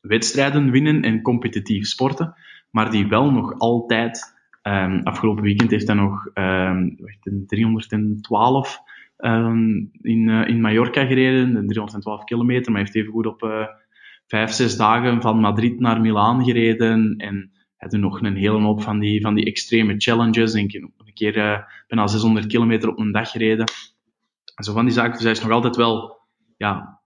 wedstrijden 0.00 0.70
winnen 0.70 1.02
en 1.02 1.22
competitief 1.22 1.86
sporten, 1.86 2.34
maar 2.70 2.90
die 2.90 3.08
wel 3.08 3.30
nog 3.30 3.58
altijd, 3.58 4.34
um, 4.62 5.00
afgelopen 5.02 5.42
weekend 5.42 5.70
heeft 5.70 5.86
hij 5.86 5.96
nog 5.96 6.30
um, 6.34 6.96
312 7.46 8.78
um, 9.18 9.90
in, 10.02 10.28
uh, 10.28 10.48
in 10.48 10.60
Mallorca 10.60 11.06
gereden, 11.06 11.66
312 11.66 12.24
kilometer, 12.24 12.72
maar 12.72 12.80
heeft 12.80 12.94
even 12.94 13.12
goed 13.12 13.26
op 13.26 13.42
uh, 13.42 13.66
vijf, 14.26 14.50
zes 14.50 14.76
dagen 14.76 15.22
van 15.22 15.40
Madrid 15.40 15.80
naar 15.80 16.00
Milaan 16.00 16.44
gereden. 16.44 17.16
En 17.16 17.50
hij 17.80 17.88
doet 17.88 18.00
nog 18.00 18.22
een 18.22 18.36
hele 18.36 18.60
hoop 18.60 18.82
van 18.82 18.98
die, 18.98 19.20
van 19.20 19.34
die 19.34 19.44
extreme 19.44 19.94
challenges. 19.96 20.54
En 20.54 20.60
een 20.60 21.14
keer 21.14 21.36
uh, 21.36 21.58
bijna 21.88 22.06
600 22.06 22.46
kilometer 22.46 22.88
op 22.88 22.98
een 22.98 23.12
dag 23.12 23.30
gereden. 23.30 23.64
En 24.54 24.64
zo 24.64 24.72
van 24.72 24.84
die 24.84 24.94
zaken. 24.94 25.12
Dus 25.12 25.22
hij 25.22 25.30
is 25.30 25.40
nog 25.40 25.50
altijd 25.50 25.76
wel, 25.76 26.18
ja, 26.56 27.00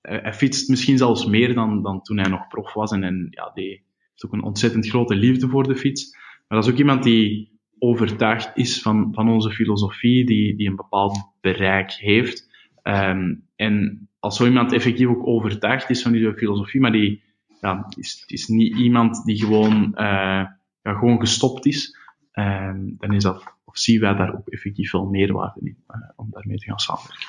hij 0.00 0.34
fietst 0.34 0.68
misschien 0.68 0.98
zelfs 0.98 1.26
meer 1.26 1.54
dan, 1.54 1.82
dan 1.82 2.02
toen 2.02 2.18
hij 2.18 2.28
nog 2.30 2.48
prof 2.48 2.72
was. 2.72 2.92
En, 2.92 3.02
en 3.02 3.26
ja, 3.30 3.50
die 3.54 3.68
heeft 3.68 4.24
ook 4.26 4.32
een 4.32 4.42
ontzettend 4.42 4.88
grote 4.88 5.14
liefde 5.14 5.48
voor 5.48 5.68
de 5.68 5.76
fiets. 5.76 6.16
Maar 6.48 6.58
dat 6.58 6.66
is 6.66 6.72
ook 6.72 6.78
iemand 6.78 7.02
die 7.02 7.58
overtuigd 7.78 8.50
is 8.54 8.82
van, 8.82 9.08
van 9.12 9.28
onze 9.28 9.50
filosofie, 9.50 10.26
die, 10.26 10.56
die 10.56 10.68
een 10.68 10.76
bepaald 10.76 11.32
bereik 11.40 11.92
heeft. 11.92 12.48
Um, 12.82 13.46
en 13.56 14.08
als 14.18 14.36
zo 14.36 14.46
iemand 14.46 14.72
effectief 14.72 15.06
ook 15.06 15.26
overtuigd 15.26 15.90
is 15.90 16.02
van 16.02 16.12
die 16.12 16.34
filosofie, 16.34 16.80
maar 16.80 16.92
die 16.92 17.22
ja, 17.64 17.86
is, 17.96 18.24
is 18.26 18.46
niet 18.46 18.76
iemand 18.76 19.24
die 19.24 19.38
gewoon, 19.38 19.92
uh, 19.94 20.44
ja, 20.82 20.92
gewoon 20.92 21.20
gestopt 21.20 21.66
is, 21.66 21.96
um, 22.32 22.96
dan 22.98 23.12
is 23.12 23.22
dat, 23.22 23.42
of 23.64 23.78
zien 23.78 24.00
wij 24.00 24.14
daar 24.14 24.34
ook 24.34 24.48
effectief 24.48 24.90
veel 24.90 25.06
meerwaarde 25.06 25.60
in 25.60 25.76
uh, 25.90 25.96
om 26.16 26.28
daarmee 26.30 26.56
te 26.56 26.64
gaan 26.64 26.78
samenwerken. 26.78 27.28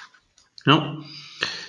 Ja. 0.63 0.95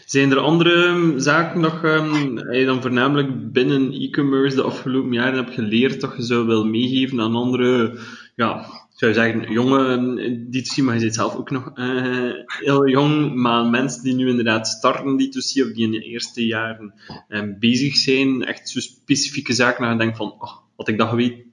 Zijn 0.05 0.31
er 0.31 0.39
andere 0.39 1.13
zaken 1.17 1.61
dat 1.61 1.85
um, 1.85 2.53
je 2.53 2.65
dan 2.65 2.83
voornamelijk 2.83 3.53
binnen 3.53 3.93
e-commerce 3.93 4.57
de 4.57 4.63
afgelopen 4.63 5.13
jaren 5.13 5.35
hebt 5.45 5.55
geleerd 5.55 6.01
dat 6.01 6.17
je 6.17 6.23
zou 6.23 6.47
willen 6.47 6.71
meegeven 6.71 7.21
aan 7.21 7.35
andere 7.35 7.99
ja, 8.35 8.67
zou 8.97 9.13
zeggen, 9.13 9.53
jongen 9.53 10.51
die 10.51 10.63
te 10.63 10.73
zien, 10.73 10.85
maar 10.85 10.95
je 10.95 11.01
zit 11.01 11.15
zelf 11.15 11.35
ook 11.35 11.51
nog 11.51 11.71
uh, 11.75 12.33
heel 12.47 12.89
jong, 12.89 13.35
maar 13.35 13.67
mensen 13.67 14.03
die 14.03 14.15
nu 14.15 14.29
inderdaad 14.29 14.69
starten 14.69 15.17
die 15.17 15.29
to 15.29 15.39
of 15.39 15.73
die 15.73 15.85
in 15.85 15.91
de 15.91 16.03
eerste 16.03 16.47
jaren 16.47 16.95
um, 17.29 17.59
bezig 17.59 17.97
zijn, 17.97 18.45
echt 18.45 18.69
zo 18.69 18.81
specifieke 18.81 19.53
zaken 19.53 19.91
je 19.91 19.99
denkt 19.99 20.17
van, 20.17 20.33
oh, 20.33 20.57
had 20.77 20.89
ik 20.89 20.99
dat 20.99 21.09
geweten? 21.09 21.45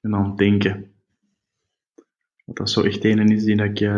En 0.00 0.10
dan 0.10 0.36
denken. 0.36 0.89
Dat 2.52 2.70
zo 2.70 2.82
echt 2.82 3.04
een 3.04 3.30
is 3.30 3.44
die 3.44 3.56
dat 3.56 3.80
ik... 3.80 3.90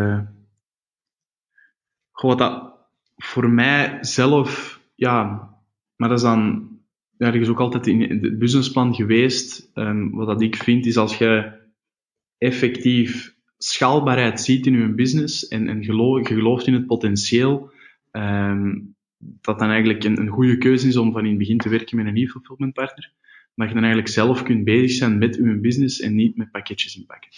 Goh, 2.11 2.29
wat 2.29 2.37
dat 2.37 2.73
voor 3.15 3.49
mij 3.49 3.97
zelf... 4.01 4.81
Ja, 4.95 5.49
Maar 5.95 6.09
dat 6.09 6.17
is 6.17 6.23
dan 6.23 6.71
ergens 7.17 7.49
ook 7.49 7.59
altijd 7.59 7.87
in 7.87 8.01
het 8.01 8.39
businessplan 8.39 8.95
geweest. 8.95 9.71
Um, 9.73 10.11
wat 10.11 10.27
dat 10.27 10.41
ik 10.41 10.55
vind 10.55 10.85
is 10.85 10.97
als 10.97 11.17
je 11.17 11.61
effectief 12.37 13.35
schaalbaarheid 13.57 14.41
ziet 14.41 14.65
in 14.65 14.77
je 14.77 14.93
business 14.93 15.47
en, 15.47 15.67
en 15.67 15.83
geloof, 15.83 16.27
je 16.27 16.35
gelooft 16.35 16.67
in 16.67 16.73
het 16.73 16.85
potentieel, 16.85 17.71
um, 18.11 18.95
dat 19.17 19.59
dan 19.59 19.69
eigenlijk 19.69 20.03
een, 20.03 20.19
een 20.19 20.27
goede 20.27 20.57
keuze 20.57 20.87
is 20.87 20.97
om 20.97 21.11
van 21.11 21.23
in 21.23 21.29
het 21.29 21.37
begin 21.37 21.57
te 21.57 21.69
werken 21.69 21.97
met 21.97 22.05
een 22.05 22.17
e-fulfillment 22.17 22.73
partner. 22.73 23.11
Dat 23.55 23.67
je 23.67 23.73
dan 23.73 23.83
eigenlijk 23.83 24.13
zelf 24.13 24.43
kunt 24.43 24.63
bezig 24.63 24.91
zijn 24.91 25.17
met 25.17 25.35
je 25.35 25.59
business 25.59 25.99
en 25.99 26.15
niet 26.15 26.37
met 26.37 26.51
pakketjes 26.51 26.95
inpakken. 26.95 27.29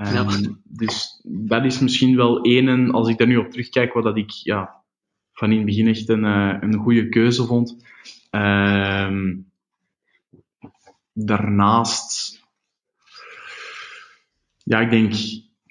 Um, 0.00 0.62
Dus 0.64 1.20
dat 1.24 1.64
is 1.64 1.78
misschien 1.78 2.16
wel 2.16 2.40
één, 2.42 2.90
als 2.90 3.08
ik 3.08 3.18
daar 3.18 3.26
nu 3.26 3.36
op 3.36 3.50
terugkijk, 3.50 3.92
wat 3.92 4.04
dat 4.04 4.16
ik 4.16 4.30
ja, 4.30 4.84
van 5.32 5.50
in 5.50 5.56
het 5.56 5.66
begin 5.66 5.88
echt 5.88 6.08
een, 6.08 6.24
uh, 6.24 6.56
een 6.60 6.74
goede 6.74 7.08
keuze 7.08 7.44
vond. 7.44 7.84
Um, 8.30 9.50
daarnaast, 11.12 12.40
ja, 14.64 14.80
ik 14.80 14.90
denk 14.90 15.14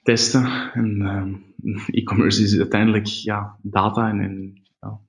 testen. 0.04 0.72
En 0.74 1.02
um, 1.02 1.54
e-commerce 1.88 2.44
is 2.44 2.58
uiteindelijk 2.58 3.06
ja, 3.06 3.58
data 3.62 4.10
en, 4.10 4.20
en 4.20 4.62
ja, 4.80 5.00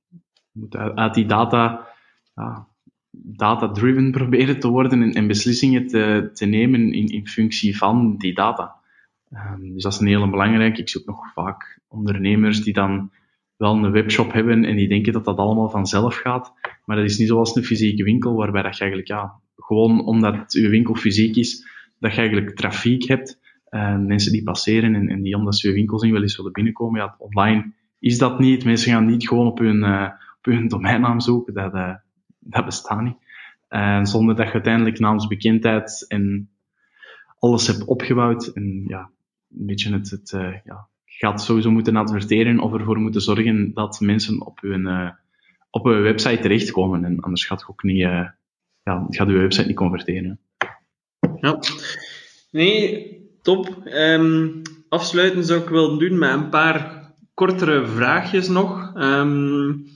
moet 0.52 0.76
uit, 0.76 1.14
die 1.14 1.26
data 1.26 1.88
ja, 2.34 2.68
data-driven 3.10 4.10
proberen 4.10 4.60
te 4.60 4.68
worden 4.68 5.02
en, 5.02 5.12
en 5.12 5.26
beslissingen 5.26 5.86
te, 5.86 6.30
te 6.32 6.46
nemen 6.46 6.92
in, 6.92 7.06
in 7.06 7.28
functie 7.28 7.76
van 7.76 8.16
die 8.16 8.34
data. 8.34 8.76
Um, 9.32 9.72
dus 9.72 9.82
dat 9.82 9.92
is 9.92 10.00
een 10.00 10.06
hele 10.06 10.30
belangrijke. 10.30 10.80
Ik 10.80 10.88
zoek 10.88 11.06
nog 11.06 11.32
vaak 11.32 11.80
ondernemers 11.88 12.62
die 12.62 12.72
dan 12.72 13.10
wel 13.56 13.74
een 13.74 13.90
webshop 13.90 14.32
hebben 14.32 14.64
en 14.64 14.76
die 14.76 14.88
denken 14.88 15.12
dat 15.12 15.24
dat 15.24 15.38
allemaal 15.38 15.70
vanzelf 15.70 16.16
gaat. 16.16 16.52
Maar 16.84 16.96
dat 16.96 17.04
is 17.04 17.18
niet 17.18 17.28
zoals 17.28 17.56
een 17.56 17.64
fysieke 17.64 18.04
winkel, 18.04 18.34
waarbij 18.34 18.62
dat 18.62 18.74
je 18.74 18.80
eigenlijk, 18.80 19.10
ja, 19.10 19.40
gewoon 19.56 20.04
omdat 20.04 20.52
je 20.52 20.68
winkel 20.68 20.94
fysiek 20.94 21.36
is, 21.36 21.68
dat 21.98 22.12
je 22.14 22.18
eigenlijk 22.18 22.56
trafiek 22.56 23.04
hebt. 23.04 23.38
Uh, 23.70 23.98
mensen 23.98 24.32
die 24.32 24.42
passeren 24.42 24.94
en, 24.94 25.08
en 25.08 25.22
die 25.22 25.36
omdat 25.36 25.56
ze 25.56 25.68
je 25.68 25.74
winkel 25.74 25.98
zien 25.98 26.12
wel 26.12 26.22
eens 26.22 26.36
willen 26.36 26.52
binnenkomen. 26.52 27.00
Ja, 27.00 27.14
online 27.18 27.72
is 27.98 28.18
dat 28.18 28.38
niet. 28.38 28.64
Mensen 28.64 28.92
gaan 28.92 29.06
niet 29.06 29.28
gewoon 29.28 29.46
op 29.46 29.58
hun, 29.58 29.76
uh, 29.76 30.08
op 30.42 30.70
domeinnaam 30.70 31.20
zoeken. 31.20 31.54
Dat, 31.54 31.74
uh, 31.74 31.94
dat 32.38 32.64
bestaat 32.64 33.02
niet. 33.02 33.16
Zonder 34.08 34.36
dat 34.36 34.46
je 34.46 34.52
uiteindelijk 34.52 34.98
naamsbekendheid 34.98 36.04
en 36.08 36.50
alles 37.38 37.66
hebt 37.66 37.84
opgebouwd. 37.84 38.46
En 38.46 38.84
ja, 38.86 39.10
een 39.50 39.66
beetje 39.66 39.92
het, 39.92 40.10
het 40.10 40.32
uh, 40.32 40.54
ja, 40.64 40.88
gaat 41.04 41.42
sowieso 41.42 41.70
moeten 41.70 41.96
adverteren 41.96 42.60
of 42.60 42.72
ervoor 42.72 42.98
moeten 42.98 43.20
zorgen 43.20 43.74
dat 43.74 44.00
mensen 44.00 44.46
op 44.46 44.60
hun, 44.60 44.80
uh, 44.80 45.10
op 45.70 45.84
hun 45.84 46.02
website 46.02 46.42
terechtkomen. 46.42 47.04
En 47.04 47.20
anders 47.20 47.44
gaat 47.46 47.60
het 47.60 47.70
ook 47.70 47.82
niet, 47.82 48.00
uh, 48.00 48.28
ja, 48.82 49.06
gaat 49.08 49.28
uw 49.28 49.38
website 49.38 49.66
niet 49.66 49.76
converteren. 49.76 50.38
Ja. 51.40 51.58
Nee, 52.50 53.16
top. 53.42 53.82
Um, 53.84 54.62
afsluiten 54.88 55.44
zou 55.44 55.62
ik 55.62 55.68
willen 55.68 55.98
doen 55.98 56.18
met 56.18 56.32
een 56.32 56.48
paar 56.48 57.12
kortere 57.34 57.86
vraagjes 57.86 58.48
nog. 58.48 58.92
Um, 58.96 59.86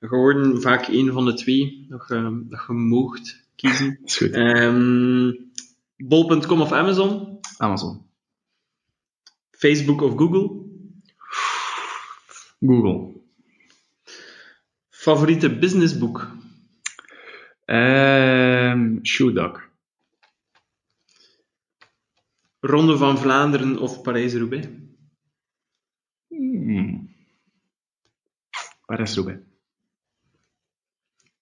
gewoon 0.00 0.60
vaak 0.60 0.86
één 0.88 1.12
van 1.12 1.24
de 1.24 1.34
twee 1.34 1.86
je, 1.88 2.44
dat 2.48 2.64
je 2.66 2.72
moogt 2.72 3.48
kiezen. 3.56 3.98
is 4.04 4.16
goed. 4.16 4.36
Um, 4.36 5.50
Bol.com 5.96 6.60
of 6.60 6.72
Amazon? 6.72 7.38
Amazon. 7.56 8.10
Facebook 9.62 10.02
of 10.02 10.16
Google? 10.16 10.46
Google. 12.60 13.22
Favoriete 14.90 15.58
businessboek? 15.58 16.30
Um, 17.66 18.98
Shoe 19.02 19.32
Dog. 19.32 19.70
Ronde 22.60 22.96
van 22.96 23.18
Vlaanderen 23.18 23.78
of 23.78 24.02
Parijs-Roubaix? 24.02 24.66
Hmm. 26.28 27.14
Parijs-Roubaix. 28.86 29.40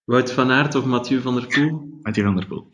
Wout 0.05 0.33
van 0.33 0.51
Aert 0.51 0.75
of 0.75 0.85
Mathieu 0.85 1.21
van 1.21 1.35
der 1.35 1.47
Poel? 1.47 2.01
Mathieu 2.03 2.25
van 2.25 2.37
der 2.37 2.47
Poel. 2.47 2.69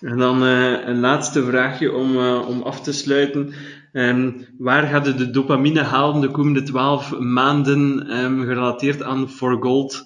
En 0.00 0.18
dan 0.18 0.42
uh, 0.42 0.86
een 0.86 1.00
laatste 1.00 1.44
vraagje 1.44 1.92
om, 1.92 2.16
uh, 2.16 2.48
om 2.48 2.62
af 2.62 2.80
te 2.80 2.92
sluiten. 2.92 3.54
Um, 3.92 4.46
waar 4.58 4.86
gaat 4.86 5.04
de 5.18 5.30
dopamine 5.30 5.82
halen 5.82 6.20
de 6.20 6.30
komende 6.30 6.62
twaalf 6.62 7.18
maanden 7.18 8.12
um, 8.18 8.40
gerelateerd 8.40 9.02
aan 9.02 9.28
For 9.28 9.62
Gold? 9.62 10.04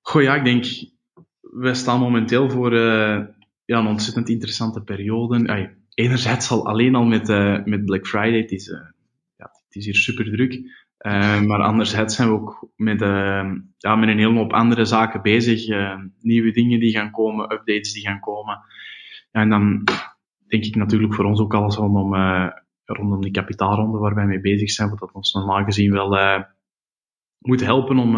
Goh 0.00 0.22
ja, 0.22 0.34
ik 0.34 0.44
denk, 0.44 0.66
wij 1.40 1.74
staan 1.74 2.00
momenteel 2.00 2.50
voor 2.50 2.72
uh, 2.72 3.24
ja, 3.64 3.78
een 3.78 3.86
ontzettend 3.86 4.28
interessante 4.28 4.82
periode. 4.82 5.48
Ay, 5.48 5.76
enerzijds 5.94 6.50
al 6.50 6.66
alleen 6.66 6.94
al 6.94 7.04
met, 7.04 7.28
met 7.66 7.84
Black 7.84 8.06
Friday, 8.06 8.40
het 8.40 8.52
is, 8.52 8.66
ja, 9.36 9.50
het 9.66 9.76
is 9.76 9.84
hier 9.84 9.94
super 9.94 10.24
druk. 10.24 10.84
Uh, 11.06 11.40
maar 11.42 11.60
anderzijds 11.62 12.16
zijn 12.16 12.28
we 12.28 12.34
ook 12.34 12.68
met, 12.76 13.00
ja, 13.76 13.96
met 13.96 14.08
een 14.08 14.18
hele 14.18 14.38
hoop 14.38 14.52
andere 14.52 14.84
zaken 14.84 15.22
bezig. 15.22 15.66
Nieuwe 16.20 16.50
dingen 16.50 16.80
die 16.80 16.92
gaan 16.92 17.10
komen, 17.10 17.52
updates 17.52 17.92
die 17.92 18.02
gaan 18.02 18.20
komen. 18.20 18.60
En 19.30 19.48
dan 19.48 19.84
denk 20.48 20.64
ik 20.64 20.76
natuurlijk 20.76 21.14
voor 21.14 21.24
ons 21.24 21.40
ook 21.40 21.54
alles 21.54 21.76
rondom, 21.76 22.14
rondom 22.84 23.22
die 23.22 23.30
kapitaalronde 23.30 23.98
waar 23.98 24.14
wij 24.14 24.26
mee 24.26 24.40
bezig 24.40 24.70
zijn, 24.70 24.90
wat 24.90 24.98
dat 24.98 25.12
ons 25.12 25.32
normaal 25.32 25.64
gezien 25.64 25.92
wel 25.92 26.44
moet 27.38 27.64
helpen 27.64 27.98
om 27.98 28.16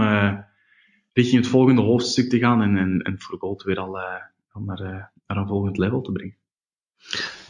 richting 1.12 1.40
het 1.40 1.50
volgende 1.50 1.82
hoofdstuk 1.82 2.30
te 2.30 2.38
gaan 2.38 2.62
en, 2.62 2.76
en, 2.76 3.02
en 3.02 3.20
voor 3.20 3.38
Gold 3.38 3.62
weer 3.62 3.78
al 3.78 3.98
naar, 4.64 5.12
naar 5.26 5.36
een 5.36 5.46
volgend 5.46 5.78
level 5.78 6.00
te 6.00 6.12
brengen. 6.12 6.36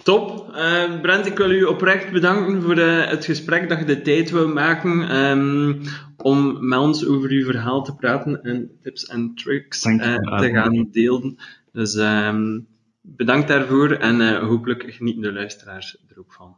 Top. 0.02 0.48
Uh, 0.50 1.00
Brent, 1.00 1.26
ik 1.26 1.38
wil 1.38 1.50
u 1.50 1.64
oprecht 1.64 2.12
bedanken 2.12 2.62
voor 2.62 2.74
de, 2.74 3.04
het 3.08 3.24
gesprek 3.24 3.68
dat 3.68 3.78
je 3.78 3.84
de 3.84 4.02
tijd 4.02 4.30
wil 4.30 4.48
maken 4.48 5.16
um, 5.16 5.80
om 6.16 6.68
met 6.68 6.78
ons 6.78 7.06
over 7.06 7.30
uw 7.30 7.44
verhaal 7.44 7.82
te 7.82 7.94
praten 7.94 8.42
en 8.42 8.70
tips 8.82 9.04
en 9.04 9.34
tricks 9.34 9.84
uh, 9.84 10.14
te 10.38 10.50
gaan 10.50 10.88
delen. 10.90 11.36
Dus 11.72 11.94
um, 11.94 12.66
bedankt 13.16 13.48
daarvoor 13.48 13.90
en 13.90 14.20
uh, 14.20 14.38
hopelijk 14.38 14.94
genieten 14.94 15.22
de 15.22 15.32
luisteraars 15.32 16.04
er 16.08 16.18
ook 16.18 16.32
van. 16.32 16.56